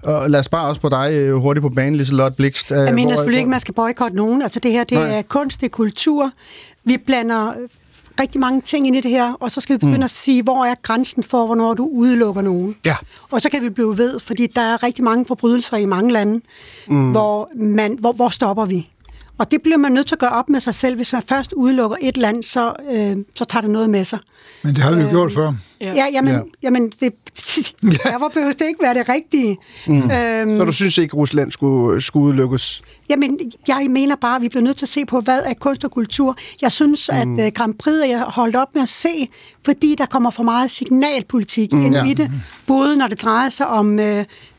Og 0.02 0.30
lad 0.30 0.40
os 0.40 0.48
bare 0.48 0.68
også 0.68 0.80
på 0.80 0.88
dig 0.88 1.12
øh, 1.12 1.34
hurtigt 1.34 1.62
på 1.62 1.68
banen, 1.68 1.94
Liselotte 1.96 2.36
Blikst. 2.36 2.72
Øh, 2.72 2.78
Jeg 2.78 2.94
mener 2.94 3.14
selvfølgelig 3.14 3.38
ikke, 3.38 3.50
man 3.50 3.60
skal 3.60 3.74
boykotte 3.74 4.16
nogen. 4.16 4.42
Altså 4.42 4.60
det 4.60 4.72
her, 4.72 4.84
det 4.84 4.98
Nej. 4.98 5.18
er 5.18 5.22
kunst, 5.22 5.60
det 5.60 5.66
er 5.66 5.70
kultur. 5.70 6.30
Vi 6.84 6.96
blander 7.06 7.48
øh, 7.48 7.54
rigtig 8.20 8.40
mange 8.40 8.60
ting 8.60 8.86
ind 8.86 8.96
i 8.96 9.00
det 9.00 9.10
her, 9.10 9.32
og 9.32 9.50
så 9.50 9.60
skal 9.60 9.74
vi 9.74 9.78
begynde 9.78 9.96
mm. 9.96 10.02
at 10.02 10.10
sige, 10.10 10.42
hvor 10.42 10.64
er 10.64 10.74
grænsen 10.82 11.22
for, 11.22 11.46
hvornår 11.46 11.74
du 11.74 11.88
udelukker 11.92 12.42
nogen. 12.42 12.76
Ja. 12.86 12.96
Og 13.30 13.40
så 13.40 13.50
kan 13.50 13.62
vi 13.62 13.68
blive 13.68 13.98
ved, 13.98 14.20
fordi 14.20 14.46
der 14.46 14.62
er 14.62 14.82
rigtig 14.82 15.04
mange 15.04 15.24
forbrydelser 15.26 15.76
i 15.76 15.86
mange 15.86 16.12
lande, 16.12 16.40
mm. 16.88 17.10
hvor, 17.10 17.48
man, 17.56 17.96
hvor, 18.00 18.12
hvor 18.12 18.28
stopper 18.28 18.64
vi? 18.64 18.88
Og 19.38 19.50
det 19.50 19.62
bliver 19.62 19.76
man 19.76 19.92
nødt 19.92 20.06
til 20.06 20.14
at 20.14 20.18
gøre 20.18 20.30
op 20.30 20.48
med 20.48 20.60
sig 20.60 20.74
selv. 20.74 20.96
Hvis 20.96 21.12
man 21.12 21.22
først 21.28 21.52
udelukker 21.52 21.96
et 22.02 22.16
land, 22.16 22.42
så, 22.42 22.72
øh, 22.92 23.16
så 23.34 23.44
tager 23.44 23.60
det 23.60 23.70
noget 23.70 23.90
med 23.90 24.04
sig. 24.04 24.18
Men 24.64 24.74
det 24.74 24.82
har 24.82 24.94
vi 24.94 25.02
jo 25.02 25.08
gjort 25.10 25.32
før. 25.32 25.52
Ja, 25.80 25.92
ja 25.94 26.04
jamen, 26.12 26.32
Ja. 26.32 26.38
ja. 26.38 26.42
jamen 26.62 26.90
det, 27.00 27.12
derfor 28.04 28.28
behøver 28.34 28.52
det 28.52 28.66
ikke 28.68 28.82
være 28.82 28.94
det 28.94 29.08
rigtige. 29.08 29.56
Mm. 29.86 29.96
Øhm, 29.96 30.58
Så 30.58 30.64
du 30.64 30.72
synes 30.72 30.98
ikke, 30.98 31.16
Rusland 31.16 31.50
skulle, 31.52 32.00
skulle 32.00 32.24
udelukkes? 32.26 32.80
Jamen, 33.10 33.38
jeg 33.68 33.86
mener 33.90 34.16
bare, 34.20 34.36
at 34.36 34.42
vi 34.42 34.48
bliver 34.48 34.62
nødt 34.62 34.76
til 34.76 34.84
at 34.84 34.88
se 34.88 35.04
på, 35.04 35.20
hvad 35.20 35.40
er 35.44 35.54
kunst 35.54 35.84
og 35.84 35.90
kultur. 35.90 36.36
Jeg 36.62 36.72
synes, 36.72 37.10
mm. 37.12 37.38
at 37.38 37.46
uh, 37.46 37.52
Grand 37.52 37.74
Prix 37.74 37.94
er 37.94 38.06
jeg 38.06 38.20
holdt 38.20 38.56
op 38.56 38.68
med 38.74 38.82
at 38.82 38.88
se, 38.88 39.28
fordi 39.64 39.94
der 39.98 40.06
kommer 40.06 40.30
for 40.30 40.42
meget 40.42 40.70
signalpolitik 40.70 41.72
mm, 41.72 41.86
ind 41.86 41.94
ja. 41.94 42.04
i 42.04 42.14
det, 42.14 42.30
både 42.66 42.96
når 42.96 43.06
det 43.06 43.22
drejer 43.22 43.48
sig 43.48 43.66
om 43.68 43.92
uh, 43.98 44.04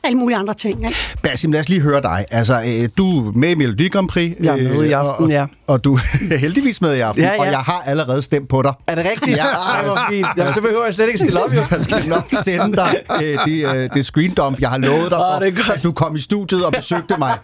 alle 0.02 0.18
mulige 0.18 0.38
andre 0.38 0.54
ting. 0.54 0.84
Ikke? 0.84 0.96
Basim, 1.22 1.52
lad 1.52 1.60
os 1.60 1.68
lige 1.68 1.80
høre 1.80 2.02
dig. 2.02 2.24
Altså, 2.30 2.54
øh, 2.54 2.88
du 2.98 3.28
er 3.28 3.32
med 3.32 3.50
i 3.50 3.54
Melodi 3.54 3.88
Grand 3.88 4.08
Prix. 4.08 4.36
Jeg 4.40 4.58
er 4.58 4.62
med 4.74 4.84
i 4.84 4.88
øh, 4.88 4.98
aften, 4.98 5.24
og, 5.24 5.30
ja. 5.30 5.42
Og, 5.42 5.48
og 5.66 5.84
du 5.84 5.94
er 5.94 6.36
heldigvis 6.46 6.80
med 6.80 6.94
i 6.96 7.00
aften, 7.00 7.24
Ja, 7.24 7.32
ja. 7.32 7.40
og 7.40 7.46
jeg 7.46 7.58
har 7.58 7.82
allerede 7.86 8.22
stemt 8.22 8.48
på 8.48 8.62
dig. 8.62 8.72
Er 8.86 8.94
det 8.94 9.04
rigtigt? 9.10 9.36
Ja. 9.36 9.44
Fint. 10.10 10.26
Jamen, 10.36 10.52
så 10.52 10.62
behøver 10.62 10.84
jeg 10.84 10.94
slet 10.94 11.06
ikke 11.06 11.18
stille 11.18 11.44
op, 11.44 11.54
jo. 11.54 11.62
Jeg 11.70 11.80
skal 11.80 12.08
nok 12.08 12.28
sende 12.44 12.76
dig 12.76 12.94
øh, 13.22 13.38
det, 13.46 13.74
øh, 13.74 13.88
det 13.94 14.04
screen 14.04 14.34
dump, 14.34 14.60
jeg 14.60 14.70
har 14.70 14.78
lovet 14.78 15.10
dig, 15.10 15.16
er 15.16 15.50
godt. 15.50 15.76
at 15.76 15.82
du 15.82 15.92
kom 15.92 16.16
i 16.16 16.20
studiet 16.20 16.64
og 16.64 16.72
besøgte 16.72 17.14
mig. 17.18 17.38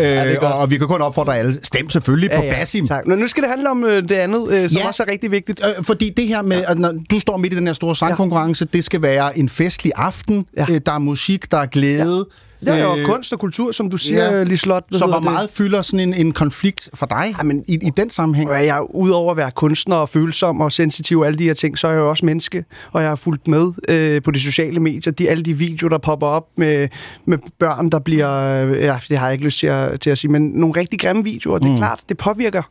øh, 0.00 0.37
og, 0.42 0.54
og 0.54 0.70
vi 0.70 0.78
kan 0.78 0.86
kun 0.86 1.00
opfordre 1.02 1.38
alle. 1.38 1.58
Stem 1.62 1.90
selvfølgelig 1.90 2.30
på 2.36 2.42
Basim. 2.50 2.88
Tak. 2.88 3.06
Men 3.06 3.18
nu 3.18 3.26
skal 3.26 3.42
det 3.42 3.50
handle 3.50 3.70
om 3.70 3.84
øh, 3.84 4.02
det 4.02 4.12
andet, 4.12 4.48
øh, 4.50 4.68
som 4.70 4.78
Ja. 4.82 4.88
også 4.88 5.02
er 5.02 5.10
rigtig 5.12 5.30
vigtigt. 5.30 5.60
Øh, 5.78 5.84
fordi 5.84 6.10
det 6.16 6.26
her 6.26 6.42
med, 6.42 6.64
at 6.68 6.78
når 6.78 6.92
du 7.10 7.20
står 7.20 7.36
midt 7.36 7.52
i 7.52 7.56
den 7.56 7.66
her 7.66 7.74
store 7.74 7.96
sangkonkurrence, 7.96 8.64
det 8.64 8.84
skal 8.84 9.02
være 9.02 9.38
en 9.38 9.48
festlig 9.48 9.92
aften. 9.96 10.46
Ja. 10.56 10.66
Øh, 10.70 10.80
der 10.86 10.92
er 10.92 10.98
musik, 10.98 11.50
der 11.50 11.58
er 11.58 11.66
glæde. 11.66 12.26
Det 12.60 12.68
er 12.68 12.84
jo 12.84 12.96
Øh, 12.96 13.06
kunst 13.06 13.32
og 13.32 13.38
kultur, 13.38 13.72
som 13.72 13.90
du 13.90 13.98
siger, 13.98 14.24
ja. 14.24 14.38
ja. 14.38 14.44
Hvad 14.44 14.56
Så 14.92 15.06
hvor 15.06 15.14
det? 15.14 15.22
meget 15.24 15.50
fylder 15.50 15.82
sådan 15.82 16.08
en, 16.08 16.14
en 16.14 16.32
konflikt 16.32 16.90
for 16.94 17.06
dig 17.06 17.34
Jamen, 17.38 17.64
i, 17.68 17.74
i 17.74 17.90
den 17.96 18.10
sammenhæng? 18.10 18.50
Og 18.50 18.66
jeg 18.66 18.76
er 18.76 18.94
udover 18.94 19.30
at 19.30 19.36
være 19.36 19.50
kunstner 19.50 19.96
og 19.96 20.08
følsom 20.08 20.60
og 20.60 20.72
sensitiv 20.72 21.20
og 21.20 21.26
alle 21.26 21.38
de 21.38 21.44
her 21.44 21.54
ting, 21.54 21.78
så 21.78 21.86
er 21.86 21.90
jeg 21.90 21.98
jo 21.98 22.08
også 22.08 22.24
menneske, 22.26 22.64
og 22.92 23.02
jeg 23.02 23.10
har 23.10 23.16
fulgt 23.16 23.48
med 23.48 23.72
øh, 23.88 24.22
på 24.22 24.30
de 24.30 24.40
sociale 24.40 24.80
medier. 24.80 25.12
De, 25.12 25.30
alle 25.30 25.42
de 25.42 25.54
videoer, 25.54 25.88
der 25.88 25.98
popper 25.98 26.26
op 26.26 26.46
med, 26.56 26.88
med 27.24 27.38
børn, 27.58 27.90
der 27.90 27.98
bliver... 27.98 28.64
Øh, 28.64 28.82
ja, 28.82 28.98
det 29.08 29.18
har 29.18 29.26
jeg 29.26 29.32
ikke 29.32 29.44
lyst 29.44 29.58
til 29.58 29.66
at, 29.66 30.00
til 30.00 30.10
at 30.10 30.18
sige, 30.18 30.30
men 30.30 30.42
nogle 30.42 30.80
rigtig 30.80 31.00
grimme 31.00 31.24
videoer, 31.24 31.58
det 31.58 31.72
er 31.72 31.76
klart, 31.76 32.00
det 32.08 32.16
påvirker. 32.16 32.62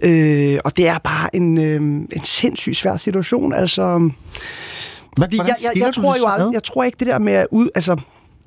Øh, 0.00 0.58
og 0.64 0.76
det 0.76 0.88
er 0.88 0.98
bare 0.98 1.36
en, 1.36 1.58
øh, 1.58 1.74
en 2.12 2.24
sindssygt 2.24 2.76
svær 2.76 2.96
situation. 2.96 3.52
Altså, 3.52 3.98
Hvad, 3.98 4.10
Fordi 5.24 5.36
jeg, 5.36 5.46
jeg, 5.46 5.82
jeg, 5.82 5.92
du 5.96 6.00
tror 6.02 6.14
jo 6.22 6.28
aldrig, 6.28 6.54
jeg 6.54 6.62
tror 6.62 6.84
ikke 6.84 6.96
det 6.98 7.06
der 7.06 7.18
med 7.18 7.32
at 7.32 7.46
ud, 7.50 7.68
altså 7.74 7.96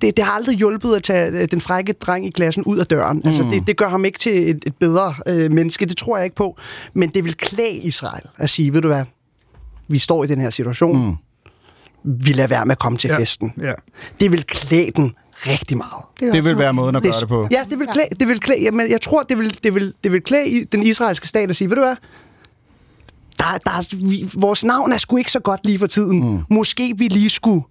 det, 0.02 0.18
det 0.18 0.26
har 0.26 0.32
aldrig 0.32 0.58
hjulpet 0.58 0.96
at 0.96 1.04
tage 1.04 1.32
øh, 1.32 1.48
den 1.52 1.62
frække 1.62 1.94
dreng 1.94 2.28
i 2.28 2.30
klassen 2.30 2.64
ud 2.64 2.78
af 2.78 2.86
døren. 2.86 3.18
Mm. 3.18 3.30
Altså, 3.30 3.44
det, 3.52 3.68
det 3.68 3.78
gør 3.78 3.90
ham 3.90 4.06
ikke 4.06 4.20
til 4.20 4.50
et, 4.50 4.64
et 4.68 4.76
bedre 4.76 5.14
øh, 5.28 5.52
menneske, 5.52 5.86
det 5.86 5.98
tror 5.98 6.18
jeg 6.18 6.24
ikke 6.24 6.36
på. 6.36 6.58
Men 6.94 7.10
det 7.10 7.26
vil 7.26 7.38
klæde 7.38 7.72
Israel 7.78 8.24
at 8.38 8.50
sige, 8.50 8.74
ved 8.74 8.82
du 8.82 8.88
hvad, 8.88 9.04
vi 9.88 9.98
står 9.98 10.24
i 10.24 10.28
den 10.28 10.42
her 10.42 10.50
situation. 10.50 11.06
Mm. 11.08 11.16
Vi 12.04 12.32
lader 12.34 12.48
være 12.48 12.66
med 12.66 12.72
at 12.72 12.80
komme 12.80 12.98
til 12.98 13.08
Ja. 13.10 13.18
festen. 13.18 13.54
Ja. 13.62 13.74
Det 14.20 14.32
vil 14.32 14.44
klæde 14.44 14.92
den 14.96 15.14
rigtig 15.48 15.78
meget. 15.78 16.34
Det 16.34 16.44
vil 16.46 16.58
være 16.58 16.74
måden 16.74 16.96
at 16.96 17.04
gøre 17.04 17.20
det 17.20 17.28
på. 17.28 17.48
Ja, 17.52 17.64
det 17.70 17.80
vil 17.80 17.88
klæde, 17.88 18.08
det 18.20 18.28
vil 18.28 18.40
klæde, 18.40 18.62
jamen, 18.62 18.90
jeg 18.92 19.02
tror, 19.02 19.24
det 19.24 19.38
vil, 19.38 19.60
det 19.64 19.76
vil, 19.76 19.94
det 20.04 20.12
vil 20.12 20.22
klæde 20.22 20.48
i- 20.50 20.64
den 20.64 20.84
israelske 20.84 21.28
stat 21.28 21.50
at 21.50 21.56
sige, 21.56 21.70
ved 21.70 21.76
du 21.76 21.82
hvad, 21.82 21.96
der, 23.40 23.58
der, 23.66 23.72
er- 23.72 23.96
vi, 24.10 24.30
vores 24.34 24.64
navn 24.64 24.92
er 24.92 24.98
sgu 24.98 25.18
ikke 25.18 25.32
så 25.32 25.40
godt 25.40 25.66
lige 25.66 25.80
for 25.80 25.88
tiden. 25.88 26.32
Mm. 26.32 26.40
Måske 26.50 26.94
vi 26.98 27.08
lige 27.08 27.30
skulle 27.30 27.62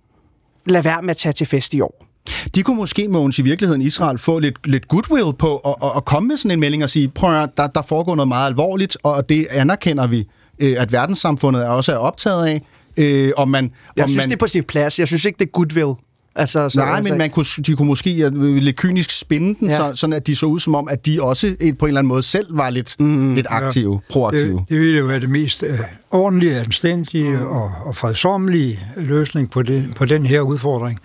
lade 0.66 0.85
være 0.85 1.03
med 1.03 1.11
at 1.11 1.16
tage 1.16 1.33
til 1.33 1.47
fest 1.47 1.74
i 1.74 1.81
år. 1.81 2.07
De 2.55 2.62
kunne 2.62 2.77
måske, 2.77 3.09
Mogens, 3.09 3.39
i 3.39 3.43
virkeligheden 3.43 3.83
Israel 3.83 4.18
få 4.18 4.39
lidt, 4.39 4.66
lidt 4.66 4.89
goodwill 4.89 5.33
på 5.39 5.57
at, 5.57 5.75
at, 5.83 5.91
at 5.97 6.05
komme 6.05 6.29
med 6.29 6.37
sådan 6.37 6.51
en 6.51 6.61
melding 6.61 6.83
og 6.83 6.91
sige, 6.91 7.09
prøv 7.09 7.43
at 7.43 7.51
der, 7.57 7.66
der 7.66 7.83
foregår 7.83 8.14
noget 8.14 8.29
meget 8.29 8.47
alvorligt, 8.47 8.97
og 9.03 9.29
det 9.29 9.47
anerkender 9.51 10.07
vi, 10.07 10.27
øh, 10.59 10.77
at 10.79 10.93
verdenssamfundet 10.93 11.62
er 11.62 11.68
også 11.68 11.93
er 11.93 11.97
optaget 11.97 12.47
af. 12.47 12.62
Øh, 12.97 13.33
og 13.37 13.49
man, 13.49 13.73
Jeg 13.97 14.05
og 14.05 14.09
synes, 14.11 14.25
man, 14.25 14.31
det 14.31 14.37
er 14.37 14.39
på 14.39 14.47
sin 14.47 14.64
plads. 14.64 14.99
Jeg 14.99 15.07
synes 15.07 15.25
ikke, 15.25 15.39
det 15.39 15.45
er 15.47 15.51
goodwill. 15.51 15.93
Altså, 16.37 16.68
så, 16.68 16.79
Nej, 16.79 16.89
altså, 16.89 17.11
men 17.11 17.18
man 17.18 17.31
kunne, 17.31 17.45
de 17.66 17.77
kunne 17.77 17.89
måske 17.89 18.31
lidt 18.61 18.77
kynisk 18.77 19.18
spinde 19.18 19.55
den, 19.61 19.71
Ja. 19.71 19.77
så, 19.77 19.93
sådan 19.95 20.12
at 20.12 20.27
de 20.27 20.37
så 20.37 20.47
ud 20.47 20.59
som 20.59 20.75
om, 20.75 20.89
at 20.91 21.07
de 21.07 21.23
også 21.23 21.47
øh, 21.47 21.77
på 21.79 21.85
en 21.85 21.89
eller 21.89 21.99
anden 21.99 22.09
måde 22.09 22.23
selv 22.23 22.59
var 22.59 22.71
lidt, 22.71 22.97
mm, 22.99 23.35
lidt 23.35 23.47
aktive, 23.51 23.93
ja. 23.93 24.12
proaktive. 24.12 24.59
Det, 24.59 24.68
det 24.68 24.81
ville 24.81 24.99
jo 24.99 25.05
være 25.07 25.21
det 25.21 25.31
mest 25.31 25.62
øh, 25.62 25.79
ordentlige, 26.11 26.61
anstændige 26.61 27.39
og, 27.39 27.73
og 27.85 27.97
fredsommelige 27.97 28.79
løsning 28.97 29.51
på, 29.51 29.62
det, 29.62 29.93
på 29.97 30.05
den 30.05 30.27
her 30.27 30.41
udfordring. 30.41 30.99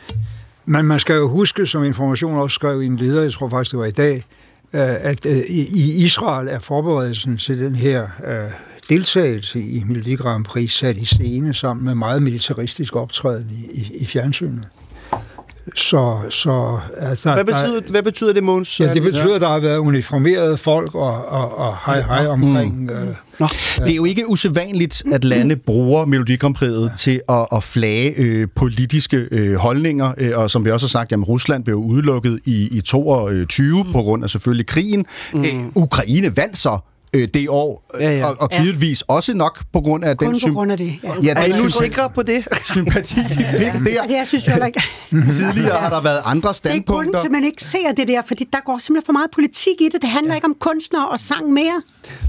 Men 0.66 0.86
man 0.86 1.00
skal 1.00 1.16
jo 1.16 1.28
huske, 1.28 1.66
som 1.66 1.84
Information 1.84 2.38
også 2.38 2.56
skrev 2.56 2.82
i 2.82 2.86
en 2.86 2.98
leder, 2.98 3.22
jeg 3.22 3.32
tror 3.32 3.50
faktisk, 3.50 3.72
det 3.72 3.80
var 3.80 3.86
i 3.86 3.92
dag, 3.92 4.16
øh, 4.74 5.06
at 5.10 5.26
øh, 5.26 5.38
i 5.50 6.04
Israel 6.06 6.48
er 6.48 6.60
forberedelsen 6.60 7.38
til 7.38 7.60
den 7.60 7.76
her 7.76 8.08
øh, 8.26 8.52
deltagelse 8.90 9.60
i 9.60 9.84
Melodi 9.84 10.16
Grand 10.16 10.46
Prix 10.46 10.72
sat 10.72 10.98
i 10.98 11.06
scene 11.06 11.54
sammen 11.54 11.86
med 11.86 11.96
meget 11.96 12.24
militaristisk 12.24 12.96
optræden 12.96 13.52
i, 13.52 13.80
i, 13.80 13.98
i 13.98 14.06
fjernsynet. 14.06 14.68
Så, 15.76 16.18
så 16.30 16.50
der, 16.50 17.34
hvad, 17.34 17.36
der, 17.36 17.44
betyder, 17.44 17.92
hvad 17.92 18.04
betyder 18.04 18.34
det, 18.34 18.44
Måns? 18.44 18.80
Ja, 18.80 18.94
det 18.94 19.02
betyder, 19.02 19.36
at 19.36 19.42
der 19.42 19.48
har 19.48 19.60
været 19.60 19.78
uniformerede 19.78 20.58
folk 20.58 20.96
og, 20.96 21.26
og, 21.26 21.58
og 21.58 21.78
hej 21.86 22.02
hej 22.02 22.28
omkring... 22.28 22.84
Mm. 22.84 22.90
Øh, 22.90 23.08
Nå. 23.40 23.48
Det 23.78 23.92
er 23.92 23.96
jo 23.96 24.06
ikke 24.06 24.30
usædvanligt, 24.30 25.04
at 25.12 25.24
lande 25.24 25.56
bruger 25.56 26.06
Melodi 26.06 26.36
Grand 26.36 26.56
Prix'et 26.58 26.96
til 26.96 27.22
at, 27.30 27.48
at 27.52 27.64
flage 27.64 28.14
øh, 28.18 28.48
politiske 28.56 29.28
øh, 29.32 29.56
holdninger, 29.56 30.14
øh, 30.18 30.32
og 30.36 30.52
som 30.52 30.66
vi 30.66 30.72
også 30.72 30.86
har 30.86 30.90
sagt, 30.90 31.12
jamen 31.12 31.24
Rusland 31.24 31.64
blev 31.64 31.78
udelukket 31.78 32.40
i, 32.46 32.78
i 32.78 32.82
22 32.82 33.84
mm. 33.84 33.92
på 33.92 34.02
grund 34.02 34.24
af 34.24 34.30
selvfølgelig 34.30 34.68
krigen. 34.68 35.06
Mm. 35.34 35.40
Øh, 35.40 35.46
Ukraine 35.76 36.38
vandt 36.38 36.58
så 36.58 36.80
øh, 37.16 37.28
det 37.34 37.50
år, 37.50 37.86
øh, 37.96 38.02
Ja, 38.02 38.18
ja. 38.18 38.26
og, 38.26 38.36
og 38.40 38.50
givetvis 38.50 39.02
også 39.02 39.34
nok 39.34 39.64
på 39.74 39.82
grund 39.82 40.04
af 40.06 40.18
Kun 40.18 40.34
den 40.34 40.40
på 40.48 40.54
grund 40.54 40.72
af 40.72 40.78
det. 40.78 40.94
Ja. 41.04 41.10
ja, 41.24 41.34
Er 41.34 41.46
I 41.46 41.52
den 41.52 41.62
nu 41.64 41.70
sikre 41.70 42.10
på 42.10 42.24
det? 42.24 42.48
sympati, 42.74 43.16
de 43.16 43.30
fik 43.30 43.60
der. 43.60 44.02
Altså, 44.02 44.16
jeg 44.18 44.24
synes 44.28 44.48
jo 44.48 44.52
heller 44.52 44.66
ikke, 44.66 44.82
Tidligere 45.32 45.78
har 45.78 45.90
der 45.90 46.02
været 46.02 46.22
andre 46.26 46.50
det 46.50 46.66
er 46.66 46.70
grunden 46.70 46.84
standpunkter. 46.86 47.20
til, 47.20 47.28
at 47.28 47.32
man 47.32 47.44
ikke 47.44 47.64
ser 47.64 47.92
det 47.98 48.08
der, 48.08 48.22
fordi 48.28 48.44
der 48.54 48.60
går 48.66 48.78
simpelthen 48.80 49.06
for 49.06 49.14
meget 49.14 49.32
politik 49.32 49.82
i 49.82 49.90
det. 49.94 50.02
Det 50.02 50.10
handler 50.10 50.32
ja. 50.34 50.36
ikke 50.36 50.46
om 50.46 50.56
kunstnere 50.60 51.10
og 51.10 51.20
sang 51.20 51.52
mere. 51.52 51.82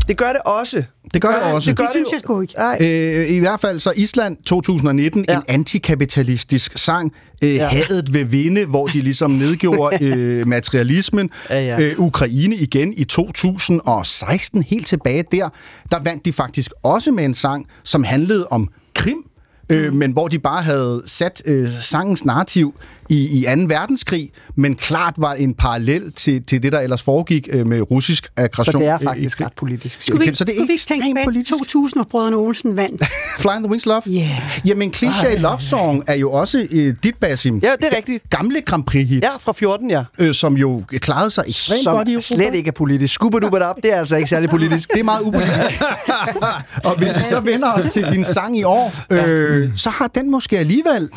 Det 0.09 0.17
gør 0.17 0.33
det 0.33 0.41
også. 0.45 0.85
Det 1.15 1.23
gør 1.23 1.29
det 1.29 1.43
også. 1.43 1.71
Det, 1.71 1.77
gør 1.77 1.85
Det 1.85 1.93
synes 1.93 2.09
jeg 2.13 2.21
sgu 2.21 2.41
ikke. 2.41 2.55
Øh, 2.81 3.31
I 3.31 3.39
hvert 3.39 3.61
fald 3.61 3.81
så 3.81 3.93
Island 3.97 4.37
2019, 4.47 5.25
ja. 5.29 5.37
En 5.37 5.43
antikapitalistisk 5.49 6.79
sang. 6.79 7.13
Øh, 7.43 7.55
ja. 7.55 7.69
Hadet 7.69 8.15
vil 8.15 8.33
vinde, 8.33 8.65
hvor 8.65 8.87
de 8.87 9.01
ligesom 9.01 9.31
nedgjorde 9.43 10.05
øh, 10.05 10.49
materialismen. 10.49 11.31
Ja, 11.51 11.61
ja. 11.61 11.81
Øh, 11.81 12.01
Ukraine 12.01 12.57
igen 12.57 12.95
i 12.97 13.05
2016, 13.05 14.63
helt 14.63 14.87
tilbage 14.87 15.25
der, 15.31 15.49
der 15.91 15.99
vandt 16.03 16.25
de 16.25 16.33
faktisk 16.33 16.73
også 16.83 17.11
med 17.11 17.25
en 17.25 17.35
sang, 17.35 17.67
som 17.83 18.05
handlede 18.05 18.47
om 18.51 18.69
Krim. 18.95 19.25
Øh, 19.71 19.95
men 19.95 20.13
hvor 20.13 20.29
de 20.29 20.39
bare 20.39 20.63
havde 20.63 21.03
sat 21.07 21.43
øh, 21.47 21.69
sangens 21.81 22.25
narrativ 22.25 22.75
i, 23.09 23.41
i 23.41 23.45
2. 23.45 23.51
verdenskrig, 23.69 24.31
men 24.57 24.75
klart 24.75 25.15
var 25.19 25.33
en 25.35 25.55
parallel 25.55 26.13
til, 26.13 26.43
til 26.45 26.63
det, 26.63 26.73
der 26.73 26.81
ellers 26.81 27.03
foregik 27.03 27.49
øh, 27.53 27.67
med 27.67 27.91
russisk 27.91 28.25
Så 28.25 28.31
aggression. 28.37 28.81
det 28.81 28.89
er 28.89 28.99
faktisk 28.99 29.41
ret 29.41 29.53
politisk. 29.57 30.03
Skulle 30.03 30.19
vi, 30.19 30.23
Okay, 30.23 30.27
ikke, 30.27 30.39
så 30.39 30.45
det 30.45 30.51
er 30.53 30.55
skulle 30.57 30.67
vi 30.67 30.73
ikke 30.73 31.05
tænke 31.05 31.21
politisk. 31.25 31.59
2000, 31.59 31.99
hvor 31.99 32.05
brødrene 32.11 32.37
Olsen 32.37 32.77
vandt? 32.77 33.03
Fly 33.43 33.51
in 33.57 33.63
the 33.63 33.71
Wings 33.71 33.87
Love? 33.87 34.03
Yeah. 34.09 34.59
Jamen, 34.67 34.93
Cliché 34.97 35.37
Love 35.37 35.59
Song 35.59 36.05
er 36.07 36.15
jo 36.15 36.33
også 36.33 36.67
øh, 36.71 36.95
dit, 37.03 37.15
Basim. 37.21 37.59
Ja, 37.59 37.73
det 37.81 37.89
er 37.93 37.97
rigtigt. 37.97 38.31
Gamle 38.31 38.61
Grand 38.61 38.85
Prix-hit, 38.85 39.23
Ja, 39.23 39.29
fra 39.41 39.53
14, 39.53 39.91
ja. 39.91 40.05
øh, 40.19 40.35
som 40.35 40.57
jo 40.57 40.83
klarede 40.93 41.31
sig 41.31 41.45
ekstremt 41.49 41.83
Som 41.83 41.95
godt 41.97 42.09
i 42.09 42.13
Europa. 42.13 42.23
slet 42.23 42.55
ikke 42.55 42.69
er 42.69 42.73
politisk. 42.73 43.15
Skubber 43.15 43.39
du 43.39 43.57
op, 43.57 43.77
det 43.83 43.93
er 43.93 43.99
altså 43.99 44.17
ikke 44.17 44.29
særlig 44.29 44.51
politisk. 44.51 44.93
Det 44.93 45.01
er 45.01 45.05
meget 45.05 45.21
upolitisk. 45.23 45.83
og 46.89 46.99
hvis 46.99 47.19
vi 47.19 47.25
så 47.25 47.41
vender 47.41 47.73
os 47.73 47.85
til 47.87 48.05
din 48.11 48.25
sang 48.25 48.59
i 48.59 48.63
år, 48.63 48.95
øh, 49.11 49.71
så 49.77 49.91
har 49.91 50.07
den 50.07 50.31
måske 50.31 50.59
alligevel 50.59 51.09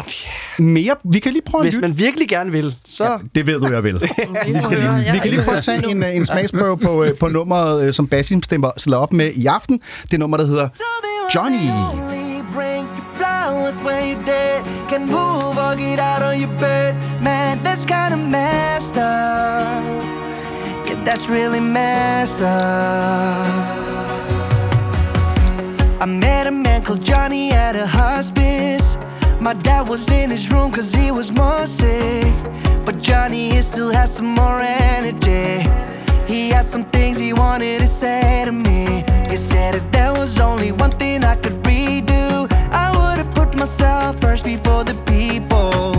mere... 0.59 0.95
Vi 1.11 1.19
kan 1.19 1.31
lige 1.31 1.41
prøve 1.45 1.67
at 1.67 1.73
Hvis 1.79 1.89
man 1.89 1.97
virkelig 1.97 2.29
gerne 2.29 2.51
vil, 2.51 2.75
så... 2.85 3.03
Ja, 3.03 3.17
det 3.35 3.47
ved 3.47 3.59
du, 3.59 3.73
jeg 3.73 3.83
vil. 3.83 3.93
Vi, 4.47 4.61
skal 4.61 4.77
lige, 4.77 5.11
vi 5.11 5.17
kan 5.17 5.29
lige 5.29 5.43
prøve 5.43 5.57
at 5.57 5.63
tage 5.63 5.89
en, 5.91 6.03
en 6.03 6.25
smagsprøve 6.25 6.77
på, 6.77 7.03
øh, 7.03 7.17
på 7.17 7.27
nummeret, 7.27 7.87
øh, 7.87 7.93
som 7.93 8.07
Basim 8.07 8.43
stemmer 8.43 8.71
slår 8.77 8.97
op 8.97 9.13
med 9.13 9.31
i 9.31 9.45
aften. 9.45 9.79
Det 10.11 10.19
nummer, 10.19 10.37
der 10.37 10.45
hedder 10.45 10.69
Johnny. 11.35 11.57
Can 14.89 15.05
move 15.05 15.55
or 15.65 15.75
get 15.75 15.99
out 15.99 16.23
of 16.23 16.33
your 16.41 16.53
bed. 16.59 16.95
Man, 17.21 17.59
that's 17.65 17.85
kinda 17.85 18.17
messed 18.17 18.97
up. 18.97 19.83
Yeah, 20.87 21.05
that's 21.05 21.29
really 21.29 21.59
messed 21.59 22.41
up. 22.41 23.47
I 26.01 26.05
met 26.05 26.47
a 26.47 26.51
man 26.51 26.81
called 26.81 27.03
Johnny 27.03 27.51
at 27.51 27.75
a 27.75 27.85
hospice. 27.85 28.38
My 29.39 29.53
dad 29.53 29.87
was 29.87 30.11
in 30.11 30.29
his 30.29 30.51
room 30.51 30.69
cause 30.71 30.93
he 30.93 31.11
was 31.11 31.31
more 31.31 31.65
sick. 31.65 32.35
But 32.83 32.99
Johnny, 32.99 33.51
he 33.51 33.61
still 33.61 33.89
had 33.89 34.09
some 34.09 34.35
more 34.35 34.59
energy. 34.59 35.65
He 36.27 36.49
had 36.49 36.67
some 36.67 36.83
things 36.83 37.17
he 37.19 37.31
wanted 37.31 37.79
to 37.79 37.87
say 37.87 38.43
to 38.45 38.51
me. 38.51 39.05
He 39.29 39.37
said, 39.37 39.75
if 39.75 39.89
there 39.91 40.11
was 40.13 40.39
only 40.39 40.73
one 40.73 40.91
thing 40.91 41.23
I 41.23 41.35
could 41.35 41.63
redo, 41.63 42.51
I 42.71 42.91
would 42.97 43.25
have 43.25 43.33
put 43.33 43.55
myself 43.55 44.19
first 44.19 44.43
before 44.43 44.83
the 44.83 44.95
people. 45.05 45.93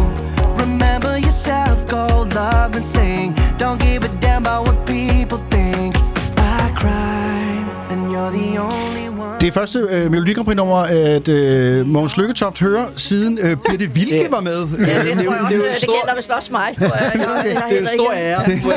Remember 0.56 1.16
yourself, 1.18 1.88
go 1.88 2.28
love 2.34 2.76
and 2.76 2.84
sing. 2.84 3.34
Don't 3.56 3.80
give 3.80 4.04
a 4.04 4.08
damn 4.20 4.42
about 4.42 4.66
what 4.66 4.86
people 4.86 5.38
think. 5.50 5.96
I 6.36 6.72
cried, 6.76 7.90
and 7.90 8.12
you're 8.12 8.30
the 8.30 8.58
only 8.58 9.08
one. 9.08 9.09
Det 9.40 9.54
første 9.54 9.78
øh, 9.90 10.10
Melodi 10.10 10.32
Grand 10.32 10.46
Prix-nummer, 10.46 10.76
at 10.76 11.28
øh, 11.28 11.86
Mogens 11.86 12.16
Lykketoft 12.16 12.60
hører, 12.60 12.84
siden 12.96 13.38
øh, 13.42 13.56
Birte 13.68 13.90
Vilke 13.94 14.26
var 14.30 14.40
med. 14.40 14.66
Ja, 14.86 15.02
det 15.02 15.16
tror 15.18 15.22
jeg 15.24 15.40
er 15.40 15.44
også, 15.44 15.56
en 15.56 15.62
det 15.70 15.76
stor- 15.76 15.92
gælder 16.06 16.16
vist 16.16 16.30
også 16.30 16.52
mig, 16.52 16.68
tror 16.78 16.86
jeg. 16.86 17.10
Jeg, 17.14 17.20
jeg, 17.44 17.54
jeg, 17.54 17.62
Det 17.70 17.76
er 17.76 17.80
en 17.82 17.88
stor 17.98 18.12
ære. 18.12 18.42
Det 18.46 18.56
er 18.56 18.60
så- 18.62 18.72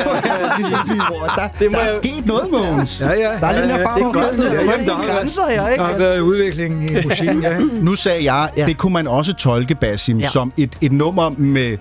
ligesom 0.58 0.78
sige, 0.86 0.98
der, 1.36 1.48
Det 1.58 1.70
der 1.72 1.78
er 1.78 1.94
sket 2.02 2.26
noget, 2.26 2.50
Mogens. 2.50 3.00
Ja, 3.00 3.12
ja. 3.12 3.30
Der 3.40 3.46
er 3.46 3.52
lidt 3.56 3.66
mere 3.66 3.78
ja, 3.78 3.86
fart 3.86 3.98
det 3.98 4.04
er 4.06 4.12
godt. 4.12 4.38
Der 4.38 4.84
der 4.86 4.96
er 4.96 5.16
grænser 5.18 5.42
her, 5.48 5.62
Der 5.62 5.68
ikke? 5.70 5.84
har 5.84 5.98
været 5.98 6.20
udvikling 6.20 6.90
i 6.90 7.06
musikken, 7.06 7.42
ja. 7.42 7.58
Nu 7.72 7.94
sagde 7.96 8.32
jeg, 8.32 8.48
det 8.66 8.78
kunne 8.78 8.92
man 8.92 9.06
også 9.06 9.34
tolke, 9.34 9.74
Basim, 9.74 10.22
som 10.22 10.52
et, 10.56 10.76
et 10.80 10.92
nummer 10.92 11.30
med 11.36 11.76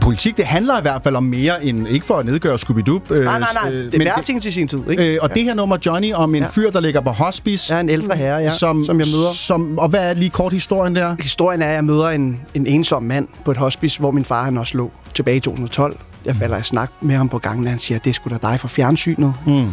politik. 0.00 0.36
Det 0.36 0.44
handler 0.44 0.78
i 0.78 0.82
hvert 0.82 1.02
fald 1.02 1.16
om 1.16 1.22
mere 1.24 1.64
end, 1.64 1.88
ikke 1.88 2.06
for 2.06 2.14
at 2.16 2.26
nedgøre 2.26 2.54
Scooby-Doo. 2.54 3.14
Øh, 3.14 3.24
Nej, 3.24 3.38
nej, 3.38 3.48
nej. 3.62 3.72
øh, 3.72 3.84
Det 3.84 3.98
men 3.98 4.06
er 4.06 4.20
ting 4.26 4.42
til 4.42 4.52
sin 4.52 4.68
tid, 4.68 4.78
ikke? 4.90 5.12
Øh, 5.14 5.18
og 5.22 5.34
det 5.34 5.42
her 5.44 5.54
nummer, 5.54 5.76
Johnny, 5.86 6.12
om 6.14 6.34
en 6.34 6.42
Ja. 6.42 6.48
fyr, 6.48 6.70
der 6.70 6.80
ligger 6.80 7.00
på 7.00 7.10
hospice. 7.10 7.74
Er 7.74 7.80
en 7.80 7.88
ældre 7.88 8.16
herre, 8.16 8.36
ja, 8.36 8.50
som, 8.50 8.84
som 8.84 8.98
jeg 9.00 9.06
møder. 9.16 9.32
Som, 9.34 9.78
og 9.78 9.88
hvad 9.88 10.10
er 10.10 10.14
lige 10.14 10.30
kort 10.30 10.52
historien 10.52 10.96
der? 10.96 11.16
Historien 11.20 11.62
er, 11.62 11.68
at 11.68 11.74
jeg 11.74 11.84
møder 11.84 12.06
en, 12.08 12.40
en 12.54 12.66
ensom 12.66 13.02
mand 13.02 13.28
på 13.44 13.50
et 13.50 13.56
hospice, 13.56 13.98
hvor 14.00 14.10
min 14.10 14.24
far 14.24 14.44
han 14.44 14.58
også 14.58 14.76
lå 14.76 14.90
tilbage 15.14 15.36
i 15.36 15.40
2012. 15.40 15.96
Jeg 16.24 16.36
falder 16.36 16.58
i 16.58 16.62
snak 16.62 16.90
med 17.00 17.16
ham 17.16 17.28
på 17.28 17.38
gangen, 17.38 17.64
og 17.64 17.70
han 17.70 17.78
siger, 17.78 17.98
det 17.98 18.10
er 18.10 18.14
sgu 18.14 18.30
da 18.30 18.38
dig 18.48 18.60
fra 18.60 18.68
fjernsynet. 18.68 19.34
Mm. 19.46 19.70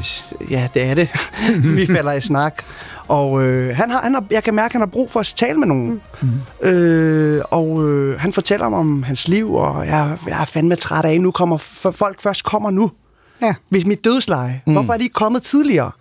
Ja, 0.50 0.68
det 0.74 0.84
er 0.84 0.94
det. 0.94 1.10
Vi 1.78 1.86
falder 1.86 2.12
i 2.12 2.22
snak. 2.22 2.64
Og 3.08 3.44
øh, 3.44 3.76
han 3.76 3.90
har, 3.90 4.02
han 4.02 4.14
har, 4.14 4.24
jeg 4.32 4.44
kan 4.44 4.54
mærke, 4.54 4.66
at 4.66 4.72
han 4.72 4.82
har 4.82 4.86
brug 4.86 5.12
for 5.12 5.20
at 5.20 5.34
tale 5.36 5.58
med 5.60 5.68
nogen. 5.68 6.02
Mm. 6.22 6.68
Øh, 6.68 7.44
og 7.52 7.90
øh, 7.90 8.20
han 8.20 8.34
fortæller 8.34 8.70
mig 8.70 8.80
om 8.80 9.04
hans 9.04 9.28
liv, 9.28 9.54
og 9.54 9.88
jeg, 9.88 10.18
jeg 10.28 10.42
er 10.42 10.46
fandme 10.46 10.76
træt 10.76 11.06
af, 11.06 11.22
nu 11.22 11.32
kommer 11.32 11.58
folk 11.92 12.22
først 12.22 12.44
kommer 12.44 12.70
nu. 12.70 12.92
Ja. 13.42 13.54
Hvis 13.70 13.86
mit 13.86 14.04
dødsleje. 14.04 14.62
Mm. 14.68 14.74
Hvorfor 14.74 14.94
er 14.94 14.98
de 14.98 15.04
ikke 15.04 15.14
kommet 15.14 15.44
tidligere? 15.44 15.92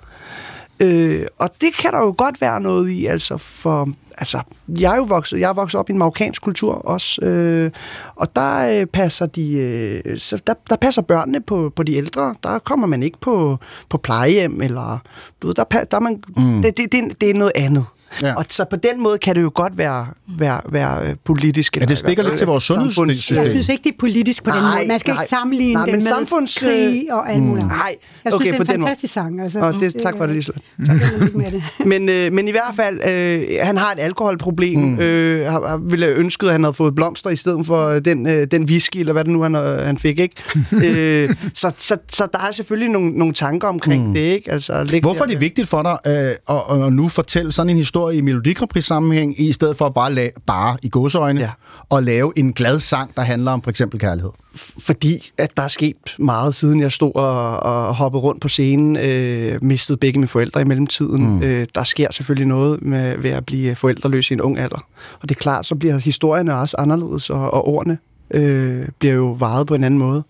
Øh, 0.80 1.26
og 1.38 1.50
det 1.60 1.76
kan 1.76 1.92
der 1.92 1.98
jo 1.98 2.14
godt 2.18 2.40
være 2.40 2.60
noget 2.60 2.90
i, 2.90 3.06
altså 3.06 3.36
for... 3.36 3.88
Altså, 4.18 4.40
jeg 4.68 4.92
er 4.92 4.96
jo 4.96 5.02
vokset, 5.02 5.40
jeg 5.40 5.48
er 5.48 5.52
vokset 5.52 5.78
op 5.78 5.88
i 5.88 5.92
en 5.92 5.98
marokkansk 5.98 6.42
kultur 6.42 6.74
også, 6.74 7.22
øh, 7.22 7.70
og 8.14 8.36
der 8.36 8.80
øh, 8.80 8.86
passer 8.86 9.26
de, 9.26 9.52
øh, 9.52 10.18
så 10.18 10.38
der, 10.46 10.54
der 10.70 10.76
passer 10.76 11.02
børnene 11.02 11.40
på, 11.40 11.72
på 11.76 11.82
de 11.82 11.94
ældre. 11.94 12.34
Der 12.42 12.58
kommer 12.58 12.86
man 12.86 13.02
ikke 13.02 13.18
på, 13.20 13.58
på 13.88 13.98
plejehjem, 13.98 14.62
eller 14.62 14.98
du 15.42 15.46
ved, 15.46 15.54
der, 15.54 15.64
der 15.64 15.96
er 15.96 16.00
man, 16.00 16.22
mm. 16.36 16.62
det, 16.62 16.76
det, 16.76 16.92
det, 16.92 17.20
det 17.20 17.30
er 17.30 17.34
noget 17.34 17.52
andet. 17.54 17.84
Ja. 18.22 18.34
Og 18.36 18.44
så 18.48 18.64
på 18.70 18.76
den 18.76 19.02
måde 19.02 19.18
kan 19.18 19.34
det 19.36 19.42
jo 19.42 19.50
godt 19.54 19.78
være, 19.78 20.06
være, 20.38 20.60
være 20.68 21.06
øh, 21.08 21.14
politisk. 21.24 21.76
Ja, 21.76 21.80
det 21.80 21.98
stikker 21.98 22.22
lidt 22.22 22.34
til 22.38 22.46
vores 22.46 22.64
sundhedssystem. 22.64 23.36
Jeg 23.36 23.50
synes 23.50 23.68
ikke, 23.68 23.82
det 23.84 23.90
er 23.90 23.96
politisk 23.98 24.44
på 24.44 24.50
den 24.50 24.58
Nej, 24.62 24.76
måde. 24.78 24.88
Man 24.88 25.00
skal 25.00 25.14
nej. 25.14 25.22
ikke 25.22 25.30
sammenligne 25.30 25.72
Nej, 25.74 25.84
det 25.84 25.94
med 25.94 26.02
samfunds- 26.02 26.58
krig 26.58 27.06
og 27.12 27.32
alt 27.32 27.42
muligt. 27.42 27.66
Nej, 27.66 27.76
Jeg 27.86 27.96
synes, 28.22 28.34
okay, 28.34 28.46
det 28.46 28.52
er 28.52 28.56
på 28.56 28.62
en 28.62 28.66
den 28.68 28.80
måde. 28.80 28.88
fantastisk 28.88 29.14
sang. 29.14 29.40
Altså, 29.40 29.58
Og 29.60 29.74
det, 29.74 29.94
tak 30.02 30.16
for 30.16 30.26
det, 30.26 30.34
Liselotte. 30.36 30.62
det. 31.50 31.62
Men, 31.86 32.08
øh, 32.08 32.32
men 32.32 32.48
i 32.48 32.50
hvert 32.50 32.72
fald, 32.76 33.00
øh, 33.08 33.42
han 33.62 33.76
har 33.76 33.92
et 33.92 33.98
alkoholproblem. 33.98 34.78
Mm. 34.78 34.98
Øh, 35.00 35.50
har, 35.52 35.66
har, 35.68 35.76
ville 35.76 36.06
have 36.06 36.16
ønsket, 36.18 36.46
at 36.46 36.52
han 36.52 36.62
havde 36.64 36.74
fået 36.74 36.94
blomster 36.94 37.30
i 37.30 37.36
stedet 37.36 37.66
for 37.66 37.88
øh, 37.88 38.04
den, 38.04 38.26
øh, 38.26 38.46
den 38.50 38.64
whisky, 38.64 38.96
eller 38.96 39.12
hvad 39.12 39.24
det 39.24 39.32
nu 39.32 39.42
han, 39.42 39.54
øh, 39.54 39.78
han 39.86 39.98
fik, 39.98 40.18
ikke? 40.18 40.34
øh, 41.28 41.34
så, 41.54 41.72
så, 41.78 41.96
så 42.12 42.26
der 42.32 42.38
er 42.38 42.52
selvfølgelig 42.52 42.90
nogle, 42.92 43.10
nogle 43.10 43.34
tanker 43.34 43.68
omkring 43.68 44.06
mm. 44.08 44.14
det, 44.14 44.20
ikke? 44.20 44.52
Altså, 44.52 44.98
Hvorfor 45.02 45.22
er 45.24 45.28
det 45.28 45.40
vigtigt 45.40 45.68
for 45.68 45.82
dig 45.82 45.98
øh, 46.06 46.56
at, 46.56 46.84
at 46.86 46.92
nu 46.92 47.08
fortælle 47.08 47.52
sådan 47.52 47.70
en 47.70 47.76
historie 47.76 48.05
i 48.10 48.20
Melodi 48.20 48.54
sammenhæng, 48.80 49.40
i 49.40 49.52
stedet 49.52 49.76
for 49.76 49.84
at 49.84 49.94
bare, 49.94 50.12
la- 50.12 50.42
bare 50.46 50.76
i 50.82 50.88
gåseøjne, 50.88 51.40
ja. 51.40 51.46
Ja. 51.46 51.52
og 51.90 52.02
lave 52.02 52.32
en 52.36 52.52
glad 52.52 52.80
sang, 52.80 53.16
der 53.16 53.22
handler 53.22 53.52
om 53.52 53.62
for 53.62 53.70
eksempel 53.70 54.00
kærlighed? 54.00 54.30
fordi 54.78 55.32
at 55.38 55.56
der 55.56 55.62
er 55.62 55.68
sket 55.68 55.96
meget, 56.18 56.54
siden 56.54 56.80
jeg 56.80 56.92
stod 56.92 57.14
og, 57.14 57.60
og 57.60 57.94
hoppede 57.94 58.22
rundt 58.22 58.40
på 58.40 58.48
scenen, 58.48 58.96
øh, 58.96 59.64
mistede 59.64 59.98
begge 59.98 60.18
mine 60.18 60.28
forældre 60.28 60.60
i 60.60 60.64
mellemtiden. 60.64 61.36
Mm. 61.36 61.42
Øh, 61.42 61.66
der 61.74 61.84
sker 61.84 62.12
selvfølgelig 62.12 62.46
noget 62.46 62.82
med, 62.82 63.18
ved 63.18 63.30
at 63.30 63.46
blive 63.46 63.74
forældreløs 63.74 64.30
i 64.30 64.34
en 64.34 64.40
ung 64.40 64.58
alder. 64.58 64.86
Og 65.20 65.28
det 65.28 65.30
er 65.30 65.40
klart, 65.40 65.66
så 65.66 65.74
bliver 65.74 65.98
historierne 65.98 66.54
også 66.54 66.76
anderledes, 66.78 67.30
og, 67.30 67.50
og 67.50 67.68
ordene 67.68 67.98
øh, 68.30 68.88
bliver 68.98 69.14
jo 69.14 69.26
varet 69.32 69.66
på 69.66 69.74
en 69.74 69.84
anden 69.84 69.98
måde. 70.00 70.22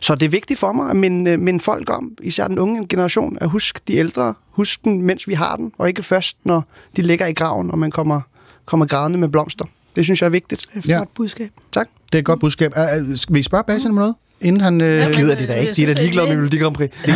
Så 0.00 0.14
det 0.14 0.26
er 0.26 0.30
vigtigt 0.30 0.58
for 0.60 0.72
mig 0.72 0.90
at 0.90 0.96
minde, 0.96 1.36
minde 1.36 1.60
folk 1.60 1.90
om, 1.90 2.12
især 2.22 2.48
den 2.48 2.58
unge 2.58 2.86
generation, 2.88 3.38
at 3.40 3.48
huske 3.48 3.80
de 3.88 3.94
ældre, 3.96 4.34
huske 4.50 4.80
den, 4.84 5.02
mens 5.02 5.28
vi 5.28 5.34
har 5.34 5.56
den, 5.56 5.72
og 5.78 5.88
ikke 5.88 6.02
først, 6.02 6.36
når 6.44 6.64
de 6.96 7.02
ligger 7.02 7.26
i 7.26 7.32
graven, 7.32 7.70
og 7.70 7.78
man 7.78 7.90
kommer, 7.90 8.20
kommer 8.64 8.86
grædende 8.86 9.18
med 9.18 9.28
blomster. 9.28 9.64
Det 9.96 10.04
synes 10.04 10.20
jeg 10.20 10.26
er 10.26 10.30
vigtigt. 10.30 10.60
Det 10.60 10.74
er 10.74 10.78
et 10.78 10.88
Ja. 10.88 10.98
flot 10.98 11.08
budskab. 11.14 11.50
Tak. 11.72 11.88
Det 12.12 12.14
er 12.14 12.18
et 12.18 12.24
godt 12.24 12.40
budskab. 12.40 12.72
Uh, 13.02 13.08
uh, 13.10 13.16
skal 13.16 13.34
vi 13.34 13.42
spørge 13.42 13.64
Bastian 13.64 13.90
om 13.90 13.94
noget? 13.96 14.14
Inden 14.42 14.60
han... 14.60 14.80
Øh, 14.80 14.98
Jamen, 14.98 15.14
Gider 15.16 15.34
de 15.34 15.46
da 15.46 15.54
ikke? 15.54 15.72
De 15.72 15.82
er 15.82 15.94
da 15.94 16.00
ligeglade 16.02 16.26
med 16.26 16.36
Melodi 16.36 16.56
Grand 16.58 16.74
Prix. 16.74 16.90
Ja, 17.06 17.12
men 17.12 17.14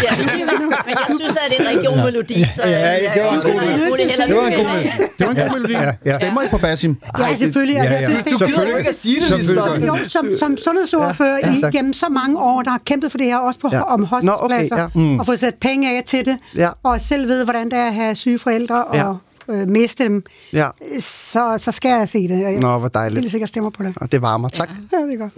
jeg 0.88 0.98
synes, 1.20 1.36
at 1.36 1.42
det 1.50 1.66
er 1.66 1.70
en 1.70 1.78
regionmelodi, 1.78 2.46
så 2.54 2.62
Ja, 2.64 2.98
det 3.14 3.22
var 3.24 3.32
en 3.32 3.40
god 3.40 3.50
jeg 3.52 3.78
melodi. 3.78 4.02
det 4.02 4.10
heller 4.10 4.26
Det 4.26 4.36
var 4.36 4.42
en 4.46 4.52
ikke. 4.52 4.62
god 4.64 4.70
melodi. 4.70 4.88
det 5.18 5.26
var 5.26 5.32
en 5.32 5.36
god 5.36 5.50
melodi. 5.60 5.72
Ja, 5.72 5.90
ja. 6.06 6.14
Stemmer 6.14 6.42
I 6.42 6.48
på 6.50 6.58
Basim? 6.58 6.96
Ja, 7.18 7.34
selvfølgelig. 7.34 7.74
ja, 7.76 7.82
jeg 7.82 8.00
ja. 8.00 8.08
synes, 8.08 8.22
det 8.22 8.32
er 8.32 8.38
Du 8.38 8.46
gider 8.46 8.76
ikke 8.78 8.88
at 8.90 8.96
sige 8.96 9.20
det, 9.20 9.28
Selvfølgelig. 9.28 9.86
Jo, 9.86 9.96
som, 10.08 10.28
som 10.38 10.56
sundhedsordfører 10.56 11.38
Ja, 11.42 11.52
ja, 11.62 11.68
igennem 11.68 11.92
så 11.92 12.06
mange 12.08 12.38
år, 12.38 12.62
der 12.62 12.70
har 12.70 12.80
kæmpet 12.86 13.10
for 13.10 13.18
det 13.18 13.26
her, 13.26 13.36
også 13.36 13.60
på, 13.60 13.68
Ja. 13.72 13.76
ja. 13.76 13.82
om 13.82 14.00
Nå, 14.00 14.06
okay, 14.06 14.20
hospicepladser, 14.26 14.76
ja. 14.78 14.86
mm. 14.94 15.18
og 15.18 15.26
få 15.26 15.36
sat 15.36 15.54
penge 15.54 15.96
af 15.96 16.02
til 16.06 16.24
det, 16.24 16.36
Ja. 16.56 16.68
og 16.82 17.00
selv 17.00 17.28
ved, 17.28 17.44
hvordan 17.44 17.64
det 17.70 17.78
er 17.78 17.86
at 17.86 17.94
have 17.94 18.14
syge 18.14 18.38
forældre 18.38 18.84
Ja. 18.94 19.04
og 19.04 19.16
øh, 19.50 19.68
miste 19.68 20.04
dem, 20.04 20.22
Ja. 20.52 20.68
så, 21.00 21.58
så 21.58 21.72
skal 21.72 21.88
jeg 21.88 22.08
se 22.08 22.28
det. 22.28 22.40
Jeg 22.40 22.58
Nå, 22.60 22.78
hvor 22.78 22.88
dejligt. 22.88 23.30
sikkert 23.30 23.48
stemmer 23.48 23.70
på 23.70 23.82
det. 23.82 23.92
Og 23.96 24.12
det 24.12 24.22
varmer. 24.22 24.48
Tak. 24.48 24.68
Ja, 24.92 24.96
det 24.96 25.14
er 25.14 25.18
godt. 25.18 25.32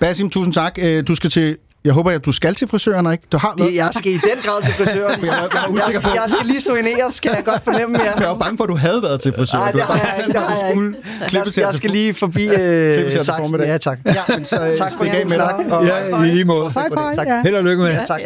Basim, 0.00 0.30
tusind 0.30 0.54
tak. 0.54 0.78
Øh, 0.82 1.06
Du 1.08 1.14
skal 1.14 1.30
til... 1.30 1.56
Jeg 1.84 1.92
håber, 1.92 2.10
at 2.10 2.24
du 2.24 2.32
skal 2.32 2.54
til 2.54 2.68
frisøren, 2.68 3.12
ikke? 3.12 3.24
Du 3.32 3.36
har 3.38 3.54
været... 3.58 3.74
Jeg 3.74 3.90
skal 3.94 4.12
i 4.12 4.14
den 4.14 4.38
grad 4.44 4.62
til 4.62 4.72
frisøren. 4.74 5.20
Jeg 5.24 5.28
jeg 5.28 5.48
var 5.52 5.68
usikker 5.68 5.90
jeg, 5.92 6.02
på- 6.02 6.08
jeg 6.14 6.24
skal 6.28 6.46
lige 6.46 6.60
soineres, 6.60 7.14
skal 7.14 7.32
jeg 7.34 7.44
godt 7.44 7.64
fornemme 7.64 7.98
jer. 7.98 8.12
Jeg 8.20 8.28
var 8.28 8.34
bange 8.34 8.56
for, 8.56 8.64
at 8.64 8.68
du 8.68 8.76
havde 8.76 9.02
været 9.02 9.20
til 9.20 9.32
frisøren. 9.36 9.62
Nej, 9.64 9.72
det 9.72 9.80
har 9.82 9.94
jeg 9.94 10.24
ikke. 10.26 10.40
jeg 10.40 10.56
skulle 10.70 10.96
Jeg, 11.20 11.46
jeg, 11.56 11.64
jeg 11.64 11.74
skal 11.74 11.90
lige 11.90 12.14
forbi 12.14 12.46
øh, 12.48 13.12
saksen. 13.12 13.60
Ja, 13.60 13.78
tak. 13.78 13.98
Ja, 14.06 14.12
men 14.36 14.44
så 14.44 14.66
øh, 14.66 14.76
Tak 14.76 14.92
for 14.96 15.04
stik 15.04 15.14
af 15.14 15.26
med 15.26 15.36
dig. 15.36 15.72
Og, 15.72 15.86
Ja, 15.86 16.22
i 16.22 16.26
lige 16.26 16.44
måde. 16.44 16.70
Tak. 16.74 17.26
Ja. 17.26 17.42
Held 17.42 17.54
og 17.54 17.64
lykke 17.64 17.82
med 17.82 17.90
det. 17.90 18.00
tak. 18.06 18.20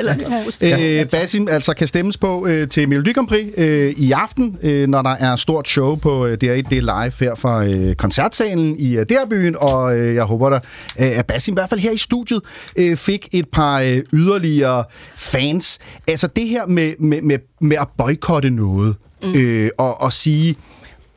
Øh, 0.63 1.07
Basim 1.09 1.49
altså 1.51 1.75
kan 1.75 1.89
stemmes 1.89 2.17
på 2.19 2.47
øh, 2.47 2.69
til 2.69 2.89
Melodi 2.89 3.13
Grand 3.13 3.29
Prix 3.29 3.47
øh, 3.57 3.93
i 3.97 4.13
aften, 4.13 4.59
øh, 4.63 4.89
når 4.89 5.03
der 5.03 5.11
er 5.21 5.37
stort 5.37 5.69
show 5.69 5.95
på 5.97 6.27
øh, 6.27 6.33
DR1. 6.33 6.37
Det 6.47 6.73
er 6.73 6.81
live 6.81 7.13
her 7.21 7.35
fra 7.35 7.65
øh, 7.65 7.95
koncertsalen 7.95 8.77
i 8.79 8.97
øh, 8.97 9.07
DR-byen, 9.07 9.57
og 9.61 9.97
øh, 9.99 10.15
jeg 10.15 10.25
håber 10.25 10.51
da, 10.51 10.57
øh, 11.01 11.19
at 11.19 11.27
Basim 11.27 11.53
i 11.53 11.57
hvert 11.57 11.69
fald 11.69 11.81
her 11.81 11.91
i 11.91 11.99
studiet 11.99 12.41
øh, 12.77 12.97
fik 12.97 13.29
et 13.33 13.46
par 13.53 13.81
øh, 13.81 14.03
yderligere 14.13 14.85
fans. 15.17 15.79
Altså 16.09 16.27
det 16.27 16.49
her 16.49 16.67
med, 16.67 16.95
med, 16.99 17.23
med, 17.23 17.39
med 17.61 17.77
at 17.81 17.89
boykotte 17.99 18.51
noget 18.51 18.97
mm. 19.23 19.33
øh, 19.37 19.71
og, 19.79 20.01
og 20.01 20.13
sige, 20.13 20.57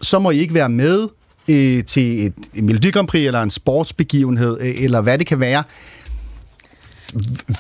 så 0.02 0.20
må 0.20 0.32
I 0.32 0.38
ikke 0.40 0.54
være 0.54 0.70
med 0.70 1.08
øh, 1.50 1.84
til 1.84 2.26
et, 2.26 2.34
et 2.56 2.64
Melodi 2.64 2.92
Grand 2.92 3.08
Prix 3.08 3.26
eller 3.28 3.42
en 3.42 3.50
sportsbegivenhed, 3.50 4.58
øh, 4.62 4.84
eller 4.84 5.02
hvad 5.02 5.18
det 5.18 5.28
kan 5.28 5.40
være. 5.40 5.64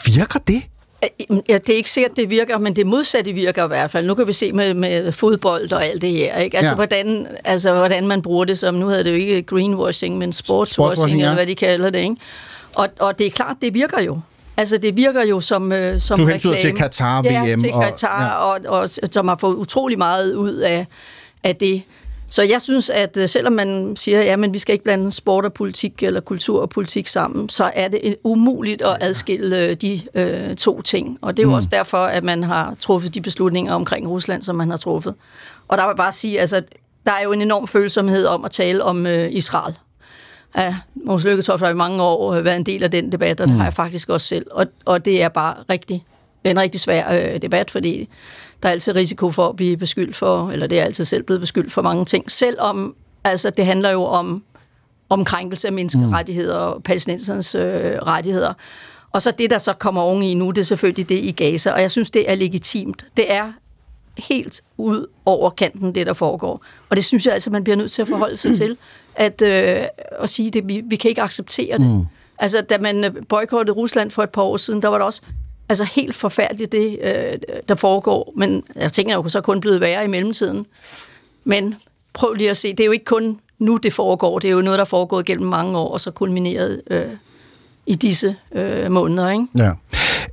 Virker 0.05 0.39
det? 0.47 0.61
Ja, 1.49 1.57
det 1.57 1.69
er 1.69 1.75
ikke 1.75 1.89
sikkert, 1.89 2.15
det 2.15 2.29
virker, 2.29 2.57
men 2.57 2.75
det 2.75 2.87
modsatte 2.87 3.33
virker 3.33 3.65
i 3.65 3.67
hvert 3.67 3.91
fald. 3.91 4.05
Nu 4.05 4.15
kan 4.15 4.27
vi 4.27 4.33
se 4.33 4.51
med, 4.51 4.73
med 4.73 5.11
fodbold 5.11 5.71
og 5.71 5.85
alt 5.85 6.01
det 6.01 6.11
her. 6.11 6.37
Ikke? 6.37 6.57
Altså, 6.57 6.71
Ja. 6.71 6.75
hvordan, 6.75 7.27
altså, 7.43 7.73
hvordan 7.73 8.07
man 8.07 8.21
bruger 8.21 8.45
det 8.45 8.57
som, 8.57 8.75
nu 8.75 8.87
hedder 8.87 9.03
det 9.03 9.11
jo 9.11 9.15
ikke 9.15 9.41
greenwashing, 9.43 10.17
men 10.17 10.33
sportswashing, 10.33 10.93
Sportswashing, 10.93 11.19
ja. 11.21 11.25
eller 11.25 11.35
hvad 11.35 11.47
de 11.47 11.55
kalder 11.55 11.89
det. 11.89 11.99
Ikke? 11.99 12.15
Og, 12.75 12.87
og 12.99 13.19
det 13.19 13.27
er 13.27 13.31
klart, 13.31 13.55
det 13.61 13.73
virker 13.73 14.01
jo. 14.01 14.19
Altså, 14.59 14.77
det 14.77 14.97
virker 14.97 15.25
jo 15.25 15.39
som, 15.39 15.71
øh, 15.71 15.99
som 15.99 16.19
Du 16.19 16.25
hentyder 16.27 16.53
reklame. 16.53 16.75
til 16.75 16.83
Qatar, 16.83 17.23
ja, 17.23 17.53
VM 17.55 17.61
til 17.61 17.73
og- 17.73 17.83
Qatar, 17.83 18.23
ja. 18.23 18.29
og, 18.29 18.59
og, 18.67 18.89
og, 19.03 19.09
som 19.11 19.27
har 19.27 19.37
fået 19.41 19.55
utrolig 19.55 19.97
meget 19.97 20.33
ud 20.33 20.53
af, 20.53 20.87
af 21.43 21.55
det. 21.55 21.81
Så 22.29 22.43
jeg 22.43 22.61
synes, 22.61 22.89
at 22.89 23.17
øh, 23.17 23.29
selvom 23.29 23.53
man 23.53 23.95
siger, 23.95 24.21
ja, 24.21 24.35
men 24.35 24.53
vi 24.53 24.59
skal 24.59 24.73
ikke 24.73 24.83
blande 24.83 25.11
sport 25.11 25.45
og 25.45 25.53
politik, 25.53 26.03
eller 26.03 26.19
kultur 26.21 26.61
og 26.61 26.69
politik 26.69 27.07
sammen, 27.07 27.49
så 27.49 27.71
er 27.73 27.87
det 27.87 28.15
umuligt 28.23 28.81
at 28.81 28.97
adskille 29.01 29.59
øh, 29.59 29.73
de 29.73 30.01
øh, 30.15 30.55
to 30.55 30.81
ting. 30.81 31.17
Og 31.21 31.37
det 31.37 31.43
er 31.43 31.47
jo 31.47 31.49
mm. 31.49 31.55
også 31.55 31.69
derfor, 31.71 31.97
at 31.97 32.23
man 32.23 32.43
har 32.43 32.75
truffet 32.79 33.15
de 33.15 33.21
beslutninger 33.21 33.73
omkring 33.73 34.09
Rusland, 34.09 34.41
som 34.41 34.55
man 34.55 34.69
har 34.69 34.77
truffet. 34.77 35.15
Og 35.67 35.77
der 35.77 35.83
vil 35.83 35.89
jeg 35.89 35.97
bare 35.97 36.11
sige, 36.11 36.39
altså, 36.39 36.61
der 37.05 37.11
er 37.11 37.23
jo 37.23 37.31
en 37.31 37.41
enorm 37.41 37.67
følsomhed 37.67 38.25
om 38.25 38.45
at 38.45 38.51
tale 38.51 38.83
om 38.83 39.07
øh, 39.07 39.29
Israel. 39.31 39.77
Ja, 40.57 40.75
Måns 41.05 41.25
Lykketoft 41.25 41.61
har 41.61 41.69
i 41.69 41.73
mange 41.73 42.03
år 42.03 42.33
øh, 42.33 42.45
været 42.45 42.57
en 42.57 42.65
del 42.65 42.83
af 42.83 42.91
den 42.91 43.11
debat, 43.11 43.41
og 43.41 43.47
det 43.47 43.55
har 43.55 43.63
jeg 43.63 43.73
faktisk 43.73 44.09
også 44.09 44.27
selv. 44.27 44.45
Og, 44.51 44.65
og 44.85 45.05
det 45.05 45.23
er 45.23 45.29
bare 45.29 45.55
rigtig, 45.69 46.05
en 46.43 46.59
rigtig 46.59 46.81
svær 46.81 47.13
øh, 47.13 47.41
debat, 47.41 47.71
fordi 47.71 48.09
der 48.63 48.69
er 48.69 48.73
altid 48.73 48.95
risiko 48.95 49.31
for 49.31 49.49
at 49.49 49.55
blive 49.55 49.77
beskyldt 49.77 50.15
for, 50.15 50.51
eller 50.51 50.67
det 50.67 50.79
er 50.79 50.83
altid 50.83 51.05
selv 51.05 51.23
blevet 51.23 51.39
beskyldt 51.39 51.71
for 51.71 51.81
mange 51.81 52.05
ting, 52.05 52.31
selvom 52.31 52.95
altså, 53.23 53.49
det 53.49 53.65
handler 53.65 53.89
jo 53.89 54.03
om, 54.03 54.43
om 55.09 55.25
krænkelse 55.25 55.67
af 55.67 55.73
menneskerettigheder 55.73 56.57
og 56.57 56.83
palæstinensernes 56.83 57.55
øh, 57.55 57.97
rettigheder. 58.01 58.53
Og 59.11 59.21
så 59.21 59.31
det, 59.31 59.49
der 59.49 59.57
så 59.57 59.73
kommer 59.73 60.01
oven 60.01 60.23
i 60.23 60.33
nu, 60.33 60.49
det 60.49 60.57
er 60.57 60.65
selvfølgelig 60.65 61.09
det 61.09 61.19
i 61.19 61.31
Gaza, 61.31 61.71
og 61.71 61.81
jeg 61.81 61.91
synes, 61.91 62.11
det 62.11 62.31
er 62.31 62.35
legitimt. 62.35 63.05
Det 63.17 63.33
er 63.33 63.51
helt 64.17 64.61
ud 64.77 65.05
over 65.25 65.49
kanten, 65.49 65.95
det 65.95 66.07
der 66.07 66.13
foregår. 66.13 66.63
Og 66.89 66.95
det 66.95 67.05
synes 67.05 67.25
jeg 67.25 67.33
altså, 67.33 67.49
man 67.49 67.63
bliver 67.63 67.77
nødt 67.77 67.91
til 67.91 68.01
at 68.01 68.07
forholde 68.07 68.37
sig 68.37 68.55
til, 68.61 68.77
at, 69.19 69.41
øh, 69.41 69.83
at 70.19 70.29
sige, 70.29 70.51
det, 70.51 70.67
vi, 70.67 70.81
vi 70.85 70.95
kan 70.95 71.09
ikke 71.09 71.21
acceptere 71.21 71.77
det. 71.77 71.87
Mm. 71.87 72.05
Altså, 72.39 72.61
da 72.61 72.77
man 72.77 73.03
øh, 73.03 73.11
boykottede 73.29 73.75
Rusland 73.75 74.11
for 74.11 74.23
et 74.23 74.29
par 74.29 74.41
år 74.41 74.57
siden, 74.57 74.81
der 74.81 74.87
var 74.87 74.97
det 74.97 75.05
også 75.05 75.21
altså, 75.69 75.83
helt 75.83 76.15
forfærdeligt, 76.15 76.71
det 76.71 76.99
øh, 77.01 77.37
der 77.69 77.75
foregår. 77.75 78.33
Men 78.37 78.63
jeg 78.75 78.93
tænker, 78.93 79.17
at 79.17 79.23
det 79.23 79.31
så 79.31 79.41
kun 79.41 79.61
blevet 79.61 79.81
værre 79.81 80.05
i 80.05 80.07
mellemtiden. 80.07 80.65
Men 81.43 81.75
prøv 82.13 82.33
lige 82.33 82.49
at 82.49 82.57
se, 82.57 82.71
det 82.71 82.79
er 82.79 82.85
jo 82.85 82.91
ikke 82.91 83.05
kun 83.05 83.39
nu, 83.59 83.77
det 83.77 83.93
foregår. 83.93 84.39
Det 84.39 84.47
er 84.47 84.51
jo 84.51 84.61
noget, 84.61 84.77
der 84.77 84.85
er 84.85 84.89
foregået 84.89 85.25
gennem 85.25 85.47
mange 85.47 85.77
år, 85.77 85.93
og 85.93 86.01
så 86.01 86.11
kulmineret 86.11 86.81
øh, 86.89 87.05
i 87.85 87.95
disse 87.95 88.35
øh, 88.51 88.91
måneder, 88.91 89.29
ikke? 89.29 89.45
Ja. 89.57 89.71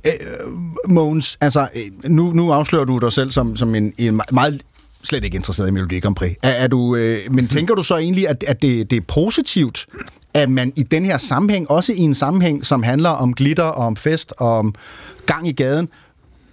Øh, 0.05 0.91
Mogens, 0.91 1.37
altså, 1.41 1.67
øh, 1.75 2.11
nu, 2.11 2.31
nu 2.31 2.51
afslører 2.51 2.85
du 2.85 2.97
dig 2.97 3.11
selv 3.11 3.31
som, 3.31 3.55
som 3.55 3.75
en, 3.75 3.93
en 3.97 4.21
meget 4.31 4.61
slet 5.07 5.23
ikke 5.23 5.35
interesseret 5.35 5.67
i 5.67 5.71
Melodi 5.71 5.99
Grand 5.99 6.15
Prix. 6.15 6.35
Er, 6.43 6.49
er 6.49 6.67
du, 6.67 6.95
øh, 6.95 7.17
men 7.31 7.47
tænker 7.57 7.75
du 7.75 7.83
så 7.83 7.97
egentlig, 7.97 8.27
at, 8.27 8.43
at 8.47 8.61
det, 8.61 8.89
det 8.89 8.97
er 8.97 9.01
positivt, 9.07 9.85
at 10.33 10.49
man 10.49 10.73
i 10.75 10.83
den 10.83 11.05
her 11.05 11.17
sammenhæng, 11.17 11.71
også 11.71 11.93
i 11.93 11.99
en 11.99 12.13
sammenhæng, 12.13 12.65
som 12.65 12.83
handler 12.83 13.09
om 13.09 13.33
glitter 13.33 13.63
og 13.63 13.85
om 13.85 13.95
fest 13.95 14.33
og 14.37 14.57
om 14.57 14.75
gang 15.25 15.47
i 15.47 15.51
gaden, 15.51 15.89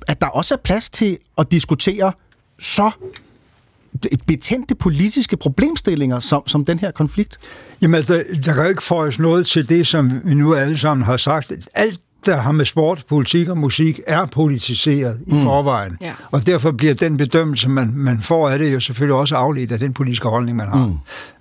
at 0.09 0.20
der 0.20 0.26
også 0.26 0.55
er 0.55 0.59
plads 0.59 0.90
til 0.90 1.18
at 1.39 1.51
diskutere 1.51 2.12
så 2.59 2.90
betændte 4.26 4.74
politiske 4.74 5.36
problemstillinger 5.36 6.18
som, 6.18 6.48
som 6.48 6.64
den 6.64 6.78
her 6.78 6.90
konflikt? 6.90 7.39
Jamen, 7.82 7.94
altså, 7.94 8.24
der 8.44 8.52
kan 8.52 8.62
jo 8.62 8.68
ikke 8.68 8.82
føjes 8.82 9.18
noget 9.18 9.47
til 9.47 9.68
det, 9.68 9.86
som 9.86 10.20
vi 10.24 10.35
nu 10.35 10.55
alle 10.55 10.78
sammen 10.78 11.05
har 11.05 11.16
sagt. 11.16 11.52
Alt, 11.74 12.01
der 12.26 12.36
har 12.36 12.52
med 12.52 12.64
sport, 12.64 13.05
politik 13.09 13.48
og 13.48 13.59
musik, 13.59 14.01
er 14.06 14.26
politiseret 14.26 15.20
mm. 15.26 15.38
i 15.38 15.42
forvejen. 15.42 15.98
Ja. 16.01 16.12
Og 16.30 16.46
derfor 16.46 16.70
bliver 16.72 16.94
den 16.94 17.16
bedømmelse, 17.16 17.68
man, 17.68 17.92
man 17.94 18.22
får 18.22 18.48
af 18.48 18.59
det, 18.59 18.72
jo 18.74 18.80
selvfølgelig 18.80 19.14
også 19.16 19.36
afledt 19.36 19.72
af 19.72 19.78
den 19.78 19.92
politiske 19.92 20.28
holdning, 20.28 20.56
man 20.56 20.68
har. 20.68 20.86
Mm. 20.86 20.94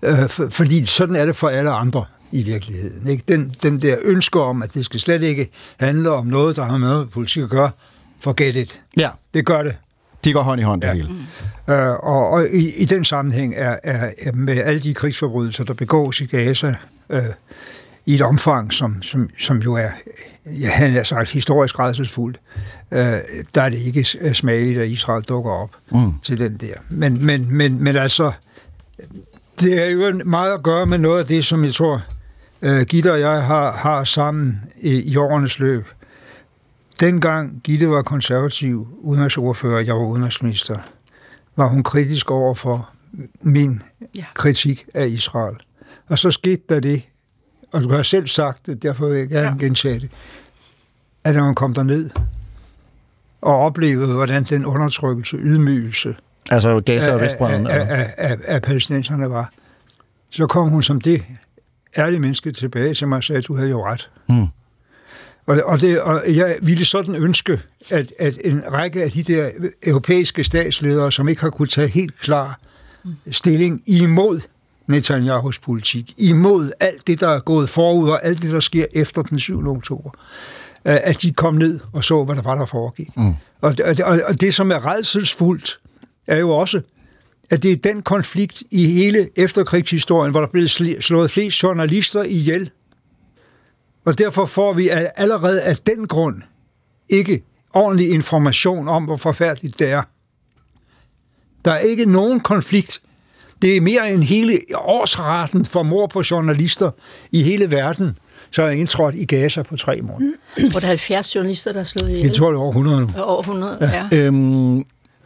Øh, 0.09 0.29
for, 0.29 0.47
fordi 0.49 0.85
sådan 0.85 1.15
er 1.15 1.25
det 1.25 1.35
for 1.35 1.49
alle 1.49 1.71
andre 1.71 2.05
i 2.31 2.43
virkeligheden. 2.43 3.07
Ikke? 3.07 3.23
Den, 3.27 3.55
den 3.63 3.81
der 3.81 3.95
ønske 4.03 4.39
om, 4.41 4.63
at 4.63 4.73
det 4.73 4.85
skal 4.85 4.99
slet 4.99 5.21
ikke 5.23 5.49
handle 5.79 6.09
om 6.11 6.27
noget, 6.27 6.55
der 6.55 6.63
har 6.63 6.77
med 6.77 7.05
politik 7.05 7.43
at 7.43 7.49
gøre, 7.49 7.69
forget 8.19 8.55
it. 8.55 8.79
Ja, 8.97 9.09
Det 9.33 9.45
gør 9.45 9.63
det. 9.63 9.75
de 10.23 10.33
går 10.33 10.41
hånd 10.41 10.61
i 10.61 10.63
hånd, 10.63 10.81
det 10.81 10.87
Ja. 10.87 10.93
hele. 10.93 11.09
Øh, 11.69 11.89
og 11.93 12.29
og 12.29 12.47
i, 12.53 12.69
i 12.77 12.85
den 12.85 13.05
sammenhæng 13.05 13.53
er, 13.57 13.77
er, 13.83 14.11
er 14.21 14.31
med 14.33 14.57
alle 14.57 14.79
de 14.79 14.93
krigsforbrydelser, 14.93 15.63
der 15.63 15.73
begås 15.73 16.21
i 16.21 16.25
Gaza, 16.25 16.75
øh, 17.09 17.21
i 18.05 18.15
et 18.15 18.21
omfang, 18.21 18.73
som, 18.73 19.01
som, 19.01 19.29
som 19.39 19.57
jo 19.57 19.73
er, 19.73 19.89
ja, 20.45 20.69
han 20.69 20.91
har 20.91 21.03
sagt, 21.03 21.29
historisk 21.31 21.79
rædselsfuldt, 21.79 22.39
øh, 22.91 22.99
der 23.55 23.61
er 23.61 23.69
det 23.69 23.77
ikke 23.77 24.03
s- 24.03 24.17
smageligt, 24.33 24.79
at 24.79 24.87
Israel 24.87 25.23
dukker 25.23 25.51
op 25.51 25.69
mm. 25.91 26.19
til 26.23 26.37
den 26.37 26.57
der. 26.57 26.73
Men, 26.89 27.25
men, 27.25 27.55
men, 27.55 27.83
men 27.83 27.95
altså, 27.95 28.31
Det 29.59 29.83
er 29.85 29.89
jo 29.89 30.21
meget 30.25 30.53
at 30.53 30.63
gøre 30.63 30.85
med 30.85 30.97
noget 30.97 31.19
af 31.19 31.25
det, 31.25 31.45
som 31.45 31.63
jeg 31.63 31.73
tror, 31.73 32.01
uh, 32.61 32.81
Gitte 32.81 33.11
og 33.11 33.19
jeg 33.19 33.43
har, 33.43 33.71
har 33.71 34.03
sammen 34.03 34.61
i, 34.81 35.01
i 35.01 35.15
årenes 35.17 35.59
løb. 35.59 35.85
Dengang 36.99 37.61
Gitte 37.63 37.89
var 37.89 38.01
konservativ 38.01 38.87
udenrigsordfører, 39.01 39.75
og 39.77 39.85
jeg 39.85 39.95
var 39.95 40.05
udenrigsminister, 40.05 40.77
var 41.55 41.67
hun 41.67 41.83
kritisk 41.83 42.31
over 42.31 42.53
for 42.55 42.89
min 43.41 43.81
ja. 44.17 44.25
kritik 44.33 44.85
af 44.93 45.07
Israel. 45.07 45.55
Og 46.07 46.19
så 46.19 46.31
skete 46.31 46.61
der 46.69 46.79
det, 46.79 47.01
og 47.73 47.83
du 47.83 47.89
har 47.89 48.03
selv 48.03 48.27
sagt 48.27 48.65
det, 48.65 48.83
derfor 48.83 49.07
vil 49.07 49.17
jeg 49.17 49.27
gerne 49.27 49.57
ja. 49.59 49.65
gentage 49.65 49.99
det, 49.99 50.09
at 51.23 51.35
når 51.35 51.43
man 51.43 51.55
kom 51.55 51.73
derned 51.73 52.09
og 53.41 53.57
oplevede, 53.57 54.13
hvordan 54.13 54.43
den 54.43 54.65
undertrykkelse, 54.65 55.37
ydmygelse 55.37 56.15
Altså 56.51 56.81
Gaza 56.85 57.13
og 57.13 57.21
Vestbreden? 57.21 57.67
af, 57.67 57.79
af, 57.89 58.13
af, 58.17 58.37
af 58.45 58.61
palæstinenserne 58.61 59.29
var, 59.29 59.51
så 60.29 60.47
kom 60.47 60.69
hun 60.69 60.83
som 60.83 61.01
det 61.01 61.23
ærlige 61.97 62.19
menneske 62.19 62.51
tilbage 62.51 62.93
til 62.93 63.07
mig 63.07 63.17
og 63.17 63.23
sagde, 63.23 63.37
at 63.39 63.47
du 63.47 63.55
havde 63.55 63.69
jo 63.69 63.85
ret. 63.85 64.09
Mm. 64.29 64.47
Og, 65.45 65.57
og, 65.65 65.81
det, 65.81 66.01
og 66.01 66.21
jeg 66.27 66.57
ville 66.61 66.85
sådan 66.85 67.15
ønske, 67.15 67.61
at, 67.89 68.13
at 68.19 68.37
en 68.43 68.63
række 68.71 69.03
af 69.03 69.11
de 69.11 69.23
der 69.23 69.49
europæiske 69.83 70.43
statsledere, 70.43 71.11
som 71.11 71.29
ikke 71.29 71.41
har 71.41 71.49
kunnet 71.49 71.69
tage 71.69 71.87
helt 71.87 72.19
klar 72.19 72.59
stilling 73.31 73.83
imod 73.85 74.41
Netanyahus 74.87 75.59
politik, 75.59 76.13
imod 76.17 76.71
alt 76.79 77.07
det, 77.07 77.19
der 77.19 77.29
er 77.29 77.39
gået 77.39 77.69
forud, 77.69 78.09
og 78.09 78.25
alt 78.25 78.41
det, 78.41 78.51
der 78.51 78.59
sker 78.59 78.85
efter 78.93 79.21
den 79.21 79.39
7. 79.39 79.67
oktober, 79.67 80.09
øh, 80.85 80.97
at 81.03 81.21
de 81.21 81.31
kom 81.31 81.53
ned 81.53 81.79
og 81.93 82.03
så, 82.03 82.23
hvad 82.23 82.35
der 82.35 82.41
var, 82.41 82.55
der 82.55 82.65
foregik. 82.65 83.17
Mm. 83.17 83.33
Og, 83.61 83.75
og, 84.05 84.19
og 84.27 84.41
det, 84.41 84.53
som 84.53 84.71
er 84.71 84.85
redselsfuldt, 84.85 85.79
er 86.27 86.37
jo 86.37 86.49
også, 86.49 86.81
at 87.49 87.63
det 87.63 87.71
er 87.71 87.75
den 87.75 88.01
konflikt 88.01 88.63
i 88.71 88.85
hele 88.85 89.29
efterkrigshistorien, 89.35 90.31
hvor 90.31 90.39
der 90.39 90.47
er 90.47 90.51
blevet 90.51 90.71
slået 91.03 91.31
flest 91.31 91.63
journalister 91.63 92.23
ihjel. 92.23 92.69
Og 94.05 94.17
derfor 94.17 94.45
får 94.45 94.73
vi 94.73 94.89
allerede 95.15 95.61
af 95.61 95.75
den 95.77 96.07
grund 96.07 96.41
ikke 97.09 97.43
ordentlig 97.73 98.11
information 98.11 98.87
om, 98.87 99.03
hvor 99.03 99.15
forfærdeligt 99.15 99.79
det 99.79 99.89
er. 99.89 100.03
Der 101.65 101.71
er 101.71 101.79
ikke 101.79 102.05
nogen 102.05 102.39
konflikt. 102.39 103.01
Det 103.63 103.77
er 103.77 103.81
mere 103.81 104.11
end 104.11 104.23
hele 104.23 104.59
årsraten 104.75 105.65
for 105.65 105.83
mor 105.83 106.07
på 106.07 106.23
journalister 106.31 106.91
i 107.31 107.43
hele 107.43 107.71
verden, 107.71 108.17
så 108.51 108.63
er 108.63 108.69
indtrådt 108.69 109.15
i 109.15 109.25
Gaza 109.25 109.61
på 109.61 109.77
tre 109.77 110.01
måneder. 110.01 110.33
Hvor 110.71 110.79
der 110.79 110.87
er 110.87 110.89
70 110.89 111.35
journalister, 111.35 111.73
der 111.73 111.79
er 111.79 111.83
slået 111.83 112.09
ihjel. 112.09 112.25
Jeg 112.25 112.35
tror, 112.35 112.47
det 112.47 112.55
er 112.55 112.61
over 112.61 112.69
100 112.69 113.01
nu. 113.01 113.09
Over 113.17 113.39
100, 113.39 113.77
ja. 113.81 114.07
ja. 114.11 114.17
Øhm, 114.17 114.83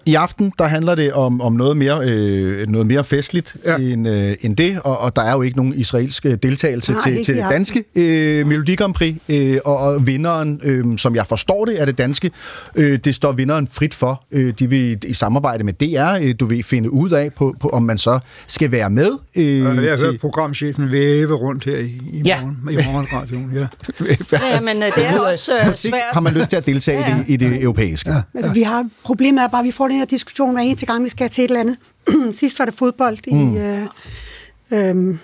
i 0.08 0.16
aften, 0.16 0.52
der 0.58 0.66
handler 0.66 0.96
det 0.96 1.14
om, 1.14 1.42
om 1.42 1.54
noget, 1.54 1.78
mere, 1.78 2.00
øh, 2.04 2.68
noget 2.68 2.88
mere 2.88 3.04
festligt 3.04 3.56
ja. 3.66 3.76
end, 3.76 4.08
øh, 4.08 4.36
end 4.42 4.56
det, 4.56 4.80
og, 4.84 5.00
og 5.00 5.16
der 5.16 5.22
er 5.22 5.32
jo 5.32 5.42
ikke 5.42 5.58
nogen 5.58 5.74
israelsk 5.74 6.24
deltagelse 6.24 6.92
Nej, 6.92 7.02
til, 7.02 7.26
til 7.26 7.36
det 7.36 7.46
danske 7.52 7.84
øh, 7.96 8.48
Melodi 8.48 8.76
Grand 8.76 8.94
Prix, 8.94 9.16
øh, 9.30 9.58
og, 9.66 9.78
og 9.78 10.08
vinderen, 10.08 10.60
øh, 10.64 10.98
som 10.98 11.16
jeg 11.16 11.28
forstår 11.28 11.66
det, 11.66 11.82
er 11.82 11.86
det 11.86 11.98
danske, 11.98 12.32
øh, 12.76 13.00
det 13.00 13.16
står 13.16 13.32
vinderen 13.32 13.68
frit 13.72 13.94
for. 13.94 14.24
Øh, 14.32 14.54
de 14.60 14.70
vil 14.70 14.98
i 15.08 15.14
samarbejde 15.14 15.64
med 15.64 15.74
DR, 15.74 16.28
øh, 16.28 16.36
du 16.40 16.46
vil 16.46 16.64
finde 16.64 16.94
ud 16.94 17.12
af, 17.12 17.34
på, 17.34 17.56
på, 17.60 17.70
om 17.70 17.84
man 17.84 17.98
så 17.98 18.20
skal 18.48 18.72
være 18.72 18.90
med. 18.90 19.12
Øh, 19.36 19.60
jeg 19.60 19.66
har 19.66 20.06
hørt 20.06 20.20
programchefen 20.20 20.92
væve 20.92 21.36
rundt 21.36 21.64
her 21.64 21.78
i, 21.78 22.02
i 22.14 22.22
ja. 22.26 22.42
morgen, 22.42 22.58
i 22.72 22.76
morgenradioen. 22.86 23.52
Ja. 23.54 23.68
ja, 24.54 24.60
men 24.60 24.84
øh, 24.84 24.92
det 24.96 25.06
er 25.06 25.20
også 25.20 25.52
øh, 25.58 25.74
svært. 25.74 26.02
Har 26.14 26.22
man 26.22 26.34
lyst 26.34 26.50
til 26.50 26.58
at 26.58 26.66
deltage 26.66 27.00
ja, 27.00 27.10
ja. 27.10 27.24
i, 27.28 27.36
det, 27.36 27.48
i 27.48 27.50
det 27.50 27.62
europæiske? 27.64 28.12
Ja. 28.12 28.22
Altså, 28.36 28.54
vi 28.54 28.62
har, 28.62 28.90
problemet 29.06 29.44
er 29.44 29.48
bare, 29.48 29.60
at 29.60 29.66
vi 29.66 29.72
får 29.72 29.88
det 29.88 29.97
her 29.98 30.06
diskussion 30.06 30.54
hver 30.54 30.62
eneste 30.62 30.86
gang, 30.86 31.04
vi 31.04 31.10
skal 31.10 31.30
til 31.30 31.44
et 31.44 31.52
eller 31.52 31.60
andet. 31.60 31.78
Sidst 32.40 32.60
var 32.60 32.66
det 32.66 32.74
fodbold 32.74 33.18
i... 33.28 33.34
Mm. 33.34 33.58
Øh, 33.58 33.88
øh, 34.72 35.18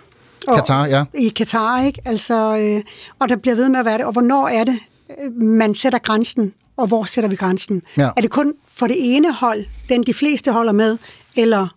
og, 0.48 0.56
Katar, 0.56 0.86
ja. 0.86 1.04
I 1.14 1.28
Katar, 1.28 1.84
ikke? 1.84 2.02
Altså, 2.06 2.58
øh, 2.58 2.82
og 3.20 3.30
der 3.30 3.36
bliver 3.36 3.56
ved 3.56 3.70
med 3.70 3.80
at 3.80 3.86
være 3.86 3.98
det. 3.98 4.06
Og 4.06 4.12
hvornår 4.12 4.48
er 4.48 4.64
det, 4.64 4.80
øh, 5.24 5.42
man 5.42 5.76
sætter 5.76 6.00
grænsen, 6.00 6.54
og 6.78 6.88
hvor 6.88 7.04
sætter 7.04 7.30
vi 7.30 7.36
grænsen? 7.36 7.82
Ja. 7.98 8.10
Er 8.18 8.22
det 8.22 8.30
kun 8.30 8.54
for 8.68 8.88
det 8.88 8.96
ene 9.00 9.34
hold, 9.34 9.66
den 9.90 10.04
de 10.04 10.14
fleste 10.14 10.52
holder 10.52 10.72
med, 10.72 10.98
eller, 11.36 11.68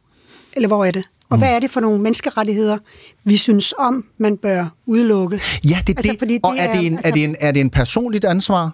eller 0.52 0.68
hvor 0.68 0.85
er 0.85 0.90
det? 0.90 1.05
Og 1.31 1.36
mm. 1.36 1.40
hvad 1.40 1.55
er 1.55 1.60
det 1.60 1.70
for 1.70 1.81
nogle 1.81 2.02
menneskerettigheder, 2.02 2.78
vi 3.24 3.36
synes 3.36 3.74
om, 3.78 4.05
man 4.18 4.36
bør 4.36 4.66
udelukke? 4.86 5.40
Ja, 5.64 5.82
det 5.86 5.93
er 5.93 5.98
altså, 5.98 6.12
det. 6.12 6.18
Fordi 6.18 6.35
det 6.35 6.44
og 6.44 6.56
er, 6.59 6.62
er, 6.62 6.77
det 6.77 6.86
en, 6.86 6.93
altså, 6.93 7.09
er, 7.09 7.12
det 7.12 7.24
en, 7.24 7.36
er 7.40 7.52
det 7.52 7.60
en 7.60 7.70
personligt 7.70 8.24
ansvar, 8.24 8.70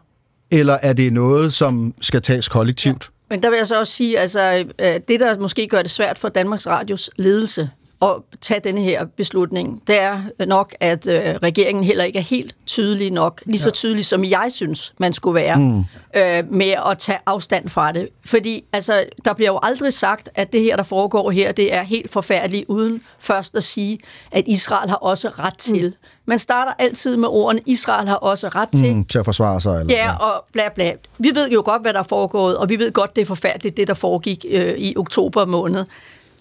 eller 0.50 0.78
er 0.82 0.92
det 0.92 1.12
noget, 1.12 1.52
som 1.52 1.94
skal 2.00 2.22
tages 2.22 2.48
kollektivt? 2.48 3.10
Ja. 3.10 3.21
Men 3.32 3.42
der 3.42 3.50
vil 3.50 3.56
jeg 3.56 3.66
så 3.66 3.78
også 3.78 3.92
sige, 3.92 4.18
altså 4.18 4.64
øh, 4.78 5.00
det, 5.08 5.20
der 5.20 5.38
måske 5.38 5.68
gør 5.68 5.82
det 5.82 5.90
svært 5.90 6.18
for 6.18 6.28
Danmarks 6.28 6.66
Radios 6.66 7.10
ledelse 7.16 7.70
at 8.02 8.38
tage 8.40 8.60
denne 8.64 8.80
her 8.80 9.04
beslutning, 9.04 9.82
det 9.86 10.00
er 10.00 10.44
nok, 10.46 10.74
at 10.80 11.06
øh, 11.06 11.34
regeringen 11.42 11.84
heller 11.84 12.04
ikke 12.04 12.18
er 12.18 12.22
helt 12.22 12.56
tydelig 12.66 13.10
nok, 13.10 13.42
lige 13.46 13.60
så 13.60 13.70
tydelig 13.70 14.06
som 14.06 14.24
jeg 14.24 14.46
synes, 14.50 14.94
man 14.98 15.12
skulle 15.12 15.34
være, 15.34 15.56
mm. 15.56 15.78
øh, 16.16 16.52
med 16.52 16.74
at 16.86 16.98
tage 16.98 17.18
afstand 17.26 17.68
fra 17.68 17.92
det. 17.92 18.08
Fordi 18.24 18.64
altså, 18.72 19.04
der 19.24 19.32
bliver 19.32 19.50
jo 19.50 19.58
aldrig 19.62 19.92
sagt, 19.92 20.28
at 20.34 20.52
det 20.52 20.62
her, 20.62 20.76
der 20.76 20.82
foregår 20.82 21.30
her, 21.30 21.52
det 21.52 21.74
er 21.74 21.82
helt 21.82 22.10
forfærdeligt, 22.10 22.64
uden 22.68 23.02
først 23.18 23.56
at 23.56 23.62
sige, 23.62 23.98
at 24.30 24.44
Israel 24.46 24.88
har 24.88 24.96
også 24.96 25.28
ret 25.28 25.58
til. 25.58 25.86
Mm. 25.86 26.08
Man 26.26 26.38
starter 26.38 26.72
altid 26.78 27.16
med 27.16 27.28
ordene, 27.28 27.62
Israel 27.66 28.08
har 28.08 28.16
også 28.16 28.48
ret 28.48 28.68
til. 28.76 28.94
Mm, 28.94 29.04
til 29.04 29.18
at 29.18 29.24
forsvare 29.24 29.60
sig. 29.60 29.80
Eller, 29.80 29.94
ja, 29.94 30.16
og 30.16 30.44
bla 30.52 30.68
bla. 30.74 30.92
Vi 31.18 31.30
ved 31.34 31.50
jo 31.50 31.62
godt, 31.64 31.82
hvad 31.82 31.92
der 31.92 31.98
er 31.98 32.04
foregået, 32.08 32.56
og 32.56 32.68
vi 32.68 32.78
ved 32.78 32.92
godt, 32.92 33.16
det 33.16 33.22
er 33.22 33.26
forfærdeligt, 33.26 33.76
det 33.76 33.88
der 33.88 33.94
foregik 33.94 34.44
øh, 34.48 34.74
i 34.78 34.96
oktober 34.96 35.44
måned. 35.44 35.84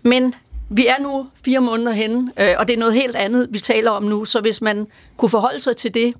Men 0.03 0.35
vi 0.73 0.87
er 0.87 0.99
nu 1.01 1.27
fire 1.45 1.59
måneder 1.59 1.91
henne, 1.91 2.31
øh, 2.39 2.53
og 2.59 2.67
det 2.67 2.73
er 2.73 2.77
noget 2.77 2.93
helt 2.93 3.15
andet, 3.15 3.47
vi 3.51 3.59
taler 3.59 3.91
om 3.91 4.03
nu. 4.03 4.25
Så 4.25 4.41
hvis 4.41 4.61
man 4.61 4.87
kunne 5.17 5.29
forholde 5.29 5.59
sig 5.59 5.77
til 5.77 5.93
det 5.93 6.13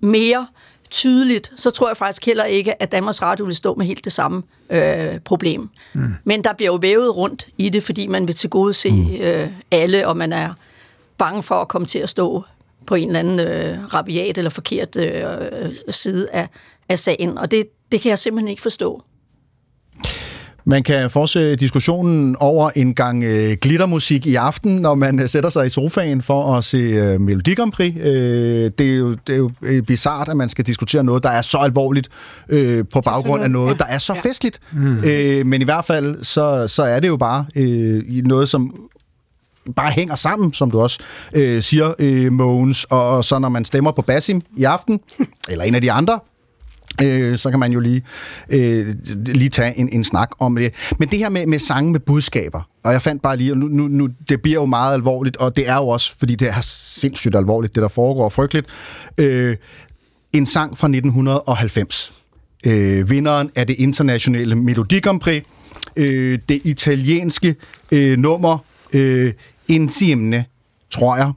mere 0.00 0.46
tydeligt, 0.90 1.52
så 1.56 1.70
tror 1.70 1.88
jeg 1.88 1.96
faktisk 1.96 2.26
heller 2.26 2.44
ikke, 2.44 2.82
at 2.82 2.92
Danmarks 2.92 3.22
Radio 3.22 3.44
vil 3.44 3.56
stå 3.56 3.74
med 3.74 3.86
helt 3.86 4.04
det 4.04 4.12
samme 4.12 4.42
øh, 4.70 5.20
problem. 5.24 5.68
Mm. 5.92 6.14
Men 6.24 6.44
der 6.44 6.52
bliver 6.52 6.72
jo 6.72 6.78
vævet 6.82 7.16
rundt 7.16 7.48
i 7.58 7.68
det, 7.68 7.82
fordi 7.82 8.06
man 8.06 8.26
vil 8.26 8.34
til 8.34 8.50
gode 8.50 8.74
se 8.74 8.92
mm. 8.92 9.14
øh, 9.14 9.48
alle, 9.70 10.08
og 10.08 10.16
man 10.16 10.32
er 10.32 10.54
bange 11.18 11.42
for 11.42 11.54
at 11.54 11.68
komme 11.68 11.86
til 11.86 11.98
at 11.98 12.08
stå 12.08 12.42
på 12.86 12.94
en 12.94 13.06
eller 13.06 13.20
anden 13.20 13.40
øh, 13.40 13.94
rabiat 13.94 14.38
eller 14.38 14.50
forkert 14.50 14.96
øh, 14.96 15.22
side 15.90 16.30
af, 16.30 16.48
af 16.88 16.98
sagen. 16.98 17.38
Og 17.38 17.50
det, 17.50 17.68
det 17.92 18.00
kan 18.00 18.10
jeg 18.10 18.18
simpelthen 18.18 18.48
ikke 18.48 18.62
forstå. 18.62 19.02
Man 20.68 20.82
kan 20.82 21.10
fortsætte 21.10 21.56
diskussionen 21.56 22.36
over 22.40 22.70
en 22.76 22.94
gang 22.94 23.24
øh, 23.24 23.56
glittermusik 23.62 24.26
i 24.26 24.34
aften, 24.34 24.76
når 24.76 24.94
man 24.94 25.20
øh, 25.20 25.28
sætter 25.28 25.50
sig 25.50 25.66
i 25.66 25.68
sofaen 25.68 26.22
for 26.22 26.56
at 26.56 26.64
se 26.64 26.78
øh, 26.78 27.20
Melodi 27.20 27.54
Grand 27.54 27.72
Prix. 27.72 27.96
Øh, 27.96 28.70
det, 28.78 28.80
er 28.80 28.96
jo, 28.96 29.12
det 29.12 29.32
er 29.32 29.36
jo 29.36 29.50
øh, 29.62 29.82
bizart, 29.82 30.28
at 30.28 30.36
man 30.36 30.48
skal 30.48 30.66
diskutere 30.66 31.04
noget, 31.04 31.22
der 31.22 31.30
er 31.30 31.42
så 31.42 31.58
alvorligt 31.58 32.08
øh, 32.48 32.84
på 32.92 33.00
baggrund 33.00 33.42
af 33.42 33.50
noget, 33.50 33.78
der 33.78 33.84
er 33.84 33.98
så 33.98 34.14
festligt. 34.22 34.60
Mm. 34.72 35.04
Øh, 35.04 35.46
men 35.46 35.60
i 35.60 35.64
hvert 35.64 35.84
fald, 35.84 36.24
så, 36.24 36.68
så 36.68 36.82
er 36.82 37.00
det 37.00 37.08
jo 37.08 37.16
bare 37.16 37.46
øh, 37.56 38.02
noget, 38.24 38.48
som 38.48 38.88
bare 39.76 39.90
hænger 39.90 40.14
sammen, 40.14 40.52
som 40.52 40.70
du 40.70 40.80
også 40.80 40.98
øh, 41.34 41.62
siger, 41.62 41.92
øh, 41.98 42.32
Mogens. 42.32 42.84
Og, 42.84 43.16
og 43.16 43.24
så 43.24 43.38
når 43.38 43.48
man 43.48 43.64
stemmer 43.64 43.92
på 43.92 44.02
Basim 44.02 44.42
i 44.56 44.64
aften, 44.64 45.00
eller 45.50 45.64
en 45.64 45.74
af 45.74 45.80
de 45.80 45.92
andre, 45.92 46.20
øh, 47.02 47.38
så 47.38 47.50
kan 47.50 47.60
man 47.60 47.72
jo 47.72 47.80
lige, 47.80 48.02
øh, 48.50 48.86
lige 49.26 49.48
tage 49.48 49.78
en, 49.78 49.88
en 49.92 50.04
snak 50.04 50.30
om 50.38 50.56
det. 50.56 50.74
Men 50.98 51.08
det 51.08 51.18
her 51.18 51.28
med, 51.28 51.46
med 51.46 51.58
sange 51.58 51.92
med 51.92 52.00
budskaber, 52.00 52.68
og 52.84 52.92
jeg 52.92 53.02
fandt 53.02 53.22
bare 53.22 53.36
lige, 53.36 53.52
og 53.52 53.58
nu, 53.58 53.68
nu, 53.68 53.88
nu, 53.88 54.08
det 54.28 54.42
bliver 54.42 54.60
jo 54.60 54.66
meget 54.66 54.94
alvorligt, 54.94 55.36
og 55.36 55.56
det 55.56 55.68
er 55.68 55.76
jo 55.76 55.88
også, 55.88 56.18
fordi 56.18 56.34
det 56.34 56.48
er 56.48 56.60
sindssygt 56.62 57.36
alvorligt, 57.36 57.74
det 57.74 57.82
der 57.82 57.88
foregår 57.88 58.28
frygteligt. 58.28 58.66
Øh, 59.18 59.56
en 60.32 60.46
sang 60.46 60.78
fra 60.78 60.86
1990. 60.86 62.12
Øh, 62.66 63.10
vinderen 63.10 63.50
af 63.54 63.66
det 63.66 63.76
internationale 63.78 64.54
Melodi 64.54 65.00
Grand 65.00 65.20
Prix. 65.20 65.42
Øh, 65.96 66.38
det 66.48 66.60
italienske 66.64 67.56
øh, 67.92 68.18
nummer 68.18 68.58
øh, 68.92 69.32
Insiemne, 69.68 70.44
tror 70.90 71.16
jeg, 71.16 71.32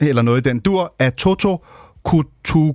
eller 0.00 0.22
noget 0.22 0.46
i 0.46 0.48
den 0.48 0.58
dur, 0.58 0.94
af 0.98 1.12
Toto 1.12 1.64
Kutu 2.04 2.72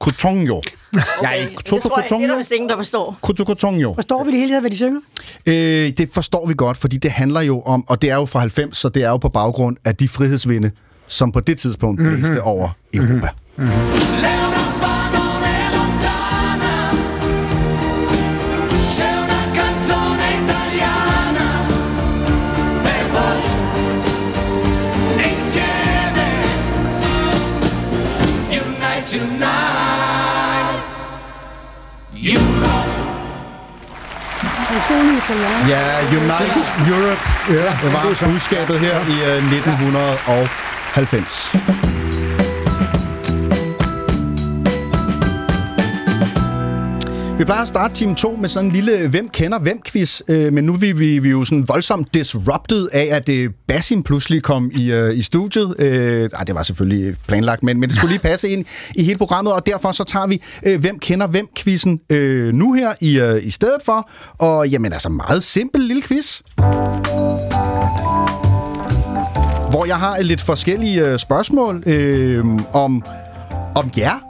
Kutongyo. 0.00 0.62
Okay, 1.18 1.30
jeg, 1.30 1.48
det 1.50 1.64
tror 1.64 2.00
jeg, 2.00 2.08
det 2.08 2.24
er 2.24 2.26
der 2.26 2.36
vist 2.36 2.52
ingen, 2.52 2.68
der 2.68 2.76
forstår. 2.76 3.18
Kutongyo. 3.22 3.94
Forstår 3.94 4.24
vi 4.24 4.30
det 4.30 4.40
hele, 4.40 4.60
hvad 4.60 4.70
de 4.70 4.76
synger? 4.76 5.00
Øh, 5.46 5.54
det 5.98 6.08
forstår 6.12 6.46
vi 6.46 6.54
godt, 6.56 6.76
fordi 6.76 6.96
det 6.96 7.10
handler 7.10 7.40
jo 7.40 7.60
om, 7.60 7.84
og 7.88 8.02
det 8.02 8.10
er 8.10 8.14
jo 8.14 8.26
fra 8.26 8.40
90, 8.40 8.76
så 8.76 8.88
det 8.88 9.02
er 9.02 9.08
jo 9.08 9.16
på 9.16 9.28
baggrund 9.28 9.76
af 9.84 9.96
de 9.96 10.08
frihedsvinde, 10.08 10.70
som 11.06 11.32
på 11.32 11.40
det 11.40 11.58
tidspunkt 11.58 12.00
mm-hmm. 12.00 12.16
blæste 12.16 12.42
over 12.42 12.68
Europa. 12.94 13.28
Mm-hmm. 13.56 14.37
Sony 34.88 35.12
Italiano. 35.18 35.68
Ja, 35.68 35.82
Unite 36.18 36.60
Europe. 36.92 37.22
Ja, 37.50 37.68
det 37.82 37.92
var 37.92 38.02
budskabet 38.32 38.80
her 38.80 38.96
i 39.14 39.16
øh, 39.22 39.52
1990. 39.52 41.50
Vi 47.38 47.44
plejer 47.44 47.62
at 47.62 47.68
starte 47.68 47.94
time 47.94 48.14
2 48.14 48.36
med 48.40 48.48
sådan 48.48 48.68
en 48.68 48.72
lille 48.72 49.08
hvem 49.08 49.28
kender 49.28 49.58
hvem 49.58 49.80
quiz, 49.86 50.20
øh, 50.28 50.52
men 50.52 50.64
nu 50.64 50.72
er 50.72 50.76
vi, 50.76 50.92
vi, 50.92 51.18
vi 51.18 51.28
er 51.28 51.32
jo 51.32 51.44
sådan 51.44 51.68
voldsomt 51.68 52.14
disrupted 52.14 52.88
af, 52.92 53.08
at 53.10 53.28
øh, 53.28 53.50
Basim 53.68 54.02
pludselig 54.02 54.42
kom 54.42 54.70
i, 54.74 54.92
øh, 54.92 55.16
i 55.16 55.22
studiet. 55.22 55.74
Øh, 55.80 56.30
ej, 56.34 56.44
det 56.44 56.54
var 56.54 56.62
selvfølgelig 56.62 57.16
planlagt, 57.26 57.62
men, 57.62 57.80
men 57.80 57.88
det 57.88 57.96
skulle 57.96 58.10
lige 58.12 58.22
passe 58.22 58.48
ind 58.48 58.64
i 58.94 59.04
hele 59.04 59.18
programmet, 59.18 59.52
og 59.52 59.66
derfor 59.66 59.92
så 59.92 60.04
tager 60.04 60.26
vi 60.26 60.42
øh, 60.66 60.80
hvem 60.80 60.98
kender 60.98 61.26
hvem 61.26 61.48
quizzen 61.56 62.00
øh, 62.10 62.54
nu 62.54 62.72
her 62.72 62.92
i, 63.00 63.18
øh, 63.18 63.46
i 63.46 63.50
stedet 63.50 63.82
for. 63.84 64.10
Og 64.38 64.68
jamen 64.68 64.92
altså 64.92 65.08
meget 65.08 65.42
simpel 65.42 65.80
lille 65.80 66.02
quiz 66.02 66.40
hvor 69.70 69.84
jeg 69.84 69.96
har 69.96 70.18
lidt 70.20 70.42
forskellige 70.42 71.06
øh, 71.06 71.18
spørgsmål 71.18 71.82
øh, 71.86 72.44
om, 72.72 73.02
om 73.74 73.90
jer. 73.96 74.27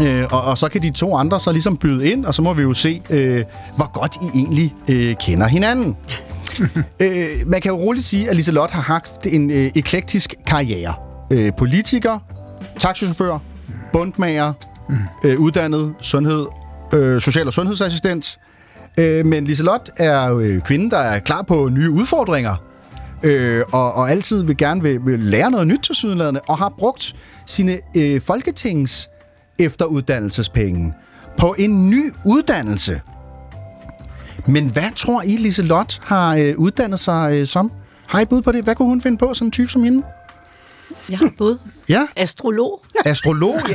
Øh, 0.00 0.24
og, 0.30 0.42
og 0.42 0.58
så 0.58 0.68
kan 0.68 0.82
de 0.82 0.90
to 0.90 1.16
andre 1.16 1.40
så 1.40 1.52
ligesom 1.52 1.76
byde 1.76 2.10
ind, 2.10 2.24
og 2.24 2.34
så 2.34 2.42
må 2.42 2.54
vi 2.54 2.62
jo 2.62 2.74
se, 2.74 3.02
øh, 3.10 3.44
hvor 3.76 3.92
godt 3.92 4.16
I 4.16 4.38
egentlig 4.38 4.74
øh, 4.88 5.14
kender 5.20 5.46
hinanden. 5.46 5.96
øh, 7.02 7.26
man 7.46 7.60
kan 7.60 7.70
jo 7.70 7.76
roligt 7.76 8.04
sige, 8.04 8.30
at 8.30 8.36
Liselotte 8.36 8.72
har 8.72 8.82
haft 8.82 9.26
en 9.26 9.50
øh, 9.50 9.70
eklektisk 9.74 10.34
karriere. 10.46 10.94
Øh, 11.30 11.52
politiker, 11.58 12.18
taxichauffør, 12.78 13.38
bundmager, 13.92 14.52
øh, 15.24 15.40
uddannet 15.40 15.94
sundhed, 16.02 16.46
øh, 16.92 17.20
social- 17.20 17.46
og 17.46 17.52
sundhedsassistent. 17.52 18.38
Øh, 18.98 19.26
men 19.26 19.44
Liselotte 19.44 19.92
er 19.96 20.34
øh, 20.34 20.60
kvinden, 20.60 20.90
der 20.90 20.98
er 20.98 21.18
klar 21.18 21.42
på 21.42 21.68
nye 21.72 21.90
udfordringer 21.90 22.56
øh, 23.22 23.64
og, 23.72 23.94
og 23.94 24.10
altid 24.10 24.42
vil 24.42 24.56
gerne 24.56 24.82
vil, 24.82 25.06
vil 25.06 25.20
lære 25.20 25.50
noget 25.50 25.66
nyt 25.66 25.80
til 25.82 25.94
sydenlandene, 25.94 26.40
og 26.40 26.58
har 26.58 26.72
brugt 26.78 27.14
sine 27.46 27.78
øh, 27.96 28.20
folketings 28.20 29.08
efteruddannelsespenge 29.58 30.94
på 31.38 31.54
en 31.58 31.90
ny 31.90 32.12
uddannelse. 32.24 33.00
Men 34.46 34.68
hvad 34.70 34.94
tror 34.96 35.22
I, 35.22 35.36
Liselotte 35.36 36.00
har 36.02 36.36
øh, 36.36 36.58
uddannet 36.58 37.00
sig 37.00 37.38
øh, 37.40 37.46
som? 37.46 37.72
Har 38.06 38.18
I 38.18 38.22
et 38.22 38.28
bud 38.28 38.42
på 38.42 38.52
det? 38.52 38.64
Hvad 38.64 38.74
kunne 38.74 38.88
hun 38.88 39.00
finde 39.00 39.18
på, 39.18 39.34
sådan 39.34 39.48
en 39.48 39.52
type 39.52 39.68
som 39.68 39.82
hende? 39.82 40.02
Jeg 41.10 41.18
har 41.18 41.30
bud. 41.38 41.58
Ja, 41.88 42.06
Astrolog. 42.16 42.84
astrolog. 43.04 43.56
Ja. 43.68 43.74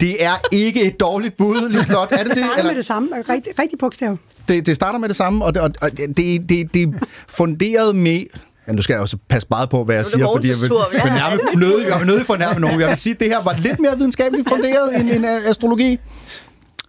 Det 0.00 0.24
er 0.24 0.34
ikke 0.52 0.82
et 0.82 1.00
dårligt 1.00 1.36
bud, 1.36 1.68
Liselotte. 1.68 2.14
Er 2.14 2.18
det 2.18 2.26
det? 2.26 2.36
Det 2.36 2.44
starter 2.44 2.58
Eller? 2.58 2.70
med 2.70 2.76
det 2.78 2.86
samme. 2.86 3.08
Rigtig, 3.28 3.52
rigtig 3.58 3.78
bogstav. 3.78 4.18
det, 4.48 4.66
det 4.66 4.76
starter 4.76 4.98
med 4.98 5.08
det 5.08 5.16
samme, 5.16 5.44
og 5.44 5.54
det, 5.54 5.62
og 5.62 5.70
og 5.80 5.90
det, 5.96 6.16
det, 6.48 6.74
det 6.74 6.82
er 6.82 6.92
funderet 7.28 7.96
med... 7.96 8.24
Ja, 8.68 8.72
nu 8.72 8.82
skal 8.82 8.94
jeg 8.94 9.00
også 9.02 9.16
passe 9.28 9.48
meget 9.50 9.70
på, 9.70 9.84
hvad 9.84 9.94
jeg 9.94 10.04
det 10.04 10.12
siger, 10.12 10.28
fordi 10.32 10.48
jeg 10.48 10.56
vil. 10.60 10.70
Ja, 10.94 11.02
vil 11.02 11.12
nærme, 11.12 11.60
nødig, 11.60 11.88
jeg 11.88 11.98
vil 11.98 12.06
nødig 12.06 12.26
fornærme 12.26 12.60
nogen. 12.60 12.80
Jeg 12.80 12.88
vil 12.88 12.96
sige, 12.96 13.14
at 13.14 13.20
det 13.20 13.28
her 13.28 13.42
var 13.42 13.52
lidt 13.52 13.80
mere 13.80 13.96
videnskabeligt 13.96 14.48
funderet 14.48 15.00
end, 15.00 15.10
end 15.10 15.26
øh, 15.26 15.48
astrologi. 15.50 15.98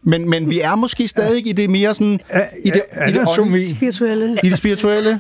Men, 0.03 0.29
men 0.29 0.49
vi 0.49 0.59
er 0.59 0.75
måske 0.75 1.07
stadig 1.07 1.47
i 1.47 1.51
det 1.51 1.69
mere 1.69 1.93
sådan... 1.93 2.13
I 2.13 2.17
det, 2.17 2.23
i 2.65 2.69
det, 2.69 2.81
Anastomi. 2.91 3.65
Spirituelle. 3.65 4.39
i 4.43 4.49
det 4.49 4.57
spirituelle. 4.57 5.19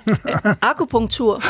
Akupunktur. 0.61 1.41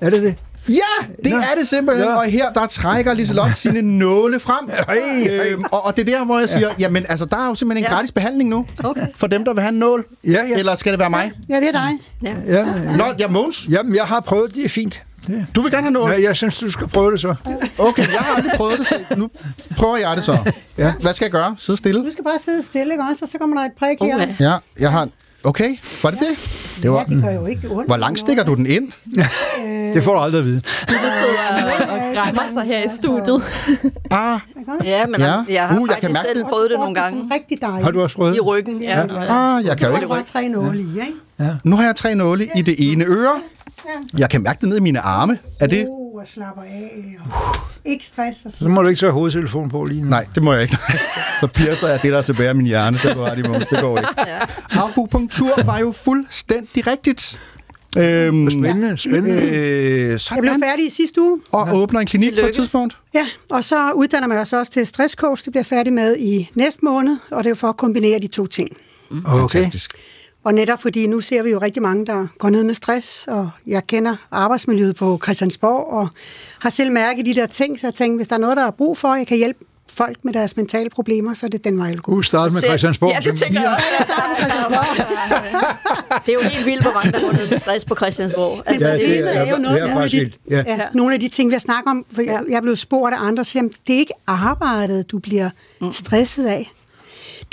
Er 0.00 0.10
det 0.10 0.22
det? 0.22 0.34
Ja, 0.68 1.06
det 1.24 1.32
er 1.32 1.54
det 1.58 1.68
simpelthen. 1.68 2.08
Ja. 2.08 2.14
Og 2.16 2.24
her, 2.24 2.52
der 2.52 2.66
trækker 2.66 3.14
Liselotte 3.14 3.54
sine 3.64 3.82
nåle 3.82 4.40
frem. 4.40 4.70
Hey, 4.88 5.22
hey. 5.30 5.52
Øhm, 5.52 5.64
og, 5.72 5.84
og 5.86 5.96
det 5.96 6.08
er 6.08 6.18
der, 6.18 6.24
hvor 6.24 6.38
jeg 6.38 6.48
siger, 6.48 6.68
jamen 6.78 7.06
altså, 7.08 7.24
der 7.24 7.36
er 7.36 7.46
jo 7.48 7.54
simpelthen 7.54 7.84
en 7.84 7.90
Ja. 7.90 7.94
gratis 7.96 8.12
behandling 8.12 8.50
nu. 8.50 8.66
Okay. 8.84 9.06
For 9.16 9.26
dem, 9.26 9.44
der 9.44 9.52
vil 9.54 9.62
have 9.62 9.72
en 9.72 9.78
nål. 9.78 10.04
Ja, 10.26 10.30
ja. 10.30 10.58
Eller 10.58 10.74
skal 10.74 10.92
det 10.92 11.00
være 11.00 11.10
mig? 11.10 11.32
Ja, 11.48 11.56
det 11.60 11.68
er 11.68 11.72
dig. 11.72 11.90
Ja, 12.46 12.64
Nå, 12.96 13.04
ja, 13.18 13.28
Måns. 13.28 13.66
jamen, 13.70 13.94
jeg 13.94 14.04
har 14.04 14.20
prøvet, 14.20 14.54
det 14.54 14.64
er 14.64 14.68
fint. 14.68 15.02
Det. 15.26 15.46
Du 15.56 15.62
vil 15.62 15.70
gerne 15.70 15.82
have 15.82 15.92
nål? 15.92 16.10
Ja, 16.10 16.22
jeg 16.22 16.36
synes, 16.36 16.58
du 16.58 16.70
skal 16.70 16.86
prøve 16.88 17.12
det 17.12 17.20
så. 17.20 17.34
Okay, 17.78 18.02
jeg 18.12 18.20
har 18.20 18.34
aldrig 18.36 18.52
prøvet 18.56 18.78
det, 18.78 18.86
så 18.86 18.94
nu 19.16 19.30
prøver 19.76 19.96
jeg 19.96 20.16
det 20.16 20.24
så. 20.24 20.38
Ja. 20.78 20.92
Hvad 21.00 21.14
skal 21.14 21.24
jeg 21.24 21.32
gøre? 21.32 21.54
Sidde 21.58 21.76
stille? 21.76 22.06
Du 22.06 22.12
skal 22.12 22.24
bare 22.24 22.38
sidde 22.38 22.62
stille, 22.64 22.92
ikke 22.92 23.04
også? 23.10 23.24
Og 23.24 23.28
så 23.28 23.38
kommer 23.38 23.60
der 23.60 23.66
et 23.66 23.72
prik 23.78 23.96
her. 24.02 24.14
Okay. 24.14 24.34
Ja, 24.40 24.52
jeg 24.80 24.90
har... 24.92 25.08
Okay, 25.44 25.76
var 26.02 26.10
det 26.10 26.20
det? 26.20 26.28
Det 26.76 26.84
Ja, 26.84 26.88
var... 26.90 27.04
det 27.04 27.22
gør 27.22 27.30
jo 27.30 27.46
ikke 27.46 27.68
ondt. 27.70 27.88
Hvor 27.88 27.96
langt 27.96 28.20
stikker 28.20 28.44
du 28.44 28.54
den 28.54 28.66
ind? 28.66 28.92
Det 29.94 30.02
får 30.04 30.12
du 30.14 30.18
aldrig 30.20 30.38
at 30.38 30.44
vide. 30.46 30.60
Du 30.60 30.66
sidder 30.88 31.86
og 31.92 31.98
græmmer 32.14 32.42
sig 32.54 32.62
her 32.64 32.84
i 32.84 32.88
studiet. 32.88 33.42
Ah, 34.10 34.40
Ja, 34.84 35.06
men 35.06 35.20
Ja. 35.20 35.26
ja. 35.26 35.42
jeg 35.48 35.68
har 35.68 35.80
Uh, 35.80 35.86
jeg 35.88 35.96
kan 36.00 36.08
mærke 36.10 36.18
selv 36.26 36.38
det. 36.38 36.46
prøvet 36.48 36.70
det 36.70 36.78
nogle 36.78 36.94
gange. 36.94 37.22
Det 37.22 37.30
er 37.30 37.34
rigtig 37.34 37.60
dejligt. 37.60 37.84
Har 37.84 37.90
du 37.90 38.02
også 38.02 38.16
prøvet 38.16 38.36
I 38.36 38.40
ryggen, 38.40 38.82
ja. 38.82 38.98
ja. 39.00 39.56
ah, 39.56 39.64
jeg 39.66 39.76
kan 39.78 39.88
jo 39.88 39.94
ikke... 39.94 40.04
er 40.04 40.08
bare 40.08 40.22
tre 40.22 40.48
nåle 40.48 40.78
i, 40.80 40.86
ikke? 41.00 41.58
Nu 41.64 41.76
har 41.76 41.84
jeg 41.84 41.96
tre 41.96 42.14
nåle 42.14 42.48
i 42.56 42.62
det 42.62 42.92
ene 42.92 43.04
øre. 43.04 43.40
Jeg 44.18 44.30
kan 44.30 44.42
mærke 44.42 44.60
det 44.60 44.68
ned 44.68 44.76
i 44.76 44.80
mine 44.80 45.00
arme. 45.00 45.38
Er 45.60 45.66
det... 45.66 45.88
Og 46.24 46.28
slapper 46.28 46.62
af. 46.62 47.16
Og 47.30 47.56
ikke 47.84 48.04
stress. 48.06 48.44
Og 48.46 48.52
Så 48.58 48.68
må 48.68 48.82
du 48.82 48.88
ikke 48.88 48.98
tage 49.00 49.12
hovedtelefon 49.12 49.68
på 49.70 49.84
lige 49.84 50.02
nu. 50.02 50.08
Nej, 50.08 50.26
det 50.34 50.42
må 50.42 50.52
jeg 50.52 50.62
ikke. 50.62 50.76
Så 51.40 51.46
piercer 51.46 51.88
jeg 51.88 52.02
det, 52.02 52.12
der 52.12 52.18
er 52.18 52.22
tilbage 52.22 52.48
af 52.48 52.54
min 52.54 52.66
hjerne. 52.66 52.98
Det 53.02 53.16
går, 53.16 53.26
det, 53.26 53.66
det 53.70 53.80
går 53.80 53.98
ikke. 53.98 54.08
Akupunktur 54.70 55.62
var 55.64 55.78
jo 55.78 55.92
fuldstændig 55.92 56.86
rigtigt. 56.86 57.38
Øhm, 57.98 58.50
Spændende, 58.50 58.96
spændende. 58.98 59.30
øh, 59.32 60.00
Jeg 60.00 60.08
blev 60.08 60.18
sådan. 60.18 60.62
færdig 60.62 60.86
i 60.86 60.90
sidste 60.90 61.20
uge. 61.22 61.40
Og 61.52 61.68
åbner 61.76 62.00
en 62.00 62.06
klinik 62.06 62.32
på 62.40 62.46
et 62.46 62.54
tidspunkt. 62.54 62.96
Ja, 63.14 63.26
og 63.50 63.64
så 63.64 63.92
uddanner 63.92 64.28
man 64.28 64.46
sig 64.46 64.60
også 64.60 64.72
til 64.72 64.86
stresscoach. 64.86 65.44
Det 65.44 65.52
bliver 65.52 65.64
færdig 65.64 65.92
med 65.92 66.16
i 66.18 66.50
næste 66.54 66.78
måned, 66.84 67.16
og 67.30 67.38
det 67.44 67.46
er 67.46 67.50
jo 67.50 67.54
for 67.54 67.68
at 67.68 67.76
kombinere 67.76 68.18
de 68.18 68.26
to 68.26 68.46
ting. 68.46 68.68
Okay. 69.24 69.40
Fantastisk. 69.40 69.92
Og 70.44 70.54
netop 70.54 70.82
fordi 70.82 71.06
nu 71.06 71.20
ser 71.20 71.42
vi 71.42 71.50
jo 71.50 71.58
rigtig 71.58 71.82
mange, 71.82 72.06
der 72.06 72.26
går 72.38 72.50
ned 72.50 72.64
med 72.64 72.74
stress, 72.74 73.24
og 73.28 73.50
jeg 73.66 73.86
kender 73.86 74.16
arbejdsmiljøet 74.30 74.96
på 74.96 75.20
Christiansborg, 75.22 75.92
og 75.92 76.08
har 76.58 76.70
selv 76.70 76.92
mærket 76.92 77.26
de 77.26 77.34
der 77.34 77.46
ting, 77.46 77.80
så 77.80 77.86
jeg 77.86 77.94
tænkte, 77.94 78.16
hvis 78.16 78.28
der 78.28 78.34
er 78.34 78.40
noget, 78.40 78.56
der 78.56 78.66
er 78.66 78.70
brug 78.70 78.96
for, 78.96 79.14
jeg 79.14 79.26
kan 79.26 79.36
hjælpe 79.36 79.64
folk 79.96 80.16
med 80.22 80.32
deres 80.32 80.56
mentale 80.56 80.90
problemer, 80.90 81.34
så 81.34 81.46
er 81.46 81.50
det 81.50 81.64
den 81.64 81.78
vej, 81.78 81.86
jeg 81.86 81.92
vil 81.94 82.00
gå. 82.02 82.14
God 82.14 82.22
start 82.22 82.52
med 82.52 82.60
Christiansborg. 82.62 83.10
Ja, 83.24 83.30
det 83.30 83.38
tænker 83.38 83.60
jeg 83.60 83.70
også. 83.74 85.02
Det 86.26 86.28
er 86.28 86.32
jo 86.32 86.40
helt 86.48 86.66
vildt, 86.66 86.82
hvor 86.82 86.92
mange 86.92 87.12
der 87.12 87.32
ned 87.32 87.50
med 87.50 87.58
stress 87.58 87.84
på 87.84 87.94
Christiansborg. 87.94 88.62
Altså, 88.66 88.86
Ja, 88.86 88.92
det, 88.92 89.00
det 89.08 89.18
er, 89.18 89.24
er- 89.26 89.44
er 89.44 89.50
jo 89.50 89.56
noget, 89.56 89.80
det 89.82 89.82
er 89.82 89.94
nogle, 89.94 90.04
af 90.04 90.10
de. 90.10 90.30
Ja. 90.50 90.62
ja. 90.66 90.78
nogle 90.94 91.14
af 91.14 91.20
de 91.20 91.28
ting, 91.28 91.50
vi 91.50 91.54
har 91.54 91.58
snakket 91.60 91.90
om, 91.90 92.04
for 92.12 92.22
jeg, 92.22 92.42
jeg 92.48 92.56
er 92.56 92.60
blevet 92.60 92.78
spurgt 92.78 93.14
af 93.14 93.18
andre, 93.20 93.44
siger, 93.44 93.62
det 93.86 93.94
er 93.94 93.98
ikke 93.98 94.12
arbejdet, 94.26 95.10
du 95.10 95.18
bliver 95.18 95.50
stresset 95.92 96.46
af. 96.46 96.70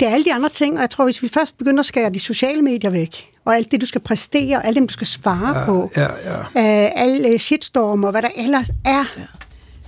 Det 0.00 0.08
er 0.08 0.12
alle 0.12 0.24
de 0.24 0.34
andre 0.34 0.48
ting, 0.48 0.74
og 0.74 0.80
jeg 0.80 0.90
tror, 0.90 1.04
hvis 1.04 1.22
vi 1.22 1.28
først 1.28 1.58
begynder 1.58 1.80
at 1.80 1.86
skære 1.86 2.10
de 2.10 2.20
sociale 2.20 2.62
medier 2.62 2.90
væk, 2.90 3.26
og 3.44 3.56
alt 3.56 3.70
det, 3.70 3.80
du 3.80 3.86
skal 3.86 4.00
præstere, 4.00 4.56
og 4.56 4.66
alt 4.66 4.76
det, 4.76 4.88
du 4.88 4.92
skal 4.92 5.06
svare 5.06 5.58
ja, 5.58 5.64
på, 5.64 5.90
Ja, 5.96 6.02
ja. 6.02 6.38
øh, 6.84 6.90
alle 6.96 7.38
shitstorm 7.38 8.04
og 8.04 8.10
hvad 8.10 8.22
der 8.22 8.28
ellers 8.36 8.70
er, 8.84 9.04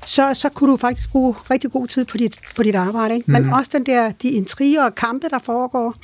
så, 0.06 0.34
så 0.34 0.48
kunne 0.48 0.72
du 0.72 0.76
faktisk 0.76 1.10
bruge 1.10 1.34
rigtig 1.50 1.72
god 1.72 1.86
tid 1.86 2.04
på 2.04 2.16
dit, 2.16 2.38
på 2.56 2.62
dit 2.62 2.74
arbejde. 2.74 3.14
Ikke? 3.14 3.30
Men 3.30 3.52
også 3.52 3.70
den 3.72 3.86
der, 3.86 4.10
de 4.10 4.28
intriger 4.28 4.84
og 4.84 4.94
kampe, 4.94 5.28
der 5.30 5.38
foregår. 5.38 5.94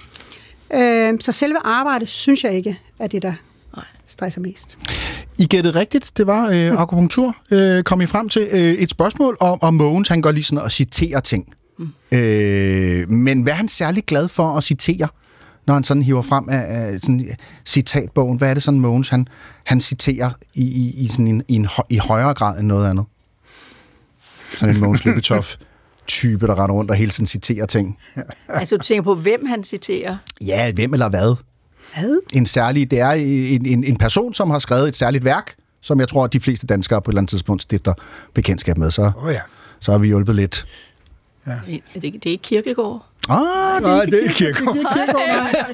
Øh, 0.74 1.20
så 1.20 1.32
selve 1.32 1.56
arbejdet, 1.64 2.08
synes 2.08 2.44
jeg 2.44 2.52
ikke, 2.52 2.78
er 2.98 3.06
det, 3.06 3.22
der 3.22 3.32
stresser 4.08 4.40
mest. 4.40 4.78
I 5.38 5.46
gættede 5.46 5.78
rigtigt, 5.78 6.12
det 6.16 6.26
var 6.26 6.48
øh, 6.48 6.72
akupunktur. 6.82 7.36
Øh, 7.50 7.82
kom 7.82 8.00
I 8.00 8.06
frem 8.06 8.28
til 8.28 8.48
øh, 8.50 8.74
et 8.74 8.90
spørgsmål 8.90 9.36
om, 9.40 9.62
om 9.62 9.74
Mogens, 9.74 10.08
han 10.08 10.22
går 10.22 10.32
lige 10.32 10.44
sådan 10.44 10.64
og 10.64 10.72
citerer 10.72 11.20
ting. 11.20 11.54
Mm. 11.80 12.18
Øh, 12.18 13.10
men 13.10 13.42
hvad 13.42 13.52
er 13.52 13.56
han 13.56 13.68
særlig 13.68 14.04
glad 14.04 14.28
for 14.28 14.56
at 14.56 14.64
citere, 14.64 15.08
når 15.66 15.74
han 15.74 15.84
sådan 15.84 16.02
hiver 16.02 16.22
frem 16.22 16.48
af, 16.48 16.64
af 16.68 17.00
sådan, 17.00 17.30
citatbogen? 17.66 18.38
Hvad 18.38 18.50
er 18.50 18.54
det 18.54 18.62
sådan, 18.62 18.80
Mogens, 18.80 19.08
han, 19.08 19.28
han 19.64 19.80
citerer 19.80 20.30
i, 20.54 20.62
i, 20.62 21.04
i, 21.04 21.08
sådan 21.08 21.28
en, 21.28 21.42
i, 21.48 21.54
en, 21.54 21.68
i 21.88 21.96
højere 21.96 22.34
grad 22.34 22.58
end 22.58 22.66
noget 22.66 22.90
andet? 22.90 23.04
Sådan 24.56 24.74
en 24.74 24.80
Mogens 24.80 25.04
Lykketoff 25.04 25.56
type, 26.06 26.46
der 26.46 26.62
render 26.62 26.76
rundt 26.76 26.90
og 26.90 26.96
hele 26.96 27.10
tiden 27.10 27.26
citerer 27.26 27.66
ting. 27.66 27.98
altså, 28.48 28.76
du 28.76 28.82
tænker 28.82 29.02
på, 29.02 29.14
hvem 29.14 29.46
han 29.46 29.64
citerer. 29.64 30.16
Ja, 30.40 30.72
hvem 30.72 30.92
eller 30.92 31.08
hvad? 31.08 31.36
Hvad? 31.94 32.20
en 32.34 32.46
særlig, 32.46 32.90
det 32.90 33.00
er 33.00 33.10
en, 33.10 33.66
en, 33.66 33.84
en 33.84 33.96
person, 33.96 34.34
som 34.34 34.50
har 34.50 34.58
skrevet 34.58 34.88
et 34.88 34.96
særligt 34.96 35.24
værk, 35.24 35.54
som 35.80 36.00
jeg 36.00 36.08
tror, 36.08 36.24
at 36.24 36.32
de 36.32 36.40
fleste 36.40 36.66
danskere 36.66 37.02
på 37.02 37.10
et 37.10 37.12
eller 37.12 37.20
andet 37.20 37.30
tidspunkt 37.30 37.62
stifter 37.62 37.94
bekendtskab 38.34 38.78
med. 38.78 38.90
Så, 38.90 39.12
oh, 39.16 39.32
ja. 39.32 39.40
så 39.80 39.92
har 39.92 39.98
vi 39.98 40.06
hjulpet 40.06 40.34
lidt. 40.34 40.66
Er 41.46 41.52
det, 41.94 42.04
det 42.04 42.26
er 42.26 42.30
ikke 42.30 42.42
Kirkegaard. 42.42 43.06
Ah, 43.28 43.36
det 43.76 43.82
Nej, 43.82 43.96
er 43.98 44.02
ikke 44.02 44.14
det 44.14 44.22
er. 44.22 44.54
Det 44.54 44.82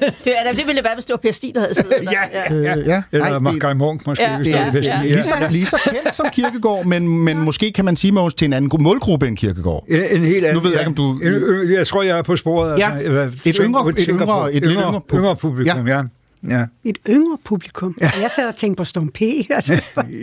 er. 0.05 0.11
Det, 0.23 0.33
er, 0.45 0.53
det 0.53 0.67
ville 0.67 0.83
være, 0.83 0.93
hvis 0.93 1.05
det 1.05 1.11
var 1.13 1.17
Per 1.17 1.31
Stig, 1.31 1.51
der 1.55 1.61
havde 1.61 1.73
siddet 1.75 1.93
der. 2.03 2.11
Ja, 2.11 2.53
Øh, 2.55 2.87
ja. 2.87 3.01
Eller 3.11 3.39
det, 3.39 3.77
Munk 3.77 4.07
måske, 4.07 4.23
Ja, 4.23 4.35
hvis 4.37 4.47
det 4.47 4.55
det 4.73 4.91
er 4.93 5.01
lige, 5.01 5.23
så, 5.23 5.33
lige 5.51 5.65
så 5.65 5.77
kendt 5.93 6.15
som 6.15 6.25
Kirkegaard, 6.33 6.85
men, 6.85 7.07
men 7.23 7.37
måske 7.41 7.71
kan 7.71 7.85
man 7.85 7.95
sige, 7.95 8.11
Mogens, 8.11 8.33
til 8.33 8.45
en 8.45 8.53
anden 8.53 8.71
gru- 8.73 8.77
målgruppe 8.83 9.27
end 9.27 9.37
Kirkegaard. 9.37 9.83
Ja, 9.89 10.15
en 10.15 10.23
helt 10.23 10.45
anden. 10.45 10.53
Nu 10.55 10.59
ved 10.69 10.71
jeg 10.71 10.79
ikke, 10.79 10.87
om 10.89 10.95
du- 10.95 11.11
En, 11.11 11.27
ø- 11.27 11.73
jeg 11.77 11.87
tror, 11.87 12.01
jeg 12.03 12.17
er 12.17 12.21
på 12.21 12.35
sporet. 12.35 12.79
Ja, 12.79 12.97
altså, 12.97 13.49
et 13.49 13.55
yngre- 13.55 13.89
et 13.89 13.97
yngre- 14.09 14.47
et 14.47 14.53
lidt 14.53 14.65
yngre, 14.65 14.91
yngre 14.91 15.01
yngre 15.13 15.35
publikum, 15.35 15.87
ja. 15.87 15.95
ja. 15.97 16.03
Et 16.85 16.97
yngre 17.09 17.37
publikum. 17.45 17.95
Ja. 18.01 18.05
Jeg 18.21 18.29
sad 18.35 18.49
og 18.49 18.55
tænkte 18.55 18.77
på 18.81 18.85
Stum 18.85 19.09
P. 19.09 19.21
Altså, 19.49 19.73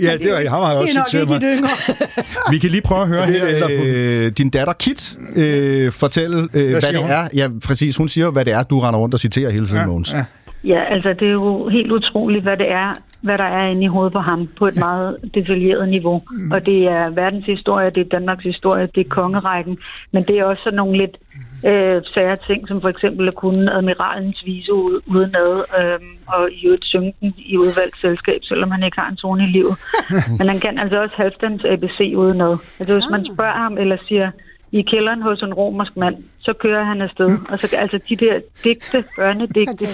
Ja, 0.02 0.12
det 0.16 0.32
var- 0.32 0.48
ham 0.50 0.62
har 0.62 0.68
jeg 0.68 0.76
også 0.76 1.08
Det 1.12 1.20
er 1.20 1.26
nok 1.26 1.42
ikke 1.42 1.52
et 1.52 1.58
yngre. 1.58 1.70
Vi 2.52 2.58
kan 2.58 2.70
lige 2.70 2.82
prøve 2.82 3.02
at 3.02 3.08
høre 3.08 3.22
er 3.22 3.56
her, 3.68 3.78
på. 3.78 3.84
øh, 3.84 4.32
din 4.38 4.50
datter 4.50 4.72
Kit 4.72 5.18
øh, 5.36 5.92
fortælle, 5.92 6.48
øh, 6.54 6.70
hvad, 6.70 6.80
siger 6.80 6.92
det 6.92 7.00
hun? 7.00 7.10
er. 7.10 7.28
Ja, 7.36 7.48
præcis. 7.66 7.96
Hun 7.96 8.08
siger, 8.08 8.30
hvad 8.30 8.44
det 8.44 8.52
er, 8.52 8.62
du 8.62 8.80
render 8.80 9.00
rundt 9.00 9.14
og 9.14 9.20
citerer 9.20 9.50
hele 9.50 9.66
tiden, 9.66 9.86
Mogens. 9.86 10.12
ja. 10.12 10.24
Ja, 10.66 10.80
altså 10.94 11.14
det 11.20 11.28
er 11.28 11.32
jo 11.32 11.68
helt 11.68 11.92
utroligt, 11.92 12.42
hvad 12.42 12.56
det 12.56 12.70
er, 12.70 12.92
hvad 13.22 13.38
der 13.38 13.44
er 13.44 13.70
inde 13.70 13.84
i 13.84 13.86
hovedet 13.86 14.12
på 14.12 14.18
ham 14.18 14.48
på 14.58 14.66
et 14.66 14.76
meget 14.76 15.16
detaljeret 15.34 15.88
niveau. 15.88 16.22
Mm. 16.30 16.50
Og 16.50 16.66
det 16.66 16.78
er 16.84 17.10
verdens 17.10 17.46
historie, 17.46 17.90
det 17.90 18.00
er 18.00 18.08
Danmarks 18.18 18.44
historie, 18.44 18.88
det 18.94 19.00
er 19.06 19.08
kongerækken, 19.08 19.78
men 20.12 20.22
det 20.22 20.38
er 20.38 20.44
også 20.44 20.62
sådan 20.62 20.76
nogle 20.76 20.98
lidt 20.98 21.16
øh, 21.64 22.02
sære 22.14 22.36
ting, 22.36 22.68
som 22.68 22.80
for 22.80 22.88
eksempel 22.88 23.28
at 23.28 23.34
kunne 23.34 23.72
admiralens 23.76 24.42
vise 24.44 24.72
ud, 24.72 25.00
udenad, 25.06 25.64
øh, 25.80 26.00
og 26.26 26.50
i 26.50 26.66
øvrigt 26.66 26.84
synge 26.84 27.14
den 27.20 27.34
i 27.38 27.56
udvalgt 27.58 28.00
selskab, 28.00 28.40
selvom 28.42 28.70
han 28.70 28.82
ikke 28.82 29.00
har 29.00 29.08
en 29.08 29.16
tone 29.16 29.44
i 29.44 29.46
livet. 29.46 29.78
men 30.38 30.48
han 30.48 30.60
kan 30.60 30.78
altså 30.78 31.02
også 31.02 31.14
halvstands 31.16 31.64
ABC 31.64 32.12
udenad. 32.16 32.56
Altså 32.78 32.94
hvis 32.94 33.10
man 33.10 33.26
spørger 33.34 33.58
ham 33.64 33.78
eller 33.78 33.96
siger, 34.08 34.30
i 34.72 34.82
kælderen 34.82 35.22
hos 35.22 35.42
en 35.42 35.54
romersk 35.54 35.96
mand, 35.96 36.16
så 36.40 36.52
kører 36.52 36.84
han 36.84 37.00
afsted. 37.02 37.38
Og 37.48 37.60
så 37.60 37.76
altså 37.76 37.98
de 38.08 38.16
der 38.16 38.40
digte, 38.64 39.04
børnedigte, 39.16 39.86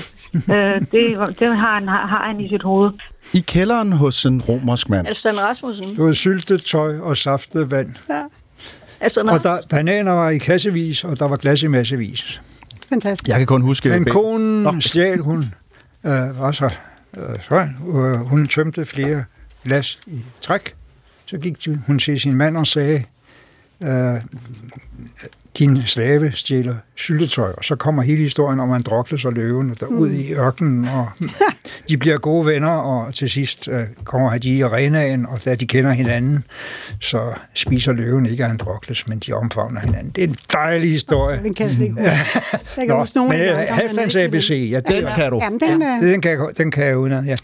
øh, 0.55 0.81
det, 0.93 1.39
det 1.41 1.57
har, 1.57 1.75
han, 1.75 1.89
har 1.89 2.23
han 2.27 2.41
i 2.41 2.49
sit 2.49 2.63
hoved. 2.63 2.91
I 3.33 3.41
kælderen 3.41 3.93
hos 3.93 4.25
en 4.25 4.43
romersk 4.43 4.89
mand. 4.89 5.07
Alfred 5.07 5.43
Rasmussen. 5.43 5.97
Det 5.97 6.05
var 6.05 6.13
syltet 6.13 6.63
tøj 6.63 6.99
og 6.99 7.17
saftet 7.17 7.71
vand. 7.71 7.95
Ja. 8.09 8.23
Alfred 9.01 9.25
Og 9.25 9.43
der, 9.43 9.59
bananer 9.71 10.13
var 10.13 10.31
i 10.31 10.39
kassevis, 10.39 11.05
og 11.05 11.19
der 11.19 11.29
var 11.29 11.37
glas 11.37 11.63
i 11.63 11.67
massevis. 11.67 12.41
Fantastisk. 12.89 13.29
Jeg 13.29 13.39
kan 13.39 13.47
kun 13.47 13.63
huske... 13.63 13.89
Men 13.89 14.05
konen 14.05 14.63
Nå. 14.63 14.81
stjal 14.81 15.19
hun, 15.19 15.39
øh, 16.05 16.41
var 16.41 16.53
så, 16.53 16.75
øh, 17.17 17.37
så 17.49 17.69
øh, 17.95 18.15
hun 18.15 18.47
tømte 18.47 18.87
flere 18.87 19.25
glas 19.65 19.99
i 20.07 20.25
træk. 20.41 20.75
Så 21.27 21.39
gik 21.39 21.69
hun 21.87 21.99
til 21.99 22.21
sin 22.21 22.35
mand 22.35 22.57
og 22.57 22.67
sagde, 22.67 23.05
øh, 23.85 23.91
din 25.61 25.83
slave 25.87 26.33
stjæler 26.35 26.75
syltetøj, 26.97 27.53
og 27.57 27.65
så 27.65 27.77
kommer 27.77 28.03
hele 28.03 28.23
historien 28.23 28.61
om 28.61 28.73
Androkles 28.73 29.25
og 29.25 29.33
løven 29.33 29.77
der 29.81 29.87
ud 29.87 30.11
i 30.11 30.33
ørkenen, 30.35 30.85
og 30.89 31.09
de 31.89 31.97
bliver 31.97 32.19
gode 32.19 32.47
venner, 32.47 32.69
og 32.69 33.15
til 33.15 33.31
sidst 33.31 33.69
øh, 33.69 33.81
kommer 34.05 34.39
de 34.39 34.49
i 34.49 34.61
arenaen, 34.61 35.27
og 35.27 35.45
da 35.45 35.55
de 35.55 35.67
kender 35.67 35.91
hinanden, 35.93 36.45
så 37.01 37.21
spiser 37.55 37.93
løven 37.93 38.27
ikke 38.27 38.45
Androkles, 38.45 39.09
men 39.09 39.19
de 39.19 39.33
omfavner 39.33 39.81
hinanden. 39.81 40.11
Det 40.17 40.25
er 40.25 40.29
en 40.29 40.35
dejlig 40.53 40.91
historie. 40.91 41.41
Den 41.45 41.55
kan 41.55 41.67
jeg 41.67 41.75
slet 41.75 41.85
ikke 41.85 41.95
huske. 42.01 42.11
Jeg 42.77 42.87
kan 42.87 42.89
Nå, 42.89 42.99
huske 43.01 43.17
nogle 43.17 43.31
men 43.31 43.41
af 43.41 43.83
øh, 43.83 44.05
ikke 44.05 44.21
ABC, 44.21 44.69
ja, 44.73 44.77
det, 44.81 44.87
Den 45.05 45.15
kan 45.17 45.31
du. 45.31 45.39
Jamen, 45.43 45.61
den, 45.61 45.83
øh, 45.83 46.13
den, 46.13 46.21
kan, 46.21 46.31
jeg- 46.31 46.59
den 46.59 46.71
kan 46.71 46.85
jeg 46.85 46.97
uden 46.99 47.25
ja. 47.27 47.37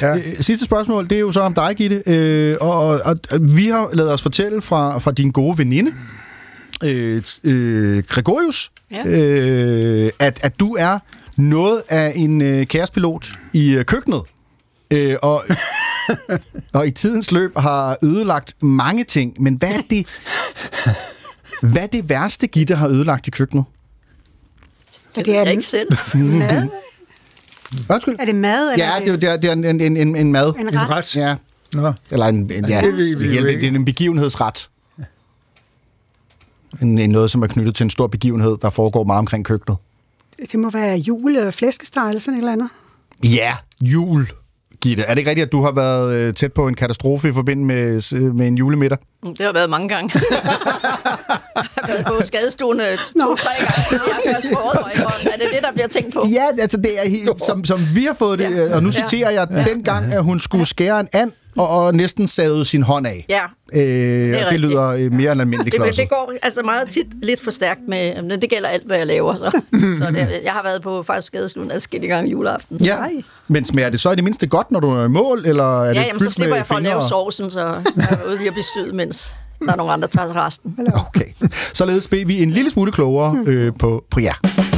ja. 0.00 0.14
Øh, 0.16 0.22
Sidste 0.40 0.64
spørgsmål, 0.64 1.04
det 1.04 1.16
er 1.16 1.20
jo 1.20 1.32
så 1.32 1.40
om 1.40 1.52
dig, 1.54 1.74
Gitte. 1.76 2.02
Øh, 2.06 2.56
og, 2.60 2.78
og, 2.86 3.00
og 3.04 3.38
vi 3.56 3.66
har 3.66 3.88
lavet 3.92 4.12
os 4.12 4.22
fortælle 4.22 4.62
fra, 4.62 4.98
fra 4.98 5.10
din 5.12 5.30
gode 5.30 5.58
veninde, 5.58 5.90
øh, 6.84 7.22
øh, 7.44 8.02
Gregorius, 8.08 8.70
Ja. 8.90 9.02
øh, 9.06 10.10
at, 10.18 10.40
at 10.42 10.60
du 10.60 10.76
er 10.78 10.98
noget 11.36 11.82
af 11.88 12.12
en 12.16 12.42
øh, 12.42 12.66
kærespilot 12.66 13.28
i 13.52 13.70
øh, 13.70 13.84
køkkenet. 13.84 14.22
Øh, 14.90 15.16
og, 15.22 15.44
og 16.74 16.86
i 16.86 16.90
tidens 16.90 17.32
løb 17.32 17.56
har 17.58 17.96
ødelagt 18.02 18.54
mange 18.62 19.04
ting. 19.04 19.42
Men 19.42 19.54
hvad 19.54 19.68
er 19.70 19.80
det, 19.90 20.06
hvad 21.62 21.82
er 21.82 21.86
det 21.86 22.08
værste, 22.08 22.46
Gitte 22.46 22.74
har 22.74 22.88
ødelagt 22.88 23.26
i 23.26 23.30
køkkenet? 23.30 23.64
Det 25.16 25.16
det 25.16 25.26
ved 25.26 25.34
er 25.34 25.42
jeg 25.42 25.50
ikke 25.50 25.62
selv. 25.62 25.88
mad. 26.14 26.68
Undskyld? 27.90 28.16
Er 28.18 28.24
det 28.24 28.34
mad? 28.34 28.72
Eller 28.72 28.86
Ja, 28.86 29.00
det, 29.00 29.08
er 29.08 29.16
det, 29.16 29.30
er, 29.30 29.36
det 29.36 29.48
er 29.48 29.52
en, 29.52 29.80
en, 29.80 29.96
en, 29.96 30.16
en 30.16 30.32
mad. 30.32 30.54
en 30.58 30.68
En 30.68 30.80
ret? 30.80 30.90
ret. 30.90 31.16
Ja, 31.16 31.36
Nå. 31.74 31.92
eller 32.10 32.26
en, 32.26 32.36
en 32.52 32.68
ja, 32.68 32.80
det 32.80 32.96
vi 32.96 33.02
jo 33.10 33.18
det, 33.18 33.60
det 33.60 33.64
er 33.64 33.68
en 33.68 33.84
begivenhedsret. 33.84 34.68
En, 36.82 36.98
en 36.98 37.10
noget, 37.10 37.30
som 37.30 37.42
er 37.42 37.46
knyttet 37.46 37.74
til 37.74 37.84
en 37.84 37.90
stor 37.90 38.06
begivenhed, 38.06 38.56
der 38.62 38.70
foregår 38.70 39.04
meget 39.04 39.18
omkring 39.18 39.44
køkkenet. 39.44 39.78
Det 40.52 40.60
må 40.60 40.70
være 40.70 40.96
jule 40.98 41.46
og 41.46 41.54
flæskesteg 41.54 42.08
eller 42.08 42.20
sådan 42.20 42.34
et 42.34 42.38
eller 42.38 42.52
andet. 42.52 42.68
Ja, 43.24 43.54
jul. 43.80 44.26
Gitte, 44.82 45.02
er 45.02 45.08
det 45.14 45.18
ikke 45.18 45.30
rigtigt, 45.30 45.46
at 45.46 45.52
du 45.52 45.62
har 45.62 45.72
været 45.72 46.14
øh, 46.16 46.34
tæt 46.34 46.52
på 46.52 46.68
en 46.68 46.74
katastrofe 46.74 47.28
i 47.28 47.32
forbindelse 47.32 48.16
med, 48.20 48.32
med 48.32 48.46
en 48.46 48.58
julemiddag? 48.58 48.98
Det 49.26 49.40
har 49.40 49.52
været 49.52 49.70
mange 49.70 49.88
gange. 49.88 50.10
jeg 50.30 51.70
har 51.76 51.86
været 51.86 52.06
på 52.06 52.20
skadestuen 52.24 52.80
øh, 52.80 52.98
to-tre 52.98 53.50
gange. 53.58 54.02
Jeg 54.24 54.34
har 54.34 54.40
skåret 54.52 54.78
mig 54.82 54.92
i 54.94 54.98
hånden. 54.98 55.28
Er 55.32 55.36
det 55.36 55.48
det, 55.54 55.62
der 55.62 55.72
bliver 55.72 55.88
tænkt 55.88 56.14
på? 56.14 56.22
Ja, 56.32 56.44
altså 56.62 56.76
det 56.76 57.04
er 57.04 57.10
helt, 57.10 57.44
som, 57.44 57.64
som 57.64 57.80
vi 57.94 58.04
har 58.04 58.14
fået 58.14 58.38
det, 58.38 58.44
Ja. 58.50 58.64
ja. 58.64 58.76
og 58.76 58.82
nu 58.82 58.92
citerer 58.92 59.30
jeg, 59.30 59.46
Ja. 59.50 59.64
dengang, 59.64 60.12
at 60.12 60.24
hun 60.24 60.40
skulle 60.40 60.66
skære 60.66 61.00
en 61.00 61.08
and, 61.12 61.30
og, 61.56 61.68
og 61.68 61.94
næsten 61.94 62.26
savede 62.26 62.64
sin 62.64 62.82
hånd 62.82 63.06
af. 63.06 63.26
Ja, 63.28 63.42
Øh, 63.74 63.80
det, 63.80 64.46
det 64.50 64.60
lyder 64.60 64.88
øh, 64.88 65.12
mere 65.12 65.32
end 65.32 65.40
almindeligt 65.40 65.72
det, 65.72 65.82
klodset. 65.82 66.02
det 66.02 66.08
går 66.08 66.32
altså 66.42 66.62
meget 66.62 66.88
tit 66.88 67.06
lidt 67.22 67.44
for 67.44 67.50
stærkt 67.50 67.80
med, 67.88 68.22
men 68.22 68.40
det 68.40 68.50
gælder 68.50 68.68
alt, 68.68 68.86
hvad 68.86 68.96
jeg 68.96 69.06
laver. 69.06 69.34
Så, 69.36 69.50
så 69.98 70.10
det, 70.10 70.40
jeg 70.44 70.52
har 70.52 70.62
været 70.62 70.82
på 70.82 71.02
faktisk 71.02 71.26
skadestuen 71.26 71.70
adskillige 71.70 72.14
gange 72.14 72.30
juleaften. 72.30 72.76
Ja, 72.76 72.96
men 73.48 73.64
smager 73.64 73.90
det 73.90 74.00
så 74.00 74.10
i 74.12 74.14
det 74.14 74.24
mindste 74.24 74.46
godt, 74.46 74.70
når 74.70 74.80
du 74.80 74.90
er 74.90 75.04
i 75.04 75.08
mål, 75.08 75.42
eller 75.46 75.82
er 75.82 75.88
det 75.88 75.94
ja 75.94 76.06
jamen, 76.06 76.20
så 76.20 76.30
slipper 76.30 76.56
jeg 76.56 76.66
for 76.66 76.74
at 76.74 76.82
lave 76.82 77.02
sovsen, 77.02 77.50
så, 77.50 77.82
så 77.94 78.00
jeg 78.10 78.18
er 78.24 78.28
ude 78.28 78.36
lige 78.36 78.48
at 78.48 78.54
blive 78.54 78.64
syet, 78.64 78.94
mens 78.94 79.34
der 79.60 79.72
er 79.72 79.76
nogle 79.76 79.92
andre, 79.92 80.08
der 80.08 80.12
tager 80.12 80.46
resten. 80.46 80.78
Okay. 81.08 81.48
Således 81.72 82.08
blev 82.08 82.28
vi 82.28 82.42
en 82.42 82.50
lille 82.50 82.70
smule 82.70 82.92
klogere 82.92 83.44
øh, 83.46 83.72
på, 83.78 84.04
på 84.10 84.20
jer. 84.20 84.73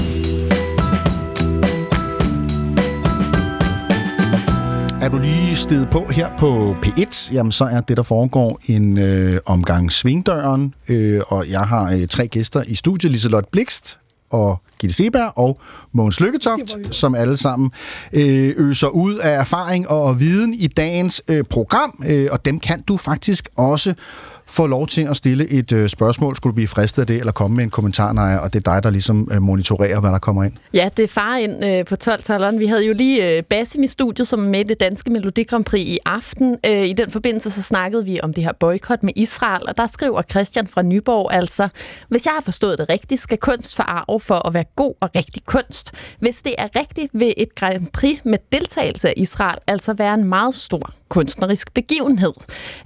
Er 5.07 5.11
du 5.11 5.19
lige 5.19 5.57
stedet 5.57 5.91
på 5.91 6.07
her 6.11 6.37
på 6.39 6.77
P1, 6.87 7.33
jamen 7.33 7.53
så 7.53 7.65
er 7.65 7.81
det, 7.81 7.97
der 7.97 8.03
foregår 8.03 8.61
en 8.67 8.99
øh, 8.99 9.39
omgang 9.47 9.93
Svingdøren, 9.93 10.75
øh, 10.89 11.23
og 11.29 11.51
jeg 11.51 11.61
har 11.61 11.93
øh, 11.93 12.07
tre 12.09 12.29
gæster 12.29 12.63
i 12.67 12.75
studiet, 12.75 13.13
Liselotte 13.13 13.49
Blikst 13.53 13.99
og 14.31 14.61
Gitte 14.79 14.95
Seberg 14.95 15.33
og 15.39 15.61
Mogens 15.93 16.21
Lykketoft, 16.21 16.95
som 16.95 17.15
alle 17.15 17.37
sammen 17.37 17.71
øh, 18.13 18.55
øser 18.57 18.89
ud 18.89 19.15
af 19.15 19.41
erfaring 19.41 19.89
og 19.89 20.21
viden 20.21 20.55
i 20.55 20.67
dagens 20.67 21.23
øh, 21.29 21.45
program, 21.45 22.03
øh, 22.07 22.29
og 22.33 22.45
dem 22.45 22.61
kan 22.61 22.81
du 22.81 22.97
faktisk 22.97 23.49
også 23.57 23.95
får 24.49 24.67
lov 24.67 24.87
til 24.87 25.01
at 25.01 25.17
stille 25.17 25.49
et 25.49 25.73
øh, 25.73 25.89
spørgsmål, 25.89 26.37
skulle 26.37 26.53
du 26.53 26.55
blive 26.55 26.69
fristet 26.69 27.03
af 27.03 27.07
det, 27.07 27.17
eller 27.17 27.33
komme 27.33 27.57
med 27.57 27.65
en 27.65 27.71
kommentar, 27.71 28.13
Naja, 28.13 28.37
og 28.37 28.53
det 28.53 28.67
er 28.67 28.73
dig, 28.73 28.83
der 28.83 28.91
ligesom 28.91 29.29
øh, 29.33 29.43
monitorerer, 29.43 30.01
hvad 30.01 30.11
der 30.11 30.19
kommer 30.19 30.45
ind. 30.45 30.53
Ja, 30.75 30.89
det 30.97 31.03
er 31.03 31.09
far 31.09 31.37
ind 31.37 31.65
øh, 31.65 31.85
på 31.85 31.97
12 31.97 32.59
Vi 32.59 32.67
havde 32.67 32.87
jo 32.87 32.95
lige 32.95 33.37
øh, 33.37 33.43
Basim 33.43 33.83
i 33.83 33.87
studiet, 33.87 34.29
som 34.29 34.45
er 34.45 34.49
med 34.49 34.61
i 34.61 34.63
det 34.63 34.81
danske 34.81 35.11
Melodi 35.11 35.43
Grand 35.43 35.65
Prix 35.65 35.87
i 35.87 35.99
aften. 36.05 36.57
Øh, 36.67 36.87
I 36.87 36.93
den 36.93 37.11
forbindelse 37.11 37.51
så 37.51 37.63
snakkede 37.63 38.05
vi 38.05 38.21
om 38.23 38.35
det 38.35 38.45
her 38.45 38.53
boykot 38.61 39.03
med 39.03 39.13
Israel, 39.17 39.69
og 39.69 39.77
der 39.77 39.87
skriver 39.87 40.23
Christian 40.31 40.67
fra 40.67 40.83
Nyborg 40.83 41.33
altså, 41.33 41.69
hvis 42.09 42.27
jeg 42.27 42.33
har 42.33 42.43
forstået 42.43 42.79
det 42.79 42.89
rigtigt, 42.89 43.21
skal 43.21 43.39
kunst 43.39 43.77
forarve 43.77 44.21
for 44.21 44.47
at 44.47 44.55
være 44.55 44.65
god 44.77 44.95
og 45.01 45.11
rigtig 45.17 45.43
kunst. 45.47 45.93
Hvis 46.19 46.43
det 46.43 46.55
er 46.59 46.69
rigtigt, 46.77 47.11
vil 47.13 47.35
et 47.37 47.55
Grand 47.55 47.87
Prix 47.93 48.19
med 48.25 48.39
deltagelse 48.53 49.09
af 49.09 49.15
Israel 49.17 49.59
altså 49.67 49.93
være 49.93 50.15
en 50.15 50.25
meget 50.25 50.55
stor 50.55 50.93
kunstnerisk 51.09 51.75
begivenhed. 51.75 52.33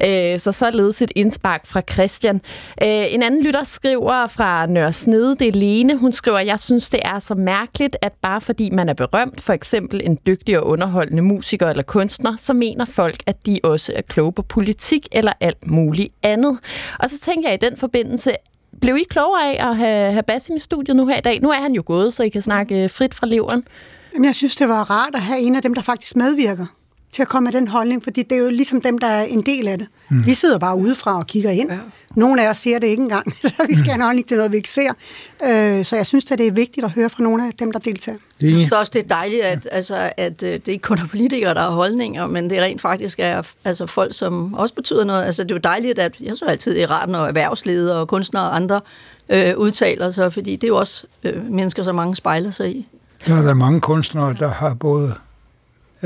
Øh, 0.05 0.39
så 0.39 0.53
således 0.53 1.03
et 1.03 1.13
indspark 1.17 1.67
fra 1.67 1.83
Christian. 1.93 2.41
Øh, 2.83 3.15
en 3.15 3.23
anden 3.23 3.43
lytter 3.43 3.65
skriver 3.65 4.27
fra 4.27 4.67
Nørre 4.67 4.93
Snede, 4.93 5.37
det 5.37 5.49
er 5.49 5.53
Lene. 5.53 5.97
Hun 5.97 6.13
skriver, 6.13 6.39
jeg 6.39 6.61
synes, 6.61 6.91
det 6.91 7.01
er 7.05 7.19
så 7.19 7.35
mærkeligt, 7.35 7.97
at 8.03 8.13
bare 8.23 8.41
fordi 8.41 8.71
man 8.71 8.89
er 8.89 8.95
berømt, 8.95 9.41
for 9.41 9.53
eksempel 9.53 10.01
en 10.05 10.19
dygtig 10.27 10.61
og 10.61 10.67
underholdende 10.67 11.23
musiker 11.23 11.69
eller 11.69 11.83
kunstner, 11.83 12.37
så 12.37 12.53
mener 12.53 12.85
folk, 12.85 13.23
at 13.27 13.47
de 13.47 13.61
også 13.63 13.93
er 13.97 14.03
kloge 14.03 14.33
på 14.33 14.43
politik 14.43 15.09
eller 15.13 15.33
alt 15.41 15.67
muligt 15.67 16.15
andet. 16.23 16.59
Og 16.99 17.11
så 17.11 17.21
tænker 17.21 17.49
jeg 17.49 17.63
i 17.63 17.67
den 17.67 17.77
forbindelse, 17.77 18.33
blev 18.81 18.97
I 18.97 19.03
klogere 19.11 19.55
af 19.55 19.71
at 19.71 19.77
have, 19.77 20.13
have 20.13 20.23
Basim 20.23 20.57
i 20.57 20.59
studiet 20.59 20.97
nu 20.97 21.07
her 21.07 21.19
i 21.19 21.21
dag? 21.21 21.41
Nu 21.43 21.51
er 21.51 21.61
han 21.61 21.73
jo 21.73 21.83
gået, 21.87 22.15
så 22.15 22.23
I 22.23 22.29
kan 22.29 22.43
snakke 22.43 22.85
øh, 22.85 22.91
frit 22.91 23.15
fra 23.15 23.27
leveren. 23.27 23.65
Jeg 24.25 24.35
synes, 24.35 24.57
det 24.57 24.69
var 24.69 24.91
rart 24.91 25.15
at 25.15 25.21
have 25.21 25.41
en 25.41 25.57
af 25.57 25.63
dem, 25.63 25.75
der 25.75 25.83
faktisk 25.83 26.17
medvirker 26.17 26.67
til 27.13 27.23
at 27.23 27.29
komme 27.29 27.45
med 27.45 27.53
den 27.53 27.69
holdning, 27.69 28.03
fordi 28.03 28.23
det 28.23 28.33
er 28.33 28.43
jo 28.43 28.51
ligesom 28.51 28.81
dem, 28.81 28.99
der 28.99 29.07
er 29.07 29.23
en 29.23 29.41
del 29.41 29.69
af 29.69 29.79
det. 29.79 29.87
Mm. 30.09 30.27
Vi 30.27 30.35
sidder 30.35 30.59
bare 30.59 30.77
udefra 30.77 31.19
og 31.19 31.27
kigger 31.27 31.51
ind. 31.51 31.71
Ja. 31.71 31.79
Nogle 32.17 32.43
af 32.43 32.51
os 32.51 32.57
ser 32.57 32.79
det 32.79 32.87
ikke 32.87 33.03
engang, 33.03 33.37
så 33.43 33.53
vi 33.69 33.75
skal 33.75 33.87
have 33.87 33.95
en 33.95 34.03
holdning 34.03 34.29
til 34.29 34.37
noget, 34.37 34.53
vi 34.53 34.57
ikke 34.57 34.69
ser. 34.69 34.93
Øh, 35.45 35.85
så 35.85 35.97
jeg 35.97 36.07
synes, 36.07 36.31
at 36.31 36.39
det 36.39 36.47
er 36.47 36.53
vigtigt 36.53 36.85
at 36.85 36.93
høre 36.93 37.11
fra 37.11 37.23
nogle 37.23 37.47
af 37.47 37.53
dem, 37.59 37.73
der 37.73 37.79
deltager. 37.79 38.19
Jeg 38.41 38.51
synes 38.51 38.73
også, 38.73 38.91
det 38.95 39.05
er 39.05 39.09
dejligt, 39.09 39.43
at, 39.43 39.69
altså, 39.73 40.13
at 40.17 40.43
øh, 40.43 40.53
det 40.53 40.69
ikke 40.69 40.83
kun 40.83 40.99
er 40.99 41.07
politikere, 41.07 41.55
der 41.55 41.61
har 41.61 41.71
holdninger, 41.71 42.27
men 42.27 42.51
det 42.51 42.63
rent 42.63 42.81
faktisk 42.81 43.19
er 43.21 43.43
altså, 43.65 43.87
folk, 43.87 44.15
som 44.15 44.55
også 44.55 44.75
betyder 44.75 45.05
noget. 45.05 45.25
Altså, 45.25 45.43
det 45.43 45.51
er 45.51 45.55
jo 45.55 45.61
dejligt, 45.65 45.99
at 45.99 46.17
jeg 46.21 46.37
synes 46.37 46.51
altid, 46.51 46.75
det 46.75 46.83
er 46.83 46.91
rart, 46.91 47.09
når 47.09 47.27
erhvervsledere 47.27 47.97
og 47.97 48.09
kunstnere 48.09 48.45
og 48.45 48.57
andre 48.57 48.81
øh, 49.29 49.57
udtaler 49.57 50.11
sig, 50.11 50.33
fordi 50.33 50.57
det 50.57 50.65
er 50.65 50.69
jo 50.69 50.77
også 50.77 51.05
øh, 51.23 51.51
mennesker, 51.51 51.83
som 51.83 51.95
mange 51.95 52.17
spejler 52.17 52.51
sig 52.51 52.71
i. 52.71 52.89
Der 53.27 53.35
er 53.35 53.43
der 53.43 53.55
mange 53.55 53.81
kunstnere, 53.81 54.35
der 54.39 54.49
har 54.49 54.75
både 54.75 55.15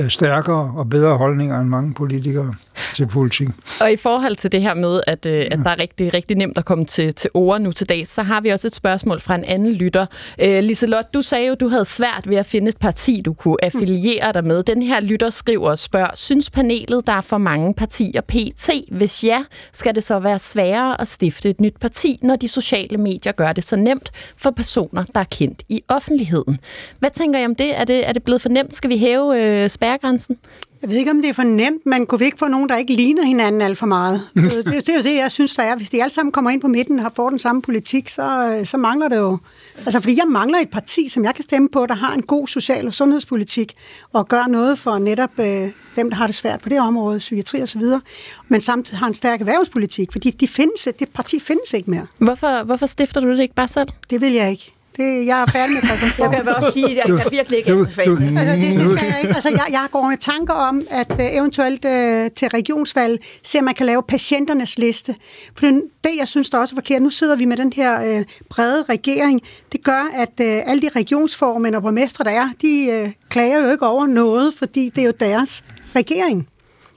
stærkere 0.08 0.72
og 0.76 0.90
bedre 0.90 1.16
holdninger 1.16 1.60
end 1.60 1.68
mange 1.68 1.94
politikere 1.94 2.54
til 2.94 3.06
politik. 3.06 3.48
Og 3.80 3.92
i 3.92 3.96
forhold 3.96 4.36
til 4.36 4.52
det 4.52 4.62
her 4.62 4.74
med, 4.74 5.00
at, 5.06 5.26
øh, 5.26 5.46
at 5.50 5.58
der 5.64 5.70
er 5.70 5.78
rigtig, 5.78 6.14
rigtig 6.14 6.36
nemt 6.36 6.58
at 6.58 6.64
komme 6.64 6.84
til, 6.84 7.14
til 7.14 7.30
ord 7.34 7.60
nu 7.60 7.72
til 7.72 7.88
dags, 7.88 8.10
så 8.10 8.22
har 8.22 8.40
vi 8.40 8.48
også 8.48 8.66
et 8.66 8.74
spørgsmål 8.74 9.20
fra 9.20 9.34
en 9.34 9.44
anden 9.44 9.72
lytter. 9.72 10.06
Øh, 10.40 10.62
Liselot, 10.62 11.14
du 11.14 11.22
sagde 11.22 11.48
jo, 11.48 11.54
du 11.54 11.68
havde 11.68 11.84
svært 11.84 12.28
ved 12.28 12.36
at 12.36 12.46
finde 12.46 12.68
et 12.68 12.76
parti, 12.76 13.22
du 13.24 13.32
kunne 13.32 13.56
affiliere 13.62 14.32
dig 14.32 14.44
med. 14.44 14.62
Den 14.62 14.82
her 14.82 15.00
lytter 15.00 15.30
skriver 15.30 15.70
og 15.70 15.78
spørger, 15.78 16.10
synes 16.14 16.50
panelet, 16.50 17.06
der 17.06 17.12
er 17.12 17.20
for 17.20 17.38
mange 17.38 17.74
partier 17.74 18.20
pt? 18.20 18.70
Hvis 18.90 19.24
ja, 19.24 19.42
skal 19.72 19.94
det 19.94 20.04
så 20.04 20.18
være 20.18 20.38
sværere 20.38 21.00
at 21.00 21.08
stifte 21.08 21.50
et 21.50 21.60
nyt 21.60 21.74
parti, 21.80 22.18
når 22.22 22.36
de 22.36 22.48
sociale 22.48 22.98
medier 22.98 23.32
gør 23.32 23.52
det 23.52 23.64
så 23.64 23.76
nemt 23.76 24.10
for 24.36 24.50
personer, 24.50 25.04
der 25.14 25.20
er 25.20 25.24
kendt 25.24 25.62
i 25.68 25.82
offentligheden? 25.88 26.58
Hvad 26.98 27.10
tænker 27.10 27.38
I 27.38 27.44
om 27.44 27.54
det? 27.54 27.80
Er 27.80 27.84
det, 27.84 28.08
er 28.08 28.12
det 28.12 28.22
blevet 28.22 28.42
for 28.42 28.48
nemt? 28.48 28.74
Skal 28.74 28.90
vi 28.90 28.98
hæve 28.98 29.42
øh, 29.42 29.70
spærregrænsen? 29.85 30.36
Jeg 30.82 30.90
ved 30.90 30.97
ikke, 30.97 31.11
om 31.11 31.23
det 31.23 31.28
er 31.28 31.32
for 31.32 31.43
nemt, 31.43 31.86
men 31.86 32.06
kunne 32.06 32.19
vi 32.19 32.24
ikke 32.24 32.39
få 32.39 32.48
nogen, 32.48 32.69
der 32.69 32.77
ikke 32.77 32.93
ligner 32.93 33.23
hinanden 33.23 33.61
alt 33.61 33.78
for 33.78 33.86
meget? 33.86 34.20
Det, 34.35 34.66
det, 34.66 34.74
det 34.74 34.89
er 34.89 34.97
jo 34.97 35.02
det, 35.02 35.15
jeg 35.15 35.31
synes, 35.31 35.55
der 35.55 35.62
er. 35.62 35.77
Hvis 35.77 35.90
de 35.90 36.02
alle 36.02 36.15
sammen 36.15 36.32
kommer 36.32 36.51
ind 36.51 36.61
på 36.61 36.69
midten 36.69 36.98
og 36.98 37.05
har 37.05 37.12
fået 37.16 37.31
den 37.31 37.39
samme 37.39 37.62
politik, 37.62 38.09
så, 38.09 38.61
så 38.65 38.77
mangler 38.77 39.09
det 39.09 39.16
jo... 39.16 39.39
Altså, 39.77 40.01
fordi 40.01 40.16
jeg 40.19 40.27
mangler 40.28 40.59
et 40.59 40.70
parti, 40.70 41.09
som 41.09 41.24
jeg 41.24 41.35
kan 41.35 41.43
stemme 41.43 41.69
på, 41.69 41.86
der 41.86 41.94
har 41.94 42.15
en 42.15 42.23
god 42.23 42.47
social- 42.47 42.86
og 42.86 42.94
sundhedspolitik, 42.94 43.73
og 44.12 44.28
gør 44.28 44.47
noget 44.48 44.78
for 44.78 44.98
netop 44.98 45.31
øh, 45.39 45.69
dem, 45.97 46.11
der 46.11 46.16
har 46.16 46.27
det 46.27 46.35
svært 46.35 46.61
på 46.61 46.69
det 46.69 46.81
område, 46.81 47.19
psykiatri 47.19 47.61
og 47.61 47.69
så 47.69 47.78
videre, 47.78 48.01
men 48.48 48.61
samtidig 48.61 48.98
har 48.98 49.06
en 49.06 49.15
stærk 49.15 49.40
erhvervspolitik, 49.40 50.12
fordi 50.12 50.31
de 50.31 50.48
findes, 50.48 50.89
det 50.98 51.09
parti 51.15 51.40
findes 51.40 51.73
ikke 51.73 51.90
mere. 51.90 52.06
Hvorfor, 52.19 52.65
hvorfor 52.65 52.86
stifter 52.86 53.20
du 53.20 53.31
det 53.31 53.40
ikke 53.40 53.55
bare 53.55 53.69
selv? 53.69 53.89
Det 54.11 54.20
vil 54.20 54.32
jeg 54.32 54.51
ikke. 54.51 54.73
Det, 54.96 55.26
jeg 55.26 55.42
er 55.42 55.46
færdig 55.46 55.74
med 55.74 55.82
Christiansborg. 55.82 56.32
Jeg 56.32 56.42
kan 56.42 56.54
også 56.54 56.72
sige, 56.72 56.90
at 56.90 57.08
jeg 57.08 57.18
kan 57.22 57.30
virkelig 57.30 57.58
ikke 57.58 57.70
anbefale 57.72 58.16
det. 58.16 58.38
Altså, 58.38 58.54
det, 58.54 58.80
det 58.80 58.98
skal 58.98 59.06
jeg 59.10 59.18
ikke. 59.22 59.34
Altså, 59.34 59.48
jeg, 59.48 59.66
jeg 59.70 59.80
har 59.80 59.88
gående 59.88 60.16
tanker 60.16 60.54
om, 60.54 60.82
at 60.90 61.10
uh, 61.10 61.36
eventuelt 61.36 61.84
uh, 61.84 61.90
til 62.36 62.48
regionsvalg, 62.48 63.24
se 63.44 63.58
om 63.58 63.64
man 63.64 63.74
kan 63.74 63.86
lave 63.86 64.02
patienternes 64.02 64.78
liste. 64.78 65.14
For 65.58 65.66
det, 65.66 66.12
jeg 66.18 66.28
synes, 66.28 66.50
der 66.50 66.58
også 66.58 66.74
er 66.74 66.76
forkert, 66.76 67.02
nu 67.02 67.10
sidder 67.10 67.36
vi 67.36 67.44
med 67.44 67.56
den 67.56 67.72
her 67.72 68.18
uh, 68.18 68.24
brede 68.50 68.82
regering, 68.82 69.40
det 69.72 69.84
gør, 69.84 70.10
at 70.14 70.32
uh, 70.40 70.70
alle 70.70 70.82
de 70.82 70.88
regionsformænd 70.88 71.74
og 71.74 71.82
borgmestre, 71.82 72.24
der 72.24 72.30
er, 72.30 72.48
de 72.62 73.02
uh, 73.04 73.12
klager 73.28 73.64
jo 73.64 73.70
ikke 73.70 73.86
over 73.86 74.06
noget, 74.06 74.54
fordi 74.58 74.88
det 74.88 75.02
er 75.02 75.06
jo 75.06 75.12
deres 75.20 75.64
regering. 75.96 76.48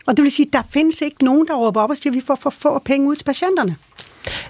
Og 0.08 0.18
det 0.18 0.24
vil 0.24 0.32
sige, 0.32 0.46
at 0.46 0.54
der 0.54 0.62
findes 0.70 1.02
ikke 1.02 1.26
nogen, 1.26 1.48
der 1.48 1.54
råber 1.54 1.82
op 1.82 1.90
og 1.90 1.98
siger, 1.98 2.12
at 2.12 2.16
vi 2.16 2.22
får 2.28 2.36
for 2.36 2.50
få 2.50 2.80
penge 2.80 3.08
ud 3.08 3.16
til 3.16 3.24
patienterne. 3.26 3.76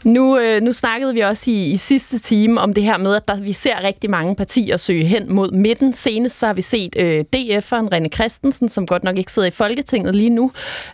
Nu, 0.05 0.39
øh, 0.39 0.61
nu 0.61 0.73
snakkede 0.73 1.13
vi 1.13 1.19
også 1.19 1.51
i, 1.51 1.71
i 1.71 1.77
sidste 1.77 2.19
time 2.19 2.61
om 2.61 2.73
det 2.73 2.83
her 2.83 2.97
med, 2.97 3.15
at 3.15 3.27
der, 3.27 3.35
vi 3.35 3.53
ser 3.53 3.83
rigtig 3.83 4.09
mange 4.09 4.35
partier 4.35 4.77
søge 4.77 5.05
hen 5.05 5.33
mod 5.33 5.51
midten. 5.51 5.93
Senest 5.93 6.39
så 6.39 6.45
har 6.45 6.53
vi 6.53 6.61
set 6.61 6.95
øh, 6.95 7.25
DF'eren 7.35 7.87
René 7.93 8.07
Christensen, 8.07 8.69
som 8.69 8.87
godt 8.87 9.03
nok 9.03 9.17
ikke 9.17 9.31
sidder 9.31 9.47
i 9.47 9.51
Folketinget 9.51 10.15
lige 10.15 10.29
nu, 10.29 10.51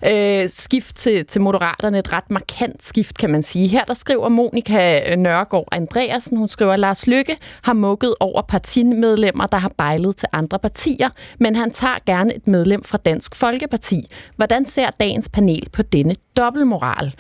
øh, 0.07 0.49
skift 0.49 0.95
til, 0.95 1.25
til 1.25 1.41
Moderaterne. 1.41 1.99
Et 1.99 2.13
ret 2.13 2.31
markant 2.31 2.85
skift, 2.85 3.17
kan 3.17 3.29
man 3.29 3.43
sige. 3.43 3.67
Her 3.67 3.83
der 3.83 3.93
skriver 3.93 4.29
Monika 4.29 5.11
øh, 5.11 5.17
Nørgaard 5.17 5.67
Andreasen, 5.71 6.37
hun 6.37 6.47
skriver, 6.47 6.73
at 6.73 6.79
Lars 6.79 7.07
Lykke 7.07 7.37
har 7.61 7.73
mukket 7.73 8.15
over 8.19 8.41
partimedlemmer, 8.41 9.45
der 9.45 9.57
har 9.57 9.71
bejlet 9.77 10.17
til 10.17 10.27
andre 10.33 10.59
partier, 10.59 11.09
men 11.39 11.55
han 11.55 11.71
tager 11.71 11.97
gerne 12.05 12.35
et 12.35 12.47
medlem 12.47 12.83
fra 12.83 12.97
Dansk 12.97 13.35
Folkeparti. 13.35 14.07
Hvordan 14.35 14.65
ser 14.65 14.89
dagens 14.99 15.29
panel 15.29 15.69
på 15.73 15.81
denne 15.81 16.15
dobbeltmoral? 16.37 17.13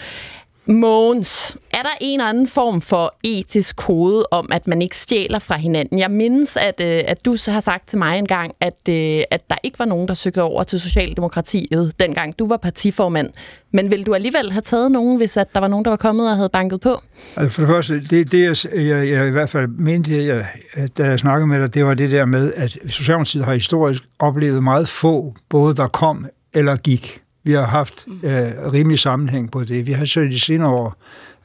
Måns, 0.65 1.57
er 1.71 1.81
der 1.81 1.89
en 2.01 2.19
eller 2.19 2.29
anden 2.29 2.47
form 2.47 2.81
for 2.81 3.15
etisk 3.23 3.75
kode 3.75 4.25
om, 4.31 4.49
at 4.51 4.67
man 4.67 4.81
ikke 4.81 4.97
stjæler 4.97 5.39
fra 5.39 5.57
hinanden? 5.57 5.99
Jeg 5.99 6.11
mindes, 6.11 6.57
at, 6.57 6.81
øh, 6.81 7.03
at 7.07 7.25
du 7.25 7.37
har 7.47 7.59
sagt 7.59 7.89
til 7.89 7.97
mig 7.97 8.17
engang, 8.19 8.51
at, 8.59 8.79
øh, 8.89 9.21
at 9.31 9.49
der 9.49 9.55
ikke 9.63 9.79
var 9.79 9.85
nogen, 9.85 10.07
der 10.07 10.13
søgte 10.13 10.41
over 10.41 10.63
til 10.63 10.79
Socialdemokratiet, 10.79 11.99
dengang 11.99 12.39
du 12.39 12.47
var 12.47 12.57
partiformand. 12.57 13.29
Men 13.71 13.91
ville 13.91 14.05
du 14.05 14.13
alligevel 14.13 14.51
have 14.51 14.61
taget 14.61 14.91
nogen, 14.91 15.17
hvis 15.17 15.37
at 15.37 15.47
der 15.53 15.59
var 15.59 15.67
nogen, 15.67 15.85
der 15.85 15.91
var 15.91 15.97
kommet 15.97 16.29
og 16.29 16.35
havde 16.35 16.49
banket 16.49 16.81
på? 16.81 17.01
Altså 17.35 17.55
for 17.55 17.61
det 17.61 17.69
første, 17.69 18.01
det, 18.01 18.31
det 18.31 18.65
jeg, 18.73 18.85
jeg, 18.85 19.09
jeg 19.09 19.27
i 19.27 19.31
hvert 19.31 19.49
fald 19.49 19.67
mente, 19.67 20.25
jeg, 20.25 20.47
at, 20.73 20.97
da 20.97 21.03
jeg 21.03 21.19
snakkede 21.19 21.47
med 21.47 21.61
dig, 21.61 21.73
det 21.73 21.85
var 21.85 21.93
det 21.93 22.11
der 22.11 22.25
med, 22.25 22.53
at 22.55 22.77
Socialdemokratiet 22.87 23.45
har 23.45 23.53
historisk 23.53 24.03
oplevet 24.19 24.63
meget 24.63 24.87
få, 24.87 25.35
både 25.49 25.75
der 25.75 25.87
kom 25.87 26.27
eller 26.53 26.75
gik. 26.75 27.22
Vi 27.43 27.51
har 27.51 27.65
haft 27.65 28.05
øh, 28.23 28.31
rimelig 28.73 28.99
sammenhæng 28.99 29.51
på 29.51 29.63
det. 29.63 29.87
Vi 29.87 29.91
har 29.91 30.05
så 30.05 30.19
i 30.19 30.29
de 30.29 30.39
senere 30.39 30.69
år 30.69 30.95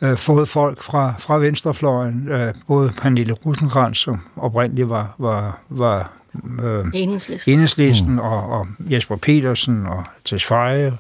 øh, 0.02 0.16
fået 0.16 0.48
folk 0.48 0.82
fra, 0.82 1.14
fra 1.18 1.38
venstrefløjen, 1.38 2.28
øh, 2.28 2.54
både 2.68 2.92
Pernille 3.02 3.32
Rosenkrantz, 3.32 3.98
som 3.98 4.20
oprindeligt 4.36 4.88
var, 4.88 5.14
var, 5.18 5.60
var 5.68 6.12
øh, 6.62 6.84
enhedslisten, 7.46 8.12
mm. 8.12 8.18
og, 8.18 8.50
og 8.50 8.66
Jesper 8.90 9.16
Petersen 9.16 9.86
og 9.86 10.04
Tesfaye, 10.24 10.92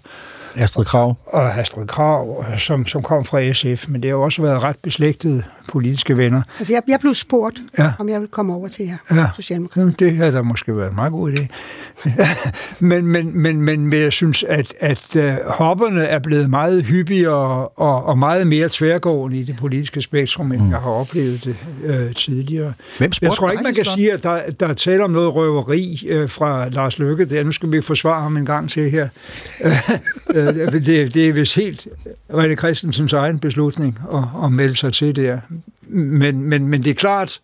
Astrid 0.56 0.84
Krav. 0.84 1.16
Og 1.26 1.58
Astrid 1.58 1.86
Krav, 1.86 2.44
som, 2.58 2.86
som 2.86 3.02
kom 3.02 3.24
fra 3.24 3.52
SF, 3.52 3.88
men 3.88 4.02
det 4.02 4.10
har 4.10 4.16
også 4.16 4.42
været 4.42 4.62
ret 4.62 4.76
beslægtede 4.82 5.44
politiske 5.68 6.16
venner. 6.16 6.42
Altså, 6.58 6.72
jeg, 6.72 6.82
jeg 6.88 7.00
blev 7.00 7.14
spurgt, 7.14 7.60
ja. 7.78 7.92
om 7.98 8.08
jeg 8.08 8.20
ville 8.20 8.30
komme 8.30 8.54
over 8.54 8.68
til 8.68 8.86
jer, 8.86 8.96
ja. 9.10 9.28
Socialdemokratiet. 9.36 9.98
Det 9.98 10.16
havde 10.16 10.32
da 10.32 10.42
måske 10.42 10.76
været 10.76 10.88
en 10.88 10.94
meget 10.94 11.12
god 11.12 11.32
idé. 11.32 11.46
men, 12.78 13.06
men, 13.06 13.38
men, 13.38 13.62
men, 13.62 13.86
men 13.86 13.92
jeg 13.92 14.12
synes, 14.12 14.44
at, 14.48 14.74
at 14.80 15.16
uh, 15.16 15.22
hopperne 15.46 16.04
er 16.04 16.18
blevet 16.18 16.50
meget 16.50 16.84
hyppigere 16.84 17.68
og, 17.68 18.04
og 18.04 18.18
meget 18.18 18.46
mere 18.46 18.68
tværgående 18.70 19.38
i 19.38 19.42
det 19.42 19.56
politiske 19.56 20.00
spektrum, 20.00 20.52
end 20.52 20.62
mm. 20.62 20.70
jeg 20.70 20.78
har 20.78 20.90
oplevet 20.90 21.44
det 21.44 21.56
uh, 21.84 22.14
tidligere. 22.14 22.72
Hvem 22.98 23.10
jeg 23.22 23.32
tror 23.32 23.50
ikke, 23.50 23.62
man 23.62 23.74
kan 23.74 23.84
sige, 23.84 24.12
at 24.12 24.22
der, 24.22 24.50
der 24.50 24.66
er 24.66 24.74
tale 24.74 25.04
om 25.04 25.10
noget 25.10 25.34
røveri 25.34 26.08
uh, 26.12 26.28
fra 26.28 26.68
Lars 26.68 26.98
Løkke. 26.98 27.24
Der. 27.24 27.44
Nu 27.44 27.52
skal 27.52 27.72
vi 27.72 27.80
forsvare 27.80 28.22
ham 28.22 28.36
en 28.36 28.46
gang 28.46 28.70
til 28.70 28.90
her. 28.90 29.08
det, 30.72 31.14
det 31.14 31.28
er 31.28 31.32
vist 31.32 31.54
helt 31.54 31.88
René 32.32 32.54
Christensens 32.54 33.12
egen 33.12 33.38
beslutning 33.38 33.98
at, 34.12 34.44
at 34.44 34.52
melde 34.52 34.74
sig 34.74 34.92
til 34.92 35.16
der. 35.16 35.38
Men, 35.88 36.42
men, 36.42 36.66
men 36.66 36.82
det 36.82 36.90
er 36.90 36.94
klart, 36.94 37.40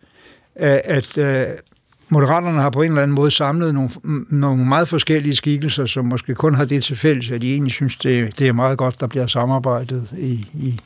øh, 0.59 0.77
at, 0.83 1.17
at 1.17 1.61
Moderaterne 2.09 2.61
har 2.61 2.69
på 2.69 2.81
en 2.81 2.91
eller 2.91 3.03
anden 3.03 3.15
måde 3.15 3.31
samlet 3.31 3.73
nogle, 3.73 3.89
mm, 4.03 4.27
nogle 4.29 4.65
meget 4.65 4.87
forskellige 4.87 5.35
skikkelser, 5.35 5.85
som 5.85 6.05
måske 6.05 6.35
kun 6.35 6.55
har 6.55 6.65
det 6.65 6.83
til 6.83 6.97
fælles, 6.97 7.31
at 7.31 7.41
de 7.41 7.51
egentlig 7.51 7.73
synes, 7.73 7.95
det, 7.95 8.39
det 8.39 8.47
er 8.47 8.53
meget 8.53 8.77
godt, 8.77 8.99
der 8.99 9.07
bliver 9.07 9.27
samarbejdet 9.27 10.07
i, 10.17 10.33
i, 10.53 10.79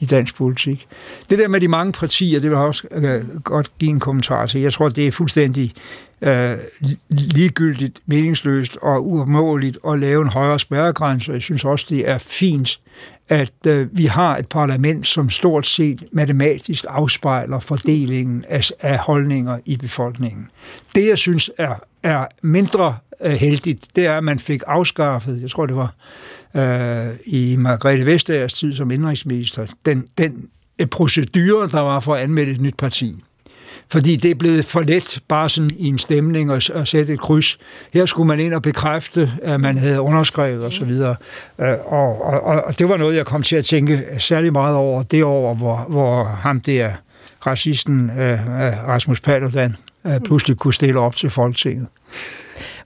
i 0.00 0.04
dansk 0.04 0.34
politik. 0.34 0.86
Det 1.30 1.38
der 1.38 1.48
med 1.48 1.60
de 1.60 1.68
mange 1.68 1.92
partier, 1.92 2.40
det 2.40 2.50
vil 2.50 2.56
jeg 2.56 2.66
også 2.66 2.86
uh, 2.96 3.42
godt 3.42 3.70
give 3.78 3.90
en 3.90 4.00
kommentar 4.00 4.46
til. 4.46 4.60
Jeg 4.60 4.72
tror, 4.72 4.88
det 4.88 5.06
er 5.06 5.12
fuldstændig 5.12 5.72
uh, 6.20 6.28
ligegyldigt, 7.08 8.00
meningsløst 8.06 8.78
og 8.82 9.10
umåligt 9.10 9.78
at 9.88 9.98
lave 9.98 10.22
en 10.22 10.28
højere 10.28 10.58
spærregrænse. 10.58 11.32
Jeg 11.32 11.42
synes 11.42 11.64
også, 11.64 11.86
det 11.88 12.08
er 12.08 12.18
fint, 12.18 12.80
at 13.28 13.52
øh, 13.66 13.88
vi 13.92 14.04
har 14.04 14.36
et 14.36 14.48
parlament, 14.48 15.06
som 15.06 15.30
stort 15.30 15.66
set 15.66 16.04
matematisk 16.12 16.84
afspejler 16.88 17.58
fordelingen 17.58 18.44
af, 18.48 18.70
af 18.80 18.98
holdninger 18.98 19.58
i 19.64 19.76
befolkningen. 19.76 20.48
Det, 20.94 21.08
jeg 21.08 21.18
synes 21.18 21.50
er, 21.58 21.74
er 22.02 22.26
mindre 22.42 22.96
øh, 23.20 23.32
heldigt, 23.32 23.86
det 23.96 24.06
er, 24.06 24.16
at 24.16 24.24
man 24.24 24.38
fik 24.38 24.62
afskaffet, 24.66 25.42
jeg 25.42 25.50
tror, 25.50 25.66
det 25.66 25.76
var 25.76 25.94
øh, 26.56 27.14
i 27.26 27.56
Margrethe 27.58 28.06
Vestagers 28.06 28.52
tid 28.52 28.74
som 28.74 28.90
indrigsminister, 28.90 29.66
den, 29.86 30.08
den 30.18 30.48
øh, 30.78 30.86
procedure, 30.86 31.68
der 31.68 31.80
var 31.80 32.00
for 32.00 32.14
at 32.14 32.22
anmelde 32.22 32.52
et 32.52 32.60
nyt 32.60 32.76
parti. 32.76 33.22
Fordi 33.92 34.16
det 34.16 34.30
er 34.30 34.34
blevet 34.34 34.64
for 34.64 34.80
let 34.80 35.20
bare 35.28 35.48
sådan 35.48 35.70
i 35.78 35.88
en 35.88 35.98
stemning 35.98 36.50
at, 36.50 36.70
at 36.70 36.88
sætte 36.88 37.12
et 37.12 37.20
kryds. 37.20 37.58
Her 37.94 38.06
skulle 38.06 38.26
man 38.26 38.40
ind 38.40 38.54
og 38.54 38.62
bekræfte, 38.62 39.32
at 39.42 39.60
man 39.60 39.78
havde 39.78 40.00
underskrevet 40.00 40.64
osv. 40.64 40.90
Øh, 40.90 41.14
og, 41.86 42.22
og, 42.24 42.40
og, 42.40 42.62
og 42.62 42.78
det 42.78 42.88
var 42.88 42.96
noget, 42.96 43.16
jeg 43.16 43.26
kom 43.26 43.42
til 43.42 43.56
at 43.56 43.64
tænke 43.64 44.02
særlig 44.18 44.52
meget 44.52 44.76
over 44.76 45.02
det 45.02 45.24
år, 45.24 45.54
hvor, 45.54 45.86
hvor 45.88 46.24
ham 46.24 46.60
der 46.60 46.92
racisten 47.46 48.10
øh, 48.10 48.32
øh, 48.32 48.38
Rasmus 48.88 49.20
Paludan 49.20 49.76
pludselig 50.24 50.56
kunne 50.56 50.74
stille 50.74 51.00
op 51.00 51.16
til 51.16 51.30
Folketinget. 51.30 51.88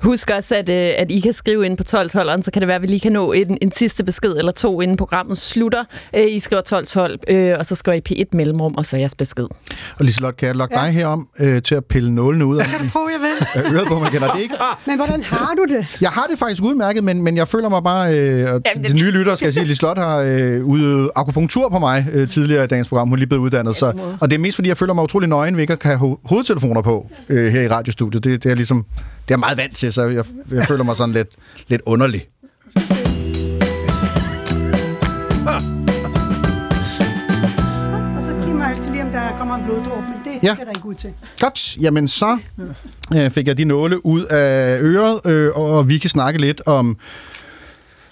Husk 0.03 0.31
også, 0.37 0.55
at, 0.55 0.69
øh, 0.69 0.89
at 0.99 1.11
I 1.11 1.21
kan 1.21 1.33
skrive 1.33 1.67
ind 1.67 1.77
på 1.77 1.83
1212'eren, 1.97 2.43
så 2.43 2.51
kan 2.53 2.61
det 2.63 2.67
være, 2.69 2.75
at 2.77 2.83
vi 2.83 2.87
lige 2.87 3.01
kan 3.01 3.13
nå 3.13 3.33
en, 3.33 3.59
en 3.63 3.73
sidste 3.73 4.05
besked 4.05 4.31
eller 4.33 4.53
to, 4.53 4.81
inden 4.81 4.97
programmet 4.97 5.39
slutter. 5.39 5.85
Øh, 6.17 6.27
I 6.29 6.39
skriver 6.39 6.61
1212, 6.63 7.19
øh, 7.53 7.59
og 7.59 7.67
så 7.67 7.75
skriver 7.75 8.01
I 8.11 8.23
P1 8.23 8.25
mellemrum, 8.33 8.75
og 8.75 8.87
så 8.87 8.97
jeres 8.97 9.15
besked. 9.15 9.45
Og 9.99 10.05
Liselotte, 10.05 10.37
kan 10.37 10.47
jeg 10.49 10.57
logge 10.57 10.81
ja. 10.81 10.87
dig 10.87 10.95
herom 10.95 11.29
øh, 11.39 11.63
til 11.63 11.75
at 11.75 11.85
pille 11.85 12.15
nålene 12.15 12.47
ud 12.47 12.57
af 12.57 12.65
Jeg 12.83 12.91
tror, 12.93 13.09
jeg 13.11 13.21
vil. 13.65 13.75
øret 13.75 13.87
på, 13.89 13.99
man 13.99 14.11
kender 14.13 14.33
det 14.33 14.43
ikke. 14.43 14.55
Men 14.87 14.97
hvordan 14.97 15.23
har 15.23 15.55
du 15.57 15.75
det? 15.75 15.87
Jeg 16.01 16.11
har 16.11 16.27
det 16.31 16.39
faktisk 16.39 16.63
udmærket, 16.63 17.05
men, 17.05 17.23
men 17.23 17.37
jeg 17.37 17.49
føler 17.49 17.69
mig 17.69 17.83
bare... 17.83 18.15
Øh, 18.19 18.55
og 18.55 18.63
de 18.89 18.95
nye 18.95 19.11
lytter 19.11 19.37
skal 19.37 19.47
jeg 19.47 19.53
sige, 19.53 19.63
at 19.63 19.69
Liselotte 19.69 20.03
har 20.03 20.17
øh, 20.19 20.65
udøvet 20.65 21.11
akupunktur 21.17 21.69
på 21.69 21.79
mig 21.79 22.07
øh, 22.13 22.29
tidligere 22.29 22.65
i 22.65 22.67
dagens 22.67 22.89
program. 22.89 23.09
Hun 23.09 23.17
er 23.17 23.19
lige 23.19 23.29
blevet 23.29 23.43
uddannet. 23.43 23.77
Så, 23.77 23.93
og 24.21 24.31
det 24.31 24.37
er 24.37 24.41
mest, 24.41 24.55
fordi 24.55 24.69
jeg 24.69 24.77
føler 24.77 24.93
mig 24.95 25.05
utrolig 25.05 25.29
nøgen 25.29 25.55
ved 25.57 25.61
ikke 25.63 25.73
at 25.73 25.83
have 25.83 25.99
ho- 25.99 26.21
hovedtelefoner 26.25 26.83
på 26.83 27.07
øh, 27.29 27.47
her 27.53 27.61
i 27.63 27.69
radiostudiet. 27.69 28.25
Det, 28.25 28.45
det 28.45 28.51
er 28.51 28.55
ligesom 28.55 28.85
det 29.29 29.35
er 29.35 29.39
meget 29.39 29.59
vant 29.59 29.77
til, 29.77 29.93
så 29.93 30.03
jeg, 30.03 30.25
jeg 30.51 30.67
føler 30.67 30.85
mig 30.85 30.97
sådan 30.97 31.15
lidt, 31.15 31.29
lidt 31.69 31.83
underlig. 31.87 32.27
Kommer 39.39 39.55
en 39.55 39.65
bloddråb, 39.65 40.03
men 40.03 40.19
det 40.25 40.43
ja. 40.43 40.55
ser 40.55 40.65
der 40.65 40.71
ikke 40.71 40.87
ud 40.87 40.95
til. 40.95 41.11
Godt, 41.41 41.77
jamen 41.77 42.09
så 42.09 42.39
øh, 43.15 43.31
fik 43.31 43.47
jeg 43.47 43.59
de 43.59 43.65
nåle 43.65 44.07
ud 44.07 44.25
af 44.25 44.79
øret, 44.81 45.27
øh, 45.27 45.51
og 45.55 45.89
vi 45.89 45.99
kan 45.99 46.11
snakke 46.11 46.41
lidt 46.41 46.63
om 46.67 46.99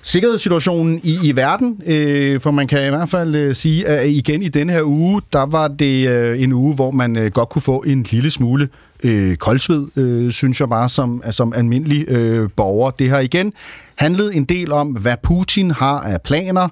sikkerhedssituationen 0.05 1.01
i, 1.03 1.19
i 1.23 1.37
verden, 1.37 1.83
øh, 1.87 2.41
for 2.41 2.51
man 2.51 2.67
kan 2.67 2.87
i 2.87 2.91
hvert 2.91 3.09
fald 3.09 3.35
øh, 3.35 3.55
sige, 3.55 3.87
at 3.87 4.09
igen 4.09 4.43
i 4.43 4.49
denne 4.49 4.73
her 4.73 4.83
uge, 4.83 5.23
der 5.33 5.47
var 5.47 5.69
det 5.69 6.09
øh, 6.09 6.43
en 6.43 6.53
uge, 6.53 6.75
hvor 6.75 6.91
man 6.91 7.17
øh, 7.17 7.31
godt 7.31 7.49
kunne 7.49 7.63
få 7.63 7.85
en 7.87 8.03
lille 8.11 8.31
smule 8.31 8.69
øh, 9.05 9.37
koldsved, 9.37 9.87
øh, 9.97 10.33
synes 10.33 10.61
jeg 10.61 10.69
bare, 10.69 10.89
som, 10.89 11.23
øh, 11.27 11.33
som 11.33 11.53
almindelig 11.57 12.09
øh, 12.09 12.49
borger. 12.57 12.91
Det 12.91 13.11
har 13.11 13.21
igen 13.21 13.53
handlet 13.95 14.37
en 14.37 14.45
del 14.45 14.73
om, 14.73 14.89
hvad 14.89 15.17
Putin 15.23 15.71
har 15.71 16.01
af 16.01 16.23
planer, 16.23 16.69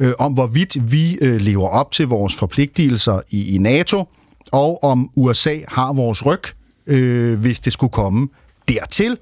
øh, 0.00 0.12
om 0.18 0.32
hvorvidt 0.32 0.92
vi 0.92 1.18
øh, 1.22 1.40
lever 1.40 1.68
op 1.68 1.92
til 1.92 2.06
vores 2.06 2.34
forpligtelser 2.34 3.20
i, 3.30 3.54
i 3.54 3.58
NATO, 3.58 4.08
og 4.52 4.84
om 4.84 5.10
USA 5.16 5.56
har 5.68 5.92
vores 5.92 6.26
ryg, 6.26 6.42
øh, 6.86 7.38
hvis 7.40 7.60
det 7.60 7.72
skulle 7.72 7.92
komme 7.92 8.28
dertil. 8.68 9.16